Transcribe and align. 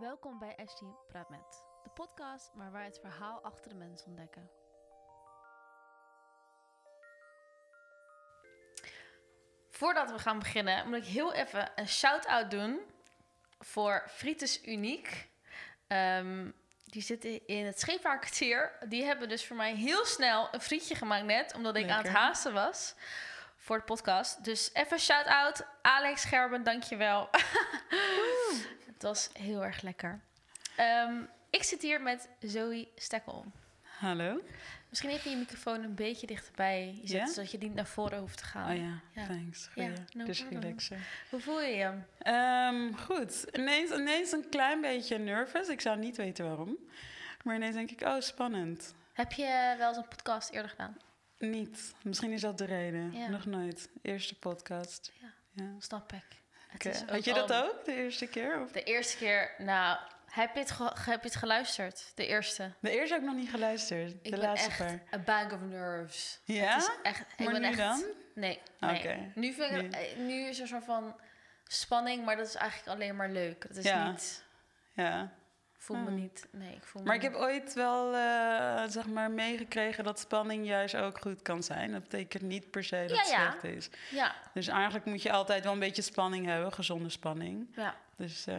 Welkom 0.00 0.38
bij 0.38 0.56
Ashley 0.56 0.90
Praat 1.08 1.28
Met, 1.28 1.64
de 1.82 1.90
podcast 1.94 2.50
waar 2.54 2.72
wij 2.72 2.84
het 2.84 2.98
verhaal 2.98 3.40
achter 3.42 3.68
de 3.70 3.76
mens 3.76 4.04
ontdekken. 4.04 4.50
Voordat 9.70 10.10
we 10.10 10.18
gaan 10.18 10.38
beginnen, 10.38 10.88
moet 10.88 10.96
ik 10.96 11.04
heel 11.04 11.32
even 11.32 11.70
een 11.74 11.88
shout-out 11.88 12.50
doen 12.50 12.80
voor 13.58 14.04
Frites 14.08 14.64
Uniek. 14.64 15.28
Ehm, 15.86 16.50
die 16.84 17.02
zitten 17.02 17.46
in 17.46 17.64
het 17.66 17.80
Scheepvaartkwartier. 17.80 18.72
Die 18.88 19.04
hebben 19.04 19.28
dus 19.28 19.46
voor 19.46 19.56
mij 19.56 19.74
heel 19.74 20.04
snel 20.04 20.48
een 20.50 20.60
frietje 20.60 20.94
gemaakt 20.94 21.24
net, 21.24 21.54
omdat 21.54 21.76
ik 21.76 21.90
aan 21.90 22.02
het 22.02 22.12
haasten 22.12 22.52
was 22.52 22.94
voor 23.56 23.78
de 23.78 23.84
podcast. 23.84 24.44
Dus 24.44 24.70
even 24.72 24.98
shout-out. 24.98 25.66
Alex 25.82 26.24
Gerben, 26.24 26.64
dankjewel. 26.64 27.28
het 28.96 29.02
was 29.02 29.30
heel 29.32 29.64
erg 29.64 29.82
lekker. 29.82 30.20
Ehm, 30.76 31.14
ik 31.50 31.62
zit 31.62 31.82
hier 31.82 32.02
met 32.02 32.28
Zoe 32.40 32.88
Stekkel. 32.94 33.44
Hallo? 33.82 34.40
Misschien 34.88 35.10
even 35.10 35.30
je 35.30 35.36
microfoon 35.36 35.82
een 35.82 35.94
beetje 35.94 36.26
dichterbij 36.26 36.94
zetten, 37.04 37.16
Ja? 37.18 37.26
zodat 37.32 37.50
je 37.50 37.58
niet 37.58 37.74
naar 37.74 37.86
voren 37.86 38.18
hoeft 38.18 38.38
te 38.38 38.44
gaan. 38.44 38.70
Oh 38.70 38.76
ja, 38.76 39.00
Ja. 39.20 39.26
thanks. 39.26 39.70
Ja, 39.74 39.84
Goeie. 39.84 39.98
no 40.12 40.24
dus 40.24 40.44
relaxen. 40.50 40.98
Hoe 41.30 41.40
voel 41.40 41.60
je 41.62 41.76
je? 41.76 41.92
Ehm, 42.18 42.92
goed, 42.92 43.46
ineens, 43.52 43.90
ineens 43.90 44.32
een 44.32 44.48
klein 44.48 44.80
beetje 44.80 45.18
nervous. 45.18 45.68
Ik 45.68 45.80
zou 45.80 45.98
niet 45.98 46.16
weten 46.16 46.44
waarom. 46.44 46.76
Maar 47.42 47.54
ineens 47.56 47.74
denk 47.74 47.90
ik, 47.90 48.00
oh, 48.00 48.20
spannend. 48.20 48.94
Heb 49.12 49.32
je 49.32 49.74
wel 49.78 49.88
eens 49.88 49.96
een 49.96 50.08
podcast 50.08 50.50
eerder 50.50 50.70
gedaan? 50.70 50.96
Niet. 51.38 51.94
Misschien 52.02 52.32
is 52.32 52.40
dat 52.40 52.58
de 52.58 52.64
reden. 52.64 53.12
Ja. 53.12 53.28
Nog 53.28 53.46
nooit. 53.46 53.88
Eerste 54.02 54.38
podcast. 54.38 55.12
Ja. 55.20 55.32
Ja. 55.52 55.74
Snap 55.78 56.12
ik. 56.12 56.42
Had 57.08 57.24
je 57.24 57.34
dat 57.34 57.52
ook, 57.52 57.84
de 57.84 57.94
eerste 57.94 58.26
keer? 58.26 58.60
Of? 58.62 58.70
De 58.72 58.82
eerste 58.82 59.16
keer, 59.16 59.50
nou, 59.58 59.98
heb 60.30 60.54
je 60.54 60.60
het, 60.60 60.70
ge- 60.70 60.92
heb 61.10 61.20
je 61.22 61.28
het 61.28 61.36
geluisterd? 61.36 62.12
De 62.14 62.26
eerste. 62.26 62.72
De 62.80 62.90
eerste 62.90 63.14
heb 63.14 63.22
ik 63.22 63.28
nog 63.28 63.36
niet 63.38 63.50
geluisterd. 63.50 64.10
Ik 64.12 64.24
de 64.24 64.30
ben 64.30 64.38
laatste 64.40 64.68
echt 64.68 64.78
paar. 64.78 65.00
a 65.14 65.18
bag 65.18 65.52
of 65.52 65.60
nerves. 65.60 66.40
Ja? 66.44 66.74
Het 66.74 66.82
is 66.82 66.90
echt, 67.02 67.20
ik 67.20 67.38
Maar 67.44 67.52
ben 67.52 67.60
nu 67.60 67.66
echt, 67.68 67.76
dan? 67.78 68.04
Nee, 68.34 68.60
nee. 68.80 68.98
Oké. 68.98 69.30
Nu, 69.34 69.52
vind 69.52 69.70
ik, 69.72 69.90
Nee. 69.90 70.06
eh, 70.06 70.16
nu 70.18 70.46
is 70.46 70.56
er 70.56 70.62
een 70.62 70.68
soort 70.68 70.84
van 70.84 71.20
spanning, 71.64 72.24
maar 72.24 72.36
dat 72.36 72.46
is 72.46 72.54
eigenlijk 72.54 72.88
alleen 72.98 73.16
maar 73.16 73.30
leuk. 73.30 73.62
Het 73.68 73.76
is 73.76 73.84
Ja. 73.84 74.10
niet, 74.10 74.44
Ja. 74.92 75.32
Voel 75.86 75.96
me 75.96 76.06
Hmm. 76.10 76.14
niet, 76.20 76.46
nee, 76.50 76.74
ik 76.74 76.84
voel 76.84 77.02
me 77.02 77.06
Maar 77.06 77.16
ik 77.16 77.22
heb 77.22 77.34
ooit 77.34 77.74
wel, 77.74 78.14
eh, 78.14 78.82
zeg 78.88 79.06
maar, 79.06 79.30
meegekregen 79.30 80.04
dat 80.04 80.18
spanning 80.18 80.66
juist 80.66 80.96
ook 80.96 81.18
goed 81.20 81.42
kan 81.42 81.62
zijn. 81.62 81.92
Dat 81.92 82.02
betekent 82.02 82.42
niet 82.42 82.70
per 82.70 82.84
se 82.84 83.04
dat 83.08 83.18
het 83.18 83.28
Ja, 83.28 83.40
ja. 83.42 83.50
slecht 83.50 83.64
is. 83.76 83.88
Ja, 84.10 84.34
Dus 84.54 84.66
eigenlijk 84.68 85.04
moet 85.04 85.22
je 85.22 85.32
altijd 85.32 85.64
wel 85.64 85.72
een 85.72 85.78
beetje 85.78 86.02
spanning 86.02 86.46
hebben, 86.46 86.72
gezonde 86.72 87.08
spanning. 87.08 87.68
ja, 87.76 87.94
Dus 88.16 88.46
eh, 88.46 88.56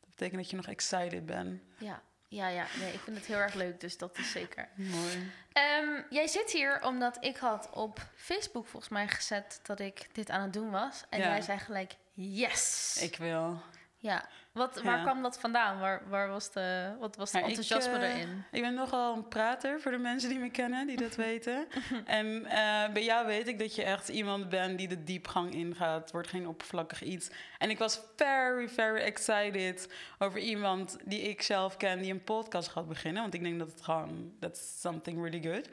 dat 0.00 0.10
betekent 0.10 0.40
dat 0.40 0.50
je 0.50 0.56
nog 0.56 0.66
excited 0.68 1.26
bent. 1.26 1.60
ja, 1.78 2.00
ja, 2.28 2.48
ja. 2.48 2.66
Nee, 2.80 2.92
ik 2.92 3.00
vind 3.00 3.16
het 3.16 3.26
heel 3.26 3.36
erg 3.38 3.54
leuk, 3.54 3.80
dus 3.80 3.98
dat 3.98 4.18
is 4.18 4.30
zeker. 4.30 4.68
Mooi. 4.96 5.30
Ehm, 5.52 6.02
jij 6.10 6.26
zit 6.26 6.50
hier 6.50 6.82
omdat 6.84 7.16
ik 7.24 7.36
had 7.36 7.68
op 7.72 8.00
Facebook 8.16 8.66
volgens 8.66 8.92
mij 8.92 9.08
gezet 9.08 9.60
dat 9.62 9.80
ik 9.80 10.08
dit 10.14 10.30
aan 10.30 10.42
het 10.42 10.52
doen 10.52 10.70
was. 10.70 11.04
En 11.10 11.18
Ja. 11.20 11.26
jij 11.26 11.42
zei 11.42 11.58
gelijk, 11.58 11.96
yes! 12.12 12.96
Ik 13.02 13.16
wil. 13.16 13.60
Ja. 14.04 14.28
Wat, 14.52 14.82
waar 14.82 14.96
Ja. 14.96 15.02
kwam 15.02 15.22
dat 15.22 15.40
vandaan? 15.40 15.78
Waar, 15.78 16.02
waar 16.08 16.28
was 16.28 16.52
de, 16.52 16.90
wat 17.00 17.16
was 17.16 17.30
de 17.30 17.38
ik, 17.38 17.44
enthousiasme 17.44 17.96
eh, 17.96 18.14
erin? 18.14 18.44
Ik 18.52 18.60
ben 18.60 18.74
nogal 18.74 19.16
een 19.16 19.28
prater 19.28 19.80
voor 19.80 19.90
de 19.90 19.98
mensen 19.98 20.28
die 20.28 20.38
me 20.38 20.50
kennen, 20.50 20.86
die 20.86 20.96
dat 20.96 21.14
weten. 21.28 21.66
En 22.04 22.46
eh, 22.46 22.92
bij 22.92 23.04
jou 23.04 23.26
weet 23.26 23.48
ik 23.48 23.58
dat 23.58 23.74
je 23.74 23.82
echt 23.84 24.08
iemand 24.08 24.48
bent 24.48 24.78
die 24.78 24.88
de 24.88 25.04
diepgang 25.04 25.54
ingaat. 25.54 26.00
Het 26.02 26.10
wordt 26.12 26.28
geen 26.28 26.48
oppervlakkig 26.48 27.02
iets. 27.02 27.30
En 27.58 27.70
ik 27.70 27.78
was 27.78 28.00
very, 28.16 28.68
very 28.68 29.00
excited 29.00 29.92
over 30.18 30.38
iemand 30.40 30.96
die 31.04 31.20
ik 31.20 31.42
zelf 31.42 31.76
ken 31.76 32.00
die 32.02 32.12
een 32.12 32.24
podcast 32.24 32.68
gaat 32.68 32.88
beginnen. 32.88 33.22
Want 33.22 33.34
ik 33.34 33.42
denk 33.42 33.58
dat 33.58 33.70
het 33.70 33.82
gewoon, 33.82 34.32
that's 34.40 34.80
something 34.80 35.22
really 35.22 35.52
good. 35.54 35.68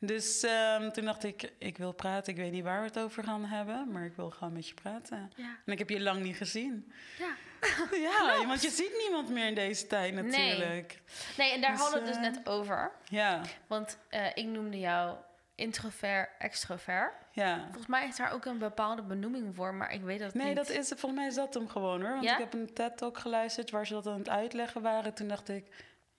Dus 0.00 0.42
ehm, 0.42 0.90
toen 0.90 1.04
dacht 1.04 1.24
ik, 1.24 1.52
ik 1.58 1.78
wil 1.78 1.92
praten. 1.92 2.32
Ik 2.32 2.38
weet 2.38 2.52
niet 2.52 2.64
waar 2.64 2.80
we 2.80 2.86
het 2.86 2.98
over 2.98 3.24
gaan 3.24 3.44
hebben, 3.44 3.92
maar 3.92 4.04
ik 4.04 4.12
wil 4.16 4.30
gewoon 4.30 4.52
met 4.52 4.68
je 4.68 4.74
praten. 4.74 5.32
Ja. 5.36 5.56
En 5.66 5.72
ik 5.72 5.78
heb 5.78 5.88
je 5.90 6.00
lang 6.00 6.22
niet 6.22 6.36
gezien. 6.36 6.92
ja. 7.18 7.34
Ja, 8.08 8.46
want 8.46 8.62
je 8.62 8.70
ziet 8.70 8.92
niemand 9.02 9.28
meer 9.28 9.46
in 9.46 9.54
deze 9.54 9.86
tijd 9.86 10.14
natuurlijk. 10.14 11.00
Nee, 11.36 11.52
en 11.52 11.60
daar 11.60 11.70
Dus, 11.70 11.80
hadden 11.80 12.00
we 12.02 12.06
het 12.08 12.16
dus 12.18 12.26
eh, 12.26 12.32
net 12.34 12.48
over. 12.48 12.90
Ja, 13.08 13.40
Want 13.66 13.98
eh, 14.08 14.26
ik 14.34 14.44
noemde 14.46 14.78
jou 14.78 15.16
introvert, 15.54 16.28
extrovert. 16.38 17.12
ja. 17.32 17.60
Volgens 17.64 17.86
mij 17.86 18.06
is 18.08 18.16
daar 18.16 18.32
ook 18.32 18.44
een 18.44 18.58
bepaalde 18.58 19.02
benoeming 19.02 19.54
voor, 19.54 19.74
maar 19.74 19.92
ik 19.92 20.02
weet 20.02 20.18
dat 20.18 20.34
Nee, 20.34 20.46
niet. 20.46 20.56
dat 20.56 20.68
is, 20.68 20.88
volgens 20.88 21.12
mij 21.14 21.26
is 21.26 21.34
dat 21.34 21.54
hem 21.54 21.68
gewoon 21.68 22.00
hoor. 22.00 22.10
Want 22.10 22.24
Ja? 22.24 22.32
ik 22.32 22.38
heb 22.38 22.52
een 22.52 22.72
TED-talk 22.74 23.18
geluisterd 23.18 23.70
waar 23.70 23.86
ze 23.86 23.92
dat 23.92 24.06
aan 24.06 24.18
het 24.18 24.28
uitleggen 24.28 24.82
waren. 24.82 25.14
Toen 25.14 25.28
dacht 25.28 25.48
ik, 25.48 25.66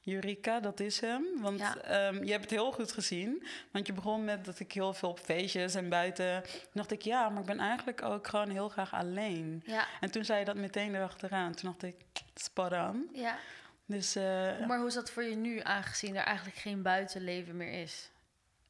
Eureka, 0.07 0.59
dat 0.59 0.79
is 0.79 0.99
hem. 1.01 1.25
Want 1.41 1.59
Ja. 1.59 1.75
ehm, 1.77 2.23
je 2.23 2.31
hebt 2.31 2.41
het 2.43 2.51
heel 2.51 2.71
goed 2.71 2.91
gezien. 2.91 3.47
Want 3.71 3.87
je 3.87 3.93
begon 3.93 4.23
met 4.23 4.45
dat 4.45 4.59
ik 4.59 4.71
heel 4.71 4.93
veel 4.93 5.09
op 5.09 5.19
feestjes 5.19 5.75
en 5.75 5.89
buiten... 5.89 6.43
Toen 6.43 6.71
dacht 6.73 6.91
ik, 6.91 7.01
ja, 7.01 7.29
maar 7.29 7.39
ik 7.39 7.45
ben 7.45 7.59
eigenlijk 7.59 8.01
ook 8.01 8.27
gewoon 8.27 8.49
heel 8.49 8.69
graag 8.69 8.93
alleen. 8.93 9.63
Ja, 9.65 9.85
En 9.99 10.11
toen 10.11 10.25
zei 10.25 10.39
je 10.39 10.45
dat 10.45 10.55
meteen 10.55 10.95
erachteraan. 10.95 11.53
Toen 11.55 11.69
dacht 11.69 11.83
ik, 11.83 11.95
spot 12.35 12.71
on. 12.71 13.09
ja. 13.13 13.37
Dus 13.85 14.15
eh, 14.15 14.23
Maar 14.67 14.77
hoe 14.77 14.87
is 14.87 14.93
dat 14.93 15.09
voor 15.11 15.23
je 15.23 15.35
nu, 15.35 15.59
aangezien 15.63 16.15
er 16.15 16.23
eigenlijk 16.23 16.57
geen 16.57 16.81
buitenleven 16.81 17.57
meer 17.57 17.81
is? 17.81 18.09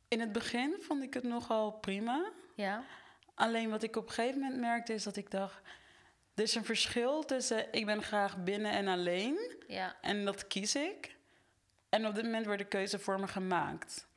in 0.08 0.20
het 0.20 0.32
begin 0.32 0.76
vond 0.80 1.04
ik 1.04 1.14
het 1.14 1.24
nogal 1.24 1.72
prima. 1.72 2.32
Ja? 2.56 2.84
Alleen 3.36 3.70
wat 3.70 3.84
ik 3.84 3.96
op 3.96 4.08
een 4.08 4.14
gegeven 4.14 4.40
moment 4.40 4.60
merkte 4.60 4.94
is 4.94 5.04
dat 5.04 5.16
ik 5.16 5.32
dacht... 5.32 5.62
Er 6.36 6.44
is 6.44 6.56
een 6.56 6.66
verschil 6.66 7.26
tussen 7.26 7.66
ik 7.74 7.86
ben 7.86 8.04
graag 8.04 8.38
binnen 8.44 8.72
en 8.72 8.88
alleen... 8.88 9.56
Ja. 9.68 9.96
En 10.02 10.26
dat 10.26 10.48
kies 10.48 10.76
ik. 10.76 11.16
En 11.90 12.08
op 12.08 12.16
dit 12.16 12.24
moment 12.24 12.46
wordt 12.46 12.62
de 12.62 12.68
keuze 12.68 13.00
voor 13.00 13.20
me 13.20 13.28
gemaakt. 13.28 14.08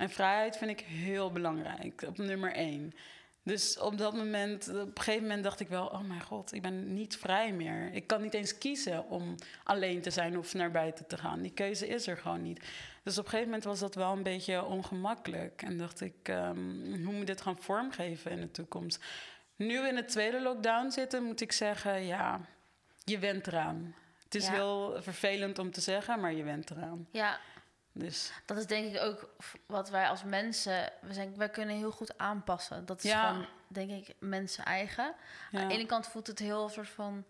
En 0.00 0.10
vrijheid 0.10 0.56
vind 0.56 0.70
ik 0.70 0.80
heel 0.80 1.32
belangrijk, 1.32 2.02
op 2.06 2.18
nummer 2.18 2.52
één. 2.52 2.94
Dus 3.42 3.78
op 3.78 3.98
dat 3.98 4.14
moment, 4.14 4.68
op 4.68 4.74
een 4.74 4.90
gegeven 4.94 5.22
moment 5.22 5.44
dacht 5.44 5.60
ik 5.60 5.68
wel... 5.68 5.86
oh 5.86 6.00
mijn 6.00 6.22
god, 6.22 6.52
ik 6.52 6.62
ben 6.62 6.94
niet 6.94 7.16
vrij 7.16 7.52
meer. 7.52 7.92
Ik 7.92 8.06
kan 8.06 8.22
niet 8.22 8.34
eens 8.34 8.58
kiezen 8.58 9.08
om 9.08 9.34
alleen 9.64 10.00
te 10.00 10.10
zijn 10.10 10.38
of 10.38 10.54
naar 10.54 10.70
buiten 10.70 11.06
te 11.06 11.18
gaan. 11.18 11.42
Die 11.42 11.52
keuze 11.52 11.88
is 11.88 12.06
er 12.06 12.16
gewoon 12.16 12.42
niet. 12.42 12.64
Dus 13.02 13.18
op 13.18 13.24
een 13.24 13.30
gegeven 13.30 13.50
moment 13.50 13.64
was 13.64 13.78
dat 13.78 13.94
wel 13.94 14.12
een 14.12 14.22
beetje 14.22 14.64
ongemakkelijk. 14.64 15.62
En 15.62 15.78
dacht 15.78 16.00
ik, 16.00 16.14
ehm, 16.22 17.02
hoe 17.04 17.14
moet 17.14 17.26
dit 17.26 17.40
gaan 17.40 17.62
vormgeven 17.62 18.30
in 18.30 18.40
de 18.40 18.50
toekomst? 18.50 19.04
Nu 19.56 19.80
we 19.80 19.88
in 19.88 19.94
de 19.94 20.04
tweede 20.04 20.40
lockdown 20.40 20.90
zitten, 20.90 21.24
moet 21.24 21.40
ik 21.40 21.52
zeggen... 21.52 22.04
ja, 22.06 22.40
je 23.04 23.18
went 23.18 23.46
eraan. 23.46 23.94
Het 24.30 24.34
is 24.42 24.46
Ja. 24.46 24.52
heel 24.52 24.96
vervelend 25.02 25.58
om 25.58 25.70
te 25.72 25.80
zeggen, 25.80 26.20
maar 26.20 26.32
je 26.32 26.42
went 26.42 26.70
eraan. 26.70 27.08
Ja, 27.10 27.38
Dus 27.92 28.32
dat 28.46 28.56
is 28.56 28.66
denk 28.66 28.94
ik 28.94 29.00
ook 29.02 29.28
wat 29.66 29.90
wij 29.90 30.08
als 30.08 30.24
mensen... 30.24 30.92
We 31.00 31.12
zijn, 31.14 31.36
wij 31.36 31.48
kunnen 31.50 31.76
heel 31.76 31.90
goed 31.90 32.18
aanpassen. 32.18 32.86
Dat 32.86 33.04
is 33.04 33.10
Ja. 33.10 33.28
gewoon, 33.28 33.46
denk 33.68 33.90
ik, 33.90 34.14
mensen 34.18 34.64
eigen. 34.64 35.14
ja. 35.50 35.60
Aan 35.60 35.68
de 35.68 35.74
ene 35.74 35.86
kant 35.86 36.06
voelt 36.06 36.26
het 36.26 36.38
heel 36.38 36.68
soort 36.68 36.88
van... 36.88 37.24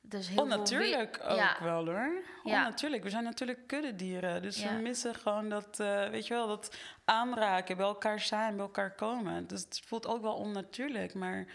Dus 0.00 0.28
heel 0.28 0.42
Onnatuurlijk 0.42 1.16
veel 1.20 1.28
ook 1.30 1.36
Ja, 1.36 1.56
wel 1.60 1.84
hoor. 1.84 2.22
Ja. 2.44 2.56
Onnatuurlijk. 2.58 3.02
We 3.02 3.10
zijn 3.10 3.24
natuurlijk 3.24 3.66
kuddedieren. 3.66 4.42
Dus 4.42 4.62
we 4.62 4.70
missen 4.70 5.14
gewoon 5.14 5.48
dat, 5.48 5.80
eh, 5.80 6.08
weet 6.08 6.26
je 6.26 6.34
wel, 6.34 6.46
dat 6.46 6.76
aanraken, 7.04 7.76
bij 7.76 7.86
elkaar 7.86 8.20
zijn, 8.20 8.56
bij 8.56 8.64
elkaar 8.64 8.94
komen. 8.94 9.46
Dus 9.46 9.60
het 9.60 9.80
voelt 9.86 10.06
ook 10.06 10.22
wel 10.22 10.34
onnatuurlijk. 10.34 11.14
Maar 11.14 11.46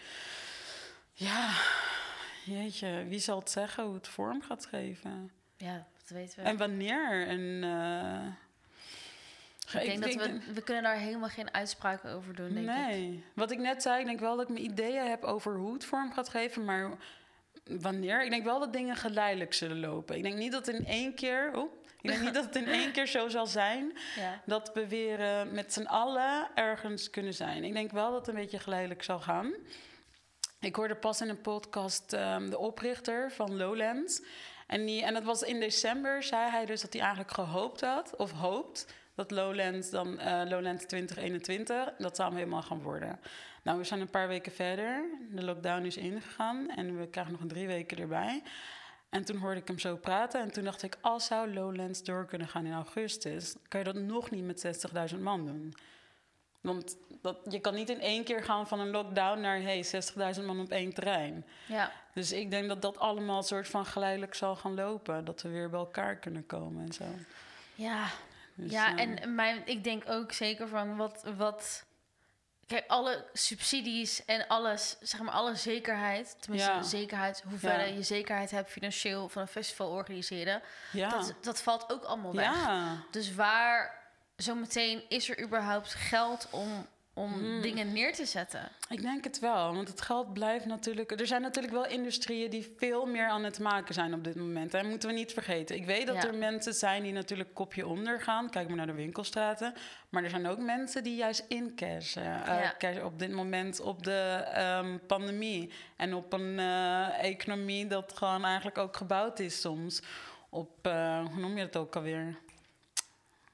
ja, 1.12 1.50
jeetje, 2.48 3.04
wie 3.08 3.18
zal 3.18 3.38
het 3.38 3.50
zeggen 3.50 3.84
hoe 3.84 3.94
het 3.94 4.08
vorm 4.08 4.42
gaat 4.42 4.66
geven? 4.66 5.30
ja, 5.56 5.86
dat 5.98 6.08
weten 6.08 6.42
we. 6.42 6.48
En 6.48 6.56
wanneer? 6.56 7.26
En, 7.26 7.60
eh, 7.64 8.26
ik 9.82 10.00
denk 10.00 10.02
dat 10.02 10.14
we... 10.14 10.52
We 10.54 10.62
kunnen 10.62 10.82
daar 10.82 10.96
helemaal 10.96 11.28
geen 11.28 11.54
uitspraken 11.54 12.10
over 12.10 12.34
doen, 12.34 12.54
denk 12.54 12.68
ik. 12.68 12.74
nee. 12.74 13.24
Wat 13.34 13.50
ik 13.50 13.58
net 13.58 13.82
zei, 13.82 14.00
ik 14.00 14.06
denk 14.06 14.20
wel 14.20 14.36
dat 14.36 14.48
ik 14.48 14.52
mijn 14.52 14.64
ideeën 14.64 15.06
heb 15.08 15.24
over 15.24 15.56
hoe 15.56 15.72
het 15.72 15.84
vorm 15.84 16.12
gaat 16.12 16.28
geven, 16.28 16.64
maar 16.64 16.96
wanneer? 17.64 18.24
Ik 18.24 18.30
denk 18.30 18.44
wel 18.44 18.58
dat 18.58 18.72
dingen 18.72 18.96
geleidelijk 18.96 19.54
zullen 19.54 19.80
lopen. 19.80 20.16
Ik 20.16 20.22
denk 20.22 20.36
niet 20.36 20.52
dat 20.52 20.68
in 20.68 20.86
één 20.86 21.14
keer, 21.14 21.50
oh, 21.54 21.72
ik 22.00 22.10
denk 22.10 22.22
niet 22.22 22.34
dat 22.34 22.44
het 22.44 22.56
in 22.56 22.68
één 22.80 22.92
keer 22.92 23.06
zo 23.06 23.28
zal 23.28 23.46
zijn 23.46 23.92
Ja. 24.16 24.42
dat 24.46 24.70
we 24.74 24.88
weer 24.88 25.20
eh, 25.20 25.42
met 25.52 25.72
z'n 25.72 25.84
allen 25.86 26.48
ergens 26.54 27.10
kunnen 27.10 27.34
zijn. 27.34 27.64
Ik 27.64 27.72
denk 27.72 27.90
wel 27.90 28.10
dat 28.10 28.26
het 28.26 28.28
een 28.28 28.40
beetje 28.40 28.58
geleidelijk 28.58 29.02
zal 29.02 29.20
gaan. 29.20 29.52
Ik 30.60 30.76
hoorde 30.76 30.96
pas 30.96 31.20
in 31.20 31.28
een 31.28 31.40
podcast 31.40 32.12
ehm, 32.12 32.50
de 32.50 32.58
oprichter 32.58 33.32
van 33.32 33.56
Lowlands. 33.56 34.22
En, 34.66 34.86
die, 34.86 35.04
en 35.04 35.14
dat 35.14 35.24
was 35.24 35.42
in 35.42 35.60
december, 35.60 36.22
zei 36.22 36.50
hij 36.50 36.66
dus 36.66 36.80
dat 36.80 36.92
hij 36.92 37.02
eigenlijk 37.02 37.32
gehoopt 37.32 37.80
had, 37.80 38.16
of 38.16 38.32
hoopt, 38.32 38.86
dat 39.14 39.30
Lowlands 39.30 39.90
dan 39.90 40.18
eh, 40.18 40.42
Lowlands 40.48 40.84
2021, 40.86 41.94
dat 41.98 42.16
zou 42.16 42.28
hem 42.28 42.38
helemaal 42.38 42.62
gaan 42.62 42.82
worden. 42.82 43.20
Nou, 43.62 43.78
we 43.78 43.84
zijn 43.84 44.00
een 44.00 44.10
paar 44.10 44.28
weken 44.28 44.52
verder. 44.52 45.04
De 45.30 45.44
lockdown 45.44 45.84
is 45.84 45.96
ingegaan 45.96 46.70
en 46.70 46.98
we 46.98 47.08
krijgen 47.08 47.32
nog 47.32 47.42
drie 47.46 47.66
weken 47.66 47.98
erbij. 47.98 48.42
En 49.08 49.24
toen 49.24 49.36
hoorde 49.36 49.60
ik 49.60 49.68
hem 49.68 49.78
zo 49.78 49.96
praten 49.96 50.40
en 50.40 50.50
toen 50.50 50.64
dacht 50.64 50.82
ik, 50.82 50.96
als 51.00 51.26
zou 51.26 51.54
Lowlands 51.54 52.02
door 52.02 52.26
kunnen 52.26 52.48
gaan 52.48 52.66
in 52.66 52.72
augustus, 52.72 53.54
kan 53.68 53.80
je 53.80 53.86
dat 53.86 54.02
nog 54.02 54.30
niet 54.30 54.44
met 54.44 54.86
60.000 55.14 55.20
man 55.20 55.46
doen. 55.46 55.74
Want 56.60 56.96
dat, 57.22 57.36
je 57.48 57.58
kan 57.60 57.74
niet 57.74 57.88
in 57.88 58.00
één 58.00 58.24
keer 58.24 58.44
gaan 58.44 58.68
van 58.68 58.80
een 58.80 58.90
lockdown 58.90 59.40
naar 59.40 59.60
hey, 59.60 59.84
60.000 60.36 60.44
man 60.44 60.60
op 60.60 60.70
één 60.70 60.94
terrein. 60.94 61.46
Ja. 61.66 61.92
Dus 62.14 62.32
ik 62.32 62.50
denk 62.50 62.68
dat 62.68 62.82
dat 62.82 62.98
allemaal 62.98 63.42
soort 63.42 63.68
van 63.68 63.86
geleidelijk 63.86 64.34
zal 64.34 64.56
gaan 64.56 64.74
lopen. 64.74 65.24
Dat 65.24 65.42
we 65.42 65.48
weer 65.48 65.70
bij 65.70 65.78
elkaar 65.78 66.16
kunnen 66.16 66.46
komen 66.46 66.86
en 66.86 66.92
zo. 66.92 67.04
Ja, 67.74 68.06
Dus, 68.54 68.70
ja 68.70 68.96
eh, 68.96 69.00
en 69.00 69.34
mijn, 69.34 69.62
ik 69.64 69.84
denk 69.84 70.02
ook 70.08 70.32
zeker 70.32 70.68
van 70.68 70.96
wat, 70.96 71.24
wat... 71.36 71.86
Kijk, 72.66 72.84
alle 72.86 73.24
subsidies 73.32 74.24
en 74.24 74.46
alles, 74.46 74.96
zeg 75.00 75.20
maar 75.20 75.32
alle 75.34 75.54
zekerheid... 75.54 76.36
tenminste 76.40 76.70
Ja. 76.70 76.82
zekerheid, 76.82 77.42
hoeverre 77.48 77.88
Ja. 77.88 77.94
je 77.94 78.02
zekerheid 78.02 78.50
hebt 78.50 78.70
financieel... 78.70 79.28
van 79.28 79.42
een 79.42 79.48
festival 79.48 79.90
organiseren, 79.90 80.62
ja. 80.92 81.08
dat, 81.08 81.34
dat 81.40 81.62
valt 81.62 81.92
ook 81.92 82.04
allemaal 82.04 82.34
weg. 82.34 82.44
ja. 82.44 83.04
Dus 83.10 83.34
waar 83.34 83.98
zometeen 84.36 85.02
is 85.08 85.28
er 85.28 85.42
überhaupt 85.42 85.94
geld 85.94 86.48
om, 86.50 86.86
om 87.18 87.32
Hmm. 87.32 87.60
dingen 87.60 87.92
neer 87.92 88.12
te 88.14 88.24
zetten? 88.26 88.68
Ik 88.88 89.02
denk 89.02 89.24
het 89.24 89.38
wel, 89.38 89.74
want 89.74 89.88
het 89.88 90.00
geld 90.00 90.32
blijft 90.32 90.64
natuurlijk. 90.64 91.20
Er 91.20 91.26
zijn 91.26 91.42
natuurlijk 91.42 91.74
wel 91.74 91.86
industrieën 91.86 92.50
die 92.50 92.74
veel 92.76 93.06
meer 93.06 93.26
aan 93.28 93.44
het 93.44 93.58
maken 93.58 93.94
zijn 93.94 94.14
op 94.14 94.24
dit 94.24 94.34
moment. 94.34 94.74
En 94.74 94.88
moeten 94.88 95.08
we 95.08 95.14
niet 95.14 95.32
vergeten. 95.32 95.76
Ik 95.76 95.84
weet 95.84 96.06
dat 96.06 96.16
Ja. 96.22 96.28
er 96.28 96.34
mensen 96.34 96.74
zijn 96.74 97.02
die 97.02 97.12
natuurlijk 97.12 97.54
kopje 97.54 97.86
onder 97.86 98.20
gaan. 98.20 98.50
Kijk 98.50 98.68
maar 98.68 98.76
naar 98.76 98.86
de 98.86 98.92
winkelstraten. 98.92 99.74
Maar 100.08 100.24
er 100.24 100.30
zijn 100.30 100.46
ook 100.46 100.58
mensen 100.58 101.02
die 101.02 101.16
juist 101.16 101.44
incashen. 101.48 102.22
eh, 102.46 102.60
Ja. 102.62 102.74
cashen 102.78 103.04
op 103.04 103.18
dit 103.18 103.30
moment 103.30 103.80
op 103.80 104.02
de 104.04 104.44
ehm, 104.52 104.98
pandemie. 105.06 105.70
En 105.96 106.14
op 106.14 106.32
een 106.32 106.58
eh, 106.58 107.22
economie 107.24 107.86
dat 107.86 108.12
gewoon 108.16 108.44
eigenlijk 108.44 108.78
ook 108.78 108.96
gebouwd 108.96 109.38
is 109.38 109.60
soms. 109.60 110.02
Op, 110.50 110.86
eh, 110.86 111.24
hoe 111.32 111.40
noem 111.40 111.56
je 111.56 111.62
dat 111.64 111.76
ook 111.76 111.96
alweer? 111.96 112.38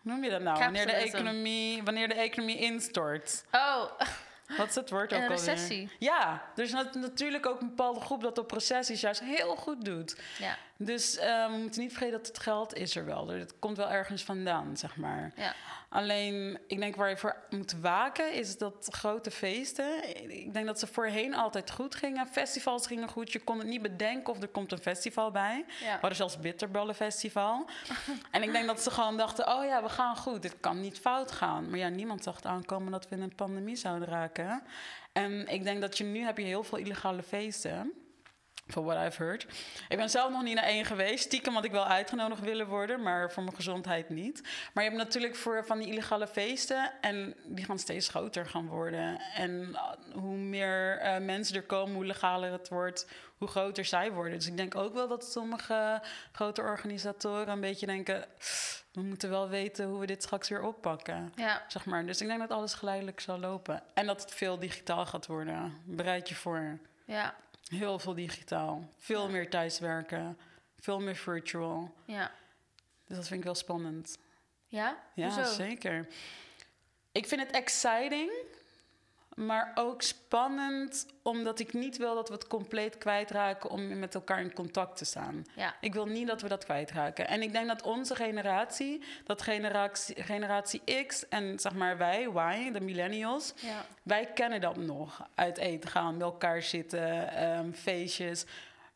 Noem 0.05 0.25
je 0.25 0.31
dat 0.31 0.41
nou? 0.41 0.59
Wanneer 0.59 0.87
de, 0.87 0.93
economie, 0.93 1.83
wanneer 1.83 2.09
de 2.09 2.15
economie 2.15 2.59
instort. 2.59 3.45
Oh, 3.53 3.83
Wat 4.57 4.69
is 4.69 4.75
het 4.75 4.91
woord 4.91 5.13
ook 5.13 5.19
een 5.19 5.29
alweer? 5.31 5.37
recessie. 5.55 5.91
Ja, 5.99 6.43
er 6.57 6.63
is 6.63 6.73
nat- 6.73 6.95
natuurlijk 6.95 7.47
ook 7.47 7.61
een 7.61 7.69
bepaalde 7.69 8.01
groep 8.01 8.23
dat 8.23 8.39
op 8.39 8.51
recessies 8.51 9.01
juist 9.01 9.21
heel 9.21 9.57
goed 9.57 9.85
doet. 9.85 10.17
Ja, 10.39 10.57
Dus 10.77 11.17
eh, 11.17 11.47
we 11.51 11.57
moeten 11.57 11.81
niet 11.81 11.91
vergeten 11.91 12.19
dat 12.19 12.27
het 12.27 12.39
geld 12.39 12.75
is 12.75 12.97
er 12.97 13.05
wel. 13.05 13.29
Het 13.29 13.59
komt 13.59 13.77
wel 13.77 13.91
ergens 13.91 14.23
vandaan, 14.23 14.77
zeg 14.77 14.97
maar. 14.97 15.33
ja. 15.37 15.55
Alleen, 15.95 16.59
ik 16.67 16.79
denk 16.79 16.97
waar 16.97 17.09
je 17.09 17.17
voor 17.17 17.37
moet 17.51 17.75
waken, 17.81 18.33
is 18.33 18.59
dat 18.59 18.89
grote 18.91 19.31
feesten. 19.31 20.19
Ik 20.31 20.55
denk 20.55 20.67
dat 20.67 20.79
ze 20.79 20.87
voorheen 20.87 21.35
altijd 21.35 21.71
goed 21.71 21.95
gingen. 21.95 22.27
Festivals 22.27 22.87
gingen 22.87 23.09
goed. 23.09 23.33
Je 23.33 23.39
kon 23.39 23.59
het 23.59 23.67
niet 23.67 23.83
bedenken 23.83 24.33
of 24.33 24.43
er 24.43 24.49
komt 24.49 24.73
een 24.73 24.79
festival 24.79 25.31
bij. 25.31 25.65
We 25.67 25.85
ja. 25.85 25.91
hadden 25.91 26.17
zelfs 26.17 26.39
bitterballenfestival. 26.39 27.67
en 28.31 28.43
ik 28.43 28.53
denk 28.53 28.67
dat 28.67 28.83
ze 28.83 28.91
gewoon 28.91 29.17
dachten, 29.17 29.49
oh 29.49 29.65
ja, 29.65 29.83
we 29.83 29.89
gaan 29.89 30.17
goed. 30.17 30.43
Dit 30.43 30.61
kan 30.61 30.81
niet 30.81 30.99
fout 30.99 31.33
gaan. 31.33 31.71
Maar 31.71 31.79
ja, 31.79 31.89
niemand 31.89 32.23
zag 32.23 32.37
het 32.37 32.47
aankomen 32.47 32.93
dat 32.93 33.09
we 33.09 33.17
in 33.17 33.23
een 33.23 33.35
pandemie 33.35 33.77
zouden 33.77 34.09
raken. 34.09 34.63
En 35.13 35.49
ik 35.49 35.65
denk 35.65 35.81
dat 35.81 35.99
je 35.99 36.05
nu 36.05 36.25
heb 36.25 36.39
je 36.39 36.45
heel 36.45 36.65
veel 36.65 36.79
illegale 36.79 37.23
feesten. 37.23 37.93
For 38.67 38.85
what 38.85 39.07
I've 39.07 39.23
heard. 39.23 39.47
Ik 39.89 39.97
ben 39.97 40.11
zelf 40.11 40.31
nog 40.31 40.43
niet 40.43 40.55
naar 40.55 40.65
één 40.65 40.85
geweest. 40.85 41.25
Stiekem 41.25 41.55
had 41.55 41.65
ik 41.65 41.71
wel 41.71 41.87
uitgenodigd 41.87 42.41
willen 42.41 42.67
worden, 42.67 43.03
maar 43.03 43.33
voor 43.33 43.43
mijn 43.43 43.57
gezondheid 43.57 44.09
niet. 44.09 44.43
Maar 44.75 44.85
je 44.85 44.91
hebt 44.91 45.03
natuurlijk 45.03 45.37
voor 45.37 45.67
van 45.67 45.79
die 45.79 45.89
illegale 45.89 46.27
feesten 46.27 46.93
en 47.01 47.35
die 47.45 47.65
gaan 47.65 47.79
steeds 47.79 48.09
groter 48.09 48.47
gaan 48.47 48.67
worden. 48.67 49.21
En 49.35 49.51
uh, 49.51 49.83
hoe 50.13 50.37
meer 50.37 50.99
eh, 50.99 51.21
mensen 51.21 51.57
er 51.57 51.63
komen, 51.63 51.95
hoe 51.95 52.05
legaler 52.05 52.53
het 52.53 52.69
wordt, 52.69 53.09
hoe 53.39 53.49
groter 53.49 53.85
zij 53.85 54.13
worden. 54.13 54.39
Dus 54.39 54.47
ik 54.47 54.57
denk 54.57 54.75
ook 54.75 54.95
wel 54.95 55.09
dat 55.09 55.25
sommige 55.25 56.03
grote 56.33 56.61
organisatoren 56.61 57.49
een 57.49 57.61
beetje 57.61 57.87
denken: 57.87 58.25
we 58.93 59.03
moeten 59.03 59.31
wel 59.31 59.49
weten 59.49 59.87
hoe 59.87 60.01
we 60.01 60.07
dit 60.07 60.23
straks 60.23 60.49
weer 60.49 60.63
oppakken. 60.63 61.33
ja. 61.35 61.63
Zeg 61.69 61.85
maar. 61.85 62.07
Dus 62.07 62.21
ik 62.21 62.27
denk 62.27 62.41
dat 62.41 62.51
alles 62.51 62.75
geleidelijk 62.75 63.21
zal 63.21 63.39
lopen. 63.39 63.83
En 63.95 64.07
dat 64.07 64.21
het 64.21 64.35
veel 64.35 64.59
digitaal 64.59 65.07
gaat 65.07 65.27
worden. 65.27 65.81
Bereid 65.85 66.29
je 66.29 66.35
voor. 66.35 66.79
ja. 67.05 67.35
Heel 67.75 67.99
veel 67.99 68.15
digitaal. 68.15 68.89
Veel 68.99 69.29
meer 69.31 69.51
thuiswerken. 69.51 70.39
Veel 70.81 71.01
meer 71.01 71.17
virtual. 71.17 71.95
ja. 72.05 72.31
Dus 73.07 73.17
dat 73.17 73.27
vind 73.27 73.39
ik 73.39 73.45
wel 73.45 73.55
spannend. 73.55 74.19
Ja? 74.67 74.99
Ja, 75.15 75.35
Hoezo? 75.35 75.53
zeker. 75.53 76.07
Ik 77.13 77.27
vind 77.27 77.41
het 77.41 77.51
exciting, 77.51 78.31
maar 79.35 79.73
ook 79.75 80.03
spannend 80.03 81.07
omdat 81.23 81.59
ik 81.59 81.73
niet 81.73 81.97
wil 81.97 82.15
dat 82.15 82.29
we 82.29 82.35
het 82.35 82.47
compleet 82.47 82.99
kwijtraken 82.99 83.71
om 83.71 83.99
met 83.99 84.15
elkaar 84.15 84.41
in 84.41 84.53
contact 84.53 84.97
te 84.97 85.05
staan. 85.05 85.45
Ja, 85.57 85.75
Ik 85.81 85.93
wil 85.95 86.07
niet 86.07 86.27
dat 86.27 86.43
we 86.43 86.49
dat 86.49 86.65
kwijtraken. 86.65 87.29
En 87.29 87.43
ik 87.43 87.53
denk 87.53 87.67
dat 87.67 87.83
onze 87.83 88.15
generatie, 88.15 89.03
dat 89.25 89.43
generatie, 89.43 90.23
generatie 90.23 91.05
X 91.07 91.29
en 91.29 91.59
zeg 91.59 91.75
maar 91.75 91.99
wij, 91.99 92.23
Y, 92.23 92.73
de 92.73 92.81
millennials, 92.81 93.53
ja. 93.57 93.85
wij 94.03 94.27
kennen 94.27 94.61
dat 94.61 94.77
nog. 94.77 95.27
Uit 95.35 95.59
eten 95.59 95.91
gaan, 95.91 96.19
bij 96.19 96.27
elkaar 96.27 96.63
zitten, 96.63 97.33
ehm, 97.33 97.73
feestjes. 97.73 98.45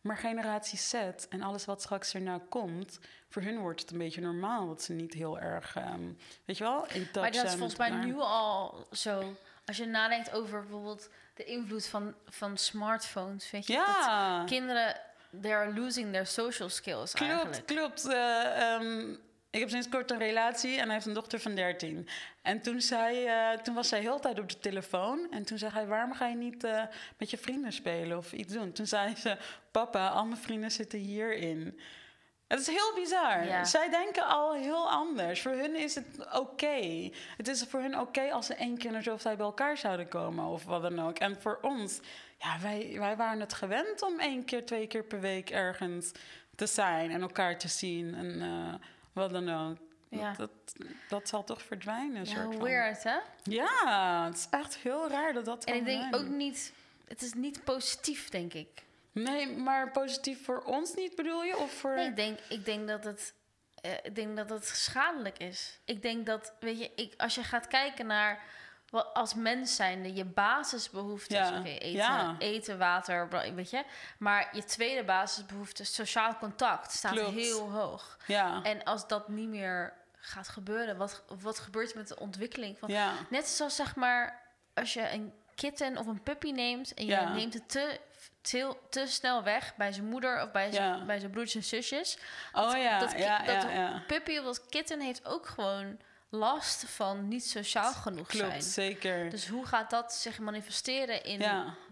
Maar 0.01 0.17
generatie 0.17 0.79
Z 0.79 0.95
en 1.29 1.43
alles 1.43 1.65
wat 1.65 1.83
straks 1.83 2.15
erna 2.15 2.41
komt, 2.49 2.99
voor 3.29 3.43
hun 3.43 3.59
wordt 3.59 3.81
het 3.81 3.91
een 3.91 3.99
beetje 3.99 4.21
normaal 4.21 4.67
dat 4.67 4.83
ze 4.83 4.93
niet 4.93 5.15
heel 5.15 5.39
erg, 5.39 5.77
ehm, 5.77 6.13
weet 6.45 6.59
je 6.59 6.65
wel, 6.65 6.87
in 6.87 7.11
touch 7.11 7.15
Maar 7.15 7.33
dat 7.33 7.45
is 7.45 7.51
volgens 7.51 7.79
met 7.79 7.91
mij 7.91 8.05
nu 8.05 8.15
al 8.19 8.87
zo. 8.93 9.37
Als 9.69 9.77
je 9.77 9.87
nadenkt 9.87 10.33
over 10.33 10.61
bijvoorbeeld 10.61 11.09
de 11.35 11.45
invloed 11.45 11.87
van, 11.87 12.15
van 12.29 12.57
smartphones, 12.57 13.51
weet 13.51 13.67
je? 13.67 13.75
Dat 13.75 14.49
kinderen, 14.49 15.01
they're 15.41 15.81
losing 15.81 16.13
their 16.13 16.27
social 16.27 16.69
skills 16.69 17.13
klopt, 17.13 17.33
eigenlijk. 17.33 17.67
klopt. 17.67 18.09
Eh, 18.09 18.73
ehm, 18.75 19.11
ik 19.51 19.61
heb 19.61 19.69
sinds 19.69 19.89
kort 19.89 20.11
een 20.11 20.19
relatie 20.19 20.79
en 20.79 20.85
hij 20.85 20.95
heeft 20.95 21.07
een 21.07 21.13
dochter 21.13 21.41
van 21.41 21.55
13. 21.55 22.09
En 22.43 22.61
toen, 22.61 22.81
zei, 22.81 23.25
eh, 23.27 23.51
toen 23.51 23.75
was 23.75 23.89
zij 23.89 24.01
heel 24.01 24.17
de 24.17 24.23
tijd 24.23 24.39
op 24.39 24.49
de 24.49 24.59
telefoon. 24.59 25.27
En 25.31 25.45
toen 25.45 25.59
zei 25.59 25.73
hij, 25.73 25.87
waarom 25.87 26.15
ga 26.15 26.27
je 26.27 26.37
niet 26.37 26.65
eh, 26.65 26.83
met 27.19 27.31
je 27.31 27.39
vrienden 27.39 27.73
spelen 27.73 28.17
of 28.17 28.33
iets 28.33 28.53
doen? 28.53 28.73
Toen 28.73 28.87
zei 28.87 29.17
ze, 29.17 29.37
papa, 29.71 30.09
al 30.09 30.25
mijn 30.25 30.41
vrienden 30.41 30.71
zitten 30.71 30.99
hierin. 30.99 31.81
Het 32.49 32.61
is 32.61 32.67
heel 32.67 32.95
bizar. 32.95 33.45
Ja. 33.45 33.65
Zij 33.65 33.91
denken 33.91 34.27
al 34.27 34.55
heel 34.55 34.91
anders. 34.91 35.43
Voor 35.43 35.53
hun 35.53 35.77
is 35.77 35.95
het 35.95 36.07
oké. 36.33 37.11
Het 37.37 37.49
is 37.49 37.65
voor 37.69 37.81
hun 37.81 37.99
oké 37.99 38.33
als 38.33 38.47
ze 38.47 38.55
één 38.55 38.79
keer 38.79 38.91
in 38.91 38.97
de 38.97 39.03
zoveel 39.03 39.19
tijd 39.19 39.37
bij 39.37 39.47
elkaar 39.47 39.77
zouden 39.77 40.09
komen 40.09 40.45
of 40.45 40.65
wat 40.65 40.83
dan 40.83 41.01
ook. 41.01 41.19
En 41.19 41.41
voor 41.41 41.59
ons, 41.63 42.01
ja, 42.39 42.59
wij, 42.61 42.95
wij 42.99 43.17
waren 43.17 43.41
het 43.41 43.53
gewend 43.53 44.03
om 44.03 44.21
één 44.21 44.45
keer, 44.45 44.67
twee 44.67 44.87
keer 44.87 45.05
per 45.05 45.21
week 45.21 45.51
ergens 45.51 46.13
te 46.57 46.67
zijn 46.67 47.11
en 47.11 47.21
elkaar 47.21 47.59
te 47.59 47.69
zien 47.69 48.15
en 48.15 48.41
eh, 48.43 48.75
wat 49.13 49.31
dan 49.31 49.49
ook. 49.49 49.77
Ja. 50.09 50.33
Dat, 50.37 50.51
dat 51.09 51.29
zal 51.29 51.45
toch 51.45 51.63
verdwijnen. 51.63 52.25
Ja, 52.25 52.35
soort 52.35 52.55
van. 52.55 52.63
weird 52.63 53.03
hè? 53.03 53.17
Ja, 53.43 54.25
het 54.25 54.37
is 54.37 54.47
echt 54.51 54.77
heel 54.77 55.09
raar 55.09 55.33
dat 55.33 55.45
dat 55.45 55.65
En 55.65 55.75
ik 55.75 55.85
denk 55.85 56.01
zijn. 56.01 56.15
ook 56.15 56.29
niet, 56.29 56.73
het 57.09 57.23
is 57.23 57.33
niet 57.35 57.65
positief 57.65 58.29
denk 58.29 58.55
ik. 58.55 58.87
Nee, 59.23 59.57
maar 59.57 59.91
positief 59.91 60.45
voor 60.45 60.61
ons 60.63 60.95
niet 60.95 61.15
bedoel 61.17 61.43
je? 61.45 61.57
Of 61.59 61.73
voor... 61.73 61.95
Nee, 61.95 62.07
ik 62.09 62.17
denk, 62.17 62.39
ik 62.49 62.65
denk 62.65 62.89
dat 62.89 63.05
het. 63.05 63.35
eh, 63.81 63.93
ik 64.03 64.15
denk 64.15 64.37
dat 64.37 64.49
het 64.51 64.65
schadelijk 64.67 65.39
is. 65.39 65.79
Ik 65.85 66.03
denk 66.03 66.27
dat, 66.27 66.53
weet 66.61 66.79
je, 66.79 66.93
ik, 66.97 67.15
als 67.17 67.35
je 67.35 67.43
gaat 67.45 67.67
kijken 67.67 68.07
naar 68.07 68.43
wat 68.91 69.15
als 69.15 69.35
mens 69.35 69.77
zijnde 69.77 70.15
je 70.15 70.25
basisbehoeftes, 70.25 71.37
Ja, 71.49 71.59
oké, 71.59 71.69
eten, 71.69 71.91
ja. 71.91 72.37
eten, 72.39 72.79
water, 72.79 73.29
weet 73.55 73.71
je, 73.71 73.85
maar 74.19 74.49
je 74.53 74.65
tweede 74.65 75.05
basisbehoefte, 75.05 75.85
sociaal 75.85 76.37
contact, 76.39 76.93
staat 76.93 77.13
Klopt. 77.13 77.35
heel 77.35 77.71
hoog. 77.71 78.19
Ja, 78.27 78.63
En 78.63 78.85
als 78.85 79.09
dat 79.09 79.29
niet 79.29 79.49
meer 79.49 79.93
gaat 80.21 80.49
gebeuren, 80.49 80.97
wat, 80.97 81.23
wat 81.41 81.59
gebeurt 81.59 81.91
er 81.91 81.97
met 81.97 82.09
de 82.09 82.19
ontwikkeling 82.19 82.79
van? 82.79 82.89
ja, 82.89 83.13
Net 83.31 83.49
zoals 83.49 83.77
zeg 83.77 83.97
maar, 83.97 84.43
als 84.75 84.93
je 84.95 85.11
een 85.11 85.33
kitten 85.59 85.97
of 85.99 86.07
een 86.07 86.23
puppy 86.23 86.51
neemt 86.51 86.95
en 86.95 87.05
je 87.05 87.11
Ja. 87.11 87.33
neemt 87.33 87.55
het 87.55 87.69
te, 87.69 88.01
te, 88.41 88.77
te 88.91 89.07
snel 89.07 89.43
weg 89.43 89.77
bij 89.77 89.93
zijn 89.93 90.07
moeder 90.09 90.43
of 90.43 90.51
bij 90.51 90.73
zijn, 90.73 90.99
Ja. 90.99 91.05
bij 91.05 91.19
zijn 91.19 91.31
broertjes 91.31 91.55
en 91.55 91.69
zusjes. 91.69 92.19
Oh 92.53 92.77
ja, 92.77 92.99
dat 92.99 93.15
ki- 93.15 93.21
ja, 93.23 93.39
dat 93.39 93.63
ja, 93.63 93.71
ja. 93.71 94.03
Puppy 94.07 94.39
of 94.39 94.45
dat 94.45 94.67
kitten 94.67 95.01
heeft 95.01 95.27
ook 95.27 95.47
gewoon 95.47 95.99
last 96.31 96.85
van 96.91 97.29
niet 97.29 97.45
sociaal 97.47 97.93
genoeg 97.93 98.27
Klopt, 98.27 98.47
zijn. 98.47 98.63
zeker. 98.63 99.31
Dus 99.31 99.49
hoe 99.49 99.67
gaat 99.67 99.91
dat 99.91 100.13
zich 100.15 100.39
manifesteren 100.39 101.25
in 101.25 101.39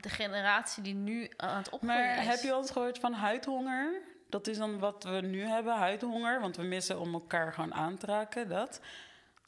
de 0.00 0.08
generatie 0.08 0.82
die 0.82 0.94
nu 0.94 1.30
aan 1.36 1.56
het 1.56 1.70
opgroeien 1.70 1.96
Maar 1.96 2.18
is? 2.18 2.26
heb 2.26 2.40
je 2.42 2.52
al 2.52 2.60
eens 2.60 2.70
gehoord 2.70 2.98
van 2.98 3.12
huidhonger? 3.12 4.00
Dat 4.28 4.46
is 4.46 4.58
dan 4.58 4.78
wat 4.78 5.04
we 5.04 5.20
nu 5.20 5.44
hebben, 5.44 5.74
huidhonger. 5.74 6.40
Want 6.40 6.56
we 6.56 6.62
missen 6.62 7.00
om 7.00 7.12
elkaar 7.14 7.52
gewoon 7.52 7.74
aan 7.74 7.96
te 7.96 8.06
raken, 8.06 8.48
dat. 8.48 8.80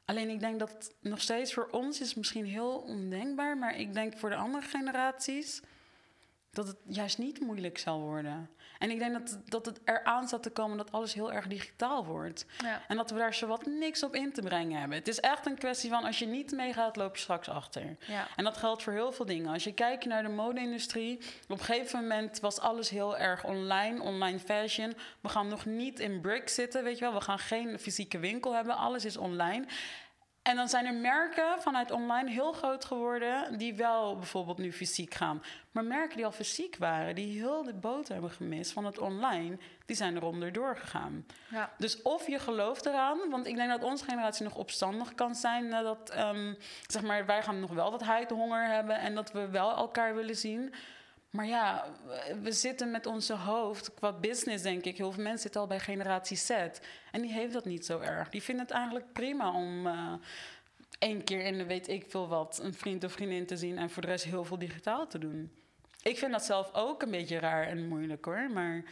Alleen 0.09 0.29
ik 0.29 0.41
denk 0.41 0.59
dat 0.59 0.95
nog 1.01 1.21
steeds 1.21 1.53
voor 1.53 1.69
ons 1.71 2.01
is 2.01 2.15
misschien 2.15 2.45
heel 2.45 2.79
ondenkbaar. 2.79 3.59
Maar 3.59 3.79
ik 3.79 3.93
denk 3.93 4.19
voor 4.19 4.31
de 4.31 4.37
andere 4.37 4.65
generaties 4.65 5.61
dat 6.51 6.67
het 6.67 6.77
juist 6.87 7.19
niet 7.19 7.41
moeilijk 7.41 7.79
zal 7.79 8.01
worden. 8.01 8.51
En 8.79 8.91
ik 8.91 8.99
denk 8.99 9.13
dat, 9.13 9.39
dat 9.45 9.67
het 9.67 9.81
eraan 9.85 10.27
staat 10.27 10.43
te 10.43 10.51
komen 10.51 10.77
dat 10.77 10.93
alles 10.93 11.15
heel 11.15 11.33
erg 11.33 11.47
digitaal 11.47 12.05
wordt. 12.05 12.47
Ja. 12.63 12.83
En 12.89 12.97
dat 12.97 13.11
we 13.11 13.19
daar 13.19 13.35
zowat 13.35 13.67
niks 13.67 14.03
op 14.03 14.15
in 14.15 14.33
te 14.33 14.43
brengen 14.43 14.81
hebben. 14.81 14.99
Het 14.99 15.09
is 15.09 15.21
echt 15.21 15.47
een 15.47 15.59
kwestie 15.59 15.91
van 15.91 16.05
als 16.05 16.19
je 16.19 16.27
niet 16.27 16.53
meegaat, 16.53 16.97
loop 16.97 17.17
je 17.17 17.23
straks 17.23 17.49
achter. 17.49 17.97
Ja. 18.07 18.27
En 18.37 18.45
dat 18.45 18.57
geldt 18.57 18.83
voor 18.83 18.93
heel 18.93 19.13
veel 19.13 19.27
dingen. 19.27 19.53
Als 19.53 19.65
je 19.65 19.75
kijkt 19.75 20.05
naar 20.05 20.23
de 20.23 20.29
mode-industrie, 20.29 21.19
op 21.49 21.59
een 21.59 21.65
gegeven 21.65 22.01
moment 22.01 22.41
was 22.41 22.61
alles 22.61 22.91
heel 22.91 23.17
erg 23.17 23.45
online, 23.45 24.03
online 24.03 24.39
fashion. 24.39 24.95
We 25.21 25.29
gaan 25.29 25.49
nog 25.49 25.65
niet 25.65 26.01
in 26.01 26.21
bricks 26.21 26.55
zitten, 26.55 26.85
weet 26.85 26.99
je 26.99 27.05
wel. 27.05 27.15
We 27.15 27.21
gaan 27.21 27.39
geen 27.39 27.79
fysieke 27.79 28.19
winkel 28.19 28.55
hebben, 28.55 28.77
alles 28.77 29.05
is 29.05 29.17
online. 29.17 29.67
En 30.43 30.57
dan 30.57 30.69
zijn 30.69 30.87
er 30.87 30.95
merken 30.95 31.63
vanuit 31.63 31.91
online 31.91 32.31
heel 32.31 32.53
groot 32.53 32.85
geworden... 32.85 33.59
die 33.59 33.75
wel 33.75 34.17
bijvoorbeeld 34.17 34.59
nu 34.59 34.73
fysiek 34.73 35.15
gaan. 35.15 35.43
Maar 35.71 35.85
merken 35.85 36.17
die 36.17 36.25
al 36.25 36.33
fysiek 36.33 36.77
waren... 36.77 37.15
die 37.15 37.39
heel 37.39 37.63
de 37.63 37.75
boot 37.75 38.09
hebben 38.09 38.31
gemist 38.31 38.73
van 38.73 38.85
het 38.85 38.99
online... 38.99 39.59
die 39.87 39.97
zijn 39.97 40.17
er 40.17 40.25
onderdoor 40.25 40.77
gegaan. 40.77 41.27
Ja. 41.51 41.73
Dus 41.79 42.03
of 42.03 42.27
je 42.27 42.39
gelooft 42.39 42.87
eraan, 42.87 43.19
want 43.31 43.47
ik 43.47 43.57
denk 43.57 43.71
dat 43.71 43.83
onze 43.85 44.05
generatie 44.05 44.45
nog 44.45 44.55
opstandig 44.55 45.15
kan 45.15 45.35
zijn. 45.35 45.71
Dat 45.71 46.11
ehm, 46.11 46.55
zeg 46.87 47.03
maar, 47.03 47.27
wij 47.27 47.43
gaan 47.43 47.61
nog 47.61 47.71
wel 47.71 47.91
wat 47.91 48.03
huidhonger 48.03 48.67
hebben 48.67 48.99
en 48.99 49.15
dat 49.15 49.33
we 49.33 49.49
wel 49.49 49.77
elkaar 49.77 50.15
willen 50.15 50.37
zien. 50.37 50.75
Maar 51.31 51.47
ja, 51.47 51.85
we- 52.43 52.53
zitten 52.53 52.91
met 52.91 53.07
onze 53.07 53.35
hoofd 53.35 53.95
qua 53.95 54.13
business, 54.13 54.63
denk 54.63 54.85
ik. 54.85 54.97
Heel 54.97 55.13
veel 55.13 55.23
mensen 55.23 55.43
zitten 55.43 55.61
al 55.61 55.67
bij 55.67 55.81
generatie 55.81 56.37
Z. 56.37 56.51
En 57.13 57.21
die 57.23 57.33
heeft 57.33 57.53
dat 57.53 57.65
niet 57.65 57.87
zo 57.87 57.99
erg. 58.01 58.29
Die 58.29 58.43
vinden 58.43 58.65
het 58.65 58.75
eigenlijk 58.75 59.13
prima 59.13 59.53
om 59.53 59.87
eh 59.87 60.13
één 60.99 61.25
keer 61.25 61.41
in 61.41 61.59
de 61.59 61.65
weet 61.67 61.89
ik 61.89 62.05
veel 62.09 62.29
wat 62.29 62.59
een 62.63 62.75
vriend 62.75 63.05
of 63.05 63.13
vriendin 63.13 63.47
te 63.47 63.57
zien 63.57 63.79
en 63.79 63.91
voor 63.91 64.03
de 64.03 64.09
rest 64.09 64.25
heel 64.25 64.45
veel 64.45 64.59
digitaal 64.59 65.07
te 65.07 65.19
doen. 65.19 65.53
Ik 66.03 66.19
vind 66.19 66.33
dat 66.33 66.45
zelf 66.45 66.75
ook 66.75 67.03
een 67.03 67.11
beetje 67.11 67.39
raar 67.39 67.67
en 67.67 67.89
moeilijk 67.89 68.25
hoor. 68.25 68.51
Maar 68.51 68.85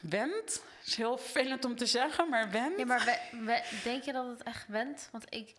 wend. 0.00 0.62
is 0.86 0.94
heel 0.96 1.18
vervelend 1.18 1.64
om 1.64 1.76
te 1.76 1.86
zeggen, 1.86 2.28
maar 2.28 2.50
wend. 2.50 2.78
Ja, 2.78 2.84
maar 2.84 3.20
denk 3.84 4.02
je 4.02 4.12
dat 4.12 4.26
het 4.26 4.42
echt 4.42 4.68
went? 4.68 5.08
Want 5.12 5.24
ik... 5.28 5.54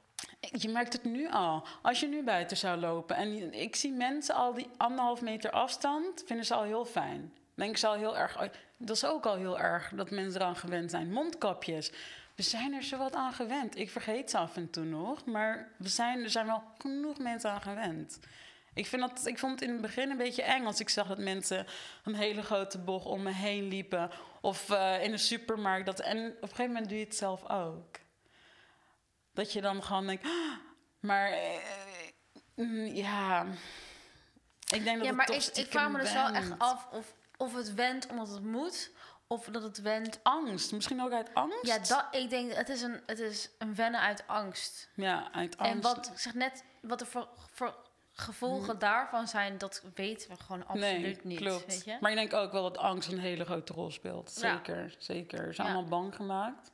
Je 0.51 0.69
merkt 0.69 0.93
het 0.93 1.03
nu 1.03 1.29
al. 1.29 1.63
Als 1.81 1.99
je 1.99 2.07
nu 2.07 2.23
buiten 2.23 2.57
zou 2.57 2.79
lopen 2.79 3.15
en 3.15 3.53
ik 3.53 3.75
zie 3.75 3.91
mensen 3.91 4.35
al 4.35 4.53
die 4.53 4.67
anderhalf 4.77 5.21
meter 5.21 5.51
afstand, 5.51 6.23
vinden 6.25 6.45
ze 6.45 6.53
al 6.53 6.63
heel 6.63 6.85
fijn. 6.85 7.33
Denken 7.55 7.79
ze 7.79 7.87
al 7.87 7.93
heel 7.93 8.17
erg. 8.17 8.49
Dat 8.77 8.95
is 8.95 9.05
ook 9.05 9.25
al 9.25 9.35
heel 9.35 9.59
erg 9.59 9.91
dat 9.95 10.09
mensen 10.09 10.41
eraan 10.41 10.55
gewend 10.55 10.91
zijn. 10.91 11.11
Mondkapjes. 11.11 11.91
We 12.35 12.43
zijn 12.43 12.73
er 12.73 12.83
zo 12.83 12.97
wat 12.97 13.13
aan 13.13 13.33
gewend. 13.33 13.77
Ik 13.77 13.89
vergeet 13.89 14.29
ze 14.29 14.37
af 14.37 14.55
en 14.55 14.69
toe 14.69 14.83
nog, 14.83 15.25
maar 15.25 15.71
we 15.77 15.89
zijn, 15.89 16.23
er 16.23 16.29
zijn 16.29 16.45
wel 16.45 16.63
genoeg 16.77 17.17
mensen 17.17 17.51
aan 17.51 17.61
gewend. 17.61 18.19
Ik, 18.73 18.85
vind 18.85 19.01
dat, 19.01 19.25
ik 19.25 19.39
vond 19.39 19.51
het 19.51 19.61
in 19.61 19.69
het 19.69 19.81
begin 19.81 20.09
een 20.09 20.17
beetje 20.17 20.43
eng 20.43 20.65
als 20.65 20.79
ik 20.79 20.89
zag 20.89 21.07
dat 21.07 21.17
mensen 21.17 21.65
een 22.03 22.15
hele 22.15 22.41
grote 22.41 22.77
bocht 22.77 23.05
om 23.05 23.23
me 23.23 23.31
heen 23.31 23.67
liepen. 23.67 24.09
Of 24.41 24.69
eh, 24.69 25.03
in 25.03 25.11
een 25.11 25.19
supermarkt. 25.19 25.85
Dat, 25.85 25.99
en 25.99 26.17
op 26.17 26.41
een 26.41 26.47
gegeven 26.49 26.67
moment 26.67 26.89
doe 26.89 26.97
je 26.97 27.03
het 27.03 27.15
zelf 27.15 27.49
ook. 27.49 28.03
Dat 29.35 29.53
je 29.53 29.61
dan 29.61 29.83
gewoon 29.83 30.05
denkt, 30.07 30.23
"Ah," 30.25 30.57
maar 30.99 31.31
eh, 31.31 31.57
mm, 32.55 32.85
ja, 32.85 33.45
ik 34.73 34.83
denk 34.83 34.85
dat 34.85 34.95
Ja, 34.95 35.05
het 35.05 35.15
maar 35.15 35.25
toch 35.25 35.35
ik, 35.35 35.57
ik 35.57 35.71
vraag 35.71 35.89
me 35.91 35.99
dus 35.99 36.13
wel 36.13 36.29
echt 36.29 36.51
af 36.57 36.87
of, 36.91 37.13
of 37.37 37.53
het 37.55 37.73
went 37.73 38.07
omdat 38.07 38.29
het 38.29 38.43
moet... 38.43 38.91
of 39.27 39.45
dat 39.45 39.63
het 39.63 39.81
went... 39.81 40.19
Angst, 40.23 40.71
misschien 40.71 41.01
ook 41.01 41.11
uit 41.11 41.33
angst. 41.33 41.65
Ja, 41.65 41.77
dat, 41.79 42.05
ik 42.11 42.29
denk, 42.29 42.53
het 42.53 42.69
is, 42.69 42.81
een, 42.81 43.01
het 43.05 43.19
is 43.19 43.49
een 43.57 43.75
wennen 43.75 43.99
uit 44.01 44.23
angst. 44.27 44.89
Ja, 44.95 45.31
uit 45.31 45.57
angst. 45.57 45.73
En 45.73 45.81
wat, 45.81 46.07
ik 46.13 46.19
zeg 46.19 46.33
net, 46.33 46.63
wat 46.81 47.07
voor, 47.07 47.27
voor 47.51 47.75
gevolgen 48.13 48.79
daarvan 48.79 49.27
zijn... 49.27 49.57
dat 49.57 49.83
weten 49.95 50.29
we 50.29 50.35
gewoon 50.43 50.67
absoluut 50.67 51.01
nee, 51.01 51.19
niet. 51.23 51.39
klopt. 51.39 51.65
Weet 51.65 51.83
je? 51.85 51.97
Maar 51.99 52.11
ik 52.11 52.17
denk 52.17 52.33
ook 52.33 52.51
wel 52.51 52.63
dat 52.63 52.77
angst 52.77 53.11
een 53.11 53.19
hele 53.19 53.45
grote 53.45 53.73
rol 53.73 53.91
speelt. 53.91 54.37
Ja. 54.41 54.55
Zeker, 54.55 54.95
zeker. 54.97 55.45
Ze 55.45 55.53
zijn 55.53 55.67
Ja. 55.67 55.73
allemaal 55.73 55.89
bang 56.01 56.15
gemaakt. 56.15 56.71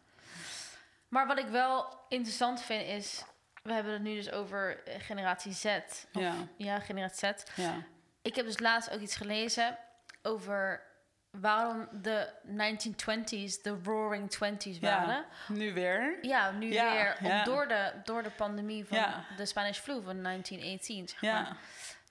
Maar 1.12 1.28
wat 1.28 1.38
ik 1.40 1.48
wel 1.48 2.00
interessant 2.10 2.62
vind 2.62 2.88
is... 2.88 3.24
We 3.64 3.74
hebben 3.74 3.94
het 3.94 4.02
nu 4.02 4.16
dus 4.16 4.32
over 4.32 4.84
eh, 4.88 4.96
generatie 5.00 5.54
Z. 5.54 5.66
Of, 5.66 6.06
Ja. 6.12 6.34
ja, 6.58 6.80
generatie 6.80 7.34
Z. 7.36 7.44
Ja. 7.56 7.84
Ik 8.22 8.36
heb 8.36 8.46
dus 8.46 8.60
laatst 8.60 8.92
ook 8.92 9.00
iets 9.00 9.16
gelezen 9.16 9.78
over 10.24 10.82
waarom 11.30 11.88
de 11.92 12.30
1920s 12.46 13.62
de 13.62 13.78
roaring 13.84 14.34
20s 14.36 14.80
waren. 14.80 15.08
ja, 15.16 15.26
nu 15.48 15.74
weer. 15.74 16.18
Ja, 16.22 16.52
nu 16.52 16.72
Ja, 16.74 16.92
weer 16.94 17.18
ja. 17.32 17.44
door, 17.44 17.68
de, 17.68 17.92
door 18.04 18.24
de 18.24 18.30
pandemie 18.30 18.86
van 18.86 19.14
de 19.38 19.46
Spanish 19.46 19.80
flu 19.80 20.02
van 20.04 20.24
1918. 20.24 21.08
Zeg 21.08 21.22
Ja. 21.22 21.42
maar. 21.42 21.58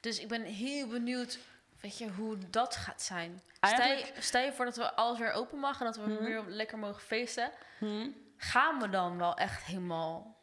Dus 0.01 0.21
ik 0.21 0.29
ben 0.29 0.43
heel 0.43 0.87
benieuwd 0.89 1.39
weet 1.81 1.99
je, 1.99 2.09
hoe 2.09 2.37
dat 2.51 2.77
gaat 2.77 3.03
zijn. 3.03 3.41
Stel 3.61 3.71
je, 3.71 3.83
Eigenlijk- 3.83 4.23
stel 4.23 4.43
je 4.43 4.53
voor 4.53 4.65
dat 4.65 4.77
we 4.77 4.95
alles 4.95 5.19
weer 5.19 5.33
open 5.33 5.59
mag 5.59 5.79
en 5.81 5.87
dat 5.87 5.97
we 5.97 6.03
Mhm. 6.11 6.25
weer 6.25 6.43
lekker 6.47 6.79
mogen 6.79 7.03
feesten. 7.03 7.51
Hm. 7.79 8.09
Gaan 8.43 8.81
we 8.81 8.91
dan 8.91 9.19
wel 9.19 9.37
echt 9.37 9.65
helemaal... 9.65 10.39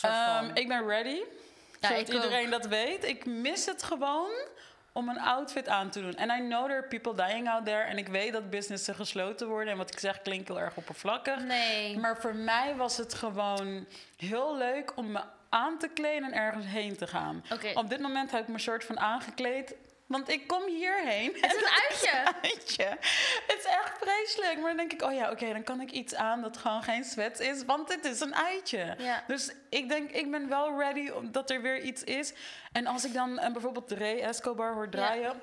Ehm, 0.00 0.50
ik 0.54 0.68
ben 0.68 0.86
ready. 0.86 1.20
Ja, 1.80 1.88
zodat 1.88 2.08
iedereen 2.08 2.50
dat 2.50 2.66
weet. 2.66 3.04
Ik 3.04 3.26
mis 3.26 3.66
het 3.66 3.82
gewoon 3.82 4.30
om 4.92 5.08
een 5.08 5.20
outfit 5.20 5.68
aan 5.68 5.90
te 5.90 6.00
doen. 6.00 6.14
En 6.14 6.30
I 6.30 6.48
know 6.48 6.64
there 6.64 6.78
are 6.78 6.88
people 6.88 7.14
dying 7.14 7.48
out 7.48 7.64
there. 7.64 7.82
En 7.82 7.98
ik 7.98 8.08
weet 8.08 8.32
dat 8.32 8.50
businessen 8.50 8.94
gesloten 8.94 9.48
worden. 9.48 9.72
En 9.72 9.78
wat 9.78 9.92
ik 9.92 9.98
zeg 9.98 10.22
klinkt 10.22 10.48
heel 10.48 10.60
erg 10.60 10.76
oppervlakkig. 10.76 11.42
Nee. 11.42 11.98
Maar 11.98 12.16
voor 12.20 12.34
mij 12.34 12.76
was 12.76 12.96
het 12.96 13.14
gewoon 13.14 13.86
heel 14.16 14.56
leuk 14.56 14.96
om 14.96 15.12
me 15.12 15.20
aan 15.48 15.78
te 15.78 15.88
kleden 15.88 16.32
en 16.32 16.38
ergens 16.38 16.66
heen 16.66 16.96
te 16.96 17.06
gaan. 17.06 17.44
Op 17.74 17.90
dit 17.90 18.00
moment 18.00 18.30
heb 18.30 18.42
ik 18.42 18.48
me 18.48 18.58
soort 18.58 18.84
van 18.84 19.00
aangekleed. 19.00 19.74
Want 20.10 20.28
ik 20.28 20.46
kom 20.46 20.66
hierheen. 20.66 21.32
Het 21.40 21.52
is 21.54 21.62
een 21.62 21.68
uitje. 21.88 22.32
uitje. 22.42 22.84
Het 23.46 23.56
is 23.58 23.64
echt 23.64 23.92
vreselijk. 24.00 24.54
Maar 24.58 24.68
dan 24.68 24.76
denk 24.76 24.92
ik, 24.92 25.02
oh 25.02 25.12
ja, 25.12 25.30
oké, 25.30 25.52
dan 25.52 25.62
kan 25.62 25.80
ik 25.80 25.90
iets 25.90 26.14
aan 26.14 26.40
dat 26.42 26.56
gewoon 26.56 26.82
geen 26.82 27.04
sweat 27.04 27.40
is. 27.40 27.64
Want 27.64 27.88
het 27.94 28.04
is 28.04 28.20
een 28.20 28.34
uitje. 28.34 28.94
Ja. 28.98 29.24
Dus 29.26 29.50
ik 29.68 29.88
denk, 29.88 30.10
ik 30.10 30.30
ben 30.30 30.48
wel 30.48 30.78
ready 30.78 31.08
omdat 31.10 31.50
er 31.50 31.62
weer 31.62 31.80
iets 31.80 32.04
is. 32.04 32.32
En 32.72 32.86
als 32.86 33.04
ik 33.04 33.12
dan 33.14 33.38
eh, 33.38 33.52
bijvoorbeeld 33.52 33.90
Ray 33.90 34.20
Escobar 34.20 34.74
hoor 34.74 34.88
draaien... 34.88 35.40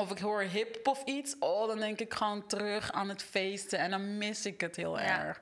Of 0.00 0.10
ik 0.10 0.18
hoor 0.18 0.42
hip 0.42 0.88
of 0.88 1.02
iets, 1.04 1.34
oh, 1.38 1.66
dan 1.66 1.78
denk 1.78 2.00
ik 2.00 2.14
gewoon 2.14 2.46
terug 2.46 2.92
aan 2.92 3.08
het 3.08 3.22
feesten. 3.22 3.78
En 3.78 3.90
dan 3.90 4.18
mis 4.18 4.46
ik 4.46 4.60
het 4.60 4.76
heel 4.76 4.98
Ja. 4.98 5.24
erg. 5.24 5.40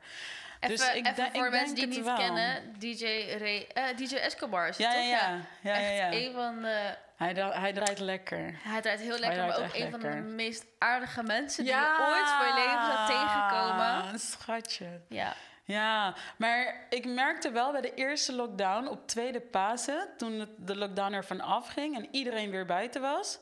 Even, 0.60 0.76
dus 0.76 0.94
ik, 0.94 1.06
even 1.06 1.30
voor 1.32 1.44
ik 1.44 1.50
mensen 1.50 1.74
die 1.74 1.84
het 1.84 1.94
niet 1.94 2.04
wel. 2.04 2.16
kennen, 2.16 2.74
DJ, 2.78 3.04
Ray, 3.38 3.66
eh, 3.72 3.84
DJ 3.96 4.14
Escobar 4.14 4.68
is 4.68 4.76
Ja, 4.76 4.92
toch? 4.92 5.00
ja, 5.02 5.06
ja. 5.08 5.40
ja, 5.60 5.78
ja, 5.78 5.88
ja. 5.90 6.10
Echt 6.10 6.14
een 6.26 6.32
van 6.32 6.62
de... 6.62 6.94
Hij, 7.32 7.60
hij 7.60 7.72
draait 7.72 7.98
lekker. 7.98 8.58
Hij 8.62 8.80
draait 8.80 9.00
heel 9.00 9.18
lekker, 9.18 9.38
draait 9.38 9.58
maar 9.58 9.66
ook 9.66 9.74
een 9.74 9.90
van 9.90 10.00
de 10.00 10.08
meest 10.08 10.64
aardige 10.78 11.22
mensen 11.22 11.64
die 11.64 11.72
je 11.72 12.06
ooit 12.10 12.28
voor 12.28 12.46
je 12.46 12.54
leven 12.54 12.80
gaat 12.80 13.06
tegenkomen. 13.06 14.12
Een 14.12 14.18
schatje. 14.18 15.00
Ja, 15.08 15.34
Ja, 15.64 16.14
maar 16.36 16.86
ik 16.88 17.04
merkte 17.06 17.50
wel 17.50 17.72
bij 17.72 17.80
de 17.80 17.94
eerste 17.94 18.32
lockdown 18.32 18.86
op 18.86 19.08
tweede 19.08 19.40
Pasen, 19.40 20.08
toen 20.16 20.48
de 20.58 20.76
lockdown 20.76 21.12
ervan 21.12 21.40
afging 21.40 21.96
en 21.96 22.08
iedereen 22.10 22.50
weer 22.50 22.66
buiten 22.66 23.00
was, 23.00 23.38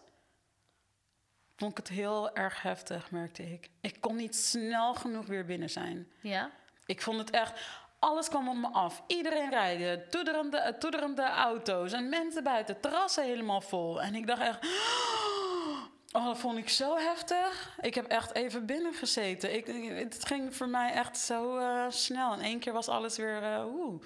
vond 1.57 1.71
ik 1.71 1.77
het 1.77 1.89
heel 1.89 2.35
erg 2.37 2.63
heftig, 2.63 3.11
merkte 3.11 3.53
ik. 3.53 3.71
Ik 3.81 4.01
kon 4.01 4.17
niet 4.17 4.37
snel 4.37 4.95
genoeg 4.95 5.27
weer 5.27 5.45
binnen 5.45 5.71
zijn. 5.71 6.09
ja. 6.21 6.51
Ik 6.87 7.03
vond 7.03 7.19
het 7.19 7.31
echt, 7.31 7.61
alles 8.03 8.29
kwam 8.29 8.49
op 8.49 8.57
me 8.57 8.69
af. 8.69 9.03
Iedereen 9.07 9.51
rijden, 9.51 10.09
toederende, 10.09 10.57
eh, 10.57 10.73
toederende 10.73 11.23
auto's 11.23 11.93
en 11.93 12.09
mensen 12.09 12.45
buiten, 12.45 12.81
terrassen 12.81 13.25
helemaal 13.25 13.61
vol. 13.61 14.03
En 14.03 14.15
ik 14.15 14.27
dacht 14.27 14.41
echt, 14.41 14.59
oh, 16.13 16.25
dat 16.25 16.39
vond 16.39 16.59
ik 16.59 16.69
zo 16.69 16.97
heftig. 16.97 17.77
Ik 17.81 17.95
heb 17.95 18.07
echt 18.07 18.35
even 18.35 18.67
binnen 18.67 18.95
gezeten. 18.95 19.55
Ik, 19.55 19.67
het 19.97 20.27
ging 20.27 20.57
voor 20.57 20.69
mij 20.69 20.93
echt 20.93 21.19
zo 21.19 21.59
eh, 21.59 21.91
snel. 21.91 22.33
In 22.33 22.41
één 22.41 22.59
keer 22.59 22.73
was 22.73 22.89
alles 22.89 23.17
weer, 23.17 23.43
eh 23.43 23.65
oeh. 23.67 24.03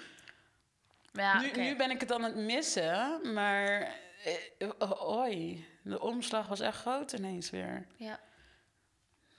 Ja, 1.11 1.39
nu, 1.39 1.51
nu 1.51 1.75
ben 1.75 1.91
ik 1.91 1.99
het 1.99 2.11
aan 2.11 2.23
het 2.23 2.35
missen, 2.35 3.19
maar 3.33 3.95
oi, 4.99 5.65
de 5.83 6.01
omslag 6.01 6.47
was 6.47 6.59
echt 6.59 6.77
groot 6.77 7.11
ineens 7.11 7.49
weer. 7.49 7.87
ja. 7.95 8.19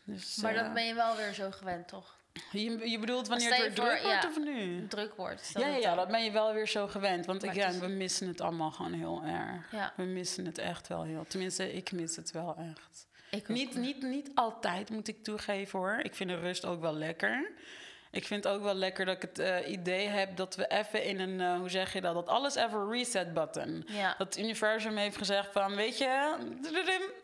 Dus, 0.04 0.36
Maar 0.36 0.54
dat 0.54 0.74
ben 0.74 0.86
je 0.86 0.94
wel 0.94 1.16
weer 1.16 1.32
zo 1.32 1.50
gewend, 1.50 1.88
toch? 1.88 2.16
Je, 2.50 2.90
je 2.90 2.98
bedoelt 2.98 3.28
wanneer 3.28 3.50
het 3.50 3.58
weer 3.58 3.74
druk 3.74 4.02
wordt 4.02 4.22
ja. 4.22 4.28
of 4.28 4.38
nu? 4.38 4.86
Druk 4.86 5.14
wordt. 5.14 5.50
Ja, 5.54 5.66
ja, 5.66 5.76
ja, 5.76 5.94
dat 5.94 6.08
ben 6.08 6.24
je 6.24 6.30
wel 6.30 6.52
weer 6.52 6.68
zo 6.68 6.86
gewend. 6.86 7.26
Want 7.26 7.44
ik, 7.44 7.54
ja, 7.54 7.72
we 7.78 7.86
missen 7.86 8.28
het 8.28 8.40
allemaal 8.40 8.70
gewoon 8.70 8.92
heel 8.92 9.22
erg. 9.24 9.72
Ja. 9.72 9.92
We 9.96 10.02
missen 10.02 10.44
het 10.44 10.58
echt 10.58 10.88
wel 10.88 11.02
heel. 11.02 11.24
Tenminste, 11.28 11.72
ik 11.72 11.92
mis 11.92 12.16
het 12.16 12.30
wel 12.30 12.56
echt. 12.56 13.06
Ik. 13.30 13.48
Niet, 13.48 13.74
niet, 13.74 14.02
niet 14.02 14.30
altijd, 14.34 14.90
moet 14.90 15.08
ik 15.08 15.22
toegeven 15.22 15.78
hoor. 15.78 15.98
Ik 16.02 16.14
vind 16.14 16.30
de 16.30 16.38
rust 16.38 16.64
ook 16.64 16.80
wel 16.80 16.94
lekker. 16.94 17.50
Ik 18.10 18.26
vind 18.26 18.44
het 18.44 18.52
ook 18.52 18.62
wel 18.62 18.74
lekker 18.74 19.04
dat 19.04 19.16
ik 19.16 19.22
het 19.22 19.38
eh, 19.38 19.70
idee 19.70 20.08
heb 20.08 20.36
dat 20.36 20.54
we 20.54 20.66
even 20.66 21.04
in 21.04 21.20
een, 21.20 21.40
eh, 21.40 21.58
hoe 21.58 21.68
zeg 21.68 21.92
je 21.92 22.00
dat, 22.00 22.14
dat 22.14 22.28
alles 22.28 22.54
even 22.54 22.90
reset 22.90 23.34
button. 23.34 23.84
Ja. 23.86 24.14
Dat 24.18 24.34
het 24.34 24.38
universum 24.44 24.96
heeft 24.96 25.16
gezegd 25.16 25.52
van, 25.52 25.74
weet 25.74 25.98
je, 25.98 26.36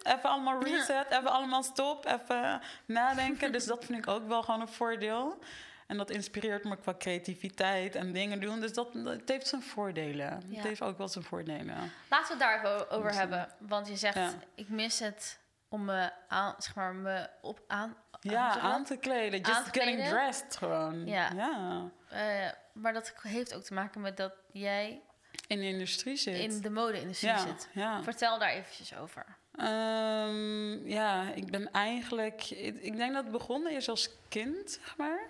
even 0.03 0.31
allemaal 0.31 0.62
reset, 0.62 1.07
even 1.11 1.31
allemaal 1.31 1.62
stop, 1.62 2.07
even 2.07 2.61
nadenken. 2.87 3.53
dus 3.53 3.64
dat 3.64 3.85
vind 3.85 3.99
ik 3.99 4.09
ook 4.09 4.29
wel 4.29 4.43
gewoon 4.43 4.61
een 4.61 4.69
voordeel. 4.69 5.38
En 5.87 5.97
dat 5.97 6.11
inspireert 6.11 6.64
me 6.64 6.76
qua 6.76 6.95
creativiteit 6.99 7.95
en 7.95 8.12
dingen 8.12 8.41
doen. 8.41 8.61
Dus 8.61 8.73
dat, 8.73 8.95
het 8.95 9.29
heeft 9.29 9.47
zijn 9.47 9.62
voordelen. 9.62 10.43
Ja. 10.49 10.57
Het 10.57 10.64
heeft 10.64 10.83
ook 10.83 10.99
wel 10.99 11.09
zijn 11.09 11.25
voordelen. 11.25 11.93
Laten 12.11 12.38
we 12.38 12.45
het 12.45 12.62
daar 12.62 12.64
even 12.64 12.91
over 12.91 13.14
hebben. 13.14 13.49
Want 13.59 13.88
je 13.88 13.97
zegt, 13.97 14.14
ja. 14.14 14.33
ik 14.55 14.69
mis 14.69 14.99
het 14.99 15.38
om 15.69 15.85
me 15.85 16.11
aan, 16.29 16.55
zeg 16.59 16.75
maar, 16.75 16.95
me 16.95 17.29
op 17.41 17.61
aan... 17.67 17.97
Ja, 18.33 18.59
aan 18.59 18.85
te 18.85 18.97
kleden. 18.97 19.40
Just 19.40 19.57
Aan 19.59 19.64
te 19.64 19.71
getting 19.73 19.97
kleden. 19.97 20.12
dressed 20.12 20.57
gewoon. 20.57 21.07
Ja. 21.07 21.31
ja. 21.37 21.90
Eh, 22.09 22.50
maar 22.73 22.93
dat 22.93 23.14
heeft 23.23 23.54
ook 23.54 23.62
te 23.62 23.75
maken 23.75 24.00
met 24.00 24.16
dat 24.16 24.33
jij 24.52 25.00
In 25.47 25.59
de 25.59 25.66
industrie 25.66 26.16
zit. 26.16 26.38
in 26.54 26.61
de 26.61 26.71
mode-industrie 26.71 27.31
ja, 27.31 27.38
zit. 27.38 27.69
ja. 27.73 28.02
Vertel 28.02 28.38
daar 28.38 28.50
eventjes 28.50 28.97
over. 28.97 29.25
Ehm, 29.57 30.88
ja, 30.88 31.33
ik 31.35 31.50
ben 31.50 31.71
eigenlijk... 31.71 32.50
Ik, 32.50 32.76
ik 32.81 32.97
denk 32.97 33.12
dat 33.14 33.23
het 33.23 33.33
begonnen 33.33 33.73
is 33.73 33.88
als 33.88 34.11
kind, 34.28 34.71
zeg 34.71 34.97
maar. 34.97 35.26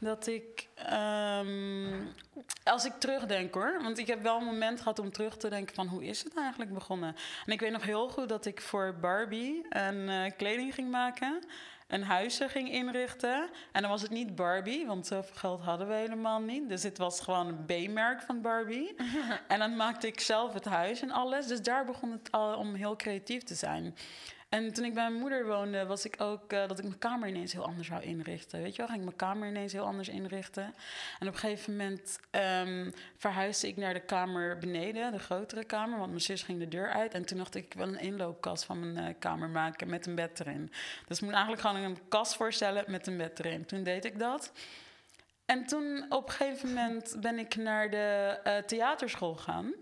dat 0.00 0.26
ik, 0.26 0.68
ehm, 0.74 2.00
als 2.64 2.84
ik 2.84 2.92
terugdenk 2.98 3.54
hoor, 3.54 3.82
want 3.82 3.98
ik 3.98 4.06
heb 4.06 4.22
wel 4.22 4.38
een 4.38 4.44
moment 4.44 4.78
gehad 4.78 4.98
om 4.98 5.12
terug 5.12 5.36
te 5.36 5.48
denken 5.48 5.74
van 5.74 5.86
hoe 5.86 6.04
is 6.04 6.24
het 6.24 6.36
eigenlijk 6.36 6.72
begonnen. 6.74 7.16
En 7.46 7.52
ik 7.52 7.60
weet 7.60 7.72
nog 7.72 7.82
heel 7.82 8.08
goed 8.08 8.28
dat 8.28 8.46
ik 8.46 8.60
voor 8.60 8.94
Barbie 9.00 9.66
een 9.68 10.08
eh, 10.08 10.30
kleding 10.36 10.74
ging 10.74 10.90
maken, 10.90 11.44
een 11.92 12.02
huisje 12.02 12.48
ging 12.48 12.70
inrichten. 12.70 13.50
En 13.72 13.82
dan 13.82 13.90
was 13.90 14.02
het 14.02 14.10
niet 14.10 14.34
Barbie, 14.34 14.86
want 14.86 15.06
zoveel 15.06 15.34
geld 15.34 15.60
hadden 15.60 15.88
we 15.88 15.94
helemaal 15.94 16.40
niet. 16.40 16.68
Dus 16.68 16.82
het 16.82 16.98
was 16.98 17.20
gewoon 17.20 17.46
een 17.46 17.64
B-merk 17.64 18.22
van 18.22 18.40
Barbie. 18.40 18.94
en 19.48 19.58
dan 19.58 19.76
maakte 19.76 20.06
ik 20.06 20.20
zelf 20.20 20.52
het 20.52 20.64
huis 20.64 21.02
en 21.02 21.10
alles. 21.10 21.46
Dus 21.46 21.62
daar 21.62 21.84
begon 21.84 22.10
het 22.10 22.30
al 22.30 22.56
om 22.56 22.74
heel 22.74 22.96
creatief 22.96 23.42
te 23.42 23.54
zijn. 23.54 23.94
En 24.52 24.72
toen 24.72 24.84
ik 24.84 24.94
bij 24.94 25.08
mijn 25.08 25.20
moeder 25.20 25.46
woonde, 25.46 25.86
was 25.86 26.04
ik 26.04 26.14
ook 26.18 26.52
uh, 26.52 26.68
dat 26.68 26.78
ik 26.78 26.84
mijn 26.84 26.98
kamer 26.98 27.28
ineens 27.28 27.52
heel 27.52 27.64
anders 27.64 27.88
zou 27.88 28.02
inrichten. 28.02 28.62
Weet 28.62 28.70
je 28.70 28.76
wel, 28.76 28.86
ging 28.86 28.98
ik 28.98 29.04
mijn 29.04 29.16
kamer 29.16 29.48
ineens 29.48 29.72
heel 29.72 29.84
anders 29.84 30.08
inrichten. 30.08 30.74
En 31.18 31.28
op 31.28 31.32
een 31.34 31.40
gegeven 31.40 31.76
moment 31.76 32.18
um, 32.30 32.92
verhuisde 33.16 33.68
ik 33.68 33.76
naar 33.76 33.94
de 33.94 34.00
kamer 34.00 34.58
beneden, 34.58 35.12
de 35.12 35.18
grotere 35.18 35.64
kamer, 35.64 35.98
want 35.98 36.10
mijn 36.10 36.20
zus 36.20 36.42
ging 36.42 36.58
de 36.58 36.68
deur 36.68 36.90
uit. 36.90 37.14
En 37.14 37.24
toen 37.24 37.38
dacht 37.38 37.54
ik, 37.54 37.64
ik 37.64 37.74
wil 37.74 37.88
een 37.88 38.00
inloopkast 38.00 38.64
van 38.64 38.92
mijn 38.92 39.08
uh, 39.08 39.14
kamer 39.18 39.48
maken 39.48 39.88
met 39.88 40.06
een 40.06 40.14
bed 40.14 40.40
erin. 40.40 40.72
Dus 41.06 41.16
ik 41.16 41.24
moet 41.24 41.32
eigenlijk 41.32 41.62
gewoon 41.62 41.76
een 41.76 42.08
kast 42.08 42.36
voorstellen 42.36 42.84
met 42.86 43.06
een 43.06 43.16
bed 43.16 43.38
erin. 43.38 43.66
Toen 43.66 43.82
deed 43.82 44.04
ik 44.04 44.18
dat. 44.18 44.52
En 45.44 45.66
toen 45.66 46.06
op 46.08 46.28
een 46.28 46.34
gegeven 46.34 46.68
moment 46.68 47.16
ben 47.20 47.38
ik 47.38 47.56
naar 47.56 47.90
de 47.90 48.38
uh, 48.44 48.56
theaterschool 48.56 49.34
gegaan. 49.34 49.72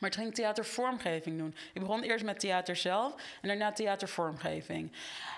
Maar 0.00 0.10
toen 0.10 0.22
ging 0.22 0.34
theatervormgeving 0.34 1.38
doen. 1.38 1.54
Ik 1.72 1.80
begon 1.80 2.02
eerst 2.02 2.24
met 2.24 2.40
theater 2.40 2.76
zelf 2.76 3.14
en 3.40 3.48
daarna 3.48 3.72
theatervormgeving. 3.72 4.92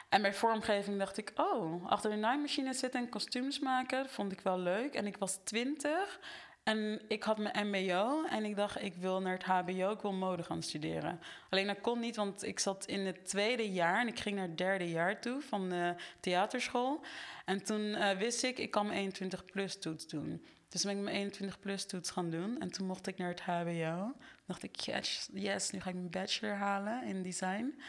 En 0.09 0.23
bij 0.23 0.35
vormgeving 0.35 0.99
dacht 0.99 1.17
ik, 1.17 1.33
oh, 1.37 1.87
achter 1.87 2.11
de 2.11 2.17
naaimachine 2.17 2.75
zitten 2.75 3.01
en 3.01 3.09
kostuums 3.09 3.59
maken, 3.59 4.09
vond 4.09 4.33
ik 4.33 4.41
wel 4.41 4.59
leuk. 4.59 4.95
En 4.95 5.07
ik 5.07 5.17
was 5.17 5.39
twintig 5.45 6.21
en 6.69 7.01
ik 7.09 7.23
had 7.23 7.39
mijn 7.39 7.67
MBO 7.69 8.25
en 8.25 8.45
ik 8.45 8.57
dacht, 8.57 8.83
ik 8.83 8.95
wil 8.95 9.21
naar 9.21 9.33
het 9.33 9.45
HBO, 9.45 9.91
ik 9.91 10.01
wil 10.01 10.13
mode 10.13 10.43
gaan 10.43 10.63
studeren. 10.63 11.21
Alleen 11.51 11.67
dat 11.67 11.81
kon 11.81 12.01
niet, 12.01 12.17
want 12.17 12.43
ik 12.43 12.59
zat 12.59 12.87
in 12.87 13.07
het 13.07 13.29
tweede 13.29 13.73
jaar 13.73 14.01
en 14.01 14.07
ik 14.07 14.19
ging 14.19 14.37
naar 14.37 14.47
het 14.47 14.59
derde 14.59 14.91
jaar 14.91 15.21
toe 15.21 15.41
van 15.41 15.69
de 15.69 15.95
theaterschool. 16.21 17.01
En 17.45 17.65
toen 17.65 17.81
uh, 17.81 18.11
wist 18.11 18.43
ik, 18.43 18.59
ik 18.59 18.71
kan 18.71 18.87
mijn 18.87 18.99
21 18.99 19.45
plus 19.45 19.79
toets 19.79 20.07
doen. 20.07 20.45
Dus 20.69 20.83
ben 20.83 20.97
ik 20.97 21.03
mijn 21.03 21.17
21 21.17 21.59
plus 21.59 21.87
toets 21.87 22.11
gaan 22.11 22.31
doen. 22.31 22.61
En 22.61 22.71
toen 22.71 22.87
mocht 22.87 23.07
ik 23.07 23.19
naar 23.19 23.29
het 23.29 23.41
HBO. 23.41 24.15
Dacht 24.49 24.63
ik, 24.63 24.81
yes, 24.81 25.29
yes, 25.33 25.71
nu 25.71 25.81
ga 25.81 25.89
ik 25.89 25.95
mijn 25.95 26.11
bachelor 26.11 26.55
halen 26.55 27.03
in 27.03 27.23
design. 27.23 27.83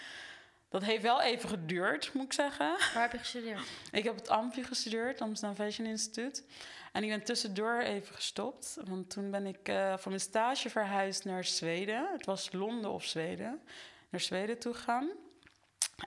Dat 0.69 0.83
heeft 0.83 1.01
wel 1.01 1.21
even 1.21 1.49
geduurd, 1.49 2.13
moet 2.13 2.25
ik 2.25 2.33
zeggen. 2.33 2.77
Waar 2.93 3.01
heb 3.01 3.11
je 3.11 3.17
gestudeerd? 3.17 3.61
Ik 3.91 4.03
heb 4.03 4.15
het 4.15 4.29
AMFI 4.29 4.63
gestudeerd, 4.63 5.21
Amsterdam 5.21 5.55
Fashion 5.55 5.87
Institute. 5.87 6.43
En 6.91 7.03
ik 7.03 7.09
ben 7.09 7.23
tussendoor 7.23 7.79
even 7.79 8.15
gestopt. 8.15 8.77
Want 8.83 9.09
toen 9.09 9.31
ben 9.31 9.45
ik 9.45 9.69
uh, 9.69 9.97
voor 9.97 10.11
mijn 10.11 10.23
stage 10.23 10.69
verhuisd 10.69 11.25
naar 11.25 11.43
Zweden. 11.43 12.09
Het 12.11 12.25
was 12.25 12.51
Londen 12.51 12.91
of 12.91 13.05
Zweden. 13.05 13.61
Naar 14.09 14.21
Zweden 14.21 14.59
toe 14.59 14.73
gegaan. 14.73 15.09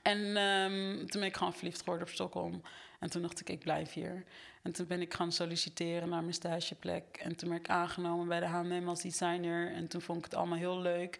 En 0.02 0.36
um, 0.36 1.10
toen 1.10 1.20
ben 1.20 1.28
ik 1.28 1.36
gewoon 1.36 1.54
verliefd 1.54 1.78
geworden 1.78 2.06
op 2.06 2.12
Stockholm. 2.12 2.62
En 3.02 3.10
toen 3.10 3.22
dacht 3.22 3.40
ik, 3.40 3.48
ik 3.48 3.58
blijf 3.58 3.92
hier. 3.92 4.24
En 4.62 4.72
toen 4.72 4.86
ben 4.86 5.00
ik 5.00 5.14
gaan 5.14 5.32
solliciteren 5.32 6.08
naar 6.08 6.20
mijn 6.20 6.34
stageplek. 6.34 7.16
En 7.22 7.36
toen 7.36 7.48
ben 7.48 7.58
ik 7.58 7.68
aangenomen 7.68 8.28
bij 8.28 8.40
de 8.40 8.46
H&M 8.46 8.88
als 8.88 9.02
designer. 9.02 9.72
En 9.72 9.88
toen 9.88 10.00
vond 10.00 10.18
ik 10.18 10.24
het 10.24 10.34
allemaal 10.34 10.58
heel 10.58 10.80
leuk. 10.80 11.18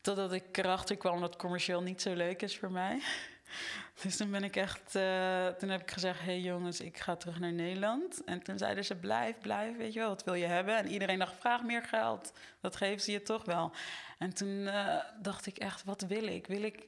Totdat 0.00 0.32
ik 0.32 0.56
erachter 0.56 0.96
kwam 0.96 1.20
dat 1.20 1.36
commercieel 1.36 1.82
niet 1.82 2.02
zo 2.02 2.14
leuk 2.14 2.42
is 2.42 2.58
voor 2.58 2.70
mij. 2.70 3.00
Dus 4.02 4.16
toen 4.16 4.30
ben 4.30 4.44
ik 4.44 4.56
echt... 4.56 4.94
Uh, 4.94 5.46
toen 5.46 5.68
heb 5.68 5.80
ik 5.80 5.90
gezegd, 5.90 6.18
hé 6.18 6.24
hey 6.24 6.40
jongens, 6.40 6.80
ik 6.80 6.98
ga 6.98 7.16
terug 7.16 7.40
naar 7.40 7.52
Nederland. 7.52 8.24
En 8.24 8.42
toen 8.42 8.58
zeiden 8.58 8.84
ze, 8.84 8.96
blijf, 8.96 9.38
blijf, 9.38 9.76
weet 9.76 9.92
je 9.92 9.98
wel, 9.98 10.08
wat 10.08 10.24
wil 10.24 10.34
je 10.34 10.46
hebben? 10.46 10.76
En 10.76 10.86
iedereen 10.86 11.18
dacht, 11.18 11.34
vraag 11.38 11.62
meer 11.62 11.82
geld. 11.82 12.32
Dat 12.60 12.76
geven 12.76 13.00
ze 13.00 13.12
je 13.12 13.22
toch 13.22 13.44
wel. 13.44 13.72
En 14.18 14.34
toen 14.34 14.48
uh, 14.48 14.96
dacht 15.22 15.46
ik 15.46 15.58
echt, 15.58 15.84
wat 15.84 16.02
wil 16.02 16.26
ik? 16.26 16.46
Wil 16.46 16.62
ik, 16.62 16.86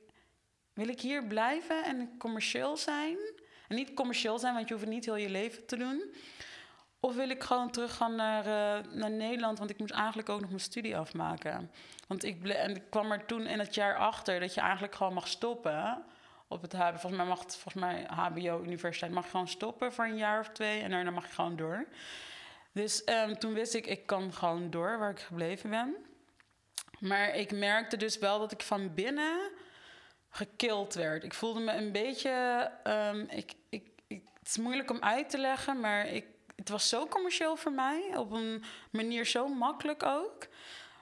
wil 0.73 0.89
ik 0.89 1.01
hier 1.01 1.27
blijven 1.27 1.85
en 1.85 2.15
commercieel 2.19 2.77
zijn? 2.77 3.17
Niet 3.75 3.95
commercieel 3.95 4.39
zijn, 4.39 4.55
want 4.55 4.69
je 4.69 4.75
hoeft 4.75 4.87
niet 4.87 5.05
heel 5.05 5.17
je 5.17 5.31
leven 5.31 5.67
te 5.67 5.77
doen. 5.77 6.15
Of 7.01 7.15
wil 7.15 7.31
ik 7.31 7.43
gewoon 7.43 7.71
teruggaan 7.71 8.15
naar, 8.15 8.47
uh, 8.47 8.93
naar 8.93 9.11
Nederland, 9.11 9.59
want 9.59 9.71
ik 9.71 9.79
moest 9.79 9.93
eigenlijk 9.93 10.29
ook 10.29 10.41
nog 10.41 10.49
mijn 10.49 10.61
studie 10.61 10.97
afmaken. 10.97 11.71
Want 12.07 12.25
ik, 12.25 12.49
en 12.49 12.77
ik 12.77 12.83
kwam 12.91 13.13
er 13.13 13.27
toen 13.27 13.47
in 13.47 13.59
het 13.59 13.75
jaar 13.75 13.97
achter 13.97 14.41
dat 14.41 14.55
je 14.55 14.61
eigenlijk 14.61 14.95
gewoon 14.95 15.15
mag 15.15 15.29
stoppen 15.29 16.05
op 16.49 16.63
het 16.63 16.73
HBO. 16.73 16.91
Volgens 16.91 17.17
mij 17.17 17.27
mag 17.27 17.41
het, 17.41 17.57
volgens 17.57 17.85
mij 17.85 18.07
HBO, 18.09 18.63
universiteit, 18.63 19.13
mag 19.13 19.31
gewoon 19.31 19.49
stoppen 19.49 19.93
voor 19.93 20.05
een 20.05 20.17
jaar 20.17 20.41
of 20.41 20.49
twee 20.49 20.81
en 20.81 20.91
daarna 20.91 21.11
mag 21.11 21.27
je 21.27 21.33
gewoon 21.33 21.57
door. 21.57 21.87
Dus 22.73 23.03
um, 23.09 23.39
toen 23.39 23.53
wist 23.53 23.75
ik, 23.75 23.87
ik 23.87 24.07
kan 24.07 24.33
gewoon 24.33 24.71
door 24.71 24.99
waar 24.99 25.11
ik 25.11 25.21
gebleven 25.21 25.71
ben. 25.71 25.97
Maar 26.99 27.35
ik 27.35 27.53
merkte 27.53 27.97
dus 27.97 28.19
wel 28.19 28.39
dat 28.39 28.53
ik 28.53 28.63
van 28.63 28.95
binnen 28.95 29.51
gekild 30.35 30.95
werd. 30.95 31.25
Ik 31.25 31.35
voelde 31.35 31.61
me 31.61 31.73
een 31.73 31.93
beetje. 31.93 32.71
Um, 32.85 33.27
ik, 33.29 33.53
ik, 33.69 33.89
ik, 34.07 34.23
het 34.39 34.49
is 34.49 34.59
moeilijk 34.59 34.91
om 34.91 35.01
uit 35.01 35.31
te 35.31 35.39
leggen, 35.39 35.81
maar 35.81 36.07
ik, 36.07 36.25
het 36.57 36.69
was 36.69 36.89
zo 36.89 37.07
commercieel 37.07 37.57
voor 37.57 37.73
mij. 37.73 38.17
Op 38.17 38.31
een 38.31 38.65
manier 38.91 39.27
zo 39.27 39.49
makkelijk 39.49 40.03
ook. 40.03 40.47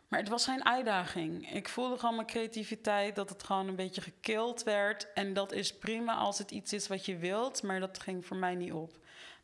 Maar 0.09 0.19
het 0.19 0.29
was 0.29 0.45
geen 0.45 0.65
uitdaging. 0.65 1.55
Ik 1.55 1.69
voelde 1.69 1.99
gewoon 1.99 2.15
mijn 2.15 2.27
creativiteit, 2.27 3.15
dat 3.15 3.29
het 3.29 3.43
gewoon 3.43 3.69
een 3.69 3.77
beetje 3.77 4.01
gekild 4.01 4.63
werd. 4.63 5.13
En 5.13 5.33
dat 5.33 5.53
is 5.53 5.75
prima 5.75 6.15
als 6.15 6.39
het 6.39 6.51
iets 6.51 6.73
is 6.73 6.89
wat 6.89 7.07
je 7.07 7.17
wilt, 7.17 7.63
maar 7.63 7.81
dat 7.81 8.01
ging 8.01 8.27
voor 8.27 8.37
mij 8.37 8.55
niet 8.55 8.73
op. 8.73 8.99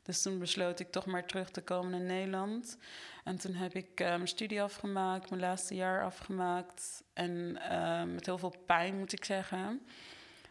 Dus 0.06 0.22
toen 0.22 0.38
besloot 0.38 0.80
ik 0.80 0.90
toch 0.90 1.06
maar 1.06 1.26
terug 1.26 1.50
te 1.50 1.62
komen 1.62 1.90
naar 1.90 2.00
Nederland. 2.00 2.78
En 3.24 3.38
toen 3.38 3.54
heb 3.54 3.74
ik 3.74 4.00
uh, 4.00 4.08
mijn 4.08 4.28
studie 4.28 4.62
afgemaakt, 4.62 5.30
mijn 5.30 5.42
laatste 5.42 5.74
jaar 5.74 6.04
afgemaakt. 6.04 7.02
En 7.12 7.58
uh, 7.70 8.02
met 8.02 8.26
heel 8.26 8.38
veel 8.38 8.54
pijn, 8.66 8.98
moet 8.98 9.12
ik 9.12 9.24
zeggen. 9.24 9.86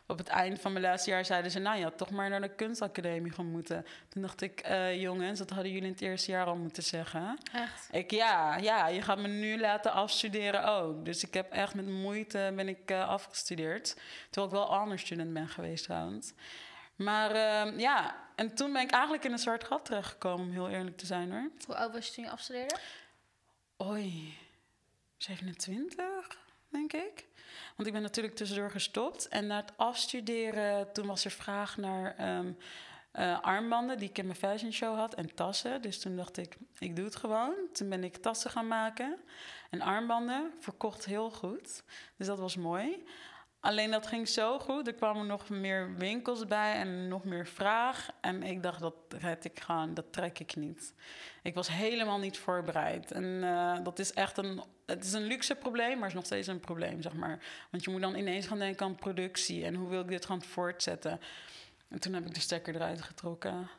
Op 0.08 0.18
het 0.18 0.28
eind 0.28 0.60
van 0.60 0.72
mijn 0.72 0.86
laatste 0.86 1.10
jaar 1.10 1.26
zeiden 1.26 1.52
ze... 1.52 1.60
nou, 1.60 1.78
je 1.78 1.84
had 1.84 1.98
toch 1.98 2.10
maar 2.10 2.30
naar 2.30 2.42
de 2.42 2.56
kunstacademie 2.56 3.32
gaan 3.32 3.52
moeten. 3.52 3.86
Toen 4.10 4.22
dacht 4.22 4.42
ik, 4.42 4.68
uh, 4.70 5.02
jongens, 5.02 5.40
dat 5.40 5.50
hadden 5.50 5.72
jullie 5.72 5.88
in 5.88 5.94
het 5.94 6.02
eerste 6.02 6.32
jaar 6.32 6.46
al 6.46 6.56
moeten 6.56 6.84
zeggen. 6.84 7.38
Echt? 7.54 7.88
Ik, 7.92 8.12
ja, 8.12 8.58
ja, 8.58 8.88
je 8.88 9.02
gaat 9.02 9.18
me 9.18 9.28
nu 9.28 9.60
laten 9.60 9.92
afstuderen 9.92 10.66
ook. 10.66 11.06
Dus 11.06 11.24
ik 11.24 11.34
heb 11.34 11.52
echt 11.52 11.74
met 11.74 11.88
moeite 11.88 12.54
ben 12.56 12.68
ik, 12.68 12.92
afgestudeerd. 12.92 13.98
Terwijl 14.30 14.54
ik 14.54 14.60
wel 14.60 14.76
ander 14.76 15.00
student 15.00 15.34
ben 15.34 15.48
geweest 15.48 15.84
trouwens. 15.84 16.34
Maar 16.96 17.32
uh, 17.32 17.80
ja, 17.80 18.16
en 18.36 18.56
toen 18.56 18.74
ben 18.74 18.82
ik 18.82 18.92
eigenlijk 18.92 19.24
in 19.24 19.32
een 19.32 19.40
zwart 19.40 19.64
gat 19.64 19.86
terechtgekomen, 19.86 20.46
om 20.46 20.52
heel 20.52 20.70
eerlijk 20.70 20.98
te 20.98 21.06
zijn 21.06 21.32
hoor. 21.32 21.50
Hoe 21.66 21.76
oud 21.76 21.94
was 21.94 22.08
je 22.08 22.14
toen 22.14 22.24
je 22.24 22.30
afstudeerde? 22.30 22.78
Oei, 23.84 24.38
27, 25.18 26.38
denk 26.70 26.94
ik. 26.94 27.26
Want 27.76 27.88
ik 27.88 27.94
ben 27.94 28.02
natuurlijk 28.02 28.36
tussendoor 28.36 28.72
gestopt. 28.72 29.28
En 29.28 29.48
na 29.48 29.56
het 29.56 29.72
afstuderen, 29.76 30.94
toen 30.94 31.08
was 31.08 31.26
er 31.26 31.32
vraag 31.32 31.78
naar 31.78 32.38
um, 32.38 32.58
uh, 33.14 33.40
armbanden 33.42 33.98
die 33.98 34.10
ik 34.10 34.18
in 34.18 34.26
mijn 34.26 34.38
fashion 34.38 34.72
show 34.72 34.98
had 34.98 35.14
en 35.14 35.36
tassen. 35.36 35.82
Dus 35.82 36.00
toen 36.00 36.16
dacht 36.16 36.38
ik, 36.38 36.58
ik 36.80 36.96
doe 36.96 37.06
het 37.06 37.16
gewoon. 37.16 37.54
Toen 37.74 37.90
ben 37.90 38.04
ik 38.04 38.18
tassen 38.18 38.52
gaan 38.52 38.68
maken 38.68 39.20
en 39.70 39.82
armbanden. 39.82 40.54
Verkocht 40.60 41.06
heel 41.06 41.32
goed. 41.32 41.84
Dus 42.18 42.28
dat 42.28 42.40
was 42.40 42.56
mooi. 42.56 43.06
Alleen 43.66 43.92
dat 43.92 44.08
ging 44.08 44.28
zo 44.28 44.60
goed. 44.60 44.88
Er 44.88 44.94
kwamen 44.94 45.28
nog 45.28 45.50
meer 45.50 45.96
winkels 45.98 46.46
bij 46.46 46.74
en 46.74 47.08
nog 47.08 47.24
meer 47.24 47.48
vraag. 47.48 48.10
En 48.22 48.44
ik 48.44 48.64
dacht, 48.64 48.80
dat 48.80 48.96
red 49.20 49.46
ik 49.46 49.60
gewoon, 49.60 49.94
dat 49.94 50.06
trek 50.14 50.40
ik 50.40 50.56
niet. 50.56 50.94
Ik 51.44 51.54
was 51.54 51.68
helemaal 51.68 52.18
niet 52.18 52.38
voorbereid. 52.38 53.12
En 53.12 53.24
uh, 53.24 53.78
dat 53.84 54.00
is 54.00 54.14
echt 54.14 54.38
een, 54.38 54.64
het 54.86 55.04
is 55.04 55.14
een 55.14 55.24
luxe 55.24 55.56
probleem, 55.56 55.94
maar 55.94 56.00
het 56.00 56.08
is 56.08 56.14
nog 56.14 56.26
steeds 56.26 56.48
een 56.48 56.60
probleem, 56.60 57.02
zeg 57.02 57.14
maar. 57.14 57.40
Want 57.72 57.84
je 57.84 57.92
moet 57.92 58.02
dan 58.02 58.16
ineens 58.16 58.48
gaan 58.48 58.60
denken 58.60 58.86
aan 58.86 58.96
productie 58.96 59.66
en 59.66 59.76
hoe 59.76 59.90
wil 59.90 60.02
ik 60.02 60.08
dit 60.08 60.26
gaan 60.26 60.42
voortzetten. 60.42 61.20
En 61.88 62.00
toen 62.00 62.14
heb 62.14 62.26
ik 62.26 62.34
de 62.34 62.40
stekker 62.40 62.76
eruit 62.76 63.02
getrokken. 63.02 63.70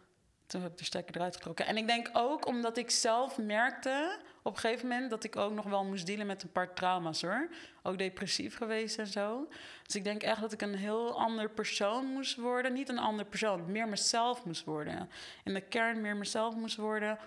Toen 0.46 0.62
heb 0.62 0.70
ik 0.70 0.78
de 0.78 0.84
stekker 0.84 1.16
eruit 1.16 1.36
getrokken. 1.36 1.66
En 1.66 1.76
ik 1.76 1.86
denk 1.86 2.10
ook 2.12 2.46
omdat 2.46 2.76
ik 2.76 2.90
zelf 2.90 3.38
merkte 3.38 4.18
op 4.42 4.54
een 4.54 4.58
gegeven 4.58 4.88
moment 4.88 5.10
dat 5.10 5.24
ik 5.24 5.36
ook 5.36 5.52
nog 5.52 5.64
wel 5.64 5.84
moest 5.84 6.06
dealen 6.06 6.26
met 6.26 6.42
een 6.42 6.52
paar 6.52 6.74
trauma's 6.74 7.22
hoor. 7.22 7.48
Ook 7.82 7.98
depressief 7.98 8.56
geweest 8.56 8.98
en 8.98 9.06
zo. 9.06 9.48
Dus 9.82 9.96
ik 9.96 10.04
denk 10.04 10.22
echt 10.22 10.40
dat 10.40 10.52
ik 10.52 10.62
een 10.62 10.74
heel 10.74 11.20
ander 11.20 11.50
persoon 11.50 12.06
moest 12.06 12.36
worden. 12.36 12.72
Niet 12.72 12.88
een 12.88 12.98
ander 12.98 13.24
persoon, 13.24 13.72
meer 13.72 13.88
mezelf 13.88 14.44
moest 14.44 14.64
worden. 14.64 15.10
In 15.44 15.54
de 15.54 15.60
kern 15.60 16.00
meer 16.00 16.16
mezelf 16.16 16.54
moest 16.54 16.76
worden. 16.76 17.18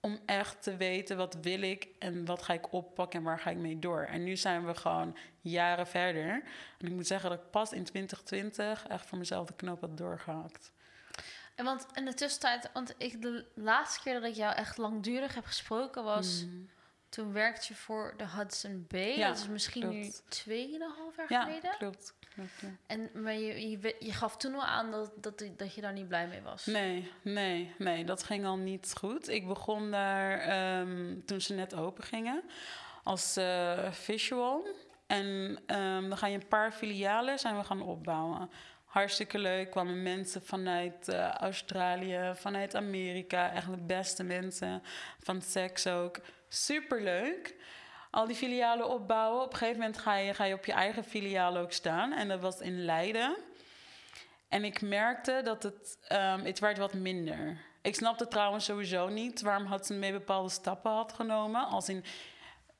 Om 0.00 0.18
echt 0.26 0.62
te 0.62 0.76
weten 0.76 1.16
wat 1.16 1.36
wil 1.42 1.62
ik 1.62 1.88
en 1.98 2.24
wat 2.24 2.42
ga 2.42 2.52
ik 2.52 2.72
oppakken 2.72 3.18
en 3.18 3.24
waar 3.24 3.38
ga 3.38 3.50
ik 3.50 3.56
mee 3.56 3.78
door. 3.78 4.00
En 4.02 4.24
nu 4.24 4.36
zijn 4.36 4.66
we 4.66 4.74
gewoon 4.74 5.16
jaren 5.40 5.86
verder. 5.86 6.42
En 6.78 6.86
ik 6.86 6.92
moet 6.92 7.06
zeggen 7.06 7.30
dat 7.30 7.38
ik 7.38 7.50
pas 7.50 7.72
in 7.72 7.84
2020 7.84 8.86
echt 8.86 9.06
voor 9.06 9.18
mezelf 9.18 9.46
de 9.46 9.54
knoop 9.54 9.80
had 9.80 9.96
doorgehakt. 9.96 10.72
En 11.60 11.66
want 11.66 11.86
in 11.94 12.04
de 12.04 12.14
tussentijd, 12.14 12.70
want 12.72 12.94
ik 12.98 13.22
de 13.22 13.44
laatste 13.54 14.00
keer 14.00 14.14
dat 14.20 14.24
ik 14.30 14.34
jou 14.34 14.54
echt 14.54 14.76
langdurig 14.78 15.34
heb 15.34 15.44
gesproken 15.44 16.04
was 16.04 16.44
Mm. 16.44 16.68
toen 17.08 17.32
werkte 17.32 17.66
je 17.68 17.74
voor 17.74 18.14
de 18.16 18.26
Hudson 18.28 18.84
Bay. 18.88 19.16
Ja, 19.18 19.28
dat 19.28 19.38
is 19.38 19.48
misschien 19.48 19.88
nu 19.88 20.00
klopt. 20.00 20.22
tweeënhalf 20.28 21.16
jaar 21.16 21.26
Ja, 21.32 21.44
geleden. 21.44 21.74
klopt. 21.78 22.14
klopt 22.34 22.50
ja. 22.60 22.68
En, 22.86 23.10
maar 23.14 23.34
je, 23.34 23.70
je, 24.00 24.12
gaf 24.12 24.36
toen 24.36 24.54
al 24.54 24.64
aan 24.64 24.90
dat, 24.90 25.12
dat, 25.16 25.42
dat 25.56 25.74
je 25.74 25.80
daar 25.80 25.92
niet 25.92 26.08
blij 26.08 26.26
mee 26.26 26.40
was. 26.42 26.66
Nee, 26.66 27.10
nee, 27.22 27.74
nee, 27.78 28.04
dat 28.04 28.22
ging 28.22 28.46
al 28.46 28.56
niet 28.56 28.92
goed. 28.98 29.28
Ik 29.28 29.46
begon 29.46 29.90
daar 29.90 30.38
ehm, 30.40 31.20
toen 31.26 31.40
ze 31.40 31.54
net 31.54 31.74
open 31.74 32.04
gingen 32.04 32.42
als 33.04 33.36
eh, 33.36 33.90
visual. 33.92 34.66
En 35.06 35.58
ehm, 35.66 36.08
dan 36.08 36.18
ga 36.18 36.26
je 36.26 36.34
een 36.38 36.48
paar 36.48 36.72
filialen 36.72 37.38
zijn 37.38 37.56
we 37.56 37.64
gaan 37.64 37.82
opbouwen. 37.82 38.50
Hartstikke 38.90 39.38
leuk. 39.38 39.70
kwamen 39.70 40.02
mensen 40.02 40.42
vanuit 40.42 41.08
eh, 41.08 41.30
Australië, 41.30 42.32
vanuit 42.34 42.74
Amerika. 42.74 43.52
Echt 43.52 43.66
de 43.70 43.76
beste 43.76 44.22
mensen. 44.22 44.82
Van 45.18 45.42
seks 45.42 45.86
ook. 45.86 46.18
Superleuk. 46.48 47.54
Al 48.10 48.26
die 48.26 48.36
filialen 48.36 48.88
opbouwen. 48.88 49.42
Op 49.42 49.52
een 49.52 49.58
gegeven 49.58 49.80
moment 49.80 49.98
ga 49.98 50.16
je, 50.16 50.34
ga 50.34 50.44
je 50.44 50.54
op 50.54 50.64
je 50.64 50.72
eigen 50.72 51.04
filiaal 51.04 51.56
ook 51.56 51.72
staan. 51.72 52.12
En 52.12 52.28
dat 52.28 52.40
was 52.40 52.60
in 52.60 52.84
Leiden. 52.84 53.36
En 54.48 54.64
ik 54.64 54.80
merkte 54.80 55.40
dat 55.44 55.62
het, 55.62 55.98
ehm, 56.08 56.44
het 56.44 56.58
werd 56.58 56.78
wat 56.78 56.94
minder. 56.94 57.56
Ik 57.82 57.94
snapte 57.94 58.28
trouwens 58.28 58.64
sowieso 58.64 59.08
niet 59.08 59.40
waarom 59.40 59.66
had 59.66 59.86
ze 59.86 59.94
mee 59.94 60.12
bepaalde 60.12 60.50
stappen 60.50 60.90
had 60.90 61.12
genomen. 61.12 61.66
Als 61.66 61.88
in, 61.88 62.04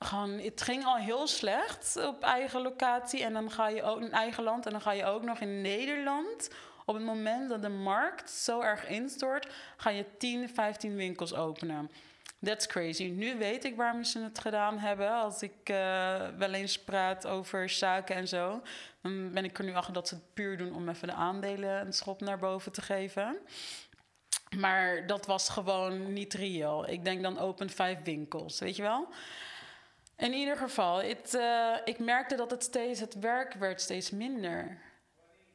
gewoon, 0.04 0.38
het 0.38 0.62
ging 0.62 0.84
al 0.84 0.96
heel 0.96 1.26
slecht 1.26 1.96
op 2.06 2.22
eigen 2.22 2.62
locatie. 2.62 3.24
En 3.24 3.32
dan 3.32 3.50
ga 3.50 3.68
je 3.68 3.82
ook 3.82 4.00
in 4.00 4.12
eigen 4.12 4.42
land. 4.42 4.66
En 4.66 4.72
dan 4.72 4.80
ga 4.80 4.92
je 4.92 5.04
ook 5.04 5.22
nog 5.22 5.38
in 5.38 5.60
Nederland. 5.60 6.50
Op 6.84 6.94
het 6.94 7.04
moment 7.04 7.48
dat 7.48 7.62
de 7.62 7.68
markt 7.68 8.30
zo 8.30 8.60
erg 8.60 8.88
instort, 8.88 9.48
ga 9.76 9.90
je 9.90 10.04
10, 10.18 10.48
15 10.48 10.96
winkels 10.96 11.34
openen. 11.34 11.90
That's 12.44 12.66
crazy. 12.66 13.04
Nu 13.04 13.38
weet 13.38 13.64
ik 13.64 13.76
waarom 13.76 14.04
ze 14.04 14.18
het 14.18 14.38
gedaan 14.38 14.78
hebben. 14.78 15.10
Als 15.10 15.42
ik 15.42 15.68
eh, 15.68 16.26
wel 16.38 16.52
eens 16.52 16.78
praat 16.78 17.26
over 17.26 17.68
zaken 17.68 18.16
en 18.16 18.28
zo, 18.28 18.62
dan 19.02 19.32
ben 19.32 19.44
ik 19.44 19.58
er 19.58 19.64
nu 19.64 19.74
achter 19.74 19.92
dat 19.92 20.08
ze 20.08 20.14
het 20.14 20.34
puur 20.34 20.56
doen 20.56 20.74
om 20.74 20.88
even 20.88 21.08
de 21.08 21.14
aandelen 21.14 21.86
een 21.86 21.92
schop 21.92 22.20
naar 22.20 22.38
boven 22.38 22.72
te 22.72 22.82
geven. 22.82 23.38
Maar 24.56 25.06
dat 25.06 25.26
was 25.26 25.48
gewoon 25.48 26.12
niet 26.12 26.34
reëel. 26.34 26.88
Ik 26.88 27.04
denk 27.04 27.22
dan 27.22 27.38
open 27.38 27.70
vijf 27.70 27.98
winkels, 28.04 28.58
weet 28.58 28.76
je 28.76 28.82
wel? 28.82 29.08
In 30.20 30.32
ieder 30.32 30.56
geval, 30.56 31.00
eh, 31.00 31.76
ik 31.84 31.98
merkte 31.98 32.36
dat 32.36 32.50
het 32.50 32.62
steeds, 32.62 33.00
het 33.00 33.14
werk 33.14 33.54
werd 33.54 33.80
steeds 33.80 34.10
minder. 34.10 34.78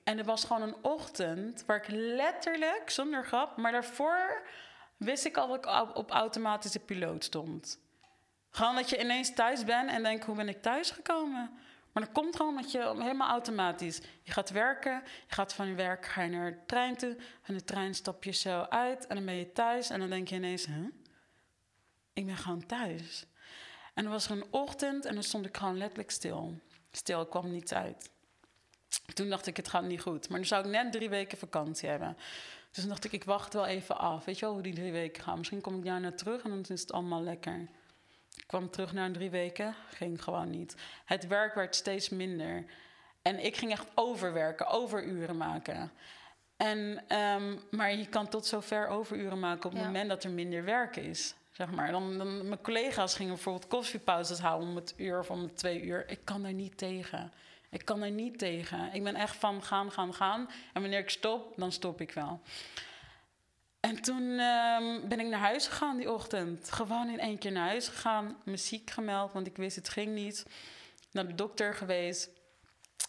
En 0.04 0.18
er 0.18 0.24
was 0.24 0.44
gewoon 0.44 0.62
een 0.62 0.76
ochtend 0.82 1.66
waar 1.66 1.78
ik 1.78 1.88
letterlijk, 1.88 2.90
zonder 2.90 3.26
grap, 3.26 3.58
maar 3.58 3.72
daarvoor 3.72 4.42
wist 4.98 5.26
ik 5.26 5.38
al 5.38 5.48
dat 5.48 5.58
ik 5.58 5.98
op, 5.98 6.12
automatische 6.12 6.80
piloot 6.80 7.24
stond. 7.24 7.80
Gewoon 8.50 8.76
dat 8.76 8.90
je 8.90 9.00
ineens 9.00 9.34
thuis 9.34 9.64
bent 9.64 9.90
en 9.90 10.04
denkt, 10.04 10.26
hoe 10.26 10.36
ben 10.36 10.50
ik 10.50 10.62
thuis 10.62 10.92
gekomen? 10.92 11.52
Maar 11.92 12.04
dat 12.04 12.12
komt 12.14 12.36
gewoon 12.36 12.56
dat 12.56 12.72
je 12.72 12.94
helemaal 12.98 13.30
automatisch. 13.30 14.02
Je 14.22 14.32
gaat 14.32 14.50
werken, 14.50 15.04
je 15.28 15.34
gaat 15.34 15.54
van 15.54 15.68
je 15.68 15.76
werk 15.76 16.06
ga 16.06 16.22
je 16.22 16.30
naar 16.30 16.52
de 16.52 16.66
trein 16.66 16.96
toe. 16.96 17.16
Van 17.42 17.56
de 17.56 17.64
trein 17.64 17.96
stap 17.96 18.24
je 18.24 18.32
zo 18.32 18.62
uit 18.70 19.08
en 19.08 19.16
dan 19.16 19.26
ben 19.26 19.36
je 19.36 19.52
thuis. 19.52 19.90
En 19.90 20.00
dan 20.00 20.10
denk 20.10 20.28
je 20.28 20.36
ineens, 20.36 20.66
huh? 20.66 20.88
Ik 22.14 22.26
ben 22.26 22.38
gewoon 22.38 22.66
thuis. 22.66 23.26
En 23.96 24.04
dan 24.04 24.12
was 24.12 24.26
er 24.26 24.32
een 24.32 24.46
ochtend 24.50 25.06
en 25.06 25.14
dan 25.14 25.24
stond 25.24 25.46
ik 25.46 25.58
gewoon 25.58 25.78
letterlijk 25.78 26.12
stil. 26.12 26.60
Stil, 26.92 27.22
ik 27.22 27.30
kwam 27.30 27.52
niets 27.52 27.74
uit. 27.74 28.10
Toen 29.14 29.30
dacht 29.30 29.48
ik, 29.48 29.58
het 29.58 29.68
gaat 29.68 29.84
niet 29.84 30.02
goed. 30.02 30.30
Maar 30.30 30.38
dan 30.38 30.48
zou 30.48 30.66
ik 30.66 30.72
net 30.72 30.92
drie 30.92 31.10
weken 31.10 31.38
vakantie 31.38 31.90
hebben. 31.90 32.18
Dus 32.72 32.80
toen 32.80 32.90
dacht 32.90 33.06
ik, 33.06 33.12
ik 33.12 33.24
wacht 33.24 33.54
wel 33.54 33.66
even 33.66 33.98
af. 33.98 34.26
Weet 34.26 34.40
je 34.40 34.46
wel 34.46 34.54
hoe 34.54 34.64
die 34.64 34.74
drie 34.74 34.92
weken 34.92 35.24
gaan? 35.24 35.38
Misschien 35.38 35.62
kom 35.62 35.78
ik 35.78 35.86
daarna 35.86 36.12
terug 36.12 36.44
en 36.44 36.50
dan 36.50 36.64
is 36.68 36.82
het 36.82 36.92
allemaal 36.92 37.22
lekker. 37.22 37.68
Ik 38.36 38.44
kwam 38.48 38.70
terug 38.70 38.94
na 38.94 39.12
drie 39.12 39.30
weken, 39.30 39.76
ging 39.90 40.24
gewoon 40.24 40.50
niet. 40.50 40.76
Het 41.06 41.28
werk 41.28 41.56
werd 41.56 41.76
steeds 41.76 42.10
minder. 42.10 42.66
En 43.22 43.46
ik 43.46 43.58
ging 43.58 43.72
echt 43.72 43.88
overwerken, 43.94 44.68
overuren 44.68 45.38
maken. 45.38 45.92
En, 46.58 47.04
ehm, 47.08 47.58
maar 47.72 47.96
je 47.96 48.08
kan 48.08 48.28
tot 48.28 48.46
zover 48.46 48.88
overuren 48.88 49.40
maken 49.40 49.66
op 49.66 49.72
het 49.72 49.82
Ja. 49.82 49.88
moment 49.88 50.10
dat 50.10 50.24
er 50.24 50.30
minder 50.30 50.64
werk 50.64 50.96
is. 50.96 51.36
Zeg 51.58 51.72
maar. 51.72 51.92
dan, 51.92 52.18
mijn 52.48 52.62
collega's 52.62 53.16
gingen 53.16 53.34
bijvoorbeeld 53.34 53.68
koffiepauzes 53.68 54.40
houden 54.40 54.70
om 54.70 54.76
het 54.76 54.94
uur 54.98 55.20
of 55.20 55.30
om 55.30 55.42
het 55.42 55.58
twee 55.58 55.82
uur. 55.82 56.10
Ik 56.10 56.20
kan 56.24 56.42
daar 56.42 56.54
niet 56.54 56.78
tegen. 56.78 57.32
Ik 57.70 57.86
kan 57.86 58.00
daar 58.00 58.12
niet 58.12 58.38
tegen. 58.38 58.94
Ik 58.94 59.04
ben 59.04 59.16
echt 59.16 59.36
van 59.36 59.64
gaan, 59.64 59.92
gaan, 59.92 60.14
gaan. 60.14 60.50
En 60.74 60.82
wanneer 60.82 61.00
ik 61.00 61.10
stop, 61.10 61.54
dan 61.58 61.72
stop 61.72 62.02
ik 62.02 62.12
wel. 62.12 62.42
En 63.80 64.02
toen 64.02 64.40
ehm, 64.40 65.08
ben 65.08 65.20
ik 65.20 65.28
naar 65.28 65.40
huis 65.40 65.68
gegaan 65.68 65.98
die 65.98 66.12
ochtend. 66.12 66.72
Gewoon 66.72 67.10
in 67.10 67.20
één 67.20 67.38
keer 67.38 67.52
naar 67.52 67.68
huis 67.68 67.88
gegaan. 67.88 68.38
Me 68.44 68.58
ziek 68.58 68.90
gemeld, 68.90 69.34
want 69.34 69.48
ik 69.48 69.58
wist 69.58 69.76
het 69.76 69.90
ging 69.90 70.14
niet. 70.14 70.46
Naar 71.12 71.28
de 71.28 71.36
dokter 71.36 71.74
geweest. 71.74 72.30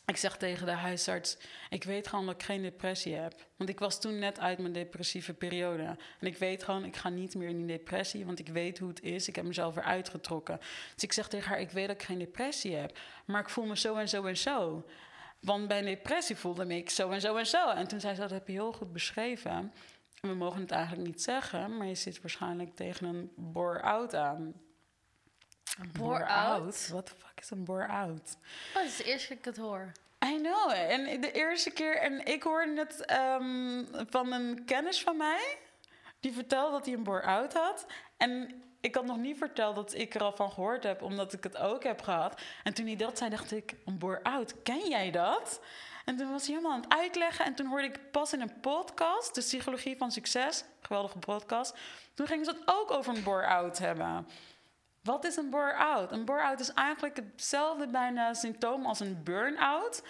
Ik 0.07 0.17
zeg 0.17 0.37
tegen 0.37 0.67
de 0.67 0.73
huisarts: 0.73 1.37
Ik 1.71 1.85
weet 1.85 2.09
gewoon 2.09 2.27
dat 2.27 2.35
ik 2.35 2.43
geen 2.43 2.63
depressie 2.63 3.15
heb. 3.15 3.47
Want 3.57 3.71
ik 3.71 3.79
was 3.79 4.01
toen 4.01 4.19
net 4.19 4.41
uit 4.41 4.59
mijn 4.59 4.73
depressieve 4.73 5.35
periode. 5.35 5.83
En 6.21 6.27
ik 6.27 6.37
weet 6.37 6.63
gewoon, 6.63 6.85
ik 6.85 6.97
ga 6.97 7.09
niet 7.09 7.35
meer 7.35 7.49
in 7.49 7.57
die 7.57 7.77
depressie. 7.79 8.27
Want 8.27 8.39
ik 8.39 8.49
weet 8.49 8.79
hoe 8.79 8.89
het 8.89 9.03
is. 9.03 9.29
Ik 9.29 9.37
heb 9.37 9.45
mezelf 9.45 9.77
eruit 9.77 10.09
getrokken. 10.09 10.59
Dus 10.95 11.03
ik 11.03 11.13
zeg 11.13 11.29
tegen 11.29 11.49
haar: 11.49 11.61
Ik 11.61 11.71
weet 11.71 11.87
dat 11.87 11.97
ik 11.97 12.03
geen 12.03 12.19
depressie 12.19 12.75
heb. 12.75 12.99
Maar 13.25 13.41
ik 13.41 13.49
voel 13.49 13.65
me 13.65 13.77
zo 13.77 13.95
en 13.97 14.09
zo 14.09 14.25
en 14.25 14.37
zo. 14.37 14.87
Want 15.41 15.69
bij 15.69 15.79
een 15.79 15.85
depressie 15.85 16.37
voelde 16.37 16.67
ik 16.67 16.91
zo 16.91 17.11
en 17.11 17.21
zo 17.21 17.37
en 17.37 17.47
zo. 17.47 17.71
En 17.71 17.89
toen 17.89 18.01
zei 18.01 18.15
ze: 18.15 18.21
Dat 18.21 18.31
heb 18.31 18.47
je 18.47 18.53
heel 18.53 18.73
goed 18.73 18.93
beschreven. 18.93 19.73
En 20.21 20.29
we 20.29 20.35
mogen 20.35 20.61
het 20.61 20.71
eigenlijk 20.71 21.07
niet 21.07 21.23
zeggen, 21.23 21.77
maar 21.77 21.87
je 21.87 21.95
zit 21.95 22.21
waarschijnlijk 22.21 22.75
tegen 22.75 23.07
een 23.07 23.33
bore-out 23.37 24.15
aan. 24.15 24.55
Een 25.81 25.93
bore-out? 25.93 26.89
What 26.89 27.07
the 27.07 27.13
fuck 27.19 27.41
is 27.41 27.51
een 27.51 27.65
bore-out? 27.65 28.37
Oh, 28.69 28.75
dat 28.75 28.85
is 28.85 28.97
de 28.97 29.05
eerste 29.05 29.27
keer 29.27 29.37
dat 29.37 29.47
ik 29.47 29.55
het 29.55 29.57
hoor. 29.57 29.93
I 30.25 30.41
know. 30.41 30.71
En 30.71 31.21
de 31.21 31.33
eerste 31.33 31.71
keer, 31.71 31.97
en 31.97 32.27
ik 32.27 32.43
hoorde 32.43 32.79
het 32.79 33.05
ehm, 33.05 33.85
van 34.11 34.33
een 34.33 34.65
kennis 34.65 35.03
van 35.03 35.17
mij, 35.17 35.59
die 36.21 36.33
vertelde 36.33 36.73
dat 36.73 36.87
hij 36.87 36.95
een 36.95 37.03
bore-out 37.03 37.53
had. 37.53 37.87
En 38.17 38.63
ik 38.81 38.95
had 38.95 39.05
nog 39.05 39.17
niet 39.17 39.39
verteld 39.39 39.75
dat 39.75 39.95
ik 39.95 40.15
er 40.15 40.23
al 40.23 40.33
van 40.33 40.51
gehoord 40.51 40.83
heb, 40.83 41.03
omdat 41.03 41.33
ik 41.33 41.43
het 41.43 41.57
ook 41.57 41.83
heb 41.83 42.03
gehad. 42.03 42.41
En 42.65 42.75
toen 42.75 42.87
hij 42.87 42.97
dat 42.97 43.19
zei, 43.19 43.31
dacht 43.31 43.53
ik, 43.53 43.75
een 43.85 43.99
bore-out, 43.99 44.63
ken 44.63 44.89
jij 44.89 45.11
dat? 45.11 45.61
En 46.05 46.17
toen 46.17 46.31
was 46.31 46.47
hij 46.47 46.55
helemaal 46.55 46.77
aan 46.77 46.83
het 46.83 46.93
uitleggen. 46.93 47.45
En 47.45 47.55
toen 47.55 47.67
hoorde 47.67 47.87
ik 47.87 48.11
pas 48.11 48.33
in 48.33 48.41
een 48.41 48.61
podcast, 48.61 49.35
de 49.35 49.41
Psychologie 49.41 49.97
van 49.97 50.13
Succes, 50.13 50.65
geweldige 50.81 51.19
podcast. 51.19 51.75
Toen 52.15 52.27
gingen 52.27 52.45
ze 52.45 52.51
het 52.51 52.63
ook 52.65 52.91
over 52.91 53.17
een 53.17 53.23
bore-out 53.23 53.79
hebben. 53.79 54.27
Wat 55.07 55.25
is 55.25 55.37
een 55.37 55.51
bore-out? 55.51 56.13
Een 56.13 56.25
bore-out 56.25 56.61
is 56.61 56.73
eigenlijk 56.73 57.17
hetzelfde 57.17 57.87
bijna 57.87 58.35
symptoom 58.35 58.87
als 58.87 59.01
een 59.01 59.21
burn-out. 59.25 60.03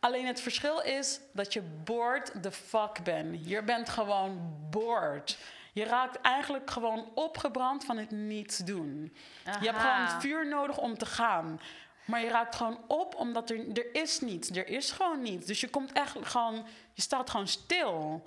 Alleen 0.00 0.26
het 0.26 0.40
verschil 0.40 0.80
is 0.80 1.20
dat 1.32 1.52
je 1.52 1.62
bored 1.84 2.42
the 2.42 2.52
fuck 2.52 3.04
bent. 3.04 3.48
Je 3.48 3.62
bent 3.62 3.88
gewoon 3.88 4.56
bored. 4.70 5.38
Je 5.72 5.84
raakt 5.84 6.20
eigenlijk 6.20 6.70
gewoon 6.70 7.10
opgebrand 7.14 7.84
van 7.84 7.96
het 7.96 8.10
niets 8.10 8.58
doen. 8.58 9.16
Je 9.60 9.70
hebt 9.70 9.78
gewoon 9.78 10.20
vuur 10.20 10.48
nodig 10.48 10.78
om 10.78 10.98
te 10.98 11.06
gaan. 11.06 11.60
Maar 12.04 12.20
je 12.20 12.28
raakt 12.28 12.54
gewoon 12.54 12.78
op 12.86 13.14
omdat 13.14 13.50
er, 13.50 13.56
er 13.72 13.94
is 13.94 14.20
niets. 14.20 14.50
Er 14.50 14.68
is 14.68 14.90
gewoon 14.90 15.22
niets. 15.22 15.46
Dus 15.46 15.60
je 15.60 15.68
komt 15.68 15.92
echt 15.92 16.16
gewoon... 16.22 16.66
Je 16.92 17.02
staat 17.02 17.30
gewoon 17.30 17.48
stil. 17.48 18.26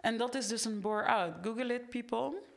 En 0.00 0.16
dat 0.16 0.34
is 0.34 0.48
dus 0.48 0.64
een 0.64 0.80
bore-out. 0.80 1.34
Google 1.42 1.74
it, 1.74 1.88
people. 1.88 2.50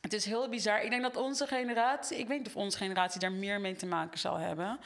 Het 0.00 0.12
is 0.12 0.24
heel 0.24 0.48
bizar. 0.48 0.82
Ik 0.82 0.90
denk 0.90 1.02
dat 1.02 1.16
onze 1.16 1.46
generatie... 1.46 2.18
Ik 2.18 2.28
weet 2.28 2.38
niet 2.38 2.46
of 2.46 2.56
onze 2.56 2.76
generatie 2.78 3.20
daar 3.20 3.32
meer 3.32 3.60
mee 3.60 3.76
te 3.76 3.86
maken 3.86 4.18
zal 4.18 4.36
hebben. 4.36 4.80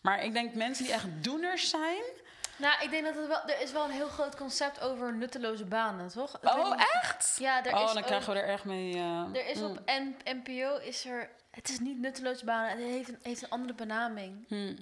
Maar 0.00 0.24
ik 0.24 0.32
denk 0.32 0.54
mensen 0.54 0.84
die 0.84 0.92
echt 0.92 1.06
doeners 1.24 1.68
zijn... 1.70 2.02
Nou, 2.56 2.82
ik 2.82 2.90
denk 2.90 3.04
dat 3.04 3.14
het 3.14 3.26
wel... 3.26 3.42
Er 3.46 3.60
is 3.60 3.72
wel 3.72 3.84
een 3.84 3.90
heel 3.90 4.08
groot 4.08 4.36
concept 4.36 4.80
over 4.80 5.14
nutteloze 5.14 5.64
banen, 5.64 6.08
toch? 6.08 6.38
Ik 6.42 6.48
Oh, 6.54 6.80
echt? 7.02 7.36
Ja, 7.38 7.64
er 7.64 7.74
oh, 7.74 7.80
is 7.82 7.86
dan 7.92 7.98
ook- 7.98 8.06
krijgen 8.06 8.32
we 8.32 8.40
er 8.40 8.48
echt 8.48 8.64
mee... 8.64 8.94
eh, 8.94 9.24
Er 9.34 9.46
is 9.46 9.58
mm, 9.58 9.64
op 9.64 9.80
N 9.86 10.16
NPO 10.24 10.76
is 10.76 11.04
er... 11.04 11.30
Het 11.50 11.68
is 11.68 11.78
niet 11.78 11.98
nutteloze 11.98 12.44
banen. 12.44 12.70
Het 12.70 12.78
heeft 12.78 13.08
een, 13.08 13.18
heeft 13.22 13.42
een 13.42 13.48
andere 13.50 13.74
benaming. 13.74 14.44
mm. 14.48 14.76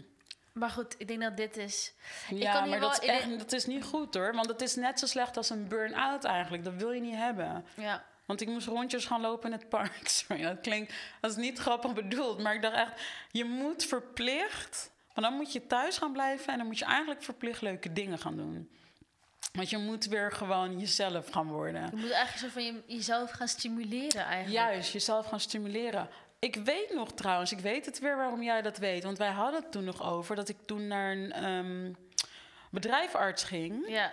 Maar 0.53 0.71
goed, 0.71 0.95
ik 0.99 1.09
denk 1.09 1.21
dat 1.23 1.37
dit 1.37 1.57
is... 1.57 1.93
Ja, 2.29 2.53
kan 2.53 2.63
hier 2.63 2.71
maar 2.71 2.81
wel 2.81 2.89
dat 2.91 3.03
is, 3.03 3.09
echt, 3.09 3.39
dat 3.39 3.53
is 3.53 3.67
niet 3.67 3.85
goed 3.85 4.15
hoor. 4.15 4.35
Want 4.35 4.47
het 4.49 4.61
is 4.61 4.75
net 4.77 4.99
zo 4.99 5.07
slecht 5.07 5.37
als 5.37 5.51
een 5.51 5.69
burn-out 5.69 6.25
eigenlijk. 6.25 6.65
Dat 6.65 6.75
wil 6.75 6.91
je 6.93 7.01
niet 7.01 7.15
hebben. 7.17 7.65
Ja. 7.75 8.05
Want 8.31 8.43
ik 8.43 8.49
moest 8.49 8.67
rondjes 8.67 9.05
gaan 9.05 9.21
lopen 9.21 9.53
in 9.53 9.59
het 9.59 9.69
park. 9.69 10.09
Sorry, 10.19 10.43
dat 10.43 10.61
klinkt... 10.61 10.95
Dat 11.21 11.31
is 11.31 11.37
niet 11.37 11.59
grappig 11.59 11.93
bedoeld. 11.93 12.39
Maar 12.39 12.55
ik 12.55 12.63
dacht 12.63 12.75
echt... 12.75 13.01
Je 13.31 13.45
moet 13.45 13.85
verplicht... 13.85 14.91
Want 15.15 15.27
dan 15.27 15.37
moet 15.37 15.53
je 15.53 15.67
thuis 15.67 15.99
gaan 15.99 16.13
blijven... 16.13 16.53
en 16.53 16.59
dan 16.59 16.67
moet 16.67 16.79
je 16.79 16.85
eigenlijk 16.85 17.23
verplicht 17.23 17.61
leuke 17.61 17.93
dingen 17.93 18.19
gaan 18.19 18.37
doen. 18.37 18.71
Want 19.53 19.71
je 19.71 19.79
moet 19.79 20.05
weer 20.07 20.33
gewoon 20.33 20.79
jezelf 20.79 21.31
gaan 21.31 21.49
worden. 21.49 21.83
Je 21.83 21.97
moet 21.97 22.11
eigenlijk 22.11 22.39
zo 22.39 22.49
van 22.49 22.65
je, 22.65 22.83
jezelf 22.87 23.31
gaan 23.31 23.49
stimuleren 23.49 24.25
eigenlijk. 24.25 24.67
Juist, 24.67 24.93
jezelf 24.93 25.27
gaan 25.27 25.41
stimuleren. 25.41 26.09
Ik 26.39 26.55
weet 26.55 26.95
nog 26.95 27.13
trouwens, 27.13 27.53
ik 27.53 27.61
weet 27.61 27.87
het 27.87 27.99
weer 27.99 28.17
waarom 28.17 28.43
jij 28.43 28.63
dat 28.63 28.79
weet. 28.79 29.05
Want 29.05 29.19
wij 29.19 29.31
hadden 29.31 29.63
het 29.63 29.73
toen 29.73 29.85
nog 29.85 30.03
over 30.03 30.37
dat 30.37 30.49
ik 30.49 30.57
toen 30.67 30.87
naar 30.87 31.13
een 31.13 31.33
ehm, 31.33 31.93
bedrijfarts 32.71 33.45
ging. 33.45 33.89
Ja. 33.89 34.13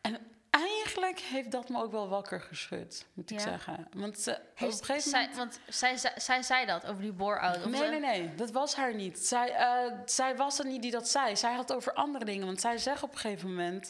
En 0.00 0.35
eigenlijk 0.60 1.18
heeft 1.18 1.50
dat 1.50 1.68
me 1.68 1.82
ook 1.82 1.90
wel 1.90 2.08
wakker 2.08 2.40
geschud, 2.40 3.06
moet 3.12 3.30
ik 3.30 3.36
Ja. 3.38 3.42
zeggen. 3.42 3.88
Want 3.92 4.18
ze, 4.18 4.30
op 4.32 4.40
een 4.60 4.72
gegeven 4.72 5.00
zij, 5.10 5.20
moment... 5.20 5.36
Want 5.36 5.60
zij, 5.68 5.96
zij, 5.96 6.12
zij 6.16 6.42
zei 6.42 6.66
dat 6.66 6.86
over 6.86 7.02
die 7.02 7.12
boorauto. 7.12 7.60
Of 7.64 7.70
Nee, 7.70 7.88
nee, 7.90 8.00
nee, 8.00 8.34
dat 8.34 8.50
was 8.50 8.74
haar 8.74 8.94
niet. 8.94 9.18
Zij, 9.18 9.50
eh, 9.52 9.92
zij 10.04 10.36
was 10.36 10.58
het 10.58 10.66
niet 10.66 10.82
die 10.82 10.90
dat 10.90 11.08
zei. 11.08 11.36
Zij 11.36 11.50
had 11.54 11.68
het 11.68 11.76
over 11.76 11.92
andere 11.92 12.24
dingen. 12.24 12.46
Want 12.46 12.60
zij 12.60 12.78
zegt 12.78 13.02
op 13.02 13.12
een 13.12 13.18
gegeven 13.18 13.48
moment... 13.48 13.88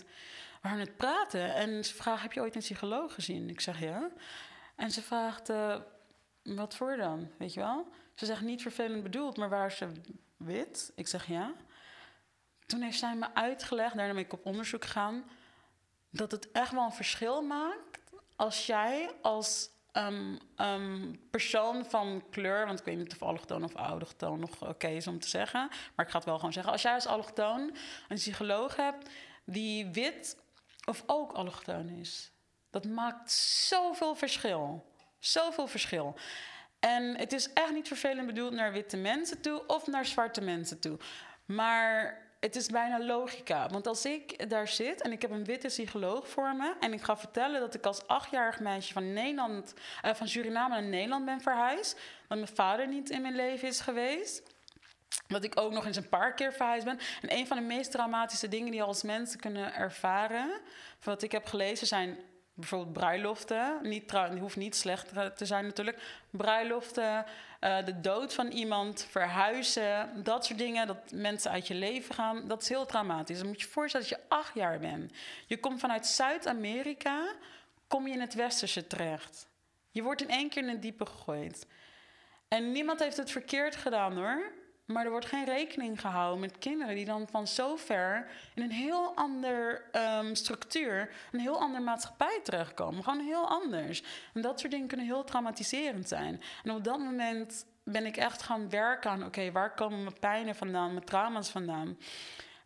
We 0.63 0.73
waren 0.73 0.87
het 0.87 0.97
praten 0.97 1.55
en 1.55 1.85
ze 1.85 1.95
vraagt... 1.95 2.23
Heb 2.23 2.33
je 2.33 2.41
ooit 2.41 2.55
een 2.55 2.61
psycholoog 2.61 3.15
gezien? 3.15 3.51
Ik 3.51 3.61
zeg 3.61 3.81
ja. 3.81 4.09
En 4.77 4.91
ze 4.91 5.03
vraagt... 5.03 5.49
eh, 5.49 5.77
wat 6.43 6.77
voor 6.77 6.97
dan? 6.97 7.31
Weet 7.39 7.55
je 7.55 7.61
wel? 7.61 7.89
Ze 8.15 8.27
zegt 8.27 8.41
niet 8.43 8.63
vervelend 8.63 9.03
bedoeld, 9.03 9.37
maar 9.37 9.49
waar 9.49 9.73
ze 9.73 9.89
wit? 10.37 10.93
Ik 10.95 11.07
zeg 11.09 11.27
ja. 11.27 11.53
Toen 12.67 12.81
heeft 12.81 12.99
zij 12.99 13.15
me 13.15 13.35
uitgelegd, 13.35 13.97
daarna 13.97 14.13
ben 14.15 14.23
ik 14.23 14.33
op 14.33 14.47
onderzoek 14.47 14.85
gegaan... 14.85 15.25
dat 16.17 16.31
het 16.31 16.53
echt 16.53 16.73
wel 16.73 16.85
een 16.85 16.93
verschil 16.93 17.43
maakt 17.43 17.99
als 18.37 18.67
jij 18.67 19.11
als 19.23 19.71
ehm, 19.93 20.37
ehm, 20.57 21.15
persoon 21.31 21.85
van 21.85 22.25
kleur, 22.31 22.67
want 22.67 22.79
ik 22.79 22.85
weet 22.85 22.97
niet 22.97 23.13
of 23.13 23.23
allochtoon 23.23 23.65
of 23.65 23.75
autochtoon 23.75 24.41
nog 24.41 24.69
oké 24.69 24.89
is 24.89 25.07
om 25.07 25.21
te 25.21 25.29
zeggen, 25.29 25.69
maar 25.95 26.05
ik 26.05 26.11
ga 26.11 26.17
het 26.19 26.27
wel 26.27 26.37
gewoon 26.37 26.53
zeggen. 26.53 26.73
Als 26.73 26.83
jij 26.83 26.95
als 26.95 27.07
allochtoon 27.07 27.77
een 28.09 28.17
psycholoog 28.17 28.77
hebt 28.77 29.11
die 29.45 29.87
wit 29.87 30.37
of 30.85 31.03
ook 31.07 31.33
allochtoon 31.33 31.89
is, 31.89 32.31
dat 32.71 32.85
maakt 32.85 33.31
zoveel 33.69 34.15
verschil. 34.15 34.85
Zoveel 35.19 35.67
verschil. 35.67 36.15
En 36.81 37.17
het 37.17 37.33
is 37.33 37.53
echt 37.53 37.73
niet 37.73 37.89
vervelend 37.89 38.27
bedoeld 38.27 38.53
naar 38.53 38.73
witte 38.73 38.97
mensen 38.97 39.41
toe 39.41 39.67
of 39.67 39.87
naar 39.87 40.07
zwarte 40.07 40.41
mensen 40.41 40.81
toe. 40.81 40.99
Maar 41.45 42.26
het 42.41 42.57
is 42.57 42.67
bijna 42.67 43.05
logica. 43.05 43.69
Want 43.69 43.87
als 43.87 44.05
ik 44.05 44.51
daar 44.51 44.69
zit 44.69 45.03
en 45.03 45.13
ik 45.13 45.23
heb 45.23 45.31
een 45.31 45.45
witte 45.45 45.67
psycholoog 45.67 46.29
voor 46.29 46.57
me... 46.57 46.75
en 46.81 46.93
ik 46.93 47.03
ga 47.03 47.17
vertellen 47.17 47.61
dat 47.61 47.75
ik 47.75 47.87
als 47.87 48.07
achtjarig 48.07 48.61
meisje 48.61 48.93
van, 48.93 49.13
Nederland, 49.13 49.75
eh, 50.03 50.15
van 50.15 50.29
Suriname 50.29 50.75
naar 50.75 50.89
Nederland 50.89 51.25
ben 51.25 51.41
verhuisd... 51.41 52.01
dat 52.29 52.39
mijn 52.39 52.55
vader 52.55 52.89
niet 52.89 53.11
in 53.11 53.23
mijn 53.23 53.35
leven 53.35 53.69
is 53.69 53.81
geweest... 53.81 54.55
Dat 55.27 55.45
ik 55.45 55.61
ook 55.61 55.73
nog 55.73 55.87
eens 55.87 55.97
een 55.97 56.09
paar 56.09 56.35
keer 56.35 56.53
verhuisd 56.53 56.85
ben. 56.85 56.99
En 57.23 57.33
een 57.33 57.47
van 57.47 57.57
de 57.57 57.63
meest 57.63 57.91
traumatische 57.91 58.49
dingen 58.49 58.71
die 58.71 58.83
als 58.83 59.03
mensen 59.03 59.41
kunnen 59.41 59.75
ervaren... 59.75 60.49
van 60.99 61.13
wat 61.13 61.23
ik 61.23 61.33
heb 61.33 61.47
gelezen 61.47 61.87
zijn 61.87 62.19
bijvoorbeeld 62.57 62.93
bruiloften. 62.93 63.79
Niet 63.83 64.13
hoeft 64.39 64.57
niet 64.57 64.77
slecht 64.77 65.09
te 65.37 65.47
zijn 65.47 65.65
natuurlijk. 65.65 66.03
Bruiloften, 66.31 67.25
eh, 67.61 67.85
de 67.85 68.01
dood 68.01 68.35
van 68.35 68.47
iemand, 68.47 69.07
verhuizen, 69.11 70.23
dat 70.25 70.45
soort 70.45 70.59
dingen. 70.59 70.87
Dat 70.87 71.13
mensen 71.13 71.51
uit 71.51 71.67
je 71.67 71.75
leven 71.75 72.15
gaan, 72.15 72.49
dat 72.49 72.63
is 72.63 72.69
heel 72.69 72.87
traumatisch. 72.87 73.39
Dan 73.39 73.47
moet 73.47 73.61
je 73.61 73.67
je 73.67 73.73
voorstellen 73.73 74.09
dat 74.09 74.19
je 74.19 74.25
acht 74.29 74.55
jaar 74.55 74.79
bent. 74.79 75.13
Je 75.47 75.61
komt 75.61 75.81
vanuit 75.81 76.07
Zuid-Amerika, 76.07 77.27
kom 77.87 78.07
je 78.07 78.13
in 78.13 78.21
het 78.21 78.35
westerse 78.35 78.87
terecht. 78.87 79.47
Je 79.91 80.03
wordt 80.03 80.23
in 80.23 80.31
één 80.31 80.49
keer 80.49 80.63
in 80.63 80.69
het 80.69 80.83
diepe 80.83 81.07
gegooid. 81.07 81.67
En 82.49 82.73
niemand 82.73 83.01
heeft 83.01 83.17
het 83.17 83.31
verkeerd 83.31 83.77
gedaan 83.77 84.17
hoor. 84.17 84.53
Maar 84.87 85.05
er 85.05 85.11
wordt 85.11 85.27
geen 85.27 85.45
rekening 85.45 86.01
gehouden 86.01 86.41
met 86.41 86.59
kinderen 86.59 86.95
die 86.95 87.05
dan 87.05 87.29
van 87.29 87.47
zo 87.47 87.77
ver 87.77 88.31
in 88.55 88.63
een 88.63 88.71
heel 88.71 89.13
ander 89.15 89.85
ehm, 89.93 90.35
structuur, 90.35 91.15
een 91.33 91.41
heel 91.41 91.61
andere 91.61 91.85
maatschappij 91.85 92.41
terechtkomen. 92.43 93.05
Gewoon 93.05 93.27
heel 93.27 93.49
anders. 93.49 94.03
En 94.35 94.41
dat 94.41 94.61
soort 94.61 94.73
dingen 94.73 94.87
kunnen 94.87 95.07
heel 95.07 95.25
traumatiserend 95.25 96.09
zijn. 96.09 96.43
En 96.65 96.71
op 96.71 96.85
dat 96.85 96.99
moment 96.99 97.67
ben 97.85 98.07
ik 98.07 98.17
echt 98.17 98.43
gaan 98.43 98.71
werken 98.71 99.11
aan: 99.11 99.25
oké, 99.25 99.53
waar 99.53 99.75
komen 99.75 100.03
mijn 100.03 100.19
pijnen 100.19 100.55
vandaan, 100.55 100.93
mijn 100.93 101.05
trauma's 101.05 101.51
vandaan? 101.51 101.99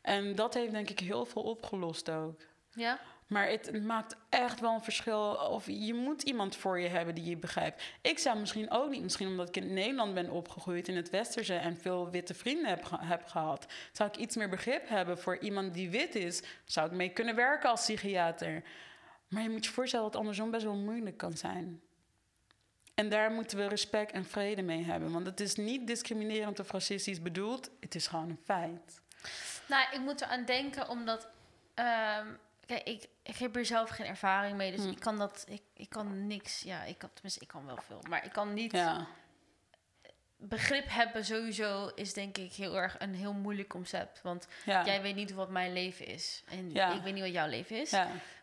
En 0.03 0.35
dat 0.35 0.55
heeft 0.55 0.73
denk 0.73 0.91
ik 0.91 1.01
heel 1.01 1.27
veel 1.27 1.43
opgelost 1.43 2.11
ook. 2.11 2.41
Ja? 2.75 2.99
Maar 3.31 3.49
het 3.49 3.85
maakt 3.85 4.17
echt 4.29 4.61
wel 4.61 4.75
een 4.75 4.83
verschil. 4.83 5.35
Of 5.35 5.67
je 5.67 5.95
moet 5.95 6.23
iemand 6.23 6.57
voor 6.57 6.81
je 6.81 6.89
hebben 6.89 7.15
die 7.15 7.25
je 7.25 7.37
begrijpt. 7.37 7.83
Ik 8.03 8.19
zou 8.19 8.39
misschien 8.39 8.71
ook 8.71 8.91
niet, 8.91 9.03
misschien 9.03 9.29
omdat 9.29 9.49
ik 9.49 9.57
in 9.57 9.73
Nederland 9.73 10.15
ben 10.15 10.31
opgegroeid 10.31 10.89
in 10.89 10.97
het 10.97 11.11
Westerse 11.11 11.55
en 11.55 11.77
veel 11.77 12.11
witte 12.11 12.35
vrienden 12.35 12.69
heb, 12.69 12.91
heb 13.01 13.27
gehad, 13.27 13.67
zou 13.93 14.09
ik 14.09 14.17
iets 14.17 14.37
meer 14.37 14.49
begrip 14.49 14.89
hebben 14.89 15.19
voor 15.19 15.39
iemand 15.39 15.75
die 15.75 15.91
wit 15.91 16.15
is. 16.15 16.43
Zou 16.65 16.87
ik 16.87 16.93
mee 16.93 17.09
kunnen 17.09 17.35
werken 17.35 17.71
als 17.71 17.81
psychiater. 17.81 18.63
Maar 19.29 19.43
je 19.43 19.51
moet 19.51 19.65
je 19.65 19.71
voorstellen 19.71 20.05
dat 20.05 20.15
het 20.15 20.23
andersom 20.23 20.51
best 20.51 20.65
wel 20.65 20.77
moeilijk 20.77 21.17
kan 21.17 21.37
zijn. 21.37 21.81
En 22.95 23.09
daar 23.09 23.31
moeten 23.31 23.59
we 23.59 23.69
respect 23.69 24.13
en 24.13 24.25
vrede 24.25 24.63
mee 24.63 24.85
hebben. 24.85 25.13
Want 25.13 25.27
het 25.27 25.41
is 25.41 25.55
niet 25.55 25.87
discriminerend 25.87 26.61
of 26.61 26.71
racistisch 26.71 27.23
bedoeld. 27.23 27.71
Het 27.81 27.95
is 27.95 28.07
gewoon 28.07 28.31
een 28.31 28.41
feit. 28.45 29.01
Nou, 29.69 29.95
ik 29.95 30.01
moet 30.01 30.21
eraan 30.21 30.45
denken 30.45 30.89
omdat... 30.89 31.29
ehm, 31.75 32.27
kijk, 32.75 32.83
ik, 32.89 33.09
ik 33.23 33.37
heb 33.37 33.55
hier 33.55 33.67
zelf 33.67 33.89
geen 33.91 34.07
ervaring 34.07 34.57
mee. 34.57 34.71
Dus 34.71 34.85
Hm. 34.85 34.91
ik 34.91 35.01
kan 35.01 35.19
dat... 35.19 35.45
Ik, 35.49 35.63
ik 35.75 35.89
kan 35.89 36.27
niks... 36.27 36.63
Ja, 36.63 36.83
ik 36.85 36.99
kan, 36.99 37.11
tenminste, 37.13 37.41
ik 37.41 37.49
kan 37.49 37.67
wel 37.67 37.79
veel. 37.87 38.03
Maar 38.09 38.25
ik 38.25 38.33
kan 38.33 38.55
niet... 38.55 38.73
Ja, 38.73 39.07
Begrip 40.43 40.85
hebben 40.89 41.25
sowieso 41.25 41.91
is 41.95 42.13
denk 42.13 42.39
ik 42.39 42.53
heel 42.53 42.77
erg 42.77 42.97
een 42.99 43.15
heel 43.15 43.33
moeilijk 43.33 43.69
concept. 43.69 44.23
Want 44.23 44.47
ja. 44.65 44.85
jij 44.85 45.03
weet 45.03 45.15
niet 45.15 45.33
wat 45.33 45.49
mijn 45.51 45.73
leven 45.73 46.07
is. 46.07 46.43
En 46.49 46.71
Ja. 46.73 46.93
ik 46.95 47.03
weet 47.03 47.15
niet 47.15 47.23
wat 47.23 47.33
jouw 47.33 47.47
leven 47.49 47.81
is. 47.81 47.93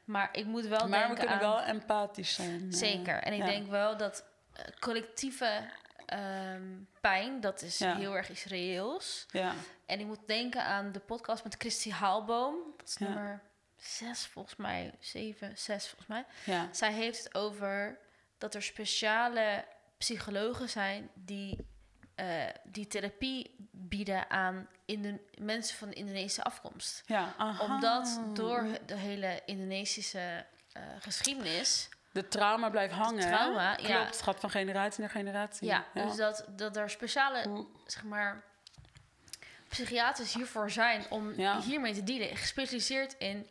Maar 0.06 0.30
ik 0.32 0.46
moet 0.46 0.66
wel 0.66 0.88
Maar 0.88 1.10
we 1.10 1.16
kunnen 1.16 1.34
aan... 1.34 1.40
wel 1.40 1.62
empathisch 1.62 2.34
zijn. 2.34 2.62
eh, 2.72 2.78
Zeker. 2.78 3.16
En 3.24 3.34
ik 3.34 3.46
denk 3.46 3.70
wel 3.70 3.98
dat 3.98 4.24
eh, 4.54 4.64
collectieve 4.80 5.70
ehm, 6.06 6.64
pijn, 7.02 7.40
dat 7.42 7.62
is 7.62 7.78
Ja. 7.78 7.96
heel 7.96 8.16
erg 8.16 8.30
iets 8.30 8.46
reëels. 8.46 9.26
Ja, 9.32 9.54
En 9.86 10.00
ik 10.00 10.06
moet 10.06 10.28
denken 10.28 10.64
aan 10.64 10.92
de 10.92 11.00
podcast 11.00 11.44
met 11.44 11.56
Christy 11.58 11.92
Haalboom. 11.92 12.56
Dat 12.78 12.88
is 12.88 12.96
Ja. 13.00 13.06
nummer 13.06 13.42
zes 13.78 14.26
volgens 14.26 14.56
mij. 14.56 14.94
Zeven, 15.00 15.58
zes 15.58 15.88
volgens 15.88 16.08
mij. 16.08 16.26
ja, 16.44 16.68
Zij 16.72 16.94
heeft 16.94 17.24
het 17.24 17.36
over 17.36 17.98
dat 18.38 18.56
er 18.56 18.64
speciale 18.64 19.66
psychologen 19.98 20.70
zijn 20.70 21.10
die, 21.14 21.68
eh, 22.16 22.46
die 22.64 22.88
therapie 22.88 23.56
bieden 23.72 24.30
aan 24.30 24.68
Indo- 24.86 25.20
mensen 25.40 25.78
van 25.78 25.92
Indonesische 25.94 26.44
afkomst. 26.44 27.04
ja. 27.06 27.34
aha. 27.38 27.64
Omdat 27.64 28.20
door 28.34 28.68
de 28.86 28.96
hele 28.96 29.42
Indonesische 29.46 30.46
eh, 30.74 30.82
geschiedenis 31.00 31.90
De 32.12 32.28
trauma 32.28 32.70
blijft 32.70 32.94
hangen. 32.94 33.22
trauma, 33.22 33.76
Klopt, 33.76 33.90
ja. 33.90 34.06
het 34.06 34.22
gaat 34.22 34.40
van 34.40 34.50
generatie 34.50 35.00
naar 35.02 35.10
generatie. 35.10 35.68
Ja, 35.68 35.86
dus 35.94 36.16
dat, 36.16 36.46
dat 36.50 36.76
er 36.78 36.90
speciale, 36.90 37.48
Mm. 37.48 37.68
zeg 37.86 38.04
maar, 38.04 38.44
psychiaters 39.70 40.34
hiervoor 40.34 40.70
zijn 40.72 41.06
om 41.10 41.34
Ja. 41.40 41.62
hiermee 41.62 41.94
te 41.94 42.04
dealen. 42.04 42.38
Gespecialiseerd 42.38 43.14
in 43.18 43.48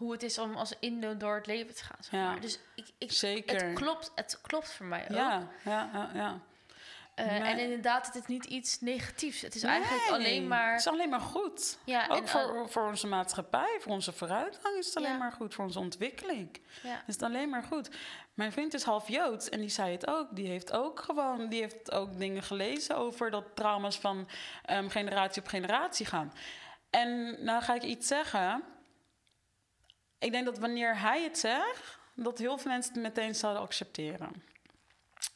hoe 0.00 0.12
het 0.12 0.22
is 0.22 0.38
om 0.38 0.54
als 0.56 0.72
Indo 0.78 1.16
door 1.16 1.34
het 1.34 1.46
leven 1.46 1.74
te 1.74 1.84
gaan. 1.84 1.96
Zeg 2.00 2.10
Ja. 2.20 2.30
maar. 2.30 2.40
Dus 2.40 2.58
ik, 2.74 2.86
ik, 2.98 3.12
Zeker. 3.12 3.64
het, 3.66 3.74
klopt, 3.78 4.12
het 4.14 4.38
klopt 4.42 4.72
voor 4.72 4.86
mij 4.86 5.02
ook. 5.02 5.16
Ja, 5.16 5.48
ja, 5.64 5.90
ja. 5.92 6.10
ja. 6.14 6.40
Eh, 7.14 7.26
Maar- 7.26 7.40
En 7.40 7.58
inderdaad, 7.58 8.06
het 8.06 8.14
is 8.14 8.26
niet 8.26 8.44
iets 8.44 8.80
negatiefs. 8.80 9.40
Het 9.40 9.54
is 9.54 9.62
Nee, 9.62 9.72
eigenlijk 9.72 10.08
alleen 10.10 10.48
maar... 10.48 10.70
Het 10.70 10.80
is 10.80 10.86
alleen 10.86 11.08
maar 11.08 11.20
goed. 11.20 11.78
Ja, 11.84 12.06
Ook 12.08 12.16
en 12.18 12.28
voor, 12.28 12.68
voor 12.70 12.86
onze 12.86 13.06
maatschappij, 13.06 13.76
voor 13.80 13.92
onze 13.92 14.12
vooruitgang 14.12 14.76
is 14.76 14.86
het 14.86 14.96
alleen 14.96 15.10
Ja. 15.10 15.16
maar 15.18 15.32
goed. 15.32 15.54
Voor 15.54 15.64
onze 15.64 15.78
ontwikkeling 15.78 16.60
ja. 16.82 17.02
is 17.06 17.14
het 17.14 17.22
alleen 17.22 17.48
maar 17.48 17.62
goed. 17.62 17.90
Mijn 18.34 18.52
vriend 18.52 18.74
is 18.74 18.82
half 18.82 19.08
Joods 19.08 19.48
en 19.48 19.60
die 19.60 19.68
zei 19.68 19.92
het 19.92 20.06
ook. 20.06 20.26
Die 20.36 20.46
heeft 20.46 20.72
ook 20.72 21.00
gewoon, 21.00 21.48
die 21.48 21.60
heeft 21.60 21.90
ook 21.92 22.18
dingen 22.18 22.42
gelezen 22.42 22.96
over 22.96 23.30
dat 23.30 23.44
trauma's 23.54 23.98
van 23.98 24.28
ehm, 24.64 24.88
generatie 24.88 25.42
op 25.42 25.48
generatie 25.48 26.06
gaan. 26.06 26.32
En 26.90 27.36
nou 27.44 27.62
ga 27.62 27.74
ik 27.74 27.82
iets 27.82 28.06
zeggen. 28.06 28.62
Ik 30.20 30.32
denk 30.32 30.44
dat 30.44 30.58
wanneer 30.58 31.00
hij 31.00 31.22
het 31.22 31.38
zegt, 31.38 31.98
dat 32.14 32.38
heel 32.38 32.58
veel 32.58 32.70
mensen 32.70 32.92
het 32.92 33.02
meteen 33.02 33.34
zouden 33.34 33.62
accepteren. 33.62 34.42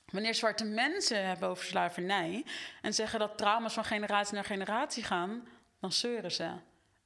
Wanneer 0.06 0.34
zwarte 0.34 0.64
mensen 0.64 1.26
hebben 1.26 1.48
over 1.48 1.64
slavernij 1.64 2.44
en 2.82 2.94
zeggen 2.94 3.18
dat 3.18 3.38
trauma's 3.38 3.74
van 3.74 3.84
generatie 3.84 4.34
naar 4.34 4.44
generatie 4.44 5.02
gaan, 5.02 5.48
dan 5.80 5.92
zeuren 5.92 6.32
ze. 6.32 6.50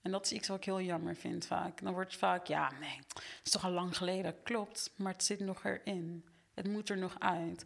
En 0.03 0.11
dat 0.11 0.25
is 0.25 0.33
iets 0.33 0.49
wat 0.49 0.57
ik 0.57 0.65
heel 0.65 0.81
jammer 0.81 1.17
vind 1.17 1.47
vaak. 1.47 1.83
Dan 1.83 1.93
wordt 1.93 2.11
het 2.11 2.19
vaak, 2.19 2.47
ja, 2.47 2.73
nee, 2.81 2.97
het 3.09 3.41
is 3.45 3.51
toch 3.51 3.65
al 3.65 3.71
lang 3.71 3.97
geleden. 3.97 4.43
Klopt, 4.43 4.91
maar 4.97 5.13
het 5.13 5.25
zit 5.25 5.41
nog 5.41 5.65
erin. 5.65 6.25
Het 6.55 6.69
moet 6.69 6.89
er 6.89 6.99
nog 6.99 7.17
uit. 7.19 7.63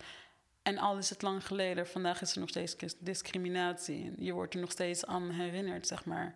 En 0.62 0.78
al 0.78 0.98
is 0.98 1.10
het 1.10 1.22
lang 1.22 1.46
geleden, 1.46 1.88
vandaag 1.88 2.20
is 2.20 2.32
er 2.32 2.40
nog 2.40 2.48
steeds 2.48 2.76
dis- 2.76 2.98
discriminatie. 2.98 4.12
Je 4.18 4.32
wordt 4.32 4.54
er 4.54 4.60
nog 4.60 4.70
steeds 4.70 5.06
aan 5.06 5.30
herinnerd, 5.30 5.86
zeg 5.86 6.04
maar. 6.04 6.34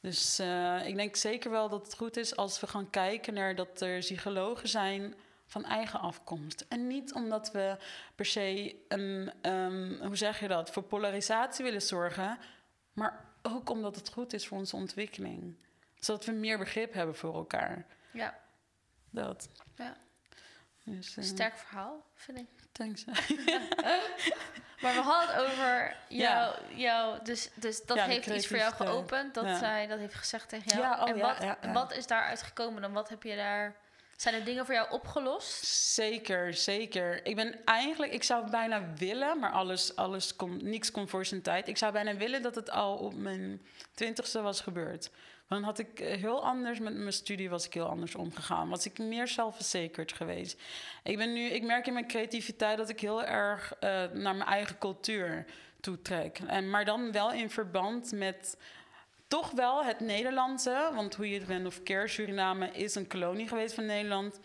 Dus 0.00 0.38
eh, 0.38 0.86
ik 0.86 0.96
denk 0.96 1.16
zeker 1.16 1.50
wel 1.50 1.68
dat 1.68 1.84
het 1.86 1.94
goed 1.96 2.16
is 2.16 2.36
als 2.36 2.60
we 2.60 2.66
gaan 2.66 2.90
kijken 2.90 3.34
naar 3.34 3.54
dat 3.54 3.80
er 3.80 3.98
psychologen 3.98 4.68
zijn 4.68 5.14
van 5.46 5.64
eigen 5.64 6.00
afkomst. 6.00 6.64
En 6.68 6.86
niet 6.86 7.12
omdat 7.12 7.50
we 7.52 7.76
per 8.14 8.24
se 8.24 8.76
een, 8.88 9.32
ehm, 9.42 10.06
hoe 10.06 10.16
zeg 10.16 10.40
je 10.40 10.48
dat, 10.48 10.70
voor 10.70 10.82
polarisatie 10.82 11.64
willen 11.64 11.82
zorgen, 11.82 12.38
maar 12.92 13.24
ook 13.42 13.70
omdat 13.70 13.96
het 13.96 14.12
goed 14.12 14.32
is 14.32 14.46
voor 14.46 14.58
onze 14.58 14.76
ontwikkeling. 14.76 15.56
Zodat 15.98 16.24
we 16.24 16.32
meer 16.32 16.58
begrip 16.58 16.92
hebben 16.92 17.14
voor 17.16 17.34
elkaar. 17.34 17.86
ja, 18.10 18.38
Dat. 19.10 19.48
Ja. 19.76 19.96
Dus, 20.84 21.16
eh, 21.16 21.24
sterk 21.24 21.58
verhaal, 21.58 22.06
vind 22.14 22.38
ik. 22.38 22.48
Thanks. 22.72 23.04
Maar 24.80 24.94
we 24.94 25.00
hadden 25.00 25.34
het 25.34 25.44
over 25.44 25.96
Ja. 26.08 26.30
jou, 26.30 26.54
jou 26.74 27.18
dus, 27.24 27.50
dus 27.54 27.84
dat 27.86 27.96
Ja, 27.96 28.04
heeft 28.04 28.26
iets 28.26 28.46
voor 28.46 28.56
jou 28.56 28.72
geopend, 28.72 29.34
dat 29.34 29.44
Ja. 29.44 29.58
zij 29.58 29.86
dat 29.86 29.98
heeft 29.98 30.14
gezegd 30.14 30.48
tegen 30.48 30.66
jou. 30.68 30.80
Ja, 30.80 31.02
oh 31.02 31.08
en 31.08 31.18
wat, 31.18 31.72
wat 31.72 31.92
is 31.96 32.06
daaruit 32.06 32.42
gekomen 32.42 32.82
dan? 32.82 32.92
Wat 32.92 33.08
heb 33.08 33.22
je 33.22 33.36
daar 33.36 33.74
Zijn 34.16 34.34
er 34.34 34.44
dingen 34.44 34.64
voor 34.66 34.74
jou 34.74 34.90
opgelost? 34.90 35.64
Zeker, 35.94 36.54
zeker. 36.54 37.26
Ik 37.26 37.36
ben 37.36 37.64
eigenlijk, 37.64 38.12
ik 38.12 38.22
zou 38.22 38.50
bijna 38.50 38.82
willen, 38.96 39.38
maar 39.38 39.52
alles, 39.52 39.96
alles 39.96 40.36
komt, 40.36 40.62
niks 40.62 40.90
komt 40.90 41.10
voor 41.10 41.24
zijn 41.24 41.42
tijd. 41.42 41.68
Ik 41.68 41.76
zou 41.76 41.92
bijna 41.92 42.14
willen 42.14 42.42
dat 42.42 42.54
het 42.54 42.70
al 42.70 42.96
op 42.96 43.14
mijn 43.14 43.66
twintigste 43.94 44.40
was 44.40 44.60
gebeurd. 44.60 45.10
Dan 45.48 45.62
had 45.62 45.78
ik 45.78 46.00
eh, 46.00 46.16
heel 46.16 46.44
anders 46.44 46.78
met 46.78 46.94
mijn 46.94 47.12
studie 47.12 47.50
was 47.50 47.66
ik 47.66 47.74
heel 47.74 47.88
anders 47.88 48.14
omgegaan. 48.14 48.68
Was 48.68 48.86
ik 48.86 48.98
meer 48.98 49.28
zelfverzekerd 49.28 50.12
geweest. 50.12 50.60
Ik 51.02 51.16
ben 51.16 51.32
nu, 51.32 51.40
ik 51.40 51.62
merk 51.62 51.86
in 51.86 51.92
mijn 51.92 52.08
creativiteit 52.08 52.78
dat 52.78 52.88
ik 52.88 53.00
heel 53.00 53.24
erg 53.24 53.72
uh, 53.74 53.80
naar 54.12 54.34
mijn 54.36 54.42
eigen 54.42 54.78
cultuur 54.78 55.46
toetrek. 55.80 56.38
En, 56.46 56.70
maar 56.70 56.84
dan 56.84 57.12
wel 57.12 57.32
in 57.32 57.50
verband 57.50 58.12
met 58.12 58.56
toch 59.28 59.50
wel 59.50 59.84
het 59.84 60.00
Nederlandse. 60.00 60.90
Want 60.94 61.14
hoe 61.14 61.30
je 61.30 61.38
het 61.38 61.46
bent 61.46 61.66
of 61.66 61.82
keer, 61.82 62.08
Suriname 62.08 62.70
is 62.70 62.94
een 62.94 63.06
kolonie 63.06 63.48
geweest 63.48 63.74
van 63.74 63.86
Nederland. 63.86 64.40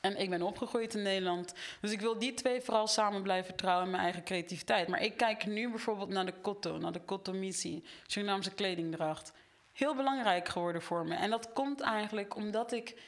En 0.00 0.16
ik 0.16 0.30
ben 0.30 0.42
opgegroeid 0.42 0.94
in 0.94 1.02
Nederland. 1.02 1.54
Dus 1.80 1.90
ik 1.90 2.00
wil 2.00 2.18
die 2.18 2.34
twee 2.34 2.60
vooral 2.60 2.86
samen 2.86 3.22
blijven 3.22 3.56
trouwen 3.56 3.84
in 3.84 3.90
mijn 3.90 4.02
eigen 4.02 4.24
creativiteit. 4.24 4.88
Maar 4.88 5.02
ik 5.02 5.16
kijk 5.16 5.46
nu 5.46 5.70
bijvoorbeeld 5.70 6.08
naar 6.08 6.26
de 6.26 6.34
Kotto, 6.40 6.78
naar 6.78 6.92
de 6.92 7.00
Kotto-missie. 7.00 7.84
Surinaamse 8.06 8.50
kledingdracht. 8.50 9.32
Heel 9.72 9.94
belangrijk 9.94 10.48
geworden 10.48 10.82
voor 10.82 11.06
me. 11.06 11.14
En 11.14 11.30
dat 11.30 11.52
komt 11.52 11.80
eigenlijk 11.80 12.36
omdat 12.36 12.72
ik 12.72 13.02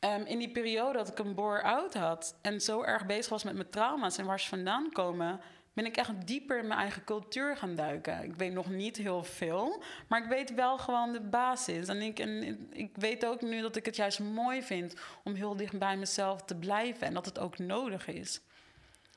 um, 0.00 0.24
in 0.24 0.38
die 0.38 0.50
periode 0.50 0.98
dat 0.98 1.08
ik 1.08 1.18
een 1.18 1.34
bore-out 1.34 1.94
had... 1.94 2.36
en 2.42 2.60
zo 2.60 2.82
erg 2.82 3.06
bezig 3.06 3.28
was 3.28 3.44
met 3.44 3.54
mijn 3.54 3.70
trauma's 3.70 4.18
en 4.18 4.26
waar 4.26 4.40
ze 4.40 4.48
vandaan 4.48 4.92
komen 4.92 5.40
ben 5.74 5.86
ik 5.86 5.96
echt 5.96 6.26
dieper 6.26 6.58
in 6.58 6.66
mijn 6.66 6.80
eigen 6.80 7.04
cultuur 7.04 7.56
gaan 7.56 7.74
duiken. 7.74 8.22
Ik 8.22 8.34
weet 8.34 8.52
nog 8.52 8.70
niet 8.70 8.96
heel 8.96 9.24
veel, 9.24 9.82
maar 10.08 10.22
ik 10.22 10.28
weet 10.28 10.54
wel 10.54 10.78
gewoon 10.78 11.12
de 11.12 11.20
basis. 11.20 11.88
En 11.88 12.02
ik, 12.02 12.18
en 12.18 12.58
ik 12.72 12.96
weet 12.96 13.26
ook 13.26 13.40
nu 13.40 13.60
dat 13.60 13.76
ik 13.76 13.84
het 13.84 13.96
juist 13.96 14.18
mooi 14.18 14.62
vind 14.62 14.94
om 15.24 15.34
heel 15.34 15.56
dicht 15.56 15.78
bij 15.78 15.96
mezelf 15.96 16.42
te 16.42 16.54
blijven 16.54 17.06
en 17.06 17.14
dat 17.14 17.24
het 17.24 17.38
ook 17.38 17.58
nodig 17.58 18.06
is. 18.06 18.40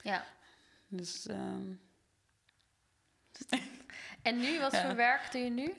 Ja. 0.02 0.26
Dus. 0.88 1.28
Uh... 1.28 1.38
En 4.22 4.40
nu, 4.40 4.60
wat 4.60 4.78
voor 4.82 4.96
werk 4.96 5.32
doe 5.32 5.42
je 5.42 5.50
nu? 5.50 5.74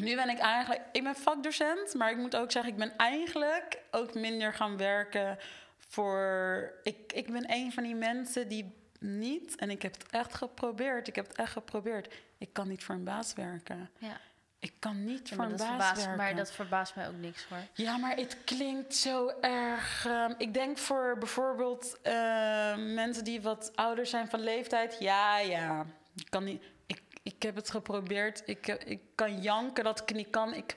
Nu 0.00 0.14
ben 0.14 0.28
ik 0.28 0.38
eigenlijk, 0.38 0.82
ik 0.92 1.02
ben 1.02 1.16
vakdocent, 1.16 1.94
maar 1.94 2.10
ik 2.10 2.16
moet 2.16 2.36
ook 2.36 2.52
zeggen, 2.52 2.72
ik 2.72 2.78
ben 2.78 2.96
eigenlijk 2.96 3.78
ook 3.90 4.14
minder 4.14 4.54
gaan 4.54 4.76
werken 4.76 5.38
voor. 5.78 6.72
Ik, 6.82 7.12
ik 7.12 7.32
ben 7.32 7.52
een 7.52 7.72
van 7.72 7.82
die 7.82 7.94
mensen 7.94 8.48
die 8.48 8.74
niet. 8.98 9.56
En 9.56 9.70
ik 9.70 9.82
heb 9.82 9.92
het 9.92 10.10
echt 10.10 10.34
geprobeerd. 10.34 11.08
Ik 11.08 11.14
heb 11.14 11.26
het 11.26 11.36
echt 11.36 11.52
geprobeerd. 11.52 12.14
Ik 12.38 12.52
kan 12.52 12.68
niet 12.68 12.84
voor 12.84 12.94
een 12.94 13.04
baas 13.04 13.32
werken. 13.32 13.90
Ja. 13.98 14.20
Ik 14.58 14.72
kan 14.78 15.04
niet 15.04 15.28
voor 15.28 15.44
een 15.44 15.56
baas 15.56 15.68
verbaast, 15.68 15.96
werken. 15.96 16.16
Maar 16.16 16.34
dat 16.34 16.52
verbaast 16.52 16.94
mij 16.94 17.08
ook 17.08 17.16
niks 17.16 17.44
hoor. 17.44 17.58
Ja, 17.72 17.96
maar 17.96 18.16
het 18.16 18.36
klinkt 18.44 18.96
zo 18.96 19.28
erg. 19.40 20.06
Um, 20.06 20.34
ik 20.38 20.54
denk 20.54 20.78
voor 20.78 21.16
bijvoorbeeld 21.18 21.98
uh, 22.04 22.12
mensen 22.76 23.24
die 23.24 23.40
wat 23.42 23.72
ouder 23.74 24.06
zijn 24.06 24.28
van 24.28 24.40
leeftijd. 24.40 24.96
Ja, 24.98 25.38
ja. 25.38 25.86
Ik 26.14 26.26
kan 26.30 26.44
niet 26.44 26.62
ik 27.22 27.42
heb 27.42 27.54
het 27.54 27.70
geprobeerd. 27.70 28.42
Ik, 28.46 28.66
ik 28.66 29.00
kan 29.20 29.40
janken 29.40 29.84
dat 29.84 30.00
ik 30.00 30.14
niet 30.14 30.30
kan. 30.30 30.54
Ik 30.54 30.76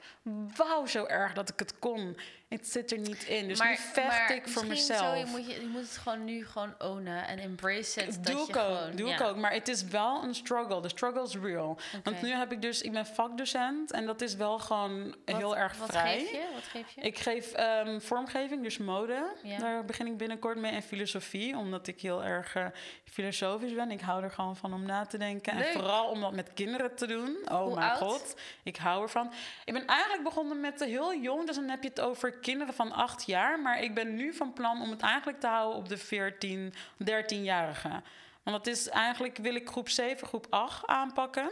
wou 0.56 0.88
zo 0.88 1.06
erg 1.06 1.34
dat 1.34 1.50
ik 1.50 1.60
het 1.60 1.80
kon. 1.80 2.18
Het 2.48 2.68
zit 2.68 2.92
er 2.92 2.98
niet 2.98 3.24
in. 3.24 3.48
Dus 3.48 3.60
maar, 3.60 3.70
nu 3.70 3.78
vecht 3.78 4.30
ik 4.30 4.48
voor 4.48 4.66
mezelf. 4.66 5.00
Zo, 5.00 5.14
je, 5.14 5.26
moet 5.26 5.48
je, 5.48 5.62
je 5.62 5.68
moet 5.68 5.82
het 5.82 5.98
gewoon 5.98 6.26
nu 6.26 6.46
gewoon 6.46 6.76
ownen 6.80 7.28
en 7.28 7.40
embrace 7.40 8.06
it. 8.06 8.26
Doe 8.26 8.36
dat 8.36 8.50
ik 8.50 8.56
ook. 8.56 8.98
doe 8.98 9.10
ik 9.10 9.22
ook. 9.22 9.36
Maar 9.36 9.54
het 9.54 9.68
is 9.68 9.84
wel 9.84 10.24
een 10.24 10.36
struggle. 10.36 10.82
De 10.82 10.90
struggle 10.90 11.24
is 11.24 11.36
real. 11.36 11.78
Want 12.04 12.22
nu 12.22 12.30
heb 12.30 12.52
ik 12.52 12.62
dus... 12.62 12.82
Ik 12.82 12.92
ben 12.92 13.06
vakdocent. 13.06 13.92
En 13.92 14.06
dat 14.06 14.22
is 14.22 14.36
wel 14.36 14.60
gewoon 14.60 15.16
heel 15.26 15.58
erg 15.58 15.78
wat 15.78 15.90
vrij. 15.90 16.20
Geef 16.20 16.32
je? 16.32 16.48
Wat 16.54 16.64
geef 16.64 16.90
je? 16.96 17.02
Ik 17.02 17.20
geef 17.20 17.54
um, 17.86 18.02
vormgeving, 18.02 18.64
dus 18.64 18.78
mode. 18.78 19.36
Daar 19.58 19.86
begin 19.86 20.08
ik 20.08 20.18
binnenkort 20.18 20.58
mee. 20.58 20.72
En 20.72 20.82
filosofie. 20.82 21.58
Omdat 21.58 21.88
ik 21.88 22.02
heel 22.02 22.24
erg 22.24 22.56
uh, 22.56 22.66
filosofisch 23.04 23.74
ben. 23.74 23.92
Ik 23.92 24.02
hou 24.02 24.24
er 24.24 24.32
gewoon 24.32 24.56
van 24.56 24.74
om 24.74 24.86
na 24.86 25.06
te 25.06 25.18
denken. 25.18 25.54
En 25.54 25.72
vooral 25.72 26.10
om 26.10 26.22
dat 26.22 26.34
met 26.34 26.54
kinderen 26.54 26.96
te 26.96 27.08
doen. 27.08 27.38
Oh 27.46 27.62
Hoe 27.62 27.76
mijn 27.76 27.92
oud? 27.92 28.00
god. 28.00 28.33
Ik 28.64 28.78
hou 28.78 29.02
ervan. 29.02 29.32
Ik 29.66 29.74
ben 29.74 29.86
eigenlijk 29.86 30.24
begonnen 30.24 30.60
met 30.60 30.84
heel 30.84 31.16
jong. 31.16 31.48
Dus 31.48 31.56
dan 31.56 31.70
heb 31.70 31.84
je 31.84 31.90
het 31.90 32.02
over 32.02 32.32
kinderen 32.32 32.74
van 32.74 32.92
acht 32.92 33.26
jaar. 33.26 33.60
Maar 33.60 33.84
ik 33.84 33.94
ben 33.94 34.16
nu 34.16 34.34
van 34.34 34.54
plan 34.54 34.82
om 34.82 34.90
het 34.90 35.02
eigenlijk 35.02 35.40
te 35.40 35.48
houden 35.48 35.78
op 35.78 35.90
de 35.90 35.98
14, 35.98 36.74
13-jarigen. 37.04 38.04
Want 38.44 38.58
dat 38.58 38.68
is 38.68 38.90
eigenlijk, 38.90 39.38
wil 39.38 39.56
ik 39.56 39.70
groep 39.70 39.90
7, 39.90 40.28
groep 40.28 40.48
8 40.50 40.88
aanpakken. 40.88 41.52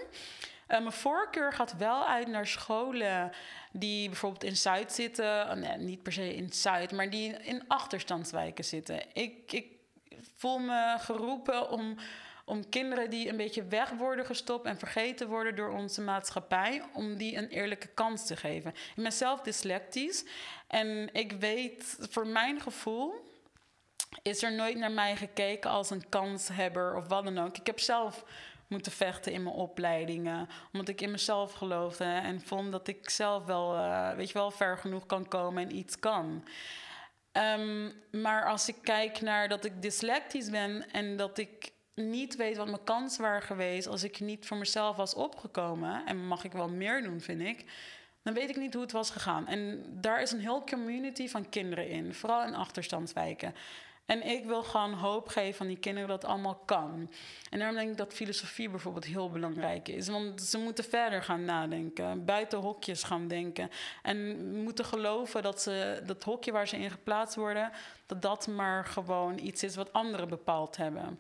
Uh, 0.72 0.80
mijn 0.80 0.92
voorkeur 0.92 1.54
gaat 1.54 1.78
wel 1.78 2.08
uit 2.08 2.28
naar 2.28 2.48
scholen 2.48 3.32
die 3.72 4.10
bijvoorbeeld 4.10 4.44
in 4.44 4.58
Zuid 4.58 4.92
zitten. 4.92 5.50
Oh, 5.50 5.54
nee, 5.54 5.78
niet 5.78 6.04
per 6.04 6.14
se 6.14 6.36
in 6.36 6.54
Zuid, 6.54 6.92
maar 6.92 7.10
die 7.10 7.38
in 7.38 7.64
achterstandswijken 7.68 8.66
zitten. 8.66 9.04
Ik, 9.14 9.52
ik 9.52 9.66
voel 10.36 10.60
me 10.60 10.96
geroepen 11.00 11.70
om 11.70 11.96
om 12.52 12.70
kinderen 12.70 13.10
die 13.10 13.30
een 13.30 13.38
beetje 13.38 13.64
weg 13.64 13.90
worden 13.90 14.26
gestopt 14.26 14.66
en 14.66 14.78
vergeten 14.78 15.28
worden 15.28 15.56
door 15.56 15.70
onze 15.70 16.02
maatschappij, 16.02 16.84
om 16.94 17.18
die 17.18 17.38
een 17.38 17.48
eerlijke 17.48 17.88
kans 17.88 18.26
te 18.26 18.36
geven. 18.36 18.72
Ik 18.72 19.04
ben 19.04 19.12
zelf 19.12 19.42
dyslectisch 19.42 20.26
en 20.68 21.10
ik 21.14 21.32
weet, 21.32 21.98
voor 22.00 22.28
mijn 22.28 22.62
gevoel, 22.62 23.14
is 24.22 24.44
er 24.44 24.54
nooit 24.54 24.78
naar 24.78 24.92
mij 24.92 25.16
gekeken 25.16 25.70
als 25.70 25.90
een 25.90 26.10
kanshebber 26.10 26.96
of 26.96 27.08
wat 27.08 27.24
dan 27.24 27.40
ook. 27.40 27.58
Ik 27.58 27.66
heb 27.66 27.80
zelf 27.80 28.26
moeten 28.68 28.92
vechten 28.92 29.32
in 29.32 29.44
mijn 29.44 29.56
opleidingen. 29.56 30.50
Omdat 30.74 30.88
ik 30.88 31.02
in 31.02 31.12
mezelf 31.12 31.54
geloofde 31.54 32.04
en 32.04 32.42
vond 32.42 32.72
dat 32.72 32.88
ik 32.88 33.10
zelf 33.10 33.46
wel, 33.46 33.76
uh, 33.76 34.14
weet 34.14 34.28
je 34.28 34.34
wel, 34.34 34.52
ver 34.52 34.78
genoeg 34.78 35.06
kan 35.06 35.28
komen 35.28 35.64
en 35.64 35.76
iets 35.76 36.00
kan. 36.00 36.48
Um, 37.32 37.94
maar 38.12 38.46
als 38.46 38.68
ik 38.68 38.76
kijk 38.82 39.22
naar 39.22 39.50
dat 39.50 39.66
ik 39.66 39.82
dyslectisch 39.82 40.50
ben 40.50 40.92
en 40.92 41.18
dat 41.18 41.38
ik 41.38 41.72
niet 41.96 42.36
weet 42.36 42.58
wat 42.58 42.66
mijn 42.66 42.84
kansen 42.84 43.22
waren 43.22 43.42
geweest 43.42 43.88
als 43.88 44.04
ik 44.04 44.20
niet 44.20 44.46
voor 44.46 44.58
mezelf 44.58 44.96
was 44.96 45.14
opgekomen, 45.14 46.06
en 46.06 46.28
mag 46.28 46.44
ik 46.44 46.52
wel 46.52 46.70
meer 46.70 47.02
doen, 47.02 47.22
vind 47.22 47.42
ik, 47.42 47.66
dan 48.24 48.34
weet 48.34 48.50
ik 48.50 48.56
niet 48.56 48.74
hoe 48.74 48.82
het 48.82 48.92
was 48.92 49.10
gegaan. 49.10 49.48
En 49.48 49.84
daar 49.90 50.22
is 50.22 50.32
een 50.32 50.40
heel 50.40 50.64
community 50.64 51.28
van 51.28 51.50
kinderen 51.50 51.90
in, 51.90 52.14
vooral 52.14 52.48
in 52.48 52.56
achterstandswijken. 52.56 53.56
En 54.06 54.28
ik 54.28 54.46
wil 54.46 54.64
gewoon 54.64 54.94
hoop 54.94 55.28
geven 55.28 55.62
aan 55.62 55.68
die 55.68 55.78
kinderen 55.78 56.10
dat 56.10 56.22
het 56.22 56.32
allemaal 56.32 56.62
kan. 56.66 57.12
En 57.50 57.60
daarom 57.60 57.78
denk 57.78 57.90
ik 57.92 57.98
dat 57.98 58.14
filosofie 58.14 58.70
bijvoorbeeld 58.70 59.06
heel 59.06 59.30
belangrijk 59.30 59.88
is. 59.88 60.08
Want 60.08 60.42
ze 60.42 60.58
moeten 60.58 60.84
verder 60.84 61.24
gaan 61.24 61.46
nadenken, 61.46 62.26
buiten 62.26 62.60
hokjes 62.60 63.04
gaan 63.04 63.28
denken. 63.28 63.70
En 64.02 64.52
moeten 64.64 64.86
geloven 64.86 65.42
dat 65.42 65.62
ze 65.62 66.02
dat 66.06 66.24
hokje 66.24 66.52
waar 66.52 66.68
ze 66.68 66.78
in 66.78 66.92
geplaatst 66.92 67.36
worden, 67.36 67.72
dat 68.06 68.22
dat 68.22 68.48
maar 68.48 68.86
gewoon 68.86 69.40
iets 69.40 69.64
is 69.64 69.76
wat 69.76 69.94
anderen 69.94 70.30
bepaald 70.30 70.78
hebben. 70.78 71.20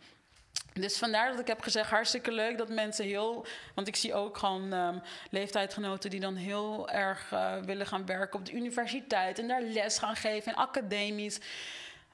Dus 0.74 0.98
vandaar 0.98 1.32
dat 1.32 1.40
ik 1.40 1.48
heb 1.48 1.62
gezegd, 1.62 1.90
hartstikke 1.90 2.32
leuk 2.32 2.58
dat 2.58 2.70
mensen 2.70 3.06
heel... 3.06 3.46
Want 3.76 3.88
ik 3.88 3.96
zie 3.96 4.14
ook 4.14 4.38
gewoon 4.38 4.74
um, 4.74 5.02
leeftijdgenoten 5.30 6.10
die 6.10 6.20
dan 6.20 6.36
heel 6.36 6.90
erg 6.90 7.32
uh, 7.34 7.58
willen 7.58 7.86
gaan 7.86 8.06
werken 8.06 8.40
op 8.40 8.46
de 8.46 8.52
universiteit... 8.52 9.40
en 9.40 9.48
daar 9.48 9.62
les 9.62 9.98
gaan 9.98 10.16
geven 10.16 10.52
en 10.52 10.58
academisch. 10.58 11.40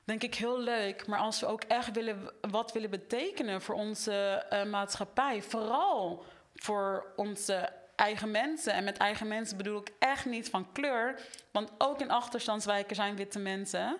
Denk 0.03 0.23
ik 0.23 0.35
heel 0.35 0.59
leuk. 0.59 1.07
Maar 1.07 1.19
als 1.19 1.39
we 1.39 1.45
ook 1.45 1.63
echt 1.63 1.91
willen, 1.91 2.31
wat 2.41 2.71
willen 2.71 2.89
betekenen 2.89 3.61
voor 3.61 3.75
onze 3.75 4.45
uh, 4.53 4.63
maatschappij... 4.63 5.41
vooral 5.41 6.25
voor 6.55 7.05
onze 7.15 7.69
eigen 7.95 8.31
mensen. 8.31 8.73
En 8.73 8.83
met 8.83 8.97
eigen 8.97 9.27
mensen 9.27 9.57
bedoel 9.57 9.79
ik 9.79 9.91
echt 9.99 10.25
niet 10.25 10.49
van 10.49 10.71
kleur. 10.71 11.19
Want 11.51 11.71
ook 11.77 12.01
in 12.01 12.11
achterstandswijken 12.11 12.95
zijn 12.95 13.15
witte 13.15 13.39
mensen... 13.39 13.97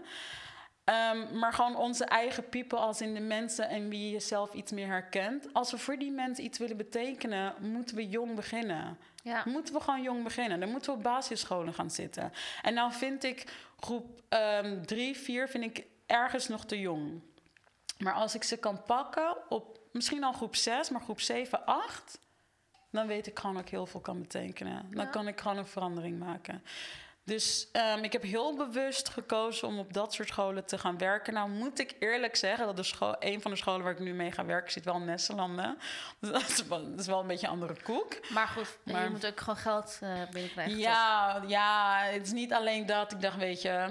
Um, 0.90 1.40
maar 1.40 1.54
gewoon 1.54 1.76
onze 1.76 2.06
eigen 2.06 2.50
people 2.50 2.78
als 2.78 3.02
in 3.02 3.14
de 3.14 3.20
mensen 3.20 3.70
en 3.70 3.90
wie 3.90 4.12
je 4.12 4.20
zelf 4.20 4.54
iets 4.54 4.72
meer 4.72 4.88
herkent. 4.88 5.54
Als 5.54 5.72
we 5.72 5.78
voor 5.78 5.98
die 5.98 6.12
mensen 6.12 6.44
iets 6.44 6.58
willen 6.58 6.78
betekenen, 6.78 7.54
moeten 7.60 7.96
we 7.96 8.10
jong 8.10 8.36
beginnen. 8.36 8.98
Ja. 9.24 9.44
Moeten 9.46 9.74
we 9.74 9.80
gewoon 9.82 10.02
jong 10.02 10.24
beginnen. 10.24 10.60
Dan 10.60 10.70
moeten 10.70 10.92
we 10.92 10.98
op 10.98 11.04
basisscholen 11.04 11.74
gaan 11.74 11.92
zitten. 11.92 12.34
En 12.62 12.74
nou 12.74 12.94
vind 12.94 13.24
ik 13.24 13.54
groep 13.80 14.22
um, 14.30 14.86
drie, 14.86 15.18
vier 15.18 15.48
vind 15.48 15.64
ik 15.64 15.86
ergens 16.06 16.48
nog 16.48 16.66
te 16.66 16.80
jong. 16.80 17.22
Maar 17.98 18.14
als 18.14 18.36
ik 18.36 18.44
ze 18.44 18.58
kan 18.58 18.84
pakken 18.84 19.38
op 19.50 19.80
misschien 19.92 20.24
al 20.24 20.34
groep 20.34 20.56
6, 20.56 20.90
maar 20.90 21.02
groep 21.02 21.22
7, 21.22 21.66
8, 21.66 22.20
dan 22.92 23.08
weet 23.08 23.28
ik 23.28 23.40
gewoon 23.40 23.56
dat 23.56 23.64
ik 23.66 23.72
heel 23.72 23.86
veel 23.86 24.00
kan 24.00 24.22
betekenen. 24.22 24.88
Dan 24.92 25.10
kan 25.10 25.28
ik 25.28 25.40
gewoon 25.40 25.58
een 25.58 25.68
verandering 25.68 26.20
maken. 26.20 26.64
Dus 27.28 27.68
um, 27.96 28.04
ik 28.04 28.12
heb 28.12 28.22
heel 28.22 28.56
bewust 28.56 29.10
gekozen 29.10 29.68
om 29.68 29.80
op 29.80 29.94
dat 29.94 30.14
soort 30.14 30.28
scholen 30.28 30.66
te 30.66 30.78
gaan 30.78 30.98
werken. 30.98 31.34
Nou 31.34 31.50
moet 31.50 31.80
ik 31.80 31.96
eerlijk 32.00 32.36
zeggen 32.36 32.66
dat 32.66 32.76
de 32.76 32.84
school, 32.84 33.16
een 33.20 33.42
van 33.42 33.52
de 33.52 33.58
scholen 33.58 33.84
waar 33.84 33.92
ik 33.92 34.00
nu 34.00 34.14
mee 34.14 34.32
ga 34.32 34.46
werken 34.46 34.72
zit 34.72 34.86
wel 34.86 34.96
in 34.96 35.06
Nesselanden. 35.06 35.78
Dus 36.20 36.32
dat 36.32 36.42
is, 36.42 36.68
wel, 36.68 36.90
dat 36.90 37.00
is 37.00 37.08
wel 37.08 37.20
een 37.20 37.28
beetje 37.28 37.48
een 37.48 37.54
andere 37.54 37.82
koek. 37.84 38.30
Maar 38.30 38.48
goed, 38.48 38.78
maar, 38.84 39.04
je 39.04 39.10
moet 39.10 39.26
ook 39.26 39.40
gewoon 39.40 39.58
geld 39.58 40.00
uh, 40.04 40.10
binnenkrijgen. 40.32 40.78
Ja, 40.78 41.42
ja, 41.48 42.00
het 42.04 42.26
is 42.26 42.32
niet 42.32 42.54
alleen 42.54 42.86
dat. 42.86 43.12
Ik 43.12 43.22
dacht, 43.22 43.38
weet 43.38 43.62
je, 43.62 43.90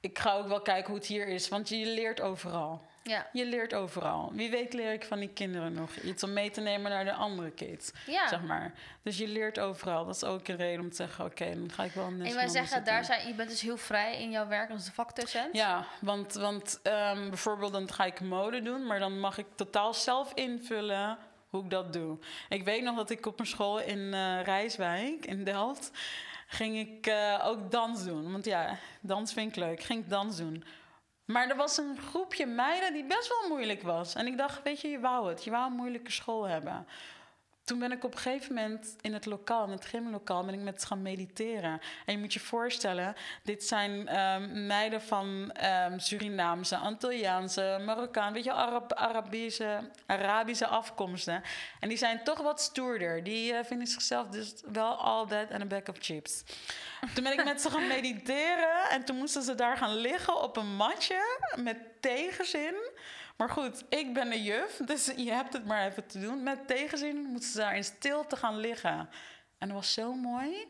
ik 0.00 0.18
ga 0.18 0.32
ook 0.32 0.48
wel 0.48 0.62
kijken 0.62 0.86
hoe 0.86 0.98
het 0.98 1.06
hier 1.06 1.28
is. 1.28 1.48
Want 1.48 1.68
je 1.68 1.86
leert 1.86 2.20
overal. 2.20 2.82
Ja. 3.04 3.26
Je 3.32 3.46
leert 3.46 3.74
overal. 3.74 4.30
Wie 4.32 4.50
weet 4.50 4.72
leer 4.72 4.92
ik 4.92 5.04
van 5.04 5.18
die 5.18 5.28
kinderen 5.28 5.72
nog 5.72 5.96
iets 5.96 6.22
om 6.22 6.32
mee 6.32 6.50
te 6.50 6.60
nemen 6.60 6.90
naar 6.90 7.04
de 7.04 7.12
andere 7.12 7.50
kids. 7.50 7.92
Ja. 8.06 8.28
Zeg 8.28 8.42
maar. 8.42 8.72
Dus 9.02 9.18
je 9.18 9.28
leert 9.28 9.58
overal. 9.58 10.04
Dat 10.04 10.14
is 10.14 10.24
ook 10.24 10.48
een 10.48 10.56
reden 10.56 10.80
om 10.80 10.90
te 10.90 10.96
zeggen: 10.96 11.24
oké, 11.24 11.54
dan 11.54 11.72
ga 11.72 11.84
ik 11.84 11.92
wel 11.92 12.06
een 12.06 12.26
En 12.26 12.34
wij 12.34 12.48
zeggen, 12.48 12.84
daar 12.84 13.04
zijn, 13.04 13.26
je 13.26 13.34
bent 13.34 13.48
dus 13.48 13.60
heel 13.60 13.76
vrij 13.76 14.20
in 14.20 14.30
jouw 14.30 14.46
werk 14.46 14.70
als 14.70 14.90
vakdocent. 14.92 15.56
Ja, 15.56 15.86
want, 16.00 16.34
want 16.34 16.80
ehm, 16.82 17.28
bijvoorbeeld 17.28 17.72
dan 17.72 17.92
ga 17.92 18.04
ik 18.04 18.20
mode 18.20 18.62
doen, 18.62 18.86
maar 18.86 18.98
dan 18.98 19.20
mag 19.20 19.38
ik 19.38 19.46
totaal 19.54 19.94
zelf 19.94 20.32
invullen 20.34 21.18
hoe 21.48 21.64
ik 21.64 21.70
dat 21.70 21.92
doe. 21.92 22.18
Ik 22.48 22.64
weet 22.64 22.82
nog 22.82 22.96
dat 22.96 23.10
ik 23.10 23.26
op 23.26 23.40
een 23.40 23.46
school 23.46 23.80
in 23.80 24.14
eh, 24.14 24.42
Rijswijk, 24.42 25.26
in 25.26 25.44
Delft, 25.44 25.90
ging 26.46 26.76
ik 26.76 27.06
eh, 27.06 27.42
ook 27.44 27.70
dans 27.70 28.04
doen. 28.04 28.32
Want 28.32 28.44
ja, 28.44 28.78
dans 29.00 29.32
vind 29.32 29.50
ik 29.50 29.56
leuk. 29.56 29.82
Ging 29.82 30.02
ik 30.02 30.10
dans 30.10 30.36
doen. 30.36 30.64
Maar 31.24 31.48
er 31.48 31.56
was 31.56 31.76
een 31.76 31.98
groepje 31.98 32.46
meiden 32.46 32.92
die 32.92 33.04
best 33.04 33.28
wel 33.28 33.48
moeilijk 33.48 33.82
was. 33.82 34.14
En 34.14 34.26
ik 34.26 34.36
dacht, 34.36 34.62
weet 34.62 34.80
je, 34.80 34.88
je 34.88 35.00
wou 35.00 35.28
het. 35.28 35.44
Je 35.44 35.50
wou 35.50 35.66
een 35.66 35.76
moeilijke 35.76 36.10
school 36.10 36.48
hebben. 36.48 36.86
Toen 37.64 37.78
ben 37.78 37.92
ik 37.92 38.04
op 38.04 38.12
een 38.12 38.18
gegeven 38.18 38.54
moment 38.54 38.96
in 39.00 39.12
het 39.12 39.26
lokaal, 39.26 39.66
in 39.66 39.72
het 39.72 39.84
gymlokaal, 39.84 40.44
ben 40.44 40.54
ik 40.54 40.60
met 40.60 40.80
ze 40.80 40.86
gaan 40.86 41.02
mediteren. 41.02 41.80
En 42.06 42.12
je 42.12 42.18
moet 42.18 42.32
je 42.32 42.40
voorstellen, 42.40 43.14
dit 43.42 43.64
zijn 43.64 44.08
ehm, 44.08 44.66
meiden 44.66 45.02
van 45.02 45.50
ehm, 45.52 45.98
Surinaamse, 45.98 46.76
Antilliaanse, 46.76 47.82
Marokkaan, 47.84 48.32
weet 48.32 48.44
je, 48.44 48.52
Arab, 48.52 48.92
Arabische, 48.92 49.90
Arabische 50.06 50.66
afkomsten. 50.66 51.42
En 51.80 51.88
die 51.88 51.98
zijn 51.98 52.24
toch 52.24 52.38
wat 52.38 52.60
stoerder. 52.60 53.24
Die 53.24 53.52
eh, 53.52 53.64
vinden 53.64 53.86
zichzelf 53.86 54.28
dus 54.28 54.54
wel 54.72 54.94
all 54.94 55.26
that 55.26 55.50
and 55.50 55.62
a 55.62 55.66
bag 55.66 55.88
of 55.88 55.96
chips. 55.98 56.42
Toen 57.14 57.24
ben 57.24 57.38
ik 57.38 57.44
met 57.44 57.60
ze 57.60 57.70
gaan 57.70 57.86
mediteren 57.86 58.90
en 58.90 59.04
toen 59.04 59.16
moesten 59.16 59.42
ze 59.42 59.54
daar 59.54 59.76
gaan 59.76 59.96
liggen 59.96 60.42
op 60.42 60.56
een 60.56 60.76
matje 60.76 61.38
met 61.56 61.76
tegenzin. 62.00 62.74
Maar 63.36 63.48
goed, 63.48 63.84
ik 63.88 64.14
ben 64.14 64.32
een 64.32 64.42
juf, 64.42 64.80
dus 64.84 65.06
je 65.16 65.32
hebt 65.32 65.52
het 65.52 65.66
maar 65.66 65.86
even 65.86 66.06
te 66.06 66.20
doen. 66.20 66.42
Met 66.42 66.66
tegenzin 66.66 67.16
moesten 67.16 67.50
ze 67.50 67.58
daar 67.58 67.76
in 67.76 67.84
stilte 67.84 68.36
gaan 68.36 68.58
liggen. 68.58 69.08
En 69.58 69.68
dat 69.68 69.76
was 69.76 69.92
zo 69.92 70.14
mooi. 70.14 70.66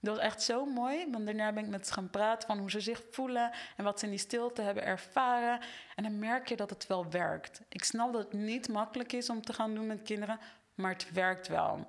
Dat 0.00 0.16
was 0.16 0.24
echt 0.24 0.42
zo 0.42 0.64
mooi, 0.64 1.10
want 1.10 1.26
daarna 1.26 1.52
ben 1.52 1.64
ik 1.64 1.70
met 1.70 1.86
ze 1.86 1.92
gaan 1.92 2.10
praten 2.10 2.48
van 2.48 2.58
hoe 2.58 2.70
ze 2.70 2.80
zich 2.80 3.02
voelen 3.10 3.50
en 3.76 3.84
wat 3.84 3.98
ze 3.98 4.04
in 4.04 4.10
die 4.10 4.20
stilte 4.20 4.62
hebben 4.62 4.84
ervaren. 4.84 5.60
En 5.94 6.02
dan 6.02 6.18
merk 6.18 6.48
je 6.48 6.56
dat 6.56 6.70
het 6.70 6.86
wel 6.86 7.10
werkt. 7.10 7.60
Ik 7.68 7.84
snap 7.84 8.12
dat 8.12 8.22
het 8.22 8.32
niet 8.32 8.68
makkelijk 8.68 9.12
is 9.12 9.30
om 9.30 9.42
te 9.42 9.52
gaan 9.52 9.74
doen 9.74 9.86
met 9.86 10.02
kinderen, 10.02 10.38
maar 10.74 10.92
het 10.92 11.12
werkt 11.12 11.48
wel. 11.48 11.86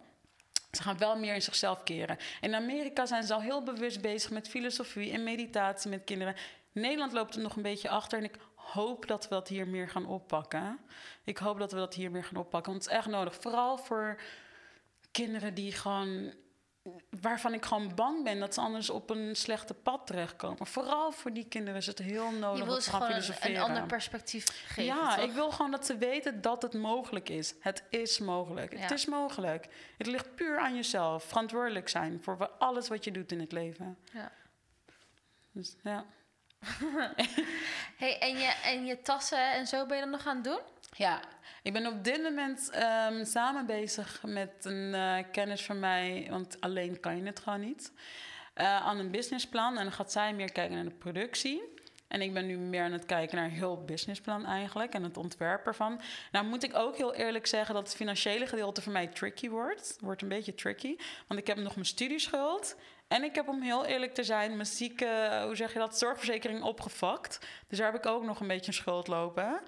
Ze 0.71 0.81
gaan 0.81 0.97
wel 0.97 1.17
meer 1.17 1.33
in 1.33 1.41
zichzelf 1.41 1.83
keren. 1.83 2.17
In 2.41 2.55
Amerika 2.55 3.05
zijn 3.05 3.23
ze 3.23 3.33
al 3.33 3.41
heel 3.41 3.63
bewust 3.63 4.01
bezig 4.01 4.31
met 4.31 4.49
filosofie 4.49 5.11
en 5.11 5.23
meditatie 5.23 5.89
met 5.89 6.03
kinderen. 6.03 6.35
Nederland 6.71 7.11
loopt 7.13 7.35
er 7.35 7.41
nog 7.41 7.55
een 7.55 7.61
beetje 7.61 7.89
achter 7.89 8.17
en 8.17 8.23
ik 8.23 8.37
hoop 8.71 9.07
dat 9.07 9.23
we 9.23 9.29
dat 9.29 9.47
hier 9.47 9.67
meer 9.67 9.89
gaan 9.89 10.05
oppakken. 10.05 10.79
Ik 11.23 11.37
hoop 11.37 11.59
dat 11.59 11.71
we 11.71 11.77
dat 11.77 11.93
hier 11.93 12.11
meer 12.11 12.23
gaan 12.23 12.39
oppakken, 12.39 12.71
want 12.71 12.83
het 12.83 12.93
is 12.93 12.99
echt 12.99 13.07
nodig. 13.07 13.35
Vooral 13.35 13.77
voor 13.77 14.21
kinderen 15.11 15.53
die 15.53 15.71
gewoon 15.71 16.33
waarvan 17.21 17.53
ik 17.53 17.65
gewoon 17.65 17.95
bang 17.95 18.23
ben 18.23 18.39
dat 18.39 18.53
ze 18.53 18.61
anders 18.61 18.89
op 18.89 19.09
een 19.09 19.35
slechte 19.35 19.73
pad 19.73 20.07
terechtkomen. 20.07 20.67
Vooral 20.67 21.11
voor 21.11 21.33
die 21.33 21.47
kinderen 21.47 21.79
is 21.79 21.85
het 21.85 21.99
heel 21.99 22.31
nodig 22.31 22.59
Je 22.59 22.65
wil 22.65 22.81
ze 22.81 22.89
gewoon 22.89 23.11
een, 23.41 23.57
ander 23.57 23.85
perspectief 23.85 24.45
geven, 24.67 24.83
Ja, 24.83 25.15
toch? 25.15 25.25
ik 25.25 25.31
wil 25.31 25.51
gewoon 25.51 25.71
dat 25.71 25.85
ze 25.85 25.97
weten 25.97 26.41
dat 26.41 26.61
het 26.61 26.73
mogelijk 26.73 27.29
is. 27.29 27.53
Het 27.59 27.83
is 27.89 28.19
mogelijk. 28.19 28.79
Het 28.79 28.91
is 28.91 29.05
mogelijk. 29.05 29.67
Het 29.97 30.07
ligt 30.07 30.35
puur 30.35 30.59
aan 30.59 30.75
jezelf. 30.75 31.23
Verantwoordelijk 31.23 31.89
zijn 31.89 32.23
voor 32.23 32.49
alles 32.57 32.87
wat 32.87 33.03
je 33.03 33.11
doet 33.11 33.31
in 33.31 33.39
het 33.39 33.51
leven. 33.51 33.97
Ja. 34.13 34.31
Dus 35.51 35.75
ja. 35.83 36.05
Hey, 37.97 38.19
en, 38.19 38.37
je, 38.37 38.53
en 38.63 38.85
je 38.85 39.01
tassen 39.01 39.51
en 39.51 39.67
zo 39.67 39.85
ben 39.85 39.95
je 39.95 40.03
dan 40.03 40.11
nog 40.11 40.27
aan 40.27 40.35
het 40.35 40.43
doen? 40.43 40.59
Ja, 40.91 41.19
ik 41.63 41.73
ben 41.73 41.87
op 41.87 42.03
dit 42.03 42.23
moment 42.23 42.69
ehm, 42.69 43.25
samen 43.25 43.65
bezig 43.65 44.23
met 44.23 44.51
een 44.59 44.93
eh, 44.93 45.23
kennis 45.31 45.65
van 45.65 45.79
mij, 45.79 46.27
want 46.29 46.61
alleen 46.61 46.99
kan 46.99 47.17
je 47.17 47.23
het 47.23 47.39
gewoon 47.39 47.59
niet, 47.59 47.91
eh, 48.53 48.85
aan 48.85 48.99
een 48.99 49.11
businessplan. 49.11 49.77
En 49.77 49.83
dan 49.83 49.91
gaat 49.91 50.11
zij 50.11 50.33
meer 50.33 50.51
kijken 50.51 50.75
naar 50.75 50.83
de 50.83 50.91
productie. 50.91 51.77
En 52.07 52.21
ik 52.21 52.33
ben 52.33 52.45
nu 52.45 52.57
meer 52.57 52.83
aan 52.83 52.91
het 52.91 53.05
kijken 53.05 53.37
naar 53.37 53.49
heel 53.49 53.83
businessplan 53.83 54.45
eigenlijk 54.45 54.93
en 54.93 55.03
het 55.03 55.17
ontwerp 55.17 55.65
ervan. 55.65 56.01
Nou 56.31 56.45
moet 56.45 56.63
ik 56.63 56.75
ook 56.75 56.97
heel 56.97 57.13
eerlijk 57.13 57.47
zeggen 57.47 57.75
dat 57.75 57.83
het 57.83 57.95
financiële 57.95 58.47
gedeelte 58.47 58.81
voor 58.81 58.91
mij 58.91 59.07
tricky 59.07 59.49
wordt. 59.49 59.97
Wordt 59.99 60.21
een 60.21 60.27
beetje 60.27 60.55
tricky, 60.55 60.95
want 61.27 61.39
ik 61.39 61.47
heb 61.47 61.57
nog 61.57 61.73
mijn 61.75 61.85
studieschuld. 61.85 62.75
En 63.09 63.23
ik 63.23 63.35
heb 63.35 63.47
om 63.47 63.61
heel 63.61 63.85
eerlijk 63.85 64.13
te 64.13 64.23
zijn 64.23 64.55
mijn 64.55 64.65
zieke, 64.65 65.41
hoe 65.45 65.55
zeg 65.55 65.73
je 65.73 65.79
dat, 65.79 65.97
zorgverzekering 65.97 66.63
opgefakt. 66.63 67.39
Dus 67.67 67.77
daar 67.77 67.91
heb 67.91 68.05
ik 68.05 68.09
ook 68.09 68.23
nog 68.23 68.39
een 68.39 68.47
beetje 68.47 68.67
een 68.67 68.73
schuld 68.73 69.07
lopen. 69.07 69.61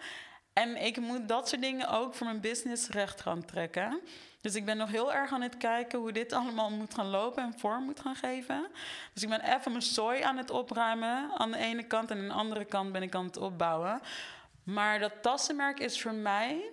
En 0.53 0.77
ik 0.77 0.97
moet 0.97 1.27
dat 1.27 1.49
soort 1.49 1.61
dingen 1.61 1.89
ook 1.89 2.13
voor 2.13 2.27
mijn 2.27 2.41
business 2.41 2.89
recht 2.89 3.21
gaan 3.21 3.45
trekken. 3.45 4.01
Dus 4.41 4.55
ik 4.55 4.65
ben 4.65 4.77
nog 4.77 4.89
heel 4.91 5.13
erg 5.13 5.31
aan 5.33 5.41
het 5.41 5.57
kijken 5.57 5.99
hoe 5.99 6.11
dit 6.11 6.33
allemaal 6.33 6.69
moet 6.69 6.93
gaan 6.93 7.07
lopen 7.07 7.43
en 7.43 7.59
vorm 7.59 7.83
moet 7.83 7.99
gaan 7.99 8.15
geven. 8.15 8.67
Dus 9.13 9.23
ik 9.23 9.29
ben 9.29 9.41
even 9.41 9.71
mijn 9.71 9.83
zooi 9.83 10.21
aan 10.21 10.37
het 10.37 10.49
opruimen 10.49 11.31
aan 11.37 11.51
de 11.51 11.57
ene 11.57 11.83
kant 11.83 12.11
en 12.11 12.17
aan 12.17 12.27
de 12.27 12.33
andere 12.33 12.65
kant 12.65 12.91
ben 12.91 13.01
ik 13.01 13.15
aan 13.15 13.25
het 13.25 13.37
opbouwen. 13.37 14.01
Maar 14.63 14.99
dat 14.99 15.21
tassenmerk 15.21 15.79
is 15.79 16.01
voor 16.01 16.13
mij 16.13 16.71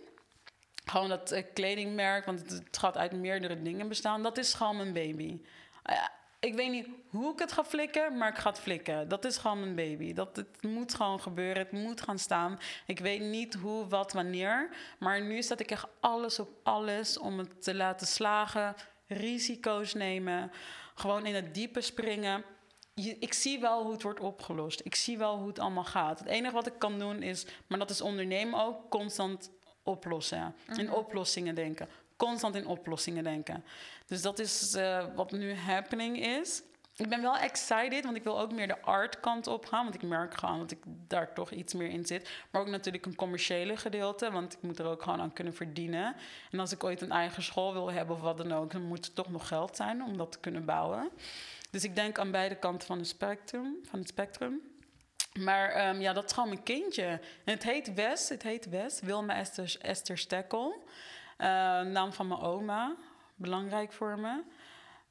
gewoon 0.84 1.08
dat 1.08 1.30
eh, 1.30 1.44
kledingmerk, 1.54 2.24
want 2.24 2.40
het, 2.40 2.78
gaat 2.78 2.96
uit 2.96 3.12
meerdere 3.12 3.62
dingen 3.62 3.88
bestaan. 3.88 4.22
Dat 4.22 4.38
is 4.38 4.54
gewoon 4.54 4.76
mijn 4.76 4.92
baby. 4.92 5.40
Ah 5.82 6.16
ik 6.40 6.54
weet 6.54 6.70
niet 6.70 6.88
hoe 7.08 7.32
ik 7.32 7.38
het 7.38 7.52
ga 7.52 7.64
flikken, 7.64 8.16
maar 8.18 8.28
ik 8.28 8.38
ga 8.38 8.48
het 8.50 8.60
flikken. 8.60 9.08
Dat 9.08 9.24
is 9.24 9.36
gewoon 9.36 9.60
mijn 9.60 9.74
baby. 9.74 10.12
Dat, 10.12 10.36
het 10.36 10.62
moet 10.62 10.94
gewoon 10.94 11.20
gebeuren. 11.20 11.62
Het 11.62 11.72
moet 11.72 12.00
gaan 12.00 12.18
staan. 12.18 12.58
Ik 12.86 12.98
weet 12.98 13.20
niet 13.20 13.54
hoe, 13.54 13.86
wat, 13.86 14.12
wanneer. 14.12 14.70
Maar 14.98 15.22
nu 15.22 15.42
zet 15.42 15.60
ik 15.60 15.70
echt 15.70 15.86
alles 16.00 16.38
op 16.38 16.48
alles 16.62 17.18
om 17.18 17.38
het 17.38 17.62
te 17.62 17.74
laten 17.74 18.06
slagen. 18.06 18.74
Risico's 19.06 19.94
nemen. 19.94 20.50
Gewoon 20.94 21.26
in 21.26 21.34
het 21.34 21.54
diepe 21.54 21.80
springen. 21.80 22.44
Je- 22.94 23.16
ik 23.18 23.32
zie 23.32 23.60
wel 23.60 23.82
hoe 23.82 23.92
het 23.92 24.02
wordt 24.02 24.20
opgelost. 24.20 24.80
Ik 24.84 24.94
zie 24.94 25.18
wel 25.18 25.38
hoe 25.38 25.48
het 25.48 25.58
allemaal 25.58 25.84
gaat. 25.84 26.18
Het 26.18 26.28
enige 26.28 26.54
wat 26.54 26.66
ik 26.66 26.78
kan 26.78 26.98
doen 26.98 27.22
is, 27.22 27.46
maar 27.66 27.78
dat 27.78 27.90
is 27.90 28.00
ondernemen 28.00 28.60
ook, 28.60 28.90
constant 28.90 29.50
oplossen. 29.82 30.54
In 30.76 30.92
oplossingen 30.92 31.54
denken. 31.54 31.88
Constant 32.18 32.54
in 32.54 32.66
oplossingen 32.66 33.24
denken. 33.24 33.64
Dus 34.06 34.22
dat 34.22 34.38
is 34.38 34.74
eh, 34.74 35.04
wat 35.14 35.32
nu 35.32 35.54
happening 35.54 36.26
is. 36.26 36.62
Ik 36.98 37.08
ben 37.08 37.22
wel 37.22 37.36
excited, 37.36 38.04
want 38.04 38.16
ik 38.16 38.24
wil 38.24 38.40
ook 38.40 38.52
meer 38.52 38.66
de 38.66 38.80
art 38.80 39.20
kant 39.20 39.46
op 39.46 39.66
gaan. 39.66 39.82
Want 39.82 39.94
ik 39.94 40.02
merk 40.02 40.34
gewoon 40.34 40.58
dat 40.58 40.70
ik 40.70 40.78
daar 40.84 41.34
toch 41.34 41.50
iets 41.50 41.74
meer 41.74 41.88
in 41.88 42.06
zit. 42.06 42.30
Maar 42.50 42.60
ook 42.60 42.68
natuurlijk 42.68 43.06
een 43.06 43.14
commerciële 43.14 43.76
gedeelte, 43.76 44.30
want 44.30 44.52
ik 44.52 44.62
moet 44.62 44.78
er 44.78 44.86
ook 44.86 45.02
gewoon 45.02 45.20
aan 45.20 45.32
kunnen 45.32 45.54
verdienen. 45.54 46.16
En 46.50 46.60
als 46.60 46.72
ik 46.72 46.84
ooit 46.84 47.00
een 47.00 47.10
eigen 47.10 47.42
school 47.42 47.72
wil 47.72 47.92
hebben 47.92 48.16
of 48.16 48.22
wat 48.22 48.36
dan 48.36 48.52
ook, 48.52 48.72
dan 48.72 48.82
moet 48.82 49.06
er 49.06 49.12
toch 49.12 49.30
nog 49.30 49.48
geld 49.48 49.76
zijn 49.76 50.02
om 50.02 50.16
dat 50.16 50.32
te 50.32 50.38
kunnen 50.38 50.64
bouwen. 50.64 51.10
Dus 51.70 51.84
ik 51.84 51.94
denk 51.94 52.18
aan 52.18 52.30
beide 52.30 52.54
kanten 52.54 52.86
van 52.86 52.98
het 52.98 53.08
spectrum. 53.08 53.78
Van 53.82 53.98
het 53.98 54.08
spectrum. 54.08 54.60
Maar 55.38 55.70
ehm, 55.70 56.00
ja, 56.00 56.12
dat 56.12 56.24
is 56.24 56.32
gewoon 56.32 56.48
mijn 56.48 56.62
kindje. 56.62 57.20
Het 57.44 57.62
heet 57.62 57.94
Wes, 57.94 58.28
het 58.28 58.42
heet 58.42 58.68
Wes, 58.68 59.00
Wilma 59.00 59.36
Esther, 59.36 59.76
Esther. 59.80 60.18
Eh, 61.38 61.46
naam 61.80 62.12
van 62.12 62.28
mijn 62.28 62.40
oma, 62.40 62.94
belangrijk 63.34 63.92
voor 63.92 64.18
me. 64.18 64.42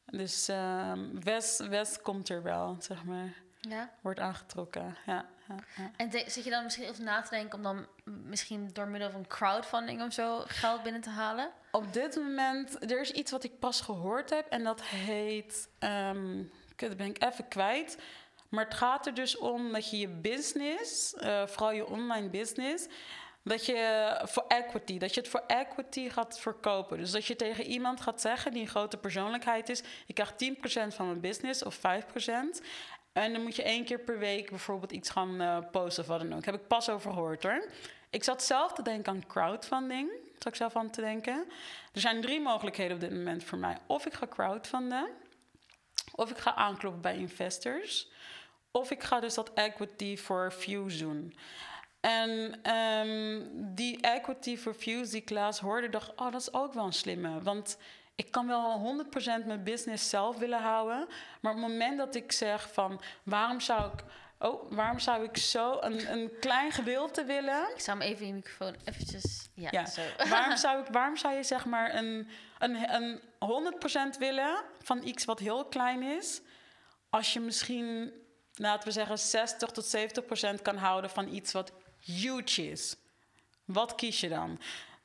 Dus 0.06 0.48
ehm, 0.48 1.20
Wes, 1.20 1.60
Wes 1.70 2.02
komt 2.02 2.30
er 2.30 2.44
wel, 2.44 2.76
zeg 2.80 3.04
maar. 3.04 3.34
Ja. 3.62 3.90
Wordt 4.02 4.20
aangetrokken, 4.20 4.96
ja. 5.06 5.26
ja, 5.48 5.56
ja. 5.78 5.92
En 5.98 6.10
de- 6.10 6.24
zit 6.28 6.44
je 6.44 6.50
dan 6.50 6.64
misschien 6.64 6.86
even 6.86 7.04
na 7.04 7.22
te 7.22 7.30
denken 7.30 7.58
om 7.58 7.64
dan 7.64 7.88
misschien 8.04 8.70
door 8.74 8.88
middel 8.88 9.12
van 9.12 9.28
crowdfunding 9.28 10.02
of 10.04 10.14
zo 10.14 10.44
geld 10.48 10.84
binnen 10.84 11.02
te 11.02 11.10
halen? 11.10 11.50
Op 11.72 11.94
dit 11.94 12.16
moment, 12.16 12.92
er 12.92 13.00
is 13.02 13.12
iets 13.12 13.32
wat 13.32 13.44
ik 13.44 13.60
pas 13.60 13.82
gehoord 13.82 14.30
heb 14.30 14.48
en 14.50 14.64
dat 14.64 14.82
heet, 14.84 15.70
ehm, 15.80 16.44
kut, 16.76 16.88
dat 16.90 16.98
ben 16.98 17.08
ik 17.08 17.24
even 17.24 17.48
kwijt. 17.48 17.98
Maar 18.50 18.64
het 18.66 18.74
gaat 18.74 19.06
er 19.06 19.14
dus 19.14 19.38
om 19.38 19.72
dat 19.72 19.90
je 19.90 19.98
je 20.00 20.08
business, 20.10 21.14
eh, 21.14 21.48
vooral 21.48 21.72
je 21.72 21.88
online 21.88 22.30
business, 22.30 22.88
dat 23.48 23.66
je 23.66 24.20
voor 24.24 24.46
equity, 24.48 24.98
dat 24.98 25.14
je 25.14 25.20
het 25.20 25.30
voor 25.30 25.44
equity 25.48 26.10
gaat 26.10 26.40
verkopen. 26.40 26.98
Dus 26.98 27.12
dat 27.12 27.26
je 27.26 27.36
tegen 27.36 27.66
iemand 27.66 28.02
gaat 28.02 28.22
zeggen 28.22 28.52
die 28.52 28.62
een 28.62 28.68
grote 28.68 28.98
persoonlijkheid 28.98 29.70
is, 29.70 29.84
ik 30.06 30.16
krijg 30.16 30.34
10% 30.92 30.96
van 30.96 31.06
mijn 31.06 31.20
business 31.20 31.64
of 31.64 31.78
5%. 31.78 31.82
En 33.14 33.34
dan 33.34 33.44
moet 33.44 33.56
je 33.56 33.64
één 33.64 33.86
keer 33.86 34.00
per 34.00 34.20
week 34.20 34.50
bijvoorbeeld 34.50 34.92
iets 34.92 35.10
gaan 35.10 35.42
eh, 35.42 35.58
posten 35.72 36.04
of 36.04 36.10
wat 36.10 36.20
dan 36.20 36.34
ook. 36.34 36.46
Heb 36.46 36.56
ik 36.56 36.68
pas 36.68 36.90
over 36.90 37.14
gehoord 37.14 37.44
hoor. 37.44 37.70
Ik 38.10 38.24
zat 38.24 38.44
zelf 38.44 38.74
te 38.74 38.82
denken 38.82 39.14
aan 39.14 39.28
crowdfunding. 39.28 40.10
Zat 40.34 40.48
ik 40.48 40.56
zelf 40.56 40.76
aan 40.76 40.90
te 40.90 41.02
denken. 41.02 41.46
Er 41.94 42.00
zijn 42.00 42.22
drie 42.22 42.40
mogelijkheden 42.40 42.96
op 42.96 43.02
dit 43.02 43.12
moment 43.12 43.44
voor 43.44 43.58
mij. 43.58 43.78
Of 43.88 44.06
ik 44.06 44.14
ga 44.14 44.28
crowdfunden. 44.28 45.10
Of 46.16 46.30
ik 46.32 46.38
ga 46.38 46.56
aankloppen 46.56 47.02
bij 47.02 47.18
investors. 47.18 48.12
Of 48.72 48.92
ik 48.92 49.04
ga 49.04 49.20
dus 49.20 49.34
dat 49.34 49.54
equity 49.54 50.18
for 50.18 50.54
views 50.54 50.98
doen. 50.98 51.34
En 52.08 52.60
ehm, 52.62 53.42
die 53.76 54.02
equity 54.02 54.58
for 54.58 54.76
views 54.76 55.10
die 55.10 55.22
Klaas 55.22 55.60
hoorde, 55.60 55.90
dacht 55.90 56.12
oh, 56.16 56.32
dat 56.32 56.42
is 56.42 56.54
ook 56.54 56.74
wel 56.74 56.86
een 56.86 56.94
slimme. 56.94 57.42
Want 57.42 57.78
ik 58.16 58.32
kan 58.32 58.48
wel 58.48 59.06
100% 59.42 59.46
mijn 59.46 59.64
business 59.64 60.10
zelf 60.10 60.38
willen 60.38 60.62
houden. 60.62 61.08
Maar 61.42 61.54
op 61.54 61.60
het 61.62 61.68
moment 61.68 61.98
dat 61.98 62.16
ik 62.16 62.32
zeg 62.32 62.74
van... 62.74 63.02
waarom 63.24 63.60
zou 63.60 63.92
ik 63.94 64.04
Oh, 64.40 64.72
waarom 64.72 65.00
zou 65.00 65.24
ik 65.24 65.38
zo 65.38 65.78
een, 65.80 66.12
een 66.12 66.32
klein 66.40 66.72
gedeelte 66.72 67.24
willen? 67.24 67.70
Ik 67.74 67.80
zou 67.80 67.98
hem 67.98 68.08
even 68.08 68.22
in 68.22 68.28
je 68.28 68.34
microfoon 68.34 68.76
eventjes... 68.86 69.50
Ja, 69.54 69.70
Ja. 69.72 69.86
zo. 69.86 70.02
Waarom 70.30 70.58
zou, 70.66 70.82
ik, 70.82 70.88
waarom 70.92 71.18
zou 71.18 71.36
je 71.36 71.44
zeg 71.44 71.66
maar 71.66 71.96
een, 71.96 72.28
een, 72.60 72.94
een 72.94 73.22
100% 74.16 74.18
willen 74.20 74.64
van 74.82 75.04
iets 75.04 75.26
wat 75.26 75.40
heel 75.40 75.66
klein 75.66 76.04
is, 76.04 76.42
als 77.10 77.34
je 77.34 77.40
misschien, 77.40 78.12
laten 78.54 78.88
we 78.88 78.94
zeggen, 78.94 79.20
60 79.20 79.70
tot 79.70 79.98
70% 80.58 80.62
kan 80.62 80.76
houden 80.76 81.10
van 81.10 81.34
iets 81.34 81.52
wat 81.52 81.72
huge 82.00 82.70
is? 82.70 82.96
Wat 83.66 83.96
kies 83.96 84.20
je 84.20 84.30
dan? 84.30 84.60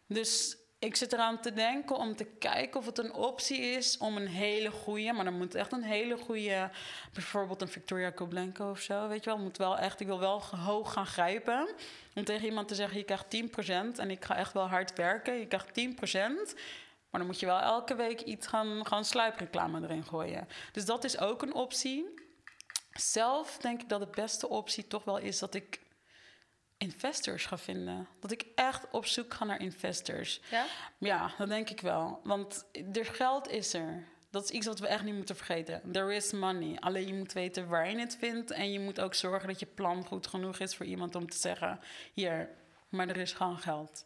Dus 0.06 0.56
ik 0.82 0.96
zit 0.96 1.12
eraan 1.12 1.40
te 1.40 1.52
denken 1.52 1.96
om 1.96 2.16
te 2.16 2.24
kijken 2.24 2.80
of 2.80 2.86
het 2.86 2.98
een 2.98 3.12
optie 3.12 3.60
is 3.60 3.98
om 3.98 4.16
een 4.16 4.28
hele 4.28 4.70
goede, 4.70 5.12
maar 5.12 5.24
dan 5.24 5.36
moet 5.36 5.54
echt 5.54 5.72
een 5.72 5.82
hele 5.82 6.16
goede, 6.16 6.70
bijvoorbeeld 7.12 7.62
een 7.62 7.68
Victoria 7.68 8.10
Koblenko 8.10 8.70
of 8.70 8.80
zo, 8.80 9.08
weet 9.08 9.24
je 9.24 9.30
wel, 9.30 9.38
moet 9.38 9.56
wel 9.56 9.78
echt, 9.78 10.00
ik 10.00 10.06
wil 10.06 10.18
wel 10.18 10.42
hoog 10.42 10.92
gaan 10.92 11.06
grijpen. 11.06 11.68
Om 12.14 12.24
tegen 12.24 12.46
iemand 12.46 12.68
te 12.68 12.74
zeggen, 12.74 12.98
je 12.98 13.04
krijgt 13.04 13.36
10% 13.96 13.98
en 14.00 14.10
ik 14.10 14.24
ga 14.24 14.36
echt 14.36 14.52
wel 14.52 14.68
hard 14.68 14.92
werken, 14.96 15.38
je 15.38 15.46
krijgt 15.46 15.80
10%. 15.80 16.58
Maar 17.10 17.20
dan 17.20 17.26
moet 17.26 17.40
je 17.40 17.46
wel 17.46 17.60
elke 17.60 17.94
week 17.94 18.20
iets 18.20 18.46
gaan, 18.46 18.86
gaan 18.86 19.04
sluipreclame 19.04 19.82
erin 19.82 20.04
gooien. 20.04 20.48
Dus 20.72 20.84
dat 20.84 21.04
is 21.04 21.18
ook 21.18 21.42
een 21.42 21.54
optie. 21.54 22.14
Zelf 22.92 23.56
denk 23.56 23.82
ik 23.82 23.88
dat 23.88 24.00
de 24.00 24.20
beste 24.20 24.48
optie 24.48 24.86
toch 24.86 25.04
wel 25.04 25.18
is 25.18 25.38
dat 25.38 25.54
ik 25.54 25.80
investors 26.82 27.46
ga 27.46 27.58
vinden. 27.58 28.08
Dat 28.20 28.30
ik 28.30 28.44
echt 28.54 28.86
op 28.90 29.06
zoek 29.06 29.34
ga 29.34 29.44
naar 29.44 29.60
investors. 29.60 30.40
Ja? 30.50 30.66
Ja, 30.98 31.30
dat 31.38 31.48
denk 31.48 31.70
ik 31.70 31.80
wel. 31.80 32.20
Want 32.24 32.64
er 32.92 33.04
geld 33.04 33.48
is 33.48 33.74
er. 33.74 34.04
Dat 34.30 34.44
is 34.44 34.50
iets 34.50 34.66
wat 34.66 34.78
we 34.78 34.86
echt 34.86 35.04
niet 35.04 35.14
moeten 35.14 35.36
vergeten. 35.36 35.82
There 35.92 36.14
is 36.14 36.32
money. 36.32 36.76
Alleen 36.80 37.06
je 37.06 37.14
moet 37.14 37.32
weten 37.32 37.68
waar 37.68 37.90
je 37.90 37.98
het 37.98 38.16
vindt. 38.20 38.50
En 38.50 38.72
je 38.72 38.80
moet 38.80 39.00
ook 39.00 39.14
zorgen 39.14 39.48
dat 39.48 39.60
je 39.60 39.66
plan 39.66 40.06
goed 40.06 40.26
genoeg 40.26 40.58
is 40.58 40.76
voor 40.76 40.86
iemand 40.86 41.14
om 41.14 41.30
te 41.30 41.36
zeggen: 41.36 41.80
hier, 42.12 42.48
maar 42.88 43.08
er 43.08 43.16
is 43.16 43.32
gewoon 43.32 43.58
geld. 43.58 44.04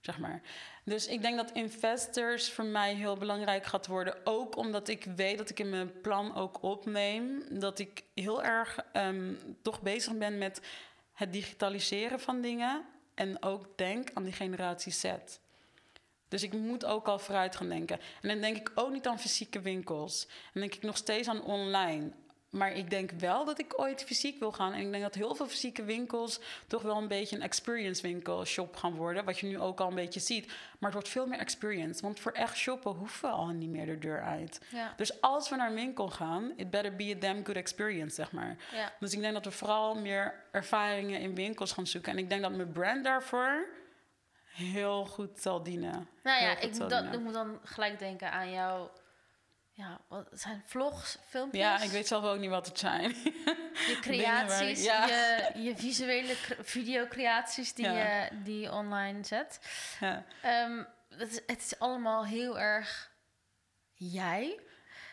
Zeg 0.00 0.18
maar. 0.18 0.40
Dus 0.84 1.06
ik 1.06 1.22
denk 1.22 1.36
dat 1.36 1.50
investors 1.50 2.50
voor 2.50 2.64
mij 2.64 2.94
heel 2.94 3.16
belangrijk 3.16 3.64
gaat 3.64 3.86
worden. 3.86 4.16
Ook 4.24 4.56
omdat 4.56 4.88
ik 4.88 5.04
weet 5.04 5.38
dat 5.38 5.50
ik 5.50 5.58
in 5.58 5.70
mijn 5.70 6.00
plan 6.00 6.34
ook 6.34 6.62
opneem. 6.62 7.42
Dat 7.50 7.78
ik 7.78 8.02
heel 8.14 8.42
erg 8.42 8.78
ehm, 8.92 9.34
toch 9.62 9.82
bezig 9.82 10.16
ben 10.16 10.38
met 10.38 10.60
het 11.16 11.32
digitaliseren 11.32 12.20
van 12.20 12.40
dingen. 12.40 12.84
En 13.14 13.42
ook 13.42 13.78
denk 13.78 14.10
aan 14.14 14.24
die 14.24 14.32
generatie 14.32 14.92
Z. 14.92 15.12
Dus 16.28 16.42
ik 16.42 16.52
moet 16.52 16.84
ook 16.84 17.08
al 17.08 17.18
vooruit 17.18 17.56
gaan 17.56 17.68
denken. 17.68 18.00
En 18.22 18.28
dan 18.28 18.40
denk 18.40 18.56
ik 18.56 18.70
ook 18.74 18.90
niet 18.90 19.06
aan 19.06 19.20
fysieke 19.20 19.60
winkels. 19.60 20.26
Dan 20.26 20.62
denk 20.62 20.74
ik 20.74 20.82
nog 20.82 20.96
steeds 20.96 21.28
aan 21.28 21.42
online. 21.42 22.12
Maar 22.50 22.72
ik 22.72 22.90
denk 22.90 23.10
wel 23.10 23.44
dat 23.44 23.58
ik 23.58 23.80
ooit 23.80 24.04
fysiek 24.04 24.38
wil 24.38 24.52
gaan. 24.52 24.72
En 24.72 24.80
ik 24.80 24.90
denk 24.90 25.02
dat 25.02 25.14
heel 25.14 25.34
veel 25.34 25.46
fysieke 25.46 25.84
winkels 25.84 26.40
toch 26.66 26.82
wel 26.82 26.96
een 26.96 27.08
beetje 27.08 27.36
een 27.36 27.42
experience 27.42 28.02
winkel 28.02 28.44
shop 28.44 28.76
gaan 28.76 28.94
worden. 28.94 29.24
Wat 29.24 29.38
je 29.38 29.46
nu 29.46 29.60
ook 29.60 29.80
al 29.80 29.88
een 29.88 29.94
beetje 29.94 30.20
ziet. 30.20 30.46
Maar 30.46 30.56
het 30.80 30.92
wordt 30.92 31.08
veel 31.08 31.26
meer 31.26 31.38
experience. 31.38 32.02
Want 32.02 32.20
voor 32.20 32.32
echt 32.32 32.56
shoppen 32.56 32.92
hoeven 32.92 33.28
we 33.28 33.34
al 33.34 33.46
niet 33.46 33.70
meer 33.70 33.86
de 33.86 33.98
deur 33.98 34.22
uit. 34.22 34.60
Ja. 34.68 34.94
Dus 34.96 35.20
als 35.20 35.48
we 35.48 35.56
naar 35.56 35.68
een 35.68 35.74
winkel 35.74 36.08
gaan, 36.08 36.52
it 36.56 36.70
better 36.70 36.96
be 36.96 37.14
a 37.16 37.20
damn 37.20 37.46
good 37.46 37.56
experience, 37.56 38.14
zeg 38.14 38.32
maar. 38.32 38.56
Ja. 38.72 38.92
Dus 39.00 39.12
ik 39.12 39.20
denk 39.20 39.34
dat 39.34 39.44
we 39.44 39.50
vooral 39.50 39.94
meer 39.94 40.44
ervaringen 40.52 41.20
in 41.20 41.34
winkels 41.34 41.72
gaan 41.72 41.86
zoeken. 41.86 42.12
En 42.12 42.18
ik 42.18 42.28
denk 42.28 42.42
dat 42.42 42.52
mijn 42.52 42.72
brand 42.72 43.04
daarvoor 43.04 43.66
heel 44.44 45.06
goed 45.06 45.40
zal 45.40 45.62
dienen. 45.62 46.08
Nou 46.22 46.42
ja, 46.42 46.58
ik 46.58 46.78
moet, 46.78 46.90
dan, 46.90 47.12
ik 47.12 47.20
moet 47.20 47.34
dan 47.34 47.58
gelijk 47.62 47.98
denken 47.98 48.32
aan 48.32 48.50
jouw... 48.50 48.90
Ja, 49.78 50.00
wat 50.08 50.30
het 50.30 50.40
zijn 50.40 50.62
vlogs, 50.66 51.18
filmpjes? 51.28 51.60
Ja, 51.60 51.80
ik 51.80 51.90
weet 51.90 52.06
zelf 52.06 52.24
ook 52.24 52.38
niet 52.38 52.50
wat 52.50 52.66
het 52.66 52.78
zijn. 52.78 53.08
Je 53.08 53.92
ik- 53.92 53.98
creaties, 54.00 54.84
ja. 54.84 55.06
je, 55.06 55.62
je 55.62 55.76
visuele 55.76 56.34
cre- 56.40 56.64
videocreaties 56.64 57.74
die, 57.74 57.84
Ja. 57.84 57.92
je, 58.24 58.28
die 58.42 58.60
je 58.60 58.72
online 58.72 59.24
zet. 59.24 59.60
ja, 60.00 60.24
Ehm, 60.42 60.82
het, 61.08 61.30
is, 61.30 61.40
het 61.46 61.58
is 61.62 61.78
allemaal 61.78 62.24
heel 62.26 62.58
erg 62.58 63.10
jij. 63.92 64.60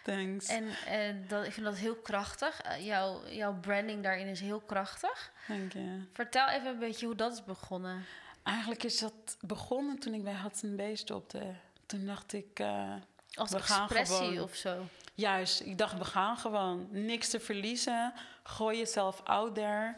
thanks. 0.03 0.47
En 0.47 0.69
eh, 0.85 1.15
dat, 1.29 1.45
ik 1.45 1.51
vind 1.53 1.65
dat 1.65 1.77
heel 1.77 1.95
krachtig. 1.95 2.61
Eh, 2.61 2.85
jouw, 2.85 3.27
jouw 3.27 3.53
branding 3.59 4.03
daarin 4.03 4.27
is 4.27 4.39
heel 4.39 4.61
krachtig. 4.61 5.31
Dank 5.47 5.73
je. 5.73 6.03
Vertel 6.13 6.47
even 6.49 6.67
een 6.67 6.79
beetje 6.79 7.05
hoe 7.05 7.15
dat 7.15 7.33
is 7.33 7.43
begonnen. 7.43 8.05
Eigenlijk 8.43 8.83
is 8.83 8.99
dat 8.99 9.37
begonnen 9.41 9.99
toen 9.99 10.13
ik 10.13 10.23
bij 10.23 10.33
Hudson 10.35 10.75
B 10.75 10.97
stopte. 10.97 11.53
Toen 11.85 12.05
dacht 12.05 12.33
ik, 12.33 12.59
eh, 12.59 12.93
Als 13.33 13.51
We 13.51 13.59
gaan 13.59 13.81
expressie 13.83 14.27
gewoon. 14.27 14.43
of 14.43 14.55
zo. 14.55 14.85
juist, 15.13 15.61
ik 15.61 15.77
dacht 15.77 15.97
we 15.97 16.05
gaan 16.05 16.37
gewoon. 16.37 16.87
Niks 16.91 17.29
te 17.29 17.39
verliezen. 17.39 18.13
Gooi 18.43 18.77
jezelf 18.77 19.21
out 19.23 19.55
there. 19.55 19.95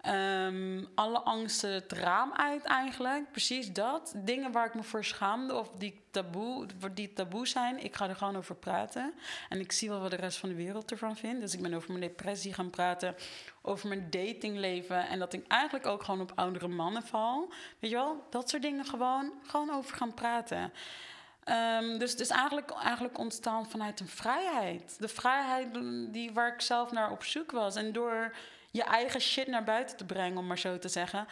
Ehm, 0.00 0.84
alle 0.94 1.18
angsten 1.18 1.70
het 1.72 1.92
raam 1.92 2.32
uit 2.32 2.64
eigenlijk. 2.64 3.30
Precies 3.30 3.72
dat. 3.72 4.12
Dingen 4.16 4.52
waar 4.52 4.66
ik 4.66 4.74
me 4.74 4.82
voor 4.82 5.04
schaamde 5.04 5.54
of 5.54 5.70
die 5.78 6.00
taboe, 6.10 6.66
die 6.92 7.12
taboe 7.12 7.46
zijn. 7.46 7.84
Ik 7.84 7.96
ga 7.96 8.08
er 8.08 8.16
gewoon 8.16 8.36
over 8.36 8.54
praten. 8.54 9.14
En 9.48 9.60
ik 9.60 9.72
zie 9.72 9.88
wel 9.88 10.00
wat 10.00 10.10
de 10.10 10.16
rest 10.16 10.38
van 10.38 10.48
de 10.48 10.54
wereld 10.54 10.90
ervan 10.90 11.16
vindt. 11.16 11.40
Dus 11.40 11.54
ik 11.54 11.62
ben 11.62 11.74
over 11.74 11.88
mijn 11.88 12.00
depressie 12.00 12.54
gaan 12.54 12.70
praten. 12.70 13.14
Over 13.62 13.88
mijn 13.88 14.10
datingleven. 14.10 15.08
En 15.08 15.18
dat 15.18 15.32
ik 15.32 15.46
eigenlijk 15.46 15.86
ook 15.86 16.02
gewoon 16.02 16.20
op 16.20 16.32
oudere 16.34 16.68
mannen 16.68 17.02
val. 17.02 17.52
Weet 17.78 17.90
je 17.90 17.96
wel? 17.96 18.26
Dat 18.30 18.50
soort 18.50 18.62
dingen 18.62 18.84
gewoon, 18.84 19.32
gewoon 19.46 19.70
over 19.70 19.96
gaan 19.96 20.14
praten. 20.14 20.72
Ehm, 21.44 21.98
dus 21.98 22.10
het 22.10 22.20
is 22.20 22.28
eigenlijk, 22.28 22.70
eigenlijk 22.70 23.18
ontstaan 23.18 23.70
vanuit 23.70 24.00
een 24.00 24.08
vrijheid. 24.08 24.96
De 24.98 25.08
vrijheid 25.08 25.68
die, 26.12 26.32
waar 26.32 26.54
ik 26.54 26.60
zelf 26.60 26.92
naar 26.92 27.10
op 27.10 27.24
zoek 27.24 27.50
was. 27.50 27.76
En 27.76 27.92
door 27.92 28.34
je 28.70 28.82
eigen 28.82 29.20
shit 29.20 29.46
naar 29.46 29.64
buiten 29.64 29.96
te 29.96 30.04
brengen, 30.04 30.38
om 30.38 30.46
maar 30.46 30.58
zo 30.58 30.78
te 30.78 30.88
zeggen. 30.88 31.26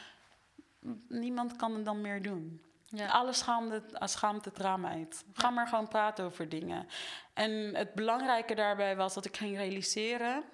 Niemand 1.09 1.57
kan 1.57 1.75
het 1.75 1.85
dan 1.85 2.01
meer 2.01 2.23
doen. 2.23 2.63
Ja. 2.89 3.09
Alles 3.09 3.39
schaamde, 3.39 3.83
schaamt 4.01 4.45
het 4.45 4.59
raam 4.59 4.87
uit. 4.87 5.25
Ga 5.33 5.51
maar 5.51 5.67
gewoon 5.67 5.89
praten 5.89 6.25
over 6.25 6.49
dingen. 6.49 6.89
En 7.35 7.75
het 7.75 7.95
belangrijke 7.95 8.55
daarbij 8.55 8.97
was 8.97 9.15
dat 9.15 9.25
ik 9.25 9.37
ging 9.37 9.57
realiseren 9.57 10.45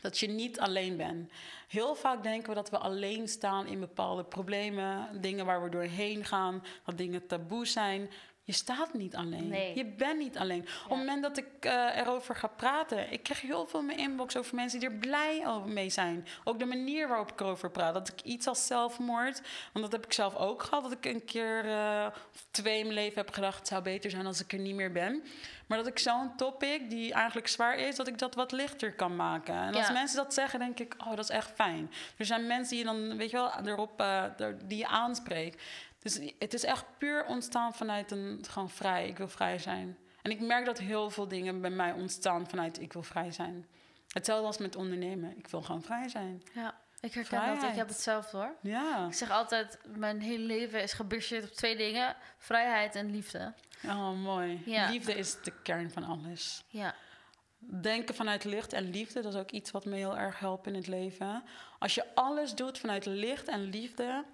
dat 0.00 0.18
je 0.18 0.28
niet 0.28 0.60
alleen 0.60 0.96
bent. 0.96 1.30
Heel 1.68 1.94
vaak 1.94 2.22
denken 2.22 2.48
we 2.48 2.54
dat 2.54 2.70
we 2.70 2.78
alleen 2.78 3.28
staan 3.28 3.66
in 3.66 3.80
bepaalde 3.80 4.24
problemen, 4.24 5.20
dingen 5.20 5.46
waar 5.46 5.62
we 5.62 5.68
doorheen 5.68 6.24
gaan, 6.24 6.62
dat 6.84 6.98
dingen 6.98 7.26
taboe 7.26 7.66
zijn. 7.66 8.10
Je 8.46 8.52
staat 8.52 8.94
niet 8.94 9.16
alleen. 9.16 9.48
Nee. 9.48 9.76
Je 9.76 9.84
bent 9.84 10.18
niet 10.18 10.38
alleen. 10.38 10.60
Op 10.84 10.88
het 10.88 10.98
moment 10.98 11.22
dat 11.22 11.36
ik 11.36 11.46
eh, 11.60 11.96
erover 11.96 12.36
ga 12.36 12.46
praten, 12.46 13.12
ik 13.12 13.22
krijg 13.22 13.40
heel 13.40 13.66
veel 13.66 13.80
in 13.80 13.86
mijn 13.86 13.98
inbox 13.98 14.36
over 14.36 14.54
mensen 14.54 14.80
die 14.80 14.88
er 14.88 14.94
blij 14.94 15.42
over 15.46 15.68
mee 15.68 15.90
zijn. 15.90 16.26
Ook 16.44 16.58
de 16.58 16.64
manier 16.64 17.08
waarop 17.08 17.32
ik 17.32 17.40
erover 17.40 17.70
praat. 17.70 17.94
Dat 17.94 18.08
ik 18.08 18.20
iets 18.22 18.46
als 18.46 18.66
zelfmoord, 18.66 19.42
want 19.72 19.84
dat 19.84 19.92
heb 19.92 20.04
ik 20.04 20.12
zelf 20.12 20.36
ook 20.36 20.62
gehad, 20.62 20.82
dat 20.82 20.92
ik 20.92 21.04
een 21.04 21.24
keer 21.24 21.64
uh, 21.64 22.06
of 22.34 22.46
twee 22.50 22.78
in 22.78 22.82
mijn 22.84 22.94
leven 22.94 23.18
heb 23.18 23.30
gedacht, 23.34 23.58
het 23.58 23.68
zou 23.68 23.82
beter 23.82 24.10
zijn 24.10 24.26
als 24.26 24.40
ik 24.40 24.52
er 24.52 24.58
niet 24.58 24.74
meer 24.74 24.92
ben. 24.92 25.22
Maar 25.66 25.78
dat 25.78 25.86
ik 25.86 25.98
zo'n 25.98 26.36
topic, 26.36 26.90
die 26.90 27.12
eigenlijk 27.12 27.48
zwaar 27.48 27.78
is, 27.78 27.96
dat 27.96 28.08
ik 28.08 28.18
dat 28.18 28.34
wat 28.34 28.52
lichter 28.52 28.92
kan 28.94 29.16
maken. 29.16 29.54
En 29.54 29.74
als 29.74 29.86
Ja. 29.86 29.92
mensen 29.92 30.16
dat 30.16 30.34
zeggen, 30.34 30.58
denk 30.58 30.78
ik, 30.80 30.94
oh, 30.98 31.08
dat 31.10 31.18
is 31.18 31.28
echt 31.28 31.50
fijn. 31.54 31.90
Er 32.16 32.24
zijn 32.24 32.46
mensen 32.46 32.76
die 32.76 32.78
je 32.78 32.84
dan, 32.84 33.16
weet 33.16 33.30
je 33.30 33.36
wel, 33.36 33.52
erop, 33.64 34.00
uh, 34.00 34.24
die 34.64 34.78
je 34.78 34.86
aanspreekt. 34.86 35.62
Dus 36.06 36.20
het 36.38 36.54
is 36.54 36.64
echt 36.64 36.84
puur 36.98 37.24
ontstaan 37.24 37.74
vanuit 37.74 38.10
een 38.10 38.44
gewoon 38.48 38.70
vrij. 38.70 39.08
Ik 39.08 39.16
wil 39.16 39.28
vrij 39.28 39.58
zijn. 39.58 39.98
En 40.22 40.30
ik 40.30 40.40
merk 40.40 40.64
dat 40.64 40.78
heel 40.78 41.10
veel 41.10 41.28
dingen 41.28 41.60
bij 41.60 41.70
mij 41.70 41.92
ontstaan 41.92 42.48
vanuit 42.48 42.80
ik 42.80 42.92
wil 42.92 43.02
vrij 43.02 43.32
zijn. 43.32 43.66
Hetzelfde 44.08 44.46
als 44.46 44.58
met 44.58 44.76
ondernemen. 44.76 45.38
Ik 45.38 45.48
wil 45.48 45.62
gewoon 45.62 45.82
vrij 45.82 46.08
zijn. 46.08 46.42
Ja, 46.54 46.74
ik 47.00 47.14
herken 47.14 47.38
dat. 47.38 47.42
Vrijheid. 47.42 47.70
Ik 47.70 47.78
heb 47.78 47.88
hetzelfde 47.88 48.36
hoor. 48.36 48.54
Ja. 48.62 49.06
Ik 49.06 49.14
zeg 49.14 49.30
altijd, 49.30 49.78
mijn 49.86 50.20
hele 50.20 50.44
leven 50.44 50.82
is 50.82 50.92
gebaseerd 50.92 51.44
op 51.44 51.50
twee 51.50 51.76
dingen. 51.76 52.16
Vrijheid 52.38 52.94
en 52.94 53.10
liefde. 53.10 53.54
Oh, 53.84 54.12
mooi. 54.12 54.62
Ja. 54.64 54.90
Liefde 54.90 55.14
is 55.14 55.42
de 55.42 55.52
kern 55.62 55.90
van 55.90 56.04
alles. 56.04 56.64
Ja, 56.68 56.94
Denken 57.58 58.14
vanuit 58.14 58.44
licht 58.44 58.72
en 58.72 58.90
liefde, 58.90 59.22
dat 59.22 59.34
is 59.34 59.40
ook 59.40 59.50
iets 59.50 59.70
wat 59.70 59.84
me 59.84 59.96
heel 59.96 60.16
erg 60.16 60.38
helpt 60.38 60.66
in 60.66 60.74
het 60.74 60.86
leven. 60.86 61.42
Als 61.78 61.94
je 61.94 62.14
alles 62.14 62.54
doet 62.54 62.78
vanuit 62.78 63.06
licht 63.06 63.48
en 63.48 63.62
liefde, 63.62 64.24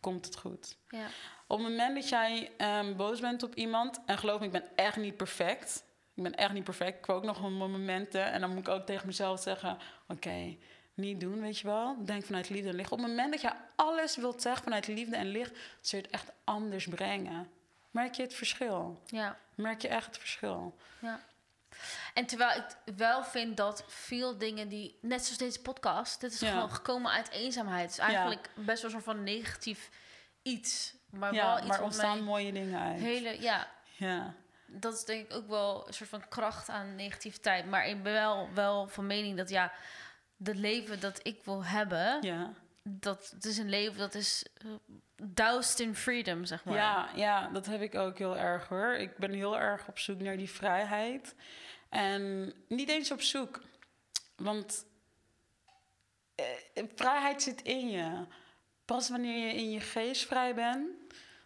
komt 0.00 0.24
het 0.24 0.36
goed. 0.36 0.76
ja. 0.88 1.06
Op 1.46 1.58
het 1.58 1.68
moment 1.68 1.94
dat 1.94 2.08
jij 2.08 2.50
ehm, 2.56 2.96
boos 2.96 3.20
bent 3.20 3.42
op 3.42 3.54
iemand, 3.54 4.00
en 4.06 4.18
geloof 4.18 4.40
me, 4.40 4.46
ik 4.46 4.52
ben 4.52 4.76
echt 4.76 4.96
niet 4.96 5.16
perfect. 5.16 5.84
Ik 6.14 6.22
ben 6.22 6.34
echt 6.34 6.52
niet 6.52 6.64
perfect. 6.64 6.98
Ik 6.98 7.06
heb 7.06 7.16
ook 7.16 7.24
nog 7.24 7.40
wel 7.40 7.50
momenten. 7.50 8.24
En 8.24 8.40
dan 8.40 8.50
moet 8.50 8.58
ik 8.58 8.68
ook 8.68 8.86
tegen 8.86 9.06
mezelf 9.06 9.40
zeggen: 9.40 9.78
Oké, 10.08 10.56
niet 10.94 11.20
doen, 11.20 11.40
weet 11.40 11.58
je 11.58 11.66
wel. 11.66 11.96
Denk 12.04 12.24
vanuit 12.24 12.48
liefde 12.48 12.68
en 12.68 12.74
licht. 12.74 12.92
Op 12.92 12.98
het 12.98 13.06
moment 13.06 13.32
dat 13.32 13.40
je 13.40 13.52
alles 13.76 14.16
wilt 14.16 14.42
zeggen 14.42 14.62
vanuit 14.62 14.86
liefde 14.86 15.16
en 15.16 15.26
licht, 15.26 15.52
zul 15.80 15.98
je 15.98 16.04
het 16.04 16.14
echt 16.14 16.32
anders 16.44 16.86
brengen. 16.86 17.50
Merk 17.90 18.14
je 18.14 18.22
het 18.22 18.34
verschil? 18.34 19.02
ja. 19.06 19.38
Merk 19.54 19.82
je 19.82 19.88
echt 19.88 20.06
het 20.06 20.18
verschil? 20.18 20.76
Ja. 21.00 21.20
En 22.14 22.26
terwijl 22.26 22.58
ik 22.58 22.94
wel 22.96 23.24
vind 23.24 23.56
dat 23.56 23.84
veel 23.86 24.38
dingen 24.38 24.68
die, 24.68 24.98
net 25.00 25.22
zoals 25.24 25.38
deze 25.38 25.60
podcast, 25.60 26.20
dit 26.20 26.32
is 26.32 26.40
Ja. 26.40 26.50
gewoon 26.52 26.70
gekomen 26.70 27.10
uit 27.10 27.30
eenzaamheid. 27.30 27.82
Het 27.82 27.90
is 27.90 27.98
eigenlijk 27.98 28.50
best 28.54 28.82
wel 28.82 28.84
een 28.84 29.00
soort 29.02 29.16
van 29.16 29.22
negatief 29.22 29.90
iets. 30.42 30.96
Maar 31.10 31.32
wel 31.32 31.58
iets 31.58 31.66
maar 31.66 31.82
ontstaan 31.82 32.22
mooie 32.24 32.52
dingen 32.52 32.80
uit. 32.80 33.00
hele, 33.00 33.40
ja, 33.40 33.68
Ja. 33.96 34.34
dat 34.66 34.94
is 34.94 35.04
denk 35.04 35.26
ik 35.26 35.32
ook 35.36 35.48
wel 35.48 35.86
een 35.86 35.94
soort 35.94 36.08
van 36.10 36.28
kracht 36.28 36.68
aan 36.68 36.94
negativiteit. 36.94 37.66
Maar 37.66 37.86
ik 37.86 38.02
ben 38.02 38.12
wel, 38.12 38.48
wel 38.54 38.88
van 38.88 39.06
mening 39.06 39.36
dat 39.36 39.48
ja, 39.48 39.72
het 40.44 40.56
leven 40.56 41.00
dat 41.00 41.20
ik 41.22 41.40
wil 41.44 41.64
hebben, 41.64 42.22
Ja. 42.22 42.50
dat 42.82 43.30
het 43.34 43.44
is 43.44 43.58
een 43.58 43.68
leven 43.68 43.98
dat 43.98 44.14
is 44.14 44.44
uh, 44.64 44.72
doused 45.22 45.80
in 45.80 45.94
freedom, 45.94 46.44
zeg 46.44 46.64
maar. 46.64 46.74
Ja, 46.74 47.08
ja, 47.14 47.48
dat 47.48 47.66
heb 47.66 47.80
ik 47.80 47.94
ook 47.94 48.18
heel 48.18 48.36
erg 48.36 48.68
hoor. 48.68 48.94
Ik 48.94 49.16
ben 49.16 49.32
heel 49.32 49.58
erg 49.58 49.88
op 49.88 49.98
zoek 49.98 50.20
naar 50.20 50.36
die 50.36 50.50
vrijheid. 50.50 51.34
En 51.88 52.52
niet 52.68 52.88
eens 52.88 53.10
op 53.10 53.22
zoek. 53.22 53.60
Want 54.36 54.86
eh, 56.34 56.84
vrijheid 56.94 57.42
zit 57.42 57.62
in 57.62 57.88
je. 57.88 58.26
Pas 58.84 59.08
wanneer 59.08 59.46
je 59.46 59.54
in 59.54 59.70
je 59.70 59.80
geest 59.80 60.26
vrij 60.26 60.54
bent, 60.54 60.88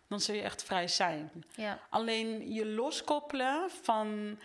dan 0.09 0.21
zul 0.21 0.35
je 0.35 0.43
echt 0.43 0.63
vrij 0.63 0.89
zijn. 0.89 1.45
Ja. 1.55 1.81
Alleen 1.91 2.53
je 2.53 2.67
loskoppelen 2.67 3.71
van 3.71 4.39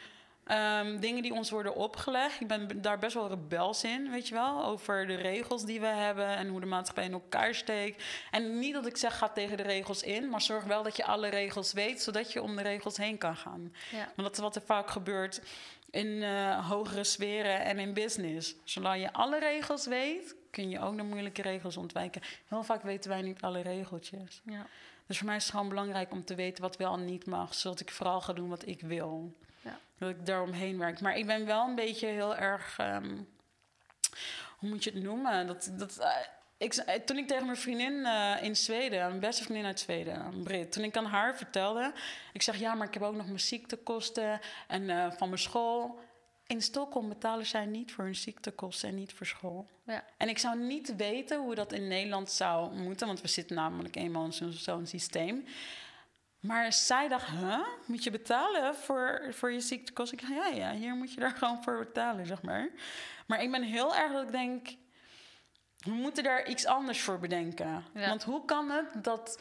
ehm, 0.47 0.99
dingen 0.99 1.21
die 1.21 1.33
ons 1.33 1.49
worden 1.49 1.75
opgelegd. 1.75 2.41
Ik 2.41 2.47
ben 2.47 2.81
daar 2.81 2.99
best 2.99 3.13
wel 3.13 3.27
rebels 3.27 3.83
in, 3.83 4.11
weet 4.11 4.27
je 4.27 4.33
wel. 4.33 4.65
Over 4.65 5.07
de 5.07 5.15
regels 5.15 5.65
die 5.65 5.79
we 5.79 5.87
hebben 5.87 6.27
en 6.27 6.47
hoe 6.47 6.59
de 6.59 6.65
maatschappij 6.65 7.05
in 7.05 7.11
elkaar 7.11 7.55
steekt. 7.55 8.03
En 8.31 8.59
niet 8.59 8.73
dat 8.73 8.85
ik 8.85 8.97
zeg, 8.97 9.17
ga 9.17 9.29
tegen 9.29 9.57
de 9.57 9.63
regels 9.63 10.03
in. 10.03 10.29
Maar 10.29 10.41
zorg 10.41 10.63
wel 10.63 10.83
dat 10.83 10.95
je 10.95 11.05
alle 11.05 11.27
regels 11.27 11.73
weet, 11.73 12.01
zodat 12.01 12.33
je 12.33 12.41
om 12.41 12.55
de 12.55 12.61
regels 12.61 12.97
heen 12.97 13.17
kan 13.17 13.35
gaan. 13.35 13.73
Ja. 13.91 14.11
Want 14.15 14.27
dat 14.27 14.31
is 14.31 14.39
wat 14.39 14.55
er 14.55 14.61
vaak 14.65 14.89
gebeurt 14.89 15.41
in 15.91 16.23
eh, 16.23 16.69
hogere 16.69 17.03
sferen 17.03 17.63
en 17.63 17.79
in 17.79 17.93
business. 17.93 18.55
Zolang 18.63 19.01
je 19.01 19.13
alle 19.13 19.39
regels 19.39 19.85
weet, 19.85 20.35
kun 20.51 20.69
je 20.69 20.79
ook 20.79 20.97
de 20.97 21.03
moeilijke 21.03 21.41
regels 21.41 21.77
ontwijken. 21.77 22.21
Heel 22.47 22.63
vaak 22.63 22.83
weten 22.83 23.09
wij 23.09 23.21
niet 23.21 23.41
alle 23.41 23.61
regeltjes. 23.61 24.41
Ja. 24.45 24.65
Dus 25.05 25.17
voor 25.17 25.25
mij 25.25 25.35
is 25.35 25.43
het 25.43 25.51
gewoon 25.51 25.69
belangrijk 25.69 26.11
om 26.11 26.25
te 26.25 26.35
weten 26.35 26.63
wat 26.63 26.77
wel 26.77 26.93
en 26.93 27.05
niet 27.05 27.25
mag. 27.25 27.53
Zodat 27.53 27.79
ik 27.79 27.91
vooral 27.91 28.21
ga 28.21 28.33
doen 28.33 28.49
wat 28.49 28.67
ik 28.67 28.81
wil. 28.81 29.33
Dat 29.97 30.09
ik 30.09 30.25
daaromheen 30.25 30.77
werk. 30.77 31.01
Maar 31.01 31.17
ik 31.17 31.25
ben 31.25 31.45
wel 31.45 31.67
een 31.67 31.75
beetje 31.75 32.07
heel 32.07 32.35
erg... 32.35 32.77
ehm, 32.77 33.15
hoe 34.57 34.69
moet 34.69 34.83
je 34.83 34.91
het 34.91 35.03
noemen? 35.03 35.47
Dat, 35.47 35.71
dat, 35.71 35.97
eh, 35.97 36.15
ik, 36.57 36.73
eh, 36.73 36.95
toen 36.95 37.17
ik 37.17 37.27
tegen 37.27 37.45
mijn 37.45 37.57
vriendin 37.57 38.05
eh, 38.05 38.35
in 38.41 38.55
Zweden... 38.55 38.99
Mijn 38.99 39.19
beste 39.19 39.43
vriendin 39.43 39.65
uit 39.65 39.79
Zweden, 39.79 40.25
een 40.25 40.43
Brit... 40.43 40.71
Toen 40.71 40.83
ik 40.83 40.97
aan 40.97 41.05
haar 41.05 41.37
vertelde... 41.37 41.93
Ik 42.33 42.41
zeg, 42.41 42.59
ja, 42.59 42.73
maar 42.73 42.87
ik 42.87 42.93
heb 42.93 43.03
ook 43.03 43.15
nog 43.15 43.25
mijn 43.25 43.39
ziektekosten... 43.39 44.39
en 44.67 45.13
van 45.17 45.27
mijn 45.29 45.41
school... 45.41 45.99
In 46.47 46.61
Stockholm 46.61 47.09
betalen 47.09 47.45
zij 47.45 47.65
niet 47.65 47.91
voor 47.91 48.03
hun 48.03 48.15
ziektekosten 48.15 48.89
en 48.89 48.95
niet 48.95 49.13
voor 49.13 49.25
school. 49.25 49.67
Ja. 49.83 50.03
En 50.17 50.29
ik 50.29 50.37
zou 50.37 50.59
niet 50.59 50.95
weten 50.95 51.39
hoe 51.39 51.55
dat 51.55 51.73
in 51.73 51.87
Nederland 51.87 52.31
zou 52.31 52.75
moeten, 52.75 53.07
want 53.07 53.21
we 53.21 53.27
zitten 53.27 53.55
namelijk 53.55 53.95
eenmaal 53.95 54.25
in 54.25 54.53
zo'n 54.53 54.85
systeem. 54.85 55.45
Maar 56.39 56.73
zij 56.73 57.07
dacht, 57.07 57.29
huh? 57.29 57.67
Moet 57.85 58.03
je 58.03 58.11
betalen 58.11 58.75
voor, 58.75 59.21
voor 59.29 59.51
je 59.51 59.59
ziektekosten? 59.59 60.17
Ik 60.17 60.27
dacht, 60.27 60.33
ja, 60.33 60.47
ja, 60.47 60.71
hier 60.71 60.95
moet 60.95 61.13
je 61.13 61.19
daar 61.19 61.35
gewoon 61.37 61.63
voor 61.63 61.77
betalen, 61.77 62.25
zeg 62.25 62.41
maar. 62.41 62.69
Maar 63.27 63.43
ik 63.43 63.51
ben 63.51 63.63
heel 63.63 63.95
erg 63.95 64.11
dat 64.11 64.23
ik 64.23 64.31
denk, 64.31 64.67
we 65.77 65.91
moeten 65.91 66.23
daar 66.23 66.47
iets 66.47 66.65
anders 66.65 67.01
voor 67.01 67.19
bedenken. 67.19 67.85
Ja. 67.93 68.09
Want 68.09 68.23
hoe 68.23 68.45
kan 68.45 68.69
het 68.69 69.03
dat 69.03 69.39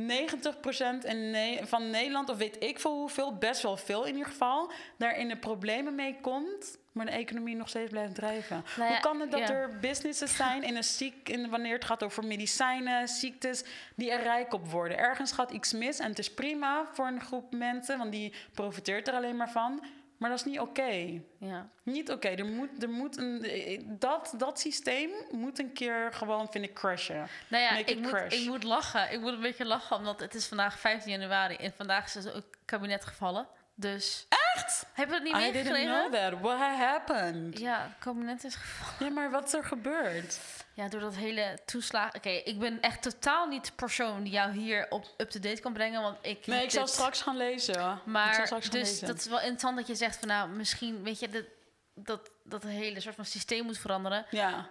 90% 0.00 1.04
in 1.04 1.30
Ne- 1.30 1.60
van 1.62 1.90
Nederland, 1.90 2.28
of 2.28 2.36
weet 2.36 2.62
ik 2.62 2.80
veel 2.80 2.98
hoeveel, 2.98 3.38
best 3.38 3.62
wel 3.62 3.76
veel 3.76 4.04
in 4.04 4.12
ieder 4.12 4.30
geval, 4.30 4.72
daar 4.98 5.16
in 5.16 5.28
de 5.28 5.38
problemen 5.38 5.94
mee 5.94 6.20
komt, 6.20 6.78
maar 6.92 7.06
de 7.06 7.12
economie 7.12 7.56
nog 7.56 7.68
steeds 7.68 7.90
blijft 7.90 8.14
drijven? 8.14 8.64
Nou 8.76 8.88
ja, 8.88 8.88
hoe 8.88 9.00
kan 9.00 9.20
het 9.20 9.30
dat 9.30 9.48
ja. 9.48 9.54
er 9.54 9.78
businesses 9.78 10.36
zijn 10.36 10.62
in 10.62 10.76
een 10.76 10.84
ziek, 10.84 11.28
in, 11.28 11.50
wanneer 11.50 11.74
het 11.74 11.84
gaat 11.84 12.02
over 12.02 12.24
medicijnen, 12.24 13.08
ziektes, 13.08 13.64
die 13.94 14.10
er 14.10 14.22
rijk 14.22 14.52
op 14.52 14.70
worden? 14.70 14.98
Ergens 14.98 15.32
gaat 15.32 15.50
iets 15.50 15.72
mis 15.72 15.98
en 15.98 16.08
het 16.08 16.18
is 16.18 16.34
prima 16.34 16.86
voor 16.92 17.06
een 17.06 17.20
groep 17.20 17.52
mensen, 17.54 17.98
want 17.98 18.12
die 18.12 18.32
profiteert 18.52 19.08
er 19.08 19.14
alleen 19.14 19.36
maar 19.36 19.50
van. 19.50 19.84
Maar 20.22 20.30
dat 20.30 20.40
is 20.40 20.46
niet 20.46 20.60
oké. 20.60 21.20
Ja. 21.38 21.68
Niet 21.82 22.10
oké. 22.10 22.28
Er 22.28 22.46
moet, 22.46 22.82
er 22.82 22.88
moet 22.88 23.16
een, 23.16 23.86
dat, 23.98 24.34
dat 24.36 24.60
systeem 24.60 25.10
moet 25.30 25.58
een 25.58 25.72
keer 25.72 26.12
gewoon, 26.12 26.48
vind 26.50 26.64
ik, 26.64 26.74
crashen. 26.74 27.28
Nou 27.48 27.62
ja, 27.62 27.76
ik 27.76 27.98
moet, 27.98 28.10
crash. 28.10 28.32
ik 28.32 28.46
moet 28.46 28.62
lachen. 28.62 29.12
Ik 29.12 29.20
moet 29.20 29.32
een 29.32 29.40
beetje 29.40 29.64
lachen, 29.64 29.96
omdat 29.96 30.20
het 30.20 30.34
is 30.34 30.46
vandaag 30.46 30.78
15 30.78 31.10
januari 31.10 31.54
en 31.56 31.72
vandaag 31.76 32.04
is 32.04 32.12
dus 32.12 32.26
ook 32.26 32.34
het 32.34 32.58
kabinet 32.64 33.04
gevallen. 33.04 33.46
Dus... 33.74 34.26
Echt? 34.54 34.86
Heb 34.92 35.08
je 35.08 35.14
het 35.14 35.22
niet 35.22 35.36
I 35.36 35.38
didn't 35.38 35.52
meegekregen? 35.54 36.10
know 36.10 36.12
that. 36.32 36.40
What 36.40 36.58
happened? 36.58 37.58
Ja, 37.58 37.82
het 37.82 37.98
kabinet 37.98 38.44
is 38.44 38.54
gevallen. 38.54 38.94
Ja, 39.14 39.20
maar 39.20 39.30
wat 39.30 39.44
is 39.46 39.52
er 39.52 39.64
gebeurd? 39.64 40.38
Ja, 40.74 40.88
door 40.88 41.00
dat 41.00 41.14
hele 41.16 41.58
toeslagen... 41.64 42.14
Oké, 42.16 42.28
ik 42.28 42.58
ben 42.58 42.80
echt 42.80 43.02
totaal 43.02 43.46
niet 43.46 43.64
de 43.66 43.72
persoon 43.72 44.22
die 44.22 44.32
jou 44.32 44.50
hier 44.52 44.86
op 44.90 45.14
up-to-date 45.16 45.60
kan 45.60 45.72
brengen, 45.72 46.02
want 46.02 46.16
ik... 46.20 46.46
Nee, 46.46 46.62
ik 46.62 46.70
zal 46.70 46.84
dit- 46.84 46.92
straks 46.94 47.22
gaan 47.22 47.36
lezen. 47.36 47.74
ik 47.74 48.04
Maar 48.04 48.34
gaan 48.34 48.60
dus 48.60 48.70
lezen. 48.70 49.06
dat 49.06 49.16
is 49.16 49.26
wel 49.26 49.38
interessant 49.40 49.76
dat 49.76 49.86
je 49.86 49.94
zegt 49.94 50.16
van 50.18 50.28
nou, 50.28 50.48
misschien 50.48 51.02
weet 51.02 51.18
je 51.20 51.28
dat 51.28 51.44
dat 51.94 52.30
dat 52.44 52.62
hele 52.62 53.00
soort 53.00 53.14
van 53.14 53.24
systeem 53.24 53.64
moet 53.64 53.78
veranderen. 53.78 54.26
Ja. 54.30 54.68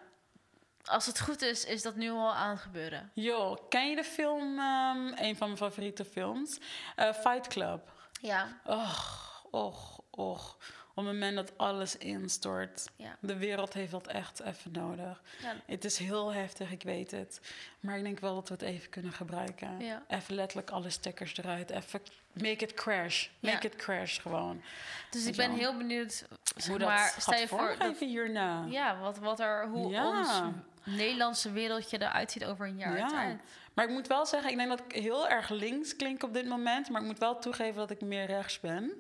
Als 0.84 1.06
het 1.06 1.20
goed 1.20 1.42
is, 1.42 1.66
is 1.66 1.82
dat 1.82 1.96
nu 1.96 2.10
al 2.12 2.34
aan 2.34 2.50
het 2.50 2.60
gebeuren. 2.60 3.12
Joh, 3.14 3.58
ken 3.70 3.90
je 3.90 3.96
de 3.96 4.04
film, 4.04 4.60
ehm, 4.60 5.08
een 5.16 5.36
van 5.36 5.48
mijn 5.48 5.58
favoriete 5.58 6.06
films? 6.06 6.58
Eh, 6.96 7.14
Fight 7.14 7.48
Club. 7.48 7.92
Ja, 8.22 8.48
Och, 8.66 9.44
och, 9.52 10.00
och. 10.12 10.56
Op 10.94 11.06
het 11.08 11.14
moment 11.16 11.36
dat 11.36 11.52
alles 11.58 11.98
instort. 11.98 12.82
ja, 12.96 13.16
De 13.20 13.38
wereld 13.38 13.74
heeft 13.74 13.92
dat 13.92 14.08
echt 14.08 14.40
even 14.40 14.72
nodig. 14.72 15.22
ja. 15.42 15.54
Het 15.66 15.86
is 15.86 15.98
heel 15.98 16.34
heftig, 16.34 16.72
ik 16.72 16.84
weet 16.84 17.12
het. 17.12 17.42
Maar 17.80 17.98
ik 17.98 18.04
denk 18.04 18.20
wel 18.20 18.36
dat 18.36 18.48
we 18.48 18.54
het 18.54 18.64
even 18.64 18.90
kunnen 18.90 19.12
gebruiken. 19.12 19.80
Ja. 19.80 20.04
Even 20.08 20.36
letterlijk 20.36 20.70
alle 20.70 20.90
stekkers 20.90 21.38
eruit. 21.38 21.70
Even 21.70 22.02
make 22.34 22.50
it 22.66 22.74
crash. 22.74 23.28
Make 23.40 23.68
it 23.68 23.76
crash 23.76 24.22
gewoon. 24.22 24.62
Dus 25.10 25.24
Weet 25.24 25.30
ik 25.30 25.36
je 25.36 25.42
ben 25.48 25.50
wel. 25.50 25.60
heel 25.60 25.78
benieuwd. 25.78 26.26
Zeg 26.56 26.68
Hoe 26.68 26.78
maar, 26.86 27.14
dat 27.16 27.26
je 27.26 27.32
gaat 27.32 27.48
voor 27.50 27.58
dat, 27.58 27.78
vormgeven 27.78 28.08
hierna. 28.08 28.66
ja, 28.70 29.00
wat, 29.00 29.18
wat 29.18 29.40
er, 29.40 29.68
hoe 29.68 29.96
ons 30.02 30.42
Nederlandse 30.84 31.52
wereldje 31.52 32.02
eruit 32.02 32.32
ziet 32.32 32.46
over 32.46 32.68
een 32.68 32.78
jaar 32.78 32.98
Ja. 32.98 33.08
tijd. 33.08 33.40
Maar 33.74 33.86
ik 33.86 33.92
moet 33.92 34.08
wel 34.08 34.26
zeggen, 34.26 34.52
ik 34.52 34.58
denk 34.58 34.70
dat 34.70 34.80
ik 34.80 35.02
heel 35.02 35.28
erg 35.30 35.50
links 35.50 35.96
klink 35.96 36.24
op 36.24 36.34
dit 36.34 36.48
moment. 36.48 36.90
Maar 36.90 37.02
ik 37.02 37.08
moet 37.08 37.20
wel 37.20 37.40
toegeven 37.40 37.76
dat 37.76 37.92
ik 37.92 38.02
meer 38.02 38.26
rechts 38.26 38.60
ben. 38.60 38.92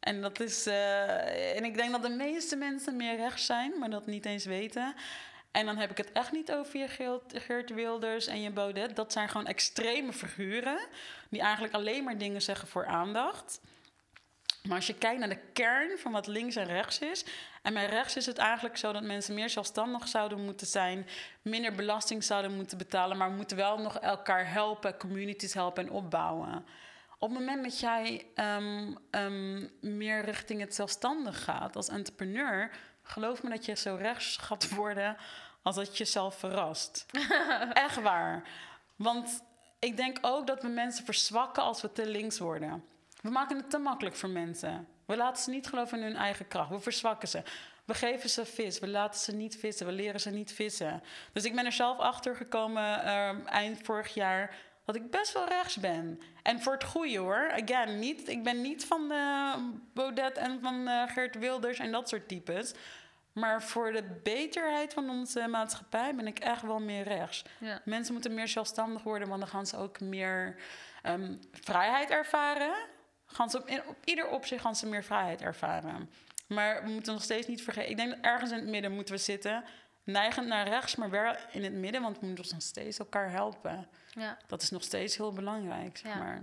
En 0.00 0.20
dat 0.20 0.40
is. 0.40 0.66
eh, 0.66 1.56
en 1.56 1.64
ik 1.64 1.76
denk 1.76 1.92
dat 1.92 2.02
de 2.02 2.08
meeste 2.08 2.56
mensen 2.56 2.96
meer 2.96 3.16
rechts 3.16 3.46
zijn, 3.46 3.78
maar 3.78 3.90
dat 3.90 4.06
niet 4.06 4.26
eens 4.26 4.44
weten. 4.44 4.94
En 5.50 5.66
dan 5.66 5.76
heb 5.76 5.90
ik 5.90 5.96
het 5.96 6.12
echt 6.12 6.32
niet 6.32 6.52
over 6.52 6.78
je 6.78 6.88
Geert, 6.88 7.22
Geert 7.34 7.70
Wilders 7.70 8.26
en 8.26 8.40
je 8.40 8.50
Baudet. 8.50 8.96
Dat 8.96 9.12
zijn 9.12 9.28
gewoon 9.28 9.46
extreme 9.46 10.12
figuren. 10.12 10.78
Die 11.28 11.40
eigenlijk 11.40 11.74
alleen 11.74 12.04
maar 12.04 12.18
dingen 12.18 12.42
zeggen 12.42 12.68
voor 12.68 12.86
aandacht. 12.86 13.60
Maar 14.62 14.76
als 14.76 14.86
je 14.86 14.94
kijkt 14.94 15.18
naar 15.18 15.28
de 15.28 15.42
kern 15.52 15.98
van 15.98 16.12
wat 16.12 16.26
links 16.26 16.56
en 16.56 16.64
rechts 16.64 16.98
is. 16.98 17.24
En 17.62 17.74
bij 17.74 17.86
rechts 17.86 18.16
is 18.16 18.26
het 18.26 18.38
eigenlijk 18.38 18.76
zo 18.76 18.92
dat 18.92 19.02
mensen 19.02 19.34
meer 19.34 19.50
zelfstandig 19.50 20.08
zouden 20.08 20.44
moeten 20.44 20.66
zijn. 20.66 21.06
Minder 21.42 21.72
belasting 21.74 22.24
zouden 22.24 22.54
moeten 22.54 22.78
betalen. 22.78 23.16
Maar 23.16 23.30
we 23.30 23.36
moeten 23.36 23.56
wel 23.56 23.78
nog 23.78 23.98
elkaar 23.98 24.52
helpen, 24.52 24.96
communities 24.96 25.54
helpen 25.54 25.86
en 25.86 25.92
opbouwen. 25.92 26.66
Op 27.18 27.30
het 27.30 27.38
moment 27.38 27.62
dat 27.62 27.80
jij 27.80 28.26
ehm, 28.34 28.94
ehm, 29.10 29.68
meer 29.80 30.24
richting 30.24 30.60
het 30.60 30.74
zelfstandig 30.74 31.44
gaat 31.44 31.76
als 31.76 31.88
entrepreneur. 31.88 32.70
Geloof 33.02 33.42
me 33.42 33.50
dat 33.50 33.64
je 33.64 33.76
zo 33.76 33.94
rechts 33.94 34.36
gaat 34.36 34.74
worden 34.74 35.16
als 35.62 35.76
dat 35.76 35.86
je 35.86 36.04
jezelf 36.04 36.38
verrast. 36.38 37.06
Echt 37.72 38.02
waar. 38.02 38.48
Want 38.96 39.42
ik 39.78 39.96
denk 39.96 40.18
ook 40.20 40.46
dat 40.46 40.62
we 40.62 40.68
mensen 40.68 41.04
verzwakken 41.04 41.62
als 41.62 41.82
we 41.82 41.92
te 41.92 42.06
links 42.06 42.38
worden. 42.38 42.84
We 43.22 43.30
maken 43.30 43.56
het 43.56 43.70
te 43.70 43.78
makkelijk 43.78 44.16
voor 44.16 44.28
mensen. 44.28 44.88
We 45.06 45.16
laten 45.16 45.42
ze 45.42 45.50
niet 45.50 45.66
geloven 45.66 45.98
in 45.98 46.04
hun 46.04 46.16
eigen 46.16 46.48
kracht. 46.48 46.70
We 46.70 46.80
verzwakken 46.80 47.28
ze. 47.28 47.42
We 47.84 47.94
geven 47.94 48.30
ze 48.30 48.44
vis. 48.44 48.78
We 48.78 48.88
laten 48.88 49.20
ze 49.20 49.34
niet 49.34 49.56
vissen. 49.56 49.86
We 49.86 49.92
leren 49.92 50.20
ze 50.20 50.30
niet 50.30 50.52
vissen. 50.52 51.02
Dus 51.32 51.44
ik 51.44 51.54
ben 51.54 51.64
er 51.64 51.72
zelf 51.72 51.98
achter 51.98 52.36
gekomen 52.36 53.04
ehm, 53.04 53.46
eind 53.46 53.78
vorig 53.82 54.14
jaar 54.14 54.54
dat 54.84 54.94
ik 54.94 55.10
best 55.10 55.32
wel 55.32 55.48
rechts 55.48 55.76
ben. 55.76 56.20
En 56.42 56.60
voor 56.60 56.72
het 56.72 56.84
goede 56.84 57.18
hoor. 57.18 57.52
Again, 57.62 57.98
niet, 57.98 58.28
ik 58.28 58.42
ben 58.42 58.60
niet 58.60 58.84
van 58.84 59.10
eh, 59.12 59.54
Baudet 59.94 60.36
en 60.36 60.60
van 60.60 60.88
eh, 60.88 61.02
Geert 61.12 61.38
Wilders 61.38 61.78
en 61.78 61.92
dat 61.92 62.08
soort 62.08 62.28
types. 62.28 62.74
Maar 63.32 63.62
voor 63.62 63.92
de 63.92 64.20
beterheid 64.22 64.94
van 64.94 65.10
onze 65.10 65.46
maatschappij 65.48 66.14
ben 66.14 66.26
ik 66.26 66.38
echt 66.38 66.62
wel 66.62 66.80
meer 66.80 67.02
rechts. 67.02 67.44
Ja. 67.58 67.80
Mensen 67.84 68.12
moeten 68.12 68.34
meer 68.34 68.48
zelfstandig 68.48 69.02
worden, 69.02 69.28
want 69.28 69.40
dan 69.40 69.50
gaan 69.50 69.66
ze 69.66 69.76
ook 69.76 70.00
meer 70.00 70.56
ehm, 71.02 71.34
vrijheid 71.52 72.10
ervaren. 72.10 72.74
Gaan 73.32 73.50
ze 73.50 73.58
op, 73.58 73.96
ieder 74.04 74.28
opzicht 74.28 74.62
gaan 74.62 74.76
ze 74.76 74.86
meer 74.86 75.04
vrijheid 75.04 75.40
ervaren. 75.40 76.10
Maar 76.46 76.84
we 76.84 76.90
moeten 76.90 77.12
nog 77.12 77.22
steeds 77.22 77.46
niet 77.46 77.62
vergeten. 77.62 77.90
Ik 77.90 77.96
denk 77.96 78.10
dat 78.10 78.18
ergens 78.24 78.50
in 78.50 78.56
het 78.56 78.66
midden 78.68 78.92
moeten 78.92 79.14
we 79.14 79.20
zitten. 79.20 79.64
Neigend 80.04 80.46
naar 80.46 80.68
rechts, 80.68 80.96
maar 80.96 81.10
wel 81.10 81.34
in 81.50 81.62
het 81.64 81.72
midden, 81.72 82.02
want 82.02 82.18
we 82.20 82.26
moeten 82.26 82.46
nog 82.54 82.62
steeds 82.62 82.98
elkaar 82.98 83.30
helpen. 83.30 83.88
ja. 84.14 84.38
Dat 84.46 84.62
is 84.62 84.70
nog 84.70 84.82
steeds 84.82 85.16
heel 85.16 85.32
belangrijk, 85.32 85.96
zeg 85.96 86.12
Ja. 86.12 86.18
maar. 86.18 86.42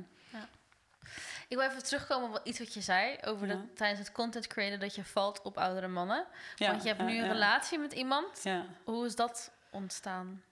Ik 1.48 1.58
wil 1.58 1.70
even 1.70 1.84
terugkomen 1.84 2.30
op 2.30 2.42
iets 2.44 2.60
wat 2.60 2.74
je 2.74 2.82
zei 2.82 3.18
over 3.26 3.48
Ja. 3.48 3.54
dat 3.54 3.76
tijdens 3.76 4.00
het 4.00 4.12
content 4.12 4.48
creëren 4.48 4.80
dat 4.80 4.96
je 4.96 5.04
valt 5.04 5.42
op 5.42 5.58
oudere 5.58 5.88
mannen. 5.88 6.26
Ja, 6.56 6.70
Want 6.70 6.82
je 6.82 6.88
hebt 6.88 7.00
ja, 7.00 7.06
nu 7.08 7.18
een 7.18 7.26
ja. 7.26 7.32
relatie 7.32 7.80
met 7.80 7.94
iemand. 7.94 8.44
Ja. 8.44 8.66
Hoe 8.84 9.06
is 9.06 9.16
dat 9.16 9.52
ontstaan? 9.72 10.44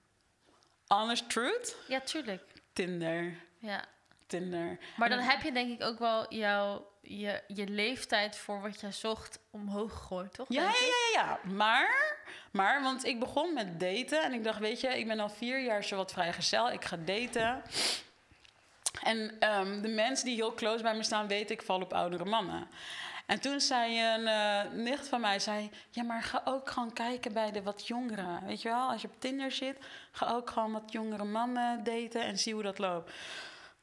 Honest 0.87 1.29
truth? 1.29 1.75
Ja, 1.87 1.99
tuurlijk. 1.99 2.43
Tinder. 2.73 3.33
Ja. 3.57 3.85
Tinder. 4.27 4.77
Maar 4.95 5.09
dan 5.09 5.19
heb 5.19 5.41
je 5.41 5.51
denk 5.51 5.71
ik 5.71 5.87
ook 5.87 5.99
wel 5.99 6.33
jouw 6.33 6.85
je, 7.07 7.41
je 7.47 7.67
leeftijd 7.67 8.37
voor 8.37 8.61
wat 8.61 8.79
jij 8.79 8.91
zocht 8.91 9.39
omhoog 9.51 9.91
gegooid, 9.91 10.33
toch? 10.33 10.47
Ja, 10.49 10.61
ja, 10.61 10.69
ja, 10.69 11.21
ja, 11.21 11.21
ja. 11.21 11.51
Maar, 11.53 12.17
maar, 12.51 12.81
want 12.81 13.05
ik 13.05 13.19
begon 13.19 13.53
met 13.53 13.79
daten 13.79 14.23
en 14.23 14.33
ik 14.33 14.43
dacht, 14.43 14.59
weet 14.59 14.81
je, 14.81 14.87
ik 14.87 15.07
ben 15.07 15.19
al 15.19 15.29
vier 15.29 15.63
jaar 15.63 15.83
zo 15.83 15.95
wat 15.95 16.11
vrijgezel. 16.11 16.71
Ik 16.71 16.85
ga 16.85 16.97
daten. 17.05 17.61
En 19.03 19.35
ehm, 19.39 19.81
de 19.81 19.87
mensen 19.87 20.25
die 20.25 20.35
heel 20.35 20.53
close 20.53 20.83
bij 20.83 20.95
me 20.95 21.03
staan, 21.03 21.27
weten 21.27 21.55
ik 21.55 21.61
val 21.61 21.81
op 21.81 21.93
oudere 21.93 22.25
mannen. 22.25 22.67
En 23.25 23.39
toen 23.39 23.61
zei 23.61 24.01
een 24.01 24.27
eh, 24.27 24.71
nicht 24.71 25.07
van 25.07 25.21
mij, 25.21 25.39
zei, 25.39 25.69
ja, 25.89 26.03
maar 26.03 26.23
ga 26.23 26.41
ook 26.45 26.69
gewoon 26.69 26.93
kijken 26.93 27.33
bij 27.33 27.51
de 27.51 27.63
wat 27.63 27.87
jongeren. 27.87 28.45
Weet 28.45 28.61
je 28.61 28.69
wel, 28.69 28.89
als 28.89 29.01
je 29.01 29.07
op 29.07 29.19
Tinder 29.19 29.51
zit, 29.51 29.77
ga 30.11 30.31
ook 30.31 30.49
gewoon 30.49 30.71
wat 30.71 30.91
jongere 30.91 31.23
mannen 31.23 31.83
daten 31.83 32.21
en 32.21 32.39
zie 32.39 32.53
hoe 32.53 32.63
dat 32.63 32.77
loopt. 32.77 33.11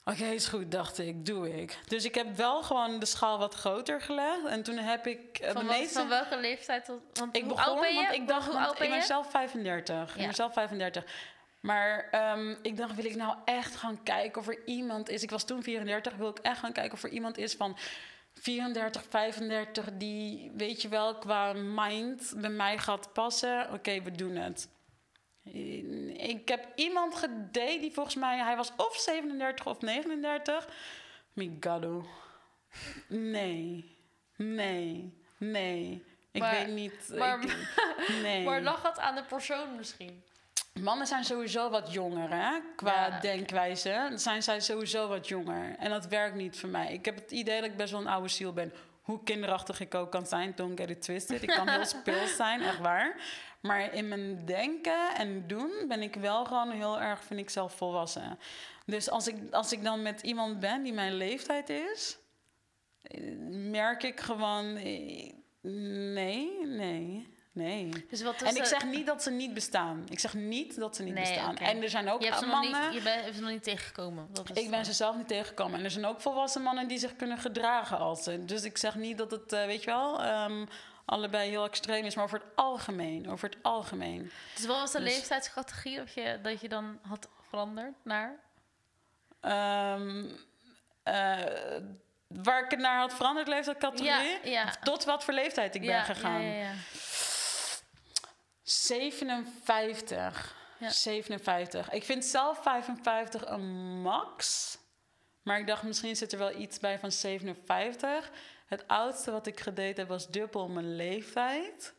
Oké, 0.04 0.24
is 0.24 0.46
goed, 0.46 0.70
dacht 0.70 0.98
ik, 0.98 1.26
doe 1.26 1.60
ik. 1.62 1.78
Dus 1.88 2.04
ik 2.04 2.14
heb 2.14 2.36
wel 2.36 2.62
gewoon 2.62 2.98
de 2.98 3.06
schaal 3.06 3.38
wat 3.38 3.54
groter 3.54 4.00
gelegd. 4.00 4.44
En 4.46 4.62
toen 4.62 4.76
heb 4.76 5.06
ik 5.06 5.38
eh, 5.38 5.50
Van, 5.52 5.66
wat- 5.66 5.76
meeste... 5.78 5.98
van 5.98 6.08
welke 6.08 6.36
leeftijd 6.36 6.84
tot... 6.84 7.00
Want 7.18 7.36
Ik 7.36 7.48
begon, 7.48 7.64
oud 7.64 7.80
ben 7.80 7.94
je? 7.94 8.02
want 8.02 8.14
ik 8.14 8.28
dacht, 8.28 8.52
want 8.52 8.78
ben 8.78 8.86
ik 8.86 8.92
ben 8.92 9.02
zelf 9.02 9.30
35. 9.30 10.10
Ik 10.14 10.20
Ja. 10.20 10.26
ben 10.26 10.34
zelf 10.34 10.52
35. 10.52 11.04
Maar 11.60 12.08
ehm, 12.10 12.54
ik 12.62 12.76
dacht, 12.76 12.94
wil 12.94 13.04
ik 13.04 13.14
nou 13.16 13.36
echt 13.44 13.76
gaan 13.76 14.02
kijken 14.02 14.40
of 14.40 14.48
er 14.48 14.58
iemand 14.66 15.08
is... 15.08 15.22
Ik 15.22 15.30
was 15.30 15.44
toen 15.44 15.62
34, 15.62 16.14
wil 16.16 16.28
ik 16.28 16.38
echt 16.38 16.58
gaan 16.58 16.72
kijken 16.72 16.92
of 16.92 17.02
er 17.02 17.10
iemand 17.10 17.38
is 17.38 17.54
van 17.54 17.76
34, 18.34 19.02
35... 19.08 19.84
die, 19.92 20.50
weet 20.56 20.82
je 20.82 20.88
wel, 20.88 21.14
qua 21.18 21.52
mind 21.52 22.32
bij 22.36 22.50
mij 22.50 22.78
gaat 22.78 23.12
passen. 23.12 23.72
Oké, 23.72 24.02
we 24.02 24.10
doen 24.10 24.36
het. 24.36 24.68
Ik 26.16 26.48
heb 26.48 26.66
iemand 26.74 27.14
gedate 27.14 27.78
die 27.80 27.92
volgens 27.92 28.14
mij... 28.14 28.38
Hij 28.38 28.56
was 28.56 28.72
of 28.76 28.96
37 28.96 29.66
of 29.66 29.80
39. 29.80 30.68
Migado. 31.32 32.06
Nee. 33.08 33.96
Nee. 34.36 35.14
Nee. 35.38 36.04
Ik 36.30 36.40
Maar- 36.40 36.52
weet 36.52 36.68
niet. 36.74 37.12
maar- 37.18 37.42
ik- 37.42 37.56
nee. 38.22 38.44
Maar 38.48 38.62
lag 38.62 38.82
het 38.82 38.98
aan 38.98 39.14
de 39.14 39.24
persoon 39.24 39.76
misschien? 39.76 40.22
Mannen 40.80 41.06
zijn 41.06 41.24
sowieso 41.24 41.70
wat 41.70 41.92
jonger, 41.92 42.30
hè? 42.30 42.58
Qua 42.76 43.06
Ja, 43.06 43.20
denkwijze. 43.20 44.10
Zijn 44.14 44.42
zij 44.42 44.60
sowieso 44.60 45.08
wat 45.08 45.28
jonger. 45.28 45.76
En 45.78 45.90
dat 45.90 46.06
werkt 46.06 46.34
niet 46.36 46.58
voor 46.58 46.68
mij. 46.68 46.92
Ik 46.92 47.04
heb 47.04 47.14
het 47.14 47.30
idee 47.30 47.60
dat 47.60 47.70
ik 47.70 47.76
best 47.76 47.92
wel 47.92 48.00
een 48.00 48.06
oude 48.06 48.28
ziel 48.28 48.52
ben. 48.52 48.72
Hoe 49.02 49.22
kinderachtig 49.24 49.80
ik 49.80 49.94
ook 49.94 50.10
kan 50.10 50.26
zijn, 50.26 50.52
don't 50.56 50.80
get 50.80 50.90
it 50.90 51.02
twisted. 51.02 51.42
Ik 51.42 51.48
kan 51.48 51.68
heel 51.68 51.84
speels 52.00 52.36
zijn, 52.36 52.62
echt 52.62 52.78
waar. 52.78 53.16
Maar 53.66 53.94
in 53.94 54.08
mijn 54.08 54.44
denken 54.44 55.14
en 55.16 55.46
doen 55.46 55.72
ben 55.88 56.02
ik 56.02 56.14
wel 56.14 56.44
gewoon 56.44 56.70
heel 56.70 57.00
erg, 57.00 57.24
vind 57.24 57.40
ik 57.40 57.50
zelf, 57.50 57.76
volwassen. 57.76 58.38
Dus 58.86 59.10
als 59.10 59.26
ik, 59.28 59.36
als 59.50 59.72
ik 59.72 59.84
dan 59.84 60.02
met 60.02 60.20
iemand 60.22 60.60
ben 60.60 60.82
die 60.82 60.92
mijn 60.92 61.14
leeftijd 61.14 61.68
is... 61.68 62.18
merk 63.50 64.02
ik 64.02 64.20
gewoon... 64.20 64.72
Nee, 64.72 66.66
nee, 66.66 67.28
nee. 67.52 68.06
Dus 68.10 68.22
wat 68.22 68.42
En 68.42 68.56
ik 68.56 68.62
de- 68.62 68.68
zeg 68.68 68.84
niet 68.84 69.06
dat 69.06 69.22
ze 69.22 69.30
niet 69.30 69.54
bestaan. 69.54 70.04
Ik 70.10 70.18
zeg 70.18 70.34
niet 70.34 70.76
dat 70.76 70.96
ze 70.96 71.02
niet 71.02 71.14
Nee, 71.14 71.22
bestaan. 71.22 71.56
En 71.56 71.82
er 71.82 71.90
zijn 71.90 72.08
ook 72.08 72.20
Je 72.20 72.26
hebt 72.26 72.38
ze, 72.38 72.46
nog 72.46 72.54
mannen... 72.54 72.90
niet, 72.90 72.94
je 72.94 73.02
bent 73.02 73.34
ze 73.34 73.40
nog 73.40 73.50
niet 73.50 73.62
tegengekomen. 73.62 74.28
Dat 74.32 74.50
is 74.50 74.62
Ik 74.64 74.70
ben 74.70 74.84
ze 74.84 74.92
zelf 74.92 75.16
niet 75.16 75.28
tegengekomen. 75.28 75.78
En 75.78 75.84
er 75.84 75.90
zijn 75.90 76.04
ook 76.04 76.20
volwassen 76.20 76.62
mannen 76.62 76.88
die 76.88 76.98
zich 76.98 77.16
kunnen 77.16 77.38
gedragen 77.38 77.98
als 77.98 78.22
ze. 78.22 78.44
Dus 78.44 78.64
ik 78.64 78.76
zeg 78.76 78.94
niet 78.94 79.18
dat 79.18 79.30
het, 79.30 79.52
eh, 79.52 79.66
weet 79.66 79.80
je 79.84 79.90
wel, 79.90 80.22
ehm, 80.22 80.66
allebei 81.04 81.48
heel 81.50 81.64
extreem 81.64 82.04
is. 82.04 82.14
Maar 82.14 82.24
over 82.24 82.38
het 82.38 82.48
algemeen. 82.56 83.30
Over 83.30 83.48
het 83.48 83.58
algemeen. 83.62 84.32
Dus 84.54 84.66
wat 84.66 84.76
was 84.76 84.92
de 84.92 85.00
Dus- 85.00 85.14
leeftijdscategorie 85.14 85.96
dat 85.96 86.14
je, 86.14 86.38
dat 86.42 86.60
je 86.60 86.68
dan 86.68 86.98
had 87.08 87.28
veranderd 87.48 87.94
naar? 88.02 88.40
Ehm, 89.40 90.24
eh, 91.02 91.38
waar 92.26 92.64
ik 92.64 92.70
het 92.70 92.80
naar 92.80 92.98
had 92.98 93.14
veranderd, 93.14 93.48
leeftijdscategorie. 93.48 94.38
Ja, 94.42 94.50
ja. 94.50 94.70
Tot 94.82 95.04
wat 95.04 95.24
voor 95.24 95.34
leeftijd 95.34 95.74
ik 95.74 95.82
ja, 95.82 95.96
ben 95.96 96.14
gegaan. 96.14 96.42
Ja, 96.42 96.52
ja, 96.52 96.62
ja. 96.62 96.72
57. 98.62 100.54
Ja. 100.78 100.90
57. 100.90 101.90
Ik 101.90 102.04
vind 102.04 102.24
zelf 102.24 102.62
55 102.62 103.46
een 103.46 104.00
max. 104.02 104.76
Maar 105.44 105.58
ik 105.58 105.66
dacht, 105.66 105.82
misschien 105.82 106.16
zit 106.16 106.32
er 106.32 106.38
wel 106.38 106.58
iets 106.60 106.78
bij 106.78 106.98
van 106.98 107.12
57. 107.12 108.30
Het 108.66 108.88
oudste 108.88 109.30
wat 109.30 109.46
ik 109.46 109.60
gedate 109.60 110.00
heb 110.00 110.08
was 110.08 110.28
dubbel 110.30 110.68
mijn 110.68 110.96
leeftijd. 110.96 111.94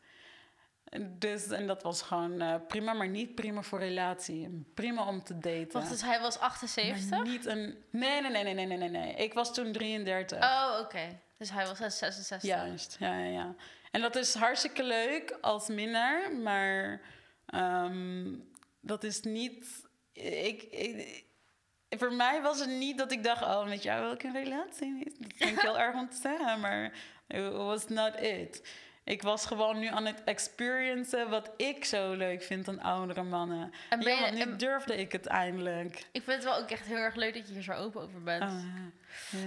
Dus, 1.08 1.46
en 1.46 1.66
dat 1.66 1.82
was 1.82 2.02
gewoon 2.02 2.40
eh, 2.40 2.54
prima, 2.68 2.92
maar 2.92 3.08
niet 3.08 3.34
prima 3.34 3.62
voor 3.62 3.78
relatie. 3.78 4.66
Prima 4.74 5.06
om 5.06 5.22
te 5.24 5.38
daten. 5.38 5.72
Wacht, 5.72 5.88
dus 5.88 6.02
hij 6.02 6.20
was 6.20 6.38
78? 6.38 7.10
Maar 7.10 7.22
niet 7.22 7.46
een... 7.46 7.84
Nee, 7.90 8.20
nee, 8.20 8.30
nee, 8.30 8.54
nee, 8.54 8.66
nee, 8.66 8.76
nee, 8.78 8.88
nee. 8.88 9.14
Ik 9.14 9.34
was 9.34 9.54
toen 9.54 9.72
33. 9.72 10.38
Oh, 10.42 10.78
oké. 10.80 11.20
Dus 11.38 11.50
hij 11.50 11.66
was 11.66 11.78
66. 11.78 12.42
Juist, 12.50 12.96
ja, 12.98 13.18
ja, 13.18 13.30
ja. 13.30 13.54
En 13.90 14.00
dat 14.00 14.16
is 14.16 14.34
hartstikke 14.34 14.82
leuk 14.82 15.38
als 15.40 15.68
minnaar, 15.68 16.32
maar 16.36 17.00
ehm, 17.46 18.34
dat 18.80 19.04
is 19.04 19.20
niet. 19.20 19.84
Ik, 20.12 20.62
ik- 20.62 21.24
voor 21.90 22.12
mij 22.12 22.42
was 22.42 22.60
het 22.60 22.68
niet 22.68 22.98
dat 22.98 23.12
ik 23.12 23.24
dacht, 23.24 23.42
oh, 23.42 23.68
met 23.68 23.82
jou 23.82 24.02
wil 24.02 24.12
ik 24.12 24.22
een 24.22 24.32
relatie. 24.44 25.04
Dat 25.04 25.12
vind 25.36 25.52
ik 25.52 25.60
heel 25.60 25.78
erg 25.78 25.94
om 25.94 26.08
te 26.10 26.16
zeggen, 26.22 26.60
maar 26.60 26.92
it 27.28 27.52
was 27.52 27.88
not 27.88 28.20
it. 28.20 28.68
Ik 29.04 29.22
was 29.22 29.46
gewoon 29.46 29.78
nu 29.78 29.86
aan 29.86 30.06
het 30.06 30.24
experiencen 30.24 31.30
wat 31.30 31.50
ik 31.56 31.84
zo 31.84 32.12
leuk 32.12 32.42
vind 32.42 32.68
aan 32.68 32.80
oudere 32.80 33.22
mannen. 33.22 33.72
En 33.90 33.98
ben 33.98 34.16
ja, 34.16 34.26
je- 34.26 34.32
nu 34.32 34.40
en- 34.40 34.56
durfde 34.56 34.96
ik 34.96 35.12
het 35.12 35.26
eindelijk. 35.26 35.96
Ik 36.12 36.22
vind 36.22 36.36
het 36.36 36.44
wel 36.44 36.56
ook 36.56 36.70
echt 36.70 36.86
heel 36.86 36.96
erg 36.96 37.14
leuk 37.14 37.34
dat 37.34 37.46
je 37.48 37.52
hier 37.54 37.62
zo 37.62 37.72
open 37.72 38.00
over 38.02 38.22
bent. 38.22 38.42
Ah, 38.42 38.64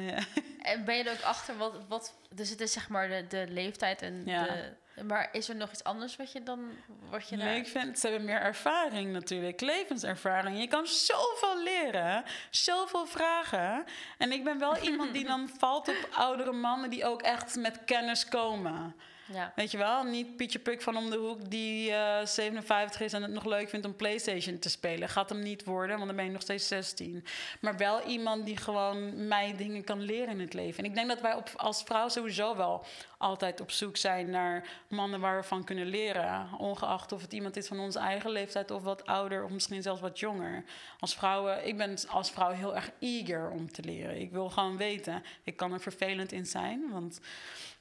ja. 0.08 0.18
En 0.62 0.86
ben 0.86 0.96
je 0.96 1.04
er 1.04 1.12
ook 1.12 1.22
achter 1.22 1.58
wat, 1.58 1.74
wat... 1.88 2.14
Dus 2.34 2.50
het 2.50 2.62
is 2.62 2.72
zeg 2.74 2.90
maar 2.90 3.08
de, 3.10 3.26
de 3.28 3.46
leeftijd 3.50 4.02
en 4.02 4.22
Ja. 4.26 4.44
de... 4.44 4.74
Maar 5.06 5.30
is 5.32 5.50
er 5.50 5.56
nog 5.56 5.72
iets 5.72 5.84
anders 5.84 6.16
wat 6.16 6.32
je 6.32 6.44
dan... 6.44 6.72
Wat 7.10 7.30
je 7.30 7.38
leuk 7.38 7.68
vind. 7.68 8.00
Ze 8.00 8.08
hebben 8.08 8.26
meer 8.26 8.42
ervaring 8.42 9.12
natuurlijk, 9.12 9.62
levenservaring. 9.62 10.60
Je 10.60 10.68
kan 10.68 10.88
zoveel 10.88 11.64
leren, 11.64 12.24
zoveel 12.50 13.06
vragen. 13.06 13.86
En 14.18 14.32
ik 14.32 14.44
ben 14.44 14.60
wel 14.60 14.78
iemand 14.90 15.14
die 15.14 15.26
dan 15.26 15.50
valt 15.58 15.88
op 15.88 16.10
oudere 16.12 16.52
mannen 16.52 16.90
die 16.90 17.06
ook 17.06 17.22
echt 17.22 17.56
met 17.56 17.86
kennis 17.86 18.28
komen. 18.28 18.96
Ja. 19.34 19.52
Weet 19.56 19.72
je 19.72 19.78
wel, 19.78 20.04
niet 20.04 20.36
Pietje 20.36 20.60
Puk 20.60 20.82
van 20.82 20.98
om 20.98 21.10
de 21.10 21.18
hoek 21.18 21.50
die 21.50 21.92
eh 21.92 22.26
57 22.26 23.02
is 23.02 23.14
en 23.14 23.22
het 23.22 23.32
nog 23.32 23.46
leuk 23.46 23.70
vindt 23.70 23.86
om 23.86 23.96
PlayStation 23.96 24.60
te 24.60 24.70
spelen. 24.70 25.10
Gaat 25.10 25.30
hem 25.30 25.40
niet 25.40 25.64
worden, 25.64 25.96
want 25.96 26.08
dan 26.08 26.16
ben 26.16 26.26
je 26.26 26.32
nog 26.32 26.42
steeds 26.42 26.68
16. 26.68 27.26
Maar 27.60 27.78
wel 27.78 28.02
iemand 28.02 28.46
die 28.46 28.58
gewoon 28.58 29.28
mij 29.28 29.56
dingen 29.58 29.84
kan 29.84 30.02
leren 30.02 30.30
in 30.30 30.40
het 30.40 30.54
leven. 30.54 30.84
En 30.84 30.90
ik 30.90 30.96
denk 30.96 31.08
dat 31.08 31.22
wij 31.22 31.44
als 31.56 31.84
vrouw 31.84 32.10
sowieso 32.10 32.56
wel 32.56 32.86
altijd 33.18 33.62
op 33.62 33.72
zoek 33.72 33.98
zijn 33.98 34.30
naar 34.30 34.68
mannen 34.88 35.20
waar 35.20 35.38
we 35.38 35.48
van 35.48 35.64
kunnen 35.64 35.88
leren. 35.88 36.50
Ongeacht 36.58 37.12
of 37.12 37.22
het 37.22 37.34
iemand 37.34 37.58
is 37.58 37.68
van 37.68 37.80
onze 37.80 38.00
eigen 38.00 38.32
leeftijd 38.32 38.72
of 38.72 38.84
wat 38.84 39.06
ouder 39.06 39.44
of 39.44 39.52
misschien 39.52 39.82
zelfs 39.82 40.02
wat 40.02 40.20
jonger. 40.20 40.64
Als 41.00 41.16
vrouwen, 41.16 41.68
ik 41.68 41.78
ben 41.78 41.98
als 42.08 42.32
vrouw 42.32 42.52
heel 42.52 42.76
erg 42.76 42.92
eager 43.00 43.50
om 43.50 43.72
te 43.72 43.82
leren. 43.82 44.22
Ik 44.22 44.32
wil 44.32 44.50
gewoon 44.50 44.78
weten. 44.78 45.24
Ik 45.44 45.58
kan 45.58 45.74
er 45.74 45.82
vervelend 45.82 46.32
in 46.32 46.46
zijn, 46.46 46.90
want 46.92 47.20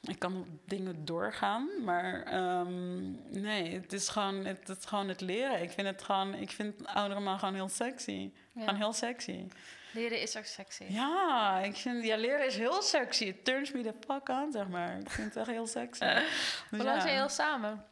ik 0.09 0.18
kan 0.18 0.36
op 0.36 0.46
dingen 0.64 1.04
doorgaan. 1.04 1.68
Maar 1.84 2.22
ehm, 2.22 3.11
nee, 3.40 3.72
het 3.80 3.92
is, 3.92 4.09
gewoon, 4.09 4.44
het, 4.44 4.68
het 4.68 4.78
is 4.78 4.84
gewoon 4.84 5.09
het 5.09 5.20
leren. 5.20 5.62
Ik 5.62 5.70
vind 5.70 5.86
het 5.86 6.02
gewoon, 6.02 6.34
ik 6.34 6.50
vind 6.50 6.86
oudere 6.86 7.20
man 7.20 7.38
gewoon 7.38 7.54
heel 7.54 7.68
sexy. 7.68 8.30
Ja. 8.52 8.61
Gewoon 8.61 8.78
heel 8.78 8.92
sexy. 8.92 9.48
Leren 9.92 10.20
is 10.20 10.36
ook 10.36 10.44
sexy. 10.44 10.84
Ja, 10.88 11.59
ik 11.59 11.76
vind, 11.76 12.04
ja, 12.04 12.16
leren 12.16 12.46
is 12.46 12.56
heel 12.56 12.82
sexy. 12.82 13.24
It 13.24 13.44
turns 13.44 13.72
me 13.72 13.82
the 13.82 13.94
fuck 14.06 14.28
on, 14.28 14.52
zeg 14.52 14.68
maar. 14.68 14.98
Ik 14.98 15.11
vind 15.11 15.28
het 15.28 15.36
echt 15.36 15.56
heel 15.56 15.66
sexy. 15.66 16.04
Dus 16.04 16.22
Hoe 16.70 16.78
lang 16.78 16.96
ja. 16.96 17.00
zijn 17.00 17.14
jullie 17.14 17.30
samen? 17.30 17.84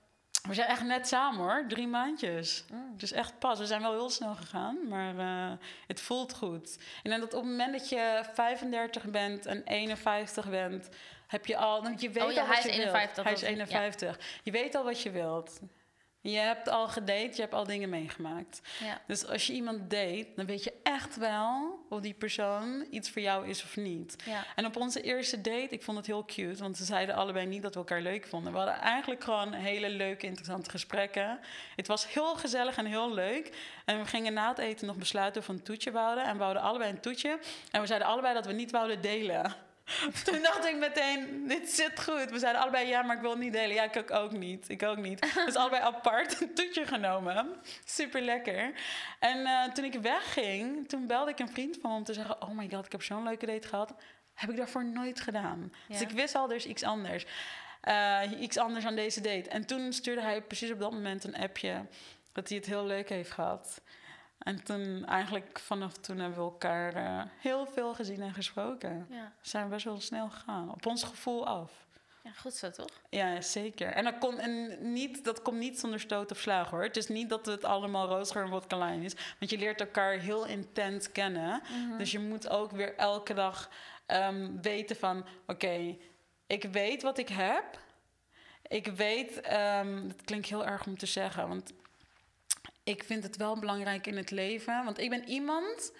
We 0.46 0.54
zijn 0.54 0.68
echt 0.68 0.82
net 0.82 1.08
samen 1.08 1.40
hoor, 1.40 1.64
drie 1.68 1.86
maandjes. 1.86 2.64
Mm. 2.70 2.94
Dus 2.96 3.12
echt 3.12 3.38
pas. 3.38 3.58
We 3.58 3.66
zijn 3.66 3.80
wel 3.80 3.92
heel 3.92 4.10
snel 4.10 4.34
gegaan, 4.34 4.88
maar 4.88 5.18
eh, 5.18 5.52
het 5.86 6.00
voelt 6.00 6.34
goed. 6.34 6.78
En 7.02 7.10
dat 7.10 7.22
op 7.22 7.40
het 7.40 7.50
moment 7.50 7.72
dat 7.72 7.88
je 7.88 8.24
35 8.32 9.04
bent 9.04 9.46
en 9.46 9.62
51 9.64 10.50
bent, 10.50 10.88
heb 11.26 11.46
je 11.46 11.56
al. 11.56 11.82
want 11.82 12.00
Je 12.00 12.10
weet 12.10 12.22
Oh 12.22 12.32
ja, 12.32 12.40
al 12.40 12.46
hij 12.46 12.56
wat 12.56 12.64
is 12.64 12.74
je 12.76 12.80
51, 12.82 13.14
wilt. 13.14 13.24
Hij 13.26 13.32
is 13.34 13.40
dat 13.40 13.48
was- 13.58 13.68
ja. 13.70 13.76
51. 13.80 14.18
Je 14.42 14.50
weet 14.50 14.74
al 14.74 14.84
wat 14.84 15.02
je 15.02 15.10
wilt. 15.10 15.60
Je 16.20 16.36
hebt 16.38 16.68
al 16.68 16.88
gedate, 16.88 17.30
je 17.34 17.40
hebt 17.40 17.54
al 17.54 17.64
dingen 17.64 17.88
meegemaakt. 17.88 18.60
Ja. 18.78 19.00
Dus 19.06 19.26
als 19.26 19.46
je 19.46 19.52
iemand 19.52 19.90
date, 19.90 20.26
dan 20.36 20.46
weet 20.46 20.64
je 20.64 20.72
echt 20.82 21.16
wel 21.16 21.78
of 21.88 22.00
die 22.00 22.14
persoon 22.14 22.86
iets 22.90 23.10
voor 23.10 23.22
jou 23.22 23.48
is 23.48 23.62
of 23.64 23.76
niet. 23.76 24.16
Ja. 24.24 24.44
En 24.56 24.66
op 24.66 24.76
onze 24.76 25.00
eerste 25.02 25.40
date, 25.40 25.68
ik 25.70 25.82
vond 25.82 25.96
het 25.96 26.06
heel 26.06 26.24
cute, 26.24 26.62
want 26.62 26.76
ze 26.76 26.84
zeiden 26.84 27.14
allebei 27.14 27.46
niet 27.46 27.62
dat 27.62 27.72
we 27.72 27.78
elkaar 27.78 28.00
leuk 28.00 28.26
vonden. 28.26 28.52
We 28.52 28.58
hadden 28.58 28.80
eigenlijk 28.80 29.24
gewoon 29.24 29.52
hele 29.52 29.88
leuke, 29.90 30.26
interessante 30.26 30.70
gesprekken. 30.70 31.38
Het 31.76 31.86
was 31.86 32.12
heel 32.12 32.34
gezellig 32.36 32.76
en 32.76 32.86
heel 32.86 33.14
leuk. 33.14 33.56
En 33.84 33.98
we 33.98 34.06
gingen 34.06 34.32
na 34.32 34.48
het 34.48 34.58
eten 34.58 34.86
nog 34.86 34.96
besluiten 34.96 35.40
of 35.40 35.46
we 35.46 35.52
een 35.52 35.62
toetje 35.62 35.90
wouden. 35.90 36.24
En 36.24 36.32
we 36.32 36.38
wouden 36.38 36.62
allebei 36.62 36.90
een 36.90 37.00
toetje. 37.00 37.38
En 37.70 37.80
we 37.80 37.86
zeiden 37.86 38.08
allebei 38.08 38.34
dat 38.34 38.46
we 38.46 38.52
niet 38.52 38.70
wouden 38.70 39.00
delen. 39.00 39.54
Toen 40.24 40.42
dacht 40.42 40.66
ik 40.66 40.76
meteen, 40.76 41.48
dit 41.48 41.70
zit 41.70 42.02
goed. 42.02 42.30
We 42.30 42.38
zeiden 42.38 42.62
allebei, 42.62 42.88
ja, 42.88 43.02
maar 43.02 43.16
ik 43.16 43.22
wil 43.22 43.30
het 43.30 43.38
niet 43.38 43.52
delen. 43.52 43.74
Ja, 43.74 43.92
ik 43.92 44.10
ook, 44.10 44.32
niet. 44.32 44.68
Ik 44.68 44.82
ook 44.82 44.96
niet. 44.96 45.20
Dus 45.46 45.54
allebei 45.54 45.82
apart 45.82 46.40
een 46.40 46.54
toetje 46.54 46.86
genomen. 46.86 47.56
Super 47.84 48.20
lekker. 48.20 48.72
En 49.18 49.46
eh, 49.46 49.72
toen 49.72 49.84
ik 49.84 49.94
wegging, 49.94 50.88
toen 50.88 51.06
belde 51.06 51.30
ik 51.30 51.38
een 51.38 51.48
vriend 51.48 51.78
van 51.80 51.90
me 51.90 51.96
om 51.96 52.04
te 52.04 52.12
zeggen... 52.12 52.42
oh 52.42 52.50
my 52.50 52.68
god, 52.70 52.86
ik 52.86 52.92
heb 52.92 53.02
zo'n 53.02 53.22
leuke 53.22 53.46
date 53.46 53.68
gehad. 53.68 53.94
Heb 54.34 54.50
ik 54.50 54.56
daarvoor 54.56 54.84
nooit 54.84 55.20
gedaan. 55.20 55.72
Dus 55.88 56.00
ik 56.00 56.10
wist 56.10 56.34
al, 56.34 56.50
is 56.50 56.66
iets 56.66 56.82
anders. 56.82 57.26
Eh, 57.80 58.20
iets 58.40 58.56
anders 58.56 58.84
aan 58.84 58.96
deze 58.96 59.20
date. 59.20 59.50
En 59.50 59.66
toen 59.66 59.92
stuurde 59.92 60.22
hij 60.22 60.42
precies 60.42 60.70
op 60.70 60.78
dat 60.78 60.92
moment 60.92 61.24
een 61.24 61.36
appje 61.36 61.86
dat 62.32 62.48
hij 62.48 62.56
het 62.56 62.66
heel 62.66 62.86
leuk 62.86 63.08
heeft 63.08 63.30
gehad. 63.30 63.80
En 64.38 64.64
toen, 64.64 65.04
eigenlijk 65.04 65.58
vanaf 65.58 65.92
toen 65.92 66.18
hebben 66.18 66.38
we 66.38 66.44
elkaar 66.44 66.94
eh, 66.94 67.22
heel 67.40 67.66
veel 67.66 67.94
gezien 67.94 68.22
en 68.22 68.34
gesproken. 68.34 69.06
Ja. 69.10 69.32
We 69.42 69.48
zijn 69.48 69.68
best 69.68 69.84
wel 69.84 70.00
snel 70.00 70.30
gegaan. 70.30 70.70
Op 70.70 70.86
ons 70.86 71.04
gevoel 71.04 71.46
af. 71.46 71.86
ja, 72.22 72.30
goed 72.30 72.54
zo 72.54 72.70
toch? 72.70 73.00
Ja, 73.10 73.40
zeker. 73.40 73.88
En, 73.88 74.04
dat, 74.04 74.18
kon, 74.18 74.38
en 74.38 74.78
niet, 74.92 75.24
dat 75.24 75.42
komt 75.42 75.58
niet 75.58 75.80
zonder 75.80 76.00
stoot 76.00 76.30
of 76.30 76.38
slag 76.38 76.70
hoor. 76.70 76.82
Het 76.82 76.96
is 76.96 77.08
niet 77.08 77.28
dat 77.28 77.46
het 77.46 77.64
allemaal 77.64 78.08
roosgeur 78.08 78.62
en 78.68 78.78
lime 78.78 79.04
is. 79.04 79.14
Want 79.38 79.50
je 79.50 79.58
leert 79.58 79.80
elkaar 79.80 80.18
heel 80.18 80.46
intens 80.46 81.12
kennen. 81.12 81.62
Dus 81.98 82.10
je 82.10 82.18
moet 82.18 82.48
ook 82.48 82.70
weer 82.70 82.94
elke 82.96 83.34
dag 83.34 83.70
ehm, 84.06 84.60
weten 84.60 84.96
van... 84.96 85.26
Oké, 85.46 85.96
ik 86.46 86.64
weet 86.64 87.02
wat 87.02 87.18
ik 87.18 87.28
heb. 87.28 87.78
Ik 88.68 88.86
weet... 88.86 89.40
ehm 89.40 90.08
het 90.08 90.24
klinkt 90.24 90.48
heel 90.48 90.66
erg 90.66 90.86
om 90.86 90.98
te 90.98 91.06
zeggen, 91.06 91.48
want... 91.48 91.72
Ik 92.86 93.04
vind 93.04 93.22
het 93.22 93.36
wel 93.36 93.58
belangrijk 93.58 94.06
in 94.06 94.16
het 94.16 94.30
leven. 94.30 94.84
Want 94.84 94.98
ik 94.98 95.10
ben 95.10 95.28
iemand 95.28 95.92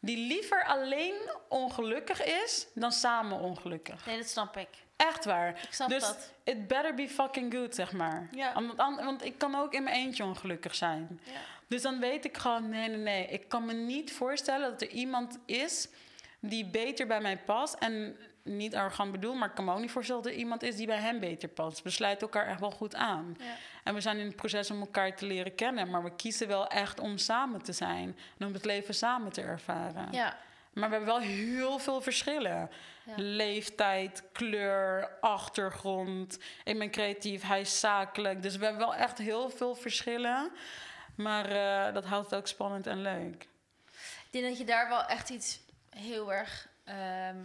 die 0.00 0.16
liever 0.26 0.64
alleen 0.64 1.14
ongelukkig 1.48 2.24
is... 2.24 2.66
dan 2.74 2.92
samen 2.92 3.38
ongelukkig. 3.40 4.06
Nee, 4.06 4.16
dat 4.16 4.28
snap 4.28 4.56
ik. 4.56 4.68
Echt 4.96 5.24
waar. 5.24 5.48
Ik 5.48 5.72
snap 5.72 5.88
dus 5.88 6.02
dat. 6.02 6.32
it 6.44 6.68
better 6.68 6.94
be 6.94 7.08
fucking 7.08 7.54
good, 7.54 7.74
zeg 7.74 7.92
maar. 7.92 8.28
Ja. 8.32 8.52
Want, 8.54 8.78
an- 8.78 9.04
want 9.04 9.24
ik 9.24 9.38
kan 9.38 9.54
ook 9.54 9.74
in 9.74 9.82
mijn 9.82 9.96
eentje 9.96 10.24
ongelukkig 10.24 10.74
zijn. 10.74 11.20
Ja. 11.24 11.32
Dus 11.66 11.82
dan 11.82 12.00
weet 12.00 12.24
ik 12.24 12.36
gewoon, 12.36 12.68
nee, 12.68 12.88
nee, 12.88 12.96
nee. 12.98 13.26
Ik 13.26 13.48
kan 13.48 13.64
me 13.64 13.72
niet 13.72 14.12
voorstellen 14.12 14.70
dat 14.70 14.82
er 14.82 14.88
iemand 14.88 15.38
is 15.46 15.88
die 16.40 16.66
beter 16.66 17.06
bij 17.06 17.20
mij 17.20 17.38
past. 17.38 17.74
En 17.74 18.16
niet 18.42 18.74
arrogant 18.74 19.12
bedoel, 19.12 19.34
maar 19.34 19.48
ik 19.48 19.54
kan 19.54 19.64
me 19.64 19.72
ook 19.72 19.80
niet 19.80 19.90
voorstellen 19.90 20.22
dat 20.22 20.32
er 20.32 20.38
iemand 20.38 20.62
is 20.62 20.76
die 20.76 20.86
bij 20.86 20.98
hem 20.98 21.20
beter 21.20 21.48
past. 21.48 21.82
We 21.82 21.90
sluiten 21.90 22.26
elkaar 22.26 22.46
echt 22.48 22.60
wel 22.60 22.70
goed 22.70 22.94
aan. 22.94 23.36
Ja. 23.38 23.44
En 23.82 23.94
we 23.94 24.00
zijn 24.00 24.18
in 24.18 24.26
het 24.26 24.36
proces 24.36 24.70
om 24.70 24.80
elkaar 24.80 25.16
te 25.16 25.26
leren 25.26 25.54
kennen. 25.54 25.90
Maar 25.90 26.02
we 26.02 26.14
kiezen 26.16 26.48
wel 26.48 26.66
echt 26.66 27.00
om 27.00 27.18
samen 27.18 27.62
te 27.62 27.72
zijn. 27.72 28.18
En 28.38 28.46
om 28.46 28.52
het 28.52 28.64
leven 28.64 28.94
samen 28.94 29.32
te 29.32 29.40
ervaren. 29.42 30.08
Ja. 30.12 30.36
Maar 30.72 30.88
we 30.88 30.94
hebben 30.96 31.14
wel 31.14 31.20
heel 31.22 31.78
veel 31.78 32.00
verschillen. 32.00 32.70
Ja. 33.04 33.12
Leeftijd, 33.16 34.22
kleur, 34.32 35.10
achtergrond. 35.20 36.38
Ik 36.64 36.78
ben 36.78 36.90
creatief, 36.90 37.42
hij 37.42 37.60
is 37.60 37.80
zakelijk. 37.80 38.42
Dus 38.42 38.56
we 38.56 38.64
hebben 38.64 38.86
wel 38.86 38.94
echt 38.94 39.18
heel 39.18 39.50
veel 39.50 39.74
verschillen. 39.74 40.50
Maar 41.16 41.46
eh, 41.46 41.94
dat 41.94 42.04
houdt 42.04 42.30
het 42.30 42.38
ook 42.38 42.46
spannend 42.46 42.86
en 42.86 43.02
leuk. 43.02 43.42
Ik 44.24 44.28
denk 44.30 44.44
dat 44.44 44.58
je 44.58 44.64
daar 44.64 44.88
wel 44.88 45.04
echt 45.04 45.30
iets 45.30 45.60
heel 45.90 46.32
erg 46.32 46.68
ehm, 46.84 47.36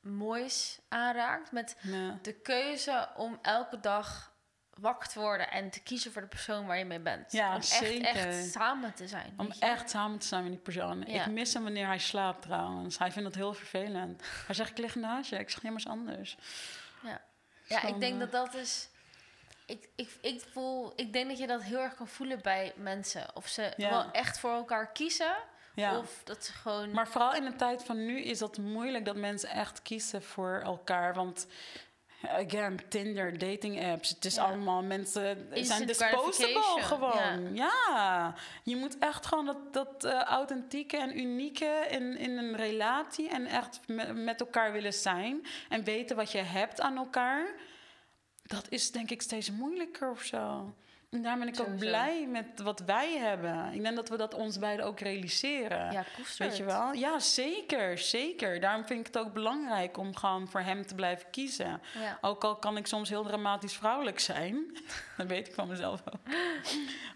moois 0.00 0.78
aanraakt. 0.88 1.52
Met 1.52 1.76
Ja. 1.80 2.18
de 2.22 2.32
keuze 2.32 3.08
om 3.16 3.38
elke 3.42 3.80
dag 3.80 4.32
wakker 4.78 5.08
te 5.08 5.20
worden 5.20 5.50
en 5.50 5.70
te 5.70 5.80
kiezen 5.80 6.12
voor 6.12 6.22
de 6.22 6.28
persoon 6.28 6.66
waar 6.66 6.78
je 6.78 6.84
mee 6.84 7.00
bent. 7.00 7.32
Ja, 7.32 7.48
om 7.48 7.56
echt, 7.56 7.66
zeker. 7.66 8.06
echt 8.06 8.50
samen 8.50 8.94
te 8.94 9.08
zijn. 9.08 9.34
Om 9.36 9.52
echt 9.58 9.90
samen 9.90 10.18
te 10.18 10.26
zijn 10.26 10.42
met 10.42 10.52
die 10.52 10.60
persoon. 10.60 11.04
Ja. 11.06 11.24
Ik 11.24 11.32
mis 11.32 11.54
hem 11.54 11.62
wanneer 11.62 11.86
hij 11.86 11.98
slaapt 11.98 12.42
trouwens. 12.42 12.98
Hij 12.98 13.12
vindt 13.12 13.28
dat 13.28 13.38
heel 13.38 13.54
vervelend. 13.54 14.22
Hij 14.46 14.54
zegt, 14.54 14.70
ik 14.70 14.78
lig 14.78 14.94
naast 14.94 15.30
je. 15.30 15.38
Ik 15.38 15.50
zeg, 15.50 15.62
is 15.62 15.86
anders. 15.86 16.36
Ja, 17.02 17.20
ja 17.66 17.82
ik 17.82 18.00
denk 18.00 18.20
dat 18.20 18.32
dat 18.32 18.54
is. 18.54 18.88
Ik, 19.66 19.88
ik, 19.94 20.10
ik, 20.20 20.42
voel, 20.52 20.92
ik 20.96 21.12
denk 21.12 21.28
dat 21.28 21.38
je 21.38 21.46
dat 21.46 21.62
heel 21.62 21.78
erg 21.78 21.94
kan 21.94 22.08
voelen 22.08 22.40
bij 22.42 22.72
mensen. 22.76 23.36
Of 23.36 23.48
ze 23.48 23.72
Ja. 23.76 23.90
wel 23.90 24.10
echt 24.10 24.38
voor 24.38 24.50
elkaar 24.50 24.92
kiezen. 24.92 25.34
Ja. 25.74 25.98
Of 25.98 26.20
dat 26.24 26.44
ze 26.44 26.52
gewoon. 26.52 26.90
Maar 26.90 27.08
vooral 27.08 27.34
in 27.34 27.44
de 27.44 27.56
tijd 27.56 27.84
van 27.84 28.06
nu 28.06 28.20
is 28.20 28.38
dat 28.38 28.58
moeilijk 28.58 29.04
dat 29.04 29.16
mensen 29.16 29.48
echt 29.48 29.82
kiezen 29.82 30.22
voor 30.22 30.60
elkaar. 30.64 31.14
Want 31.14 31.46
again, 32.28 32.78
Tinder, 32.88 33.38
dating 33.38 33.84
apps, 33.84 34.08
het 34.08 34.24
is 34.24 34.34
Ja. 34.34 34.42
allemaal 34.42 34.82
mensen 34.82 35.22
zijn 35.22 35.52
Instant 35.52 35.86
disposable 35.86 36.32
gratification, 36.32 36.82
gewoon. 36.82 37.54
Ja. 37.54 38.34
je 38.64 38.76
moet 38.76 38.98
echt 38.98 39.26
gewoon 39.26 39.46
dat, 39.46 39.72
dat 39.72 40.04
eh, 40.04 40.20
authentieke 40.22 40.96
en 40.96 41.18
unieke 41.18 41.86
in, 41.90 42.16
in 42.16 42.38
een 42.38 42.56
relatie 42.56 43.28
en 43.28 43.46
echt 43.46 43.80
me- 43.86 44.12
met 44.12 44.40
elkaar 44.40 44.72
willen 44.72 44.92
zijn 44.94 45.46
en 45.68 45.84
weten 45.84 46.16
wat 46.16 46.32
je 46.32 46.38
hebt 46.38 46.80
aan 46.80 46.96
elkaar. 46.96 47.46
Dat 48.42 48.66
is 48.68 48.90
denk 48.90 49.10
ik 49.10 49.22
steeds 49.22 49.50
moeilijker 49.50 50.10
of 50.10 50.22
zo. 50.22 50.74
En 51.14 51.22
daar 51.22 51.38
ben 51.38 51.48
ik 51.48 51.60
ook 51.60 51.76
blij 51.76 52.26
met 52.26 52.46
wat 52.62 52.80
wij 52.80 53.16
hebben. 53.18 53.72
Ik 53.72 53.82
denk 53.82 53.96
dat 53.96 54.08
we 54.08 54.16
dat 54.16 54.34
ons 54.34 54.58
beiden 54.58 54.86
ook 54.86 55.00
realiseren. 55.00 55.92
ja, 55.92 56.04
koester 56.16 56.46
Weet 56.46 56.56
je 56.56 56.64
wel? 56.64 56.92
Ja, 56.92 57.18
zeker, 57.18 57.98
zeker. 57.98 58.60
Daarom 58.60 58.86
vind 58.86 59.00
ik 59.00 59.06
het 59.06 59.18
ook 59.18 59.32
belangrijk 59.32 59.96
om 59.96 60.16
gewoon 60.16 60.48
voor 60.48 60.60
hem 60.60 60.86
te 60.86 60.94
blijven 60.94 61.30
kiezen. 61.30 61.80
Ja. 61.98 62.18
Ook 62.20 62.44
al 62.44 62.56
kan 62.56 62.76
ik 62.76 62.86
soms 62.86 63.08
heel 63.08 63.22
dramatisch 63.22 63.72
vrouwelijk 63.72 64.20
zijn. 64.20 64.76
dat 65.16 65.26
weet 65.26 65.48
ik 65.48 65.54
van 65.54 65.68
mezelf 65.68 66.02
ook. 66.06 66.34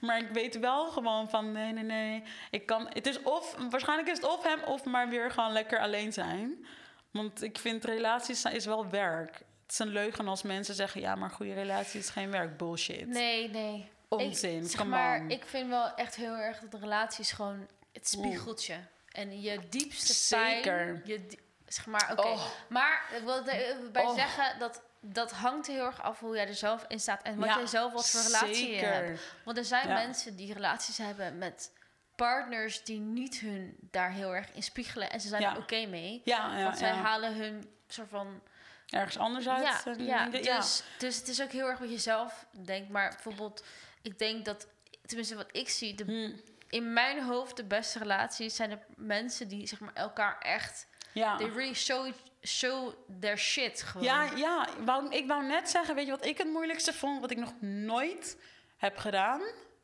maar 0.00 0.18
ik 0.18 0.28
weet 0.28 0.58
wel 0.58 0.86
gewoon 0.86 1.30
van 1.30 1.52
nee, 1.52 1.72
nee, 1.72 1.84
nee. 1.84 2.22
Ik 2.50 2.66
kan, 2.66 2.86
het 2.88 3.06
is 3.06 3.22
of, 3.22 3.56
waarschijnlijk 3.70 4.08
is 4.08 4.16
het 4.16 4.26
of 4.28 4.42
hem 4.42 4.62
of 4.62 4.84
maar 4.84 5.08
weer 5.08 5.30
gewoon 5.30 5.52
lekker 5.52 5.78
alleen 5.78 6.12
zijn. 6.12 6.66
Want 7.10 7.42
ik 7.42 7.58
vind 7.58 7.84
relaties 7.84 8.44
is 8.44 8.64
wel 8.64 8.90
werk. 8.90 9.46
Het 9.68 9.76
is 9.80 9.86
een 9.86 9.92
leugen 9.92 10.28
als 10.28 10.42
mensen 10.42 10.74
zeggen 10.74 11.00
ja, 11.00 11.14
maar 11.14 11.30
goede 11.30 11.52
relatie 11.54 12.00
is 12.00 12.10
geen 12.10 12.30
werk. 12.30 12.56
Bullshit. 12.56 13.06
Nee, 13.06 13.50
nee. 13.50 13.90
Onzin, 14.08 14.62
Ik, 14.64 14.70
zeg 14.70 14.84
maar, 14.86 15.20
on. 15.20 15.30
ik 15.30 15.44
vind 15.44 15.68
wel 15.68 15.94
echt 15.94 16.14
heel 16.14 16.34
erg 16.36 16.58
dat 16.60 16.70
de 16.70 16.78
relatie 16.78 17.20
is 17.20 17.32
gewoon 17.32 17.66
het 17.92 18.08
spiegeltje. 18.08 18.76
En 19.12 19.40
je 19.40 19.58
diepste 19.68 20.12
Zeker. 20.12 20.62
pijn. 20.62 21.02
Je, 21.04 21.26
zeg 21.66 21.86
maar, 21.86 22.08
oké. 22.12 22.26
Oh. 22.28 22.46
Maar 22.68 23.02
ik 23.16 23.22
wil 23.24 23.46
erbij 23.46 24.04
Oh. 24.04 24.14
zeggen 24.14 24.58
dat 24.58 24.82
dat 25.00 25.32
hangt 25.32 25.66
heel 25.66 25.84
erg 25.84 26.02
af 26.02 26.20
hoe 26.20 26.34
jij 26.36 26.48
er 26.48 26.54
zelf 26.54 26.84
in 26.88 27.00
staat 27.00 27.22
en 27.22 27.36
wat 27.38 27.48
Ja, 27.48 27.56
jij 27.56 27.66
zelf 27.66 27.92
wat 27.92 28.10
voor 28.10 28.20
relatie 28.22 28.70
je 28.70 28.76
hebt. 28.84 29.20
Want 29.44 29.56
er 29.58 29.64
zijn 29.64 29.88
Ja. 29.88 29.94
mensen 29.94 30.36
die 30.36 30.52
relaties 30.52 30.98
hebben 30.98 31.38
met 31.38 31.72
partners 32.16 32.84
die 32.84 33.00
niet 33.00 33.38
hun 33.40 33.76
daar 33.80 34.10
heel 34.10 34.34
erg 34.34 34.52
in 34.52 34.62
spiegelen 34.62 35.10
en 35.10 35.20
ze 35.20 35.28
zijn 35.28 35.42
Ja. 35.42 35.50
er 35.52 35.58
oké 35.58 35.86
mee. 35.86 36.20
Ja, 36.24 36.56
ja, 36.56 36.62
want 36.64 36.78
zij 36.78 36.90
halen 36.90 37.34
hun 37.34 37.70
soort 37.88 38.08
van 38.10 38.40
ergens 38.88 39.18
anders 39.18 39.48
uit. 39.48 39.62
ja, 39.62 39.94
ja, 39.98 40.28
denken, 40.28 40.54
dus, 40.56 40.82
dus 40.98 41.16
het 41.16 41.28
is 41.28 41.42
ook 41.42 41.50
heel 41.50 41.66
erg 41.66 41.78
wat 41.78 41.90
je 41.90 41.98
zelf 41.98 42.46
denkt. 42.64 42.88
Maar 42.88 43.08
bijvoorbeeld, 43.08 43.64
ik 44.02 44.18
denk 44.18 44.44
dat, 44.44 44.68
tenminste 45.06 45.34
wat 45.36 45.48
ik 45.52 45.68
zie, 45.68 45.94
de, 45.94 46.04
Hm, 46.04 46.30
in 46.68 46.92
mijn 46.92 47.22
hoofd 47.22 47.56
de 47.56 47.64
beste 47.64 47.98
relaties 47.98 48.56
zijn 48.56 48.70
de 48.70 48.78
mensen 48.96 49.48
die 49.48 49.66
zeg 49.66 49.80
maar 49.80 49.94
elkaar 49.94 50.38
echt, 50.38 50.86
ja. 51.12 51.36
they 51.36 51.48
really 51.48 51.74
show, 51.74 52.12
show 52.42 52.94
their 53.20 53.38
shit 53.38 53.82
gewoon. 53.82 54.06
Ja, 54.06 54.30
ja 54.36 54.68
wou, 54.84 55.08
ik 55.08 55.26
wou 55.26 55.46
net 55.46 55.70
zeggen, 55.70 55.94
weet 55.94 56.04
je 56.04 56.10
wat 56.10 56.24
ik 56.24 56.38
het 56.38 56.48
moeilijkste 56.48 56.92
vond, 56.92 57.20
wat 57.20 57.30
ik 57.30 57.38
nog 57.38 57.60
nooit 57.60 58.36
heb 58.76 58.96
gedaan 58.96 59.42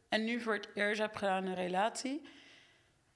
en 0.08 0.24
nu 0.24 0.40
voor 0.40 0.54
het 0.54 0.68
eerst 0.74 1.00
heb 1.00 1.16
gedaan 1.16 1.44
in 1.44 1.50
een 1.50 1.54
relatie. 1.54 2.28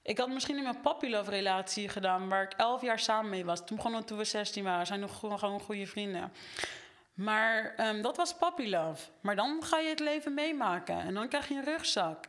Ik 0.01 0.17
had 0.17 0.29
misschien 0.29 0.57
in 0.57 0.63
mijn 0.63 0.81
puppy 0.81 1.07
love 1.07 1.29
relatie 1.29 1.89
gedaan, 1.89 2.29
waar 2.29 2.43
ik 2.43 2.53
elf 2.53 2.81
jaar 2.81 2.99
samen 2.99 3.29
mee 3.29 3.45
was. 3.45 3.65
Toen 3.65 3.75
begonnen 3.75 4.05
toen 4.05 4.17
we 4.17 4.23
16 4.23 4.63
waren, 4.63 4.79
we 4.79 4.85
zijn 4.85 4.99
nog 4.99 5.19
gewoon, 5.19 5.39
gewoon 5.39 5.59
goede 5.59 5.87
vrienden. 5.87 6.33
Maar 7.13 7.73
ehm, 7.75 8.01
dat 8.01 8.17
was 8.17 8.35
puppy 8.35 8.67
love. 8.67 9.09
Maar 9.21 9.35
dan 9.35 9.63
ga 9.63 9.79
je 9.79 9.89
het 9.89 9.99
leven 9.99 10.33
meemaken 10.33 10.99
en 10.99 11.13
dan 11.13 11.27
krijg 11.27 11.47
je 11.47 11.55
een 11.55 11.63
rugzak. 11.63 12.25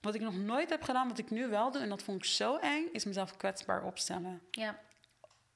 Wat 0.00 0.14
ik 0.14 0.20
nog 0.20 0.36
nooit 0.36 0.70
heb 0.70 0.82
gedaan, 0.82 1.08
wat 1.08 1.18
ik 1.18 1.30
nu 1.30 1.48
wel 1.48 1.70
doe, 1.70 1.82
en 1.82 1.88
dat 1.88 2.02
vond 2.02 2.18
ik 2.18 2.24
zo 2.24 2.56
eng, 2.56 2.88
is 2.92 3.04
mezelf 3.04 3.36
kwetsbaar 3.36 3.84
opstellen. 3.84 4.42
Ja, 4.50 4.78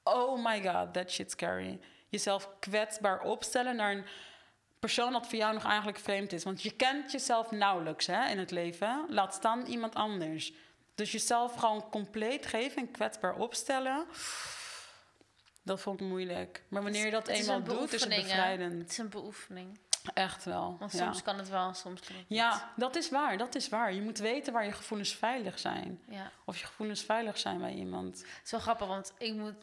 Oh 0.08 0.44
my 0.44 0.62
god, 0.62 0.92
that 0.92 1.10
shit's 1.10 1.32
scary. 1.32 1.78
Jezelf 2.08 2.48
kwetsbaar 2.60 3.20
opstellen 3.20 3.76
naar 3.76 3.92
een 3.92 4.04
persoon 4.78 5.12
dat 5.12 5.26
voor 5.26 5.38
jou 5.38 5.54
nog 5.54 5.64
eigenlijk 5.64 5.98
vreemd 5.98 6.32
is. 6.32 6.44
Want 6.44 6.62
je 6.62 6.70
kent 6.70 7.12
jezelf 7.12 7.50
nauwelijks 7.50 8.06
hè, 8.06 8.28
in 8.28 8.38
het 8.38 8.50
leven. 8.50 9.06
Laat 9.08 9.34
staan 9.34 9.66
iemand 9.66 9.94
anders. 9.94 10.52
Dus 10.98 11.12
jezelf 11.12 11.54
gewoon 11.54 11.88
compleet 11.90 12.46
geven 12.46 12.76
en 12.82 12.90
kwetsbaar 12.90 13.34
opstellen. 13.36 14.06
Dat 15.62 15.80
vond 15.80 16.00
ik 16.00 16.06
moeilijk. 16.06 16.62
Maar 16.68 16.82
wanneer 16.82 17.04
je 17.04 17.10
dat 17.10 17.26
Het 17.26 17.36
eenmaal 17.36 17.56
een 17.56 17.64
doet, 17.64 17.92
is 17.92 18.00
het 18.04 18.14
bevrijdend. 18.14 18.80
het 18.82 18.90
is 18.90 18.98
een 18.98 19.08
beoefening. 19.08 19.78
Echt 20.14 20.44
wel. 20.44 20.76
Want 20.78 20.92
ja. 20.92 20.98
soms 20.98 21.22
kan 21.22 21.38
het 21.38 21.48
wel, 21.48 21.74
soms 21.74 22.00
kan 22.00 22.16
het 22.16 22.28
niet. 22.28 22.38
ja, 22.38 22.72
dat 22.76 22.96
is 22.96 23.10
waar. 23.10 23.36
Dat 23.38 23.54
is 23.54 23.68
waar. 23.68 23.92
Je 23.94 24.00
moet 24.02 24.18
weten 24.18 24.52
waar 24.52 24.64
je 24.64 24.72
gevoelens 24.72 25.14
veilig 25.14 25.58
zijn. 25.58 26.02
ja. 26.08 26.30
Of 26.44 26.58
je 26.58 26.66
gevoelens 26.66 27.02
veilig 27.02 27.38
zijn 27.38 27.58
bij 27.58 27.72
iemand. 27.72 28.18
Het 28.18 28.40
is 28.44 28.50
wel 28.50 28.60
grappig, 28.60 28.86
want 28.86 29.12
ik 29.18 29.34
moet, 29.34 29.54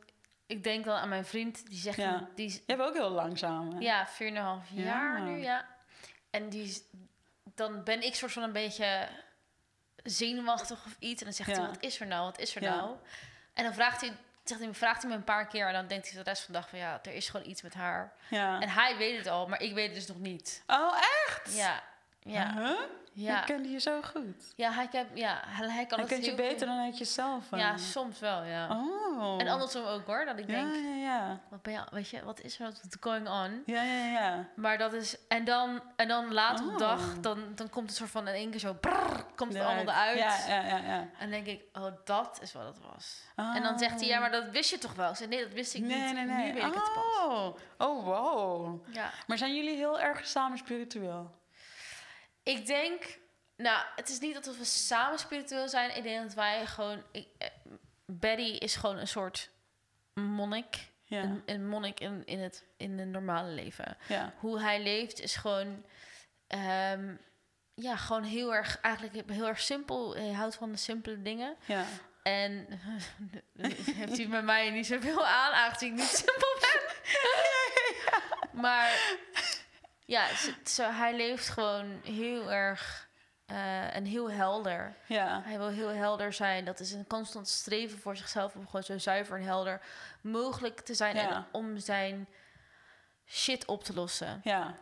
ik 0.46 0.64
denk 0.64 0.86
dan 0.86 0.96
aan 0.96 1.10
mijn 1.10 1.26
vriend, 1.26 1.70
die 1.70 1.80
zegt, 1.80 1.98
Ja. 1.98 2.30
die, 2.36 2.46
is- 2.46 2.54
Je 2.56 2.62
hebt 2.66 2.82
ook 2.82 2.94
heel 2.94 3.10
langzaam. 3.10 3.72
hè? 3.74 3.80
Ja, 3.80 4.08
4,5 4.08 4.70
jaar 4.70 5.18
Ja. 5.18 5.24
nu, 5.24 5.38
ja. 5.42 5.66
En 6.30 6.50
die, 6.50 6.84
dan 7.56 7.84
ben 7.84 8.02
ik 8.02 8.16
soort 8.16 8.32
van 8.32 8.44
een 8.44 8.52
beetje 8.52 9.08
zenuwachtig 10.10 10.86
of 10.86 10.95
iets. 10.99 11.20
En 11.20 11.26
dan 11.26 11.36
zegt 11.36 11.49
Ja. 11.49 11.56
hij, 11.60 11.68
wat 11.68 11.82
is 11.84 11.99
er 11.99 12.08
nou, 12.08 12.24
wat 12.26 12.39
is 12.39 12.56
er 12.56 12.62
Ja. 12.62 12.76
nou? 12.76 12.95
En 13.53 13.64
dan 13.64 13.74
vraagt 13.74 14.01
hij, 14.01 14.14
zegt 14.43 14.62
hij, 14.62 14.74
vraagt 14.74 15.01
hij 15.01 15.12
me 15.12 15.18
een 15.18 15.24
paar 15.24 15.47
keer... 15.47 15.68
en 15.68 15.74
dan 15.74 15.88
denkt 15.88 16.10
hij 16.12 16.24
de 16.24 16.30
rest 16.30 16.43
van 16.43 16.53
de 16.53 16.60
dag 16.60 16.70
van... 16.70 16.80
ja, 16.80 16.99
er 17.03 17.14
is 17.14 17.30
gewoon 17.30 17.47
iets 17.49 17.62
met 17.62 17.74
haar. 17.74 18.14
ja. 18.30 18.60
En 18.60 18.70
hij 18.70 18.97
weet 18.97 19.18
het 19.18 19.28
al, 19.28 19.47
maar 19.47 19.62
ik 19.62 19.74
weet 19.74 19.86
het 19.86 19.95
dus 19.95 20.08
nog 20.08 20.18
niet. 20.18 20.64
Oh, 20.68 20.97
echt? 21.28 21.56
Ja, 21.56 21.84
Ja. 22.34 22.53
Huh? 22.57 22.80
Ja. 23.13 23.39
Ik 23.39 23.45
kende 23.45 23.69
je 23.69 23.80
zo 23.80 24.01
goed. 24.01 24.53
Ja, 24.55 24.71
hij, 24.71 24.88
kan, 24.88 25.05
ja, 25.13 25.41
hij, 25.45 25.86
kan 25.86 25.99
Hij 25.99 26.07
kent 26.07 26.26
je 26.26 26.36
beter 26.36 26.57
goed. 26.67 26.67
dan 26.67 26.86
uit 26.86 26.97
jezelf. 26.97 27.51
eh. 27.51 27.59
Ja, 27.59 27.78
soms 27.78 28.19
wel, 28.19 28.43
ja. 28.43 28.67
Oh. 28.69 29.41
En 29.41 29.47
andersom 29.47 29.86
ook 29.86 30.05
hoor, 30.05 30.26
dat 30.26 30.39
ik 30.39 30.49
Ja, 30.49 30.53
denk, 30.55 30.76
ja, 30.76 30.95
ja. 30.95 31.39
wat 31.49 31.61
ben 31.61 31.73
je, 31.73 31.80
weet 31.91 32.09
je, 32.09 32.23
wat 32.23 32.39
is 32.41 32.59
er 32.59 32.65
wat 32.65 32.97
going 32.99 33.28
on? 33.30 33.63
Ja, 33.65 33.84
ja, 33.84 34.05
ja. 34.05 34.47
Maar 34.55 34.78
dat 34.78 34.93
is, 34.93 35.17
en 35.28 35.43
dan, 35.43 35.82
en 35.95 36.07
dan 36.07 36.34
later 36.34 36.65
op 36.65 36.78
de 36.78 36.84
Oh. 36.84 36.89
dag, 36.89 37.19
dan, 37.19 37.39
dan 37.55 37.69
komt 37.69 37.88
het 37.88 37.97
soort 37.97 38.09
van 38.09 38.28
in 38.28 38.34
één 38.34 38.49
keer 38.49 38.59
zo, 38.59 38.73
brrr, 38.73 39.26
komt 39.36 39.53
het 39.53 39.63
allemaal 39.63 39.84
eruit. 39.84 40.17
Ja, 40.17 40.38
ja, 40.47 40.61
ja. 40.67 40.78
ja. 40.78 40.99
En 40.99 41.09
dan 41.19 41.30
denk 41.30 41.45
ik, 41.45 41.63
oh, 41.73 41.91
dat 42.05 42.39
is 42.41 42.53
wat 42.53 42.65
het 42.65 42.80
was. 42.93 43.21
En 43.36 43.63
dan 43.63 43.80
zegt 43.80 43.99
hij, 43.99 44.09
ja, 44.09 44.19
maar 44.19 44.32
dat 44.32 44.49
wist 44.49 44.69
je 44.69 44.78
toch 44.78 44.93
wel? 44.93 45.09
Ik 45.09 45.15
zeg, 45.15 45.28
nee, 45.28 45.43
dat 45.43 45.53
wist 45.53 45.73
ik 45.73 45.82
Oh. 45.82 45.88
Nee, 45.88 46.03
niet. 46.03 46.13
nee, 46.13 46.26
nee. 46.26 46.45
Nu 46.47 46.53
weet 46.53 46.63
ik 46.65 46.73
het 46.73 46.91
pas. 46.93 47.23
Oh. 47.26 47.55
oh, 47.78 48.05
wow. 48.05 48.86
Ja. 48.93 49.09
Maar 49.28 49.38
zijn 49.38 49.55
jullie 49.55 49.76
heel 49.76 49.99
erg 49.99 50.28
samen 50.28 50.57
spiritueel? 50.57 51.32
Ik 52.46 52.66
denk, 52.66 53.20
nou, 53.58 53.86
het 53.96 54.10
is 54.10 54.20
niet 54.20 54.34
dat 54.34 54.58
we 54.58 54.66
samen 54.66 55.20
spiritueel 55.20 55.70
zijn. 55.70 55.98
Ik 55.98 56.04
denk 56.04 56.24
dat 56.24 56.34
wij 56.34 56.66
gewoon, 56.66 57.04
ik, 57.12 57.28
eh, 57.38 57.48
Betty 58.06 58.41
is 58.41 58.76
gewoon 58.76 58.98
een 58.98 59.08
soort 59.08 59.50
monnik. 60.14 60.91
Ja. 61.04 61.22
Een, 61.22 61.43
een 61.46 61.68
monnik 61.68 62.00
in, 62.00 62.26
in, 62.26 62.39
het, 62.39 62.66
in 62.78 63.00
het 63.00 63.08
normale 63.08 63.50
leven. 63.50 63.98
Ja. 64.08 64.34
Hoe 64.38 64.60
hij 64.60 64.84
leeft 64.84 65.20
is 65.20 65.36
gewoon, 65.36 65.86
ehm, 66.48 67.16
ja, 67.74 67.96
gewoon 67.96 68.24
heel 68.24 68.54
erg, 68.54 68.80
eigenlijk 68.82 69.30
heel 69.30 69.48
erg 69.48 69.60
simpel. 69.60 70.16
Hij 70.16 70.32
houdt 70.32 70.56
van 70.56 70.72
de 70.72 70.78
simpele 70.78 71.22
dingen. 71.22 71.56
Ja. 71.66 71.86
En 72.24 72.68
heeft 73.96 74.18
hij 74.18 74.28
met 74.28 74.43
mij 74.43 74.70
niet 74.70 74.86
zoveel 74.86 75.26
aan, 75.26 75.54
aangezien 75.54 75.93
ik 75.93 76.00
niet 76.00 76.08
simpel 76.26 76.58
ben. 76.60 76.82
Maar 78.62 79.18
ja, 80.06 80.26
zo, 80.66 80.91
hij 80.91 81.16
leeft 81.16 81.49
gewoon 81.49 82.01
heel 82.03 82.51
erg 82.51 83.08
eh, 83.45 83.95
en 83.95 84.06
heel 84.06 84.32
helder. 84.32 84.93
Ja. 85.06 85.41
Hij 85.45 85.58
wil 85.58 85.68
heel 85.68 85.89
helder 85.89 86.34
zijn. 86.34 86.66
Dat 86.66 86.80
is 86.80 86.91
een 86.91 87.08
constant 87.08 87.47
streven 87.47 87.99
voor 87.99 88.18
zichzelf 88.18 88.56
om 88.56 88.66
gewoon 88.66 88.84
zo 88.84 88.97
zuiver 88.97 89.38
en 89.38 89.43
helder 89.45 89.82
mogelijk 90.22 90.80
te 90.80 90.93
zijn 90.93 91.16
Ja. 91.16 91.30
en 91.30 91.45
om 91.51 91.78
zijn 91.80 92.28
shit 93.28 93.66
op 93.66 93.84
te 93.84 93.93
lossen. 93.93 94.41
Ja. 94.43 94.74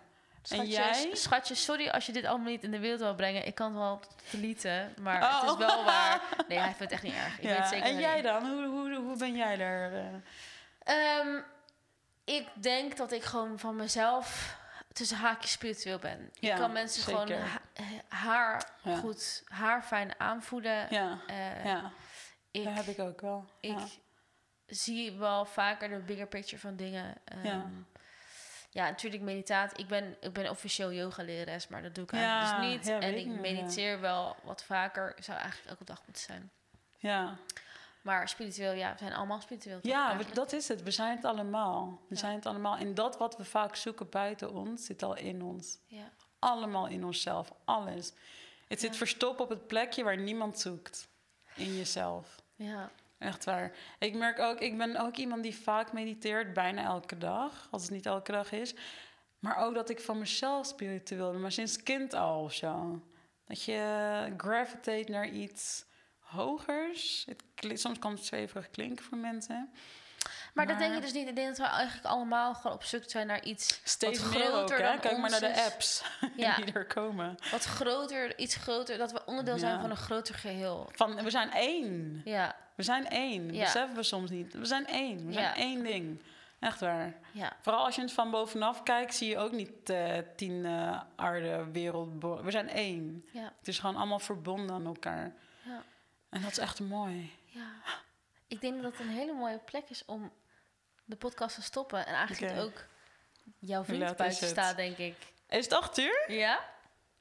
Schatjes, 0.46 0.76
jij? 0.76 1.10
schatjes, 1.16 1.64
sorry 1.64 1.90
als 1.90 2.06
je 2.06 2.12
dit 2.12 2.26
allemaal 2.26 2.48
niet 2.52 2.64
in 2.64 2.72
de 2.72 2.80
wereld 2.80 3.00
wil 3.00 3.16
brengen. 3.16 3.46
Ik 3.46 3.56
kan 3.56 3.68
het 3.68 3.78
wel 3.78 4.02
deleten, 4.32 4.94
maar 5.02 5.22
Oh. 5.24 5.42
het 5.42 5.50
is 5.52 5.58
wel 5.66 5.84
waar. 5.94 6.22
Nee, 6.48 6.58
hij 6.58 6.68
vindt 6.74 6.80
het 6.82 6.92
echt 6.92 7.04
niet 7.04 7.14
erg. 7.14 7.38
Ik 7.38 7.44
ja. 7.44 7.60
weet 7.60 7.68
zeker 7.68 7.86
en 7.86 8.00
jij 8.00 8.22
dan? 8.22 8.46
Hoe, 8.50 8.66
hoe, 8.66 8.96
hoe 8.96 9.18
ben 9.18 9.36
jij 9.36 9.56
daar? 9.56 9.92
eh? 9.94 10.06
Ehm, 10.84 11.42
ik 12.24 12.48
denk 12.54 12.98
dat 12.98 13.12
ik 13.12 13.24
gewoon 13.24 13.60
van 13.60 13.76
mezelf 13.76 14.58
tussen 14.94 15.18
haakjes 15.18 15.52
spiritueel 15.52 16.00
ben. 16.00 16.32
Ja, 16.40 16.52
ik 16.54 16.60
kan 16.60 16.72
mensen 16.72 17.04
zeker. 17.04 17.22
gewoon 17.28 17.42
ha- 17.42 17.62
haar 18.08 18.70
Ja. 18.84 18.96
goed, 18.96 19.44
haar 19.46 19.84
fijn 19.84 20.20
aanvoelen. 20.20 20.88
Ja. 20.90 21.20
Eh, 21.28 21.66
ja. 21.66 21.92
ik, 22.52 22.64
dat 22.64 22.74
heb 22.74 22.86
ik 22.86 23.00
ook 23.00 23.22
wel. 23.22 23.46
ik 23.60 23.78
zie 24.66 25.12
wel 25.12 25.46
vaker 25.46 25.90
de 25.90 26.00
bigger 26.00 26.28
picture 26.28 26.60
van 26.62 26.76
dingen. 26.76 27.16
Ehm, 27.26 27.46
Ja. 27.46 27.66
ja. 28.70 28.84
natuurlijk 28.90 29.24
meditatie. 29.24 29.78
Ik 29.78 29.88
ben, 29.88 30.18
ik 30.22 30.34
ben 30.34 30.50
officieel 30.50 30.92
yogalerares, 30.94 31.68
maar 31.68 31.82
dat 31.82 31.96
doe 31.96 32.04
ik 32.04 32.12
eigenlijk 32.14 32.84
dus 32.84 32.92
niet. 32.92 33.02
en 33.04 33.18
ik 33.18 33.28
mediteer 33.28 34.00
wel 34.00 34.36
wat 34.44 34.64
vaker. 34.64 35.16
Zou 35.20 35.38
eigenlijk 35.38 35.70
elke 35.70 35.84
dag 35.86 36.02
moeten 36.06 36.24
zijn. 36.24 36.52
ja. 36.98 37.38
Maar 38.04 38.30
spiritueel, 38.30 38.72
ja, 38.72 38.92
we 38.92 38.98
zijn 38.98 39.14
allemaal 39.14 39.42
spiritueel. 39.42 39.80
Ja, 39.82 40.18
we- 40.18 40.26
dat 40.34 40.54
is 40.54 40.68
het. 40.68 40.84
We 40.84 40.92
zijn 40.92 41.16
het 41.16 41.26
allemaal. 41.26 42.00
We 42.08 42.14
Ja. 42.16 42.20
zijn 42.20 42.36
het 42.36 42.46
allemaal. 42.46 42.78
En 42.78 42.94
dat 42.94 43.18
wat 43.18 43.38
we 43.38 43.46
vaak 43.46 43.76
zoeken 43.76 44.10
buiten 44.10 44.54
ons, 44.54 44.86
zit 44.86 45.04
al 45.04 45.16
in 45.18 45.42
ons. 45.44 45.78
Ja. 45.86 46.10
Allemaal 46.40 46.88
in 46.88 47.06
onszelf. 47.06 47.52
Alles. 47.66 48.14
Het 48.68 48.80
zit 48.80 48.92
Ja. 48.92 48.98
verstopt 48.98 49.40
op 49.42 49.50
het 49.50 49.68
plekje 49.68 50.04
waar 50.04 50.18
niemand 50.18 50.60
zoekt. 50.60 51.08
In 51.56 51.76
jezelf. 51.78 52.36
ja. 52.56 52.90
Echt 53.18 53.46
waar. 53.46 53.72
Ik 54.00 54.14
merk 54.16 54.40
ook, 54.40 54.60
ik 54.60 54.78
ben 54.78 54.96
ook 54.98 55.16
iemand 55.16 55.44
die 55.44 55.56
vaak 55.56 55.94
mediteert, 55.94 56.54
bijna 56.54 56.84
elke 56.84 57.18
dag. 57.18 57.68
Als 57.72 57.82
het 57.82 57.92
niet 57.92 58.06
elke 58.06 58.32
dag 58.32 58.52
is. 58.52 58.76
Maar 59.40 59.58
ook 59.58 59.74
dat 59.74 59.90
ik 59.90 60.00
van 60.00 60.20
mezelf 60.20 60.66
spiritueel 60.66 61.32
ben, 61.32 61.42
maar 61.42 61.52
sinds 61.52 61.84
kind 61.84 62.14
al 62.14 62.44
of 62.44 62.54
zo. 62.54 63.02
Dat 63.46 63.64
je 63.64 64.34
gravitate 64.38 65.12
naar 65.12 65.28
iets 65.28 65.86
hogers. 66.34 67.26
Het 67.28 67.80
soms 67.80 68.00
kan 68.00 68.12
het 68.12 68.26
zweverig 68.26 68.70
klinken 68.70 69.06
voor 69.06 69.18
mensen. 69.18 69.70
Maar, 70.54 70.68
dat 70.68 70.78
denk 70.78 70.94
je 70.96 71.02
dus 71.02 71.14
niet. 71.14 71.28
Ik 71.28 71.36
denk 71.36 71.48
dat 71.48 71.58
we 71.58 71.64
eigenlijk 71.64 72.06
allemaal 72.06 72.54
gewoon 72.56 72.76
op 72.76 72.84
zoek 72.84 73.04
zijn 73.08 73.28
naar 73.28 73.44
iets 73.44 73.82
Steeds 73.84 74.20
wat 74.20 74.36
ook, 74.36 74.42
groter 74.42 74.78
dan 74.84 75.00
Kijk 75.00 75.18
maar 75.18 75.30
naar 75.30 75.40
de 75.40 75.64
apps 75.64 76.04
Ja. 76.36 76.56
die 76.56 76.74
er 76.74 76.86
komen. 76.86 77.38
wat 77.52 77.64
groter, 77.64 78.38
iets 78.40 78.56
groter, 78.56 78.98
dat 78.98 79.12
we 79.12 79.26
onderdeel 79.26 79.58
zijn 79.58 79.82
van 79.82 79.90
een 79.90 79.98
groter 79.98 80.36
geheel. 80.36 80.90
Van, 80.92 81.24
we 81.24 81.30
zijn 81.30 81.52
één. 81.52 82.22
Ja, 82.26 82.56
We 82.76 82.84
zijn 82.84 83.08
één. 83.10 83.54
Ja. 83.54 83.64
Beseffen 83.64 83.96
we 83.96 84.04
soms 84.04 84.30
niet. 84.30 84.54
We 84.54 84.66
zijn 84.66 84.88
één. 84.88 85.26
We 85.26 85.34
zijn 85.34 85.56
één 85.56 85.84
ding. 85.84 86.22
Echt 86.60 86.80
waar. 86.80 87.14
ja, 87.32 87.54
Vooral 87.62 87.86
als 87.86 87.96
je 87.96 88.02
het 88.02 88.12
van 88.12 88.32
bovenaf 88.32 88.84
kijkt, 88.84 89.16
zie 89.16 89.30
je 89.30 89.38
ook 89.38 89.52
niet 89.52 89.90
eh, 89.90 90.18
tien 90.36 90.66
eh 90.66 91.02
aarde, 91.16 91.66
wereld. 91.72 92.10
We 92.44 92.52
zijn 92.52 92.70
één. 92.70 93.26
ja, 93.32 93.54
Het 93.60 93.68
is 93.68 93.80
gewoon 93.80 93.96
allemaal 93.96 94.20
verbonden 94.20 94.76
aan 94.76 94.86
elkaar. 94.86 95.34
ja, 95.62 95.84
En 96.34 96.42
dat 96.42 96.52
is 96.52 96.58
echt 96.58 96.80
mooi. 96.80 97.34
ja. 97.46 97.72
Ik 98.48 98.62
denk 98.62 98.82
dat 98.82 98.92
het 98.92 99.02
een 99.02 99.14
hele 99.14 99.34
mooie 99.34 99.58
plek 99.58 99.90
is 99.90 100.06
om 100.06 100.32
de 101.06 101.16
podcast 101.16 101.56
te 101.56 101.62
stoppen. 101.62 102.06
En 102.06 102.14
eigenlijk 102.14 102.60
ook 102.60 102.86
jouw 103.60 103.84
vriend 103.84 104.02
laat 104.02 104.18
buiten 104.18 104.42
het? 104.42 104.50
staat, 104.50 104.76
denk 104.76 104.98
ik. 104.98 105.16
Is 105.50 105.64
het 105.64 105.74
acht 105.74 105.98
uur? 105.98 106.26
Ja? 106.28 106.60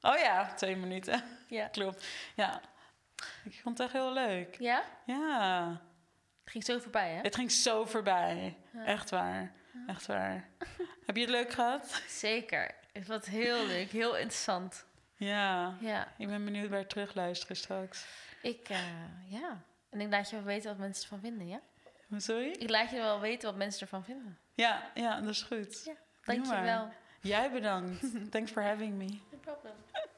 Oh 0.00 0.18
ja, 0.18 0.54
twee 0.54 0.76
minuten. 0.76 1.24
Ja. 1.48 1.68
Klopt. 1.68 2.04
Ja. 2.36 2.60
Ik 3.44 3.60
vond 3.62 3.78
het 3.78 3.86
echt 3.86 3.96
heel 3.96 4.12
leuk. 4.12 4.56
Ja? 4.58 4.84
Ja. 5.06 5.68
Het 6.42 6.50
ging 6.50 6.64
zo 6.64 6.78
voorbij, 6.78 7.10
hè? 7.10 7.20
Het 7.20 7.34
ging 7.34 7.52
zo 7.52 7.84
voorbij. 7.84 8.56
Ja. 8.72 8.84
Echt 8.84 9.10
waar. 9.10 9.52
Echt 9.86 10.06
waar. 10.06 10.48
Heb 11.06 11.16
je 11.16 11.22
het 11.22 11.30
leuk 11.30 11.52
gehad? 11.52 12.02
Zeker. 12.08 12.74
Ik 12.92 13.04
vond 13.04 13.24
het 13.24 13.34
heel 13.34 13.66
leuk, 13.66 13.90
heel 13.90 14.16
interessant. 14.16 14.84
Ja. 15.16 15.76
Ja, 15.80 16.08
Ik 16.18 16.26
ben 16.26 16.44
benieuwd 16.44 16.70
het 16.70 16.88
terugluisteren 16.88 17.56
straks. 17.56 18.04
Ik, 18.42 18.68
eh, 18.68 19.30
ja. 19.30 19.62
En 19.90 20.00
ik 20.00 20.10
laat 20.10 20.30
je 20.30 20.36
wel 20.36 20.44
weten 20.44 20.70
wat 20.70 20.78
mensen 20.78 21.02
ervan 21.02 21.20
vinden, 21.20 21.46
ja? 21.46 21.60
Sorry? 22.16 22.48
Ik 22.50 22.70
laat 22.70 22.90
je 22.90 22.96
wel 22.96 23.20
weten 23.20 23.48
wat 23.48 23.58
mensen 23.58 23.80
ervan 23.80 24.04
vinden. 24.04 24.38
Ja, 24.54 24.90
ja, 24.94 25.20
dat 25.20 25.28
is 25.28 25.42
goed. 25.42 25.84
Ja, 25.84 25.92
Doe 25.92 26.00
Dank 26.24 26.44
je 26.44 26.52
maar. 26.52 26.62
wel. 26.62 26.92
Jij 27.20 27.50
bedankt. 27.52 28.00
Thanks 28.32 28.50
for 28.50 28.62
having 28.62 28.94
me. 28.94 29.06
No 29.30 29.38
problem. 29.40 29.74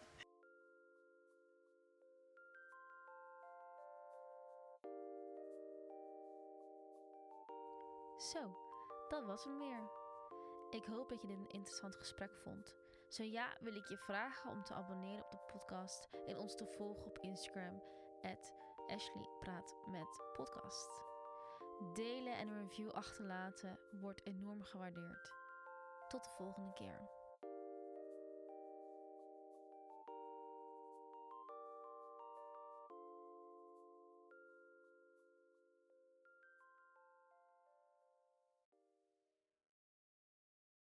Zo, 8.32 8.56
dat 9.08 9.24
was 9.26 9.44
hem 9.44 9.58
weer. 9.58 9.90
Ik 10.70 10.84
hoop 10.84 11.08
dat 11.08 11.20
je 11.20 11.26
dit 11.26 11.36
een 11.38 11.48
interessant 11.50 11.96
gesprek 11.96 12.36
vond. 12.42 12.76
Zo 13.08 13.22
ja, 13.22 13.56
wil 13.60 13.74
ik 13.74 13.88
je 13.88 13.96
vragen 13.96 14.50
om 14.50 14.64
te 14.64 14.74
abonneren 14.74 15.24
op 15.24 15.30
de 15.30 15.52
podcast 15.52 16.08
en 16.26 16.38
ons 16.38 16.54
te 16.56 16.66
volgen 16.66 17.04
op 17.06 17.18
Instagram 17.18 17.82
Ashley 18.86 19.28
Praat 19.40 19.74
met 19.86 20.22
Podcast. 20.32 21.02
Delen 21.92 22.36
en 22.36 22.48
een 22.48 22.62
review 22.62 22.90
achterlaten 22.90 23.78
wordt 24.00 24.26
enorm 24.26 24.62
gewaardeerd. 24.62 25.32
Tot 26.08 26.24
de 26.24 26.30
volgende 26.30 26.72
keer. 26.72 27.23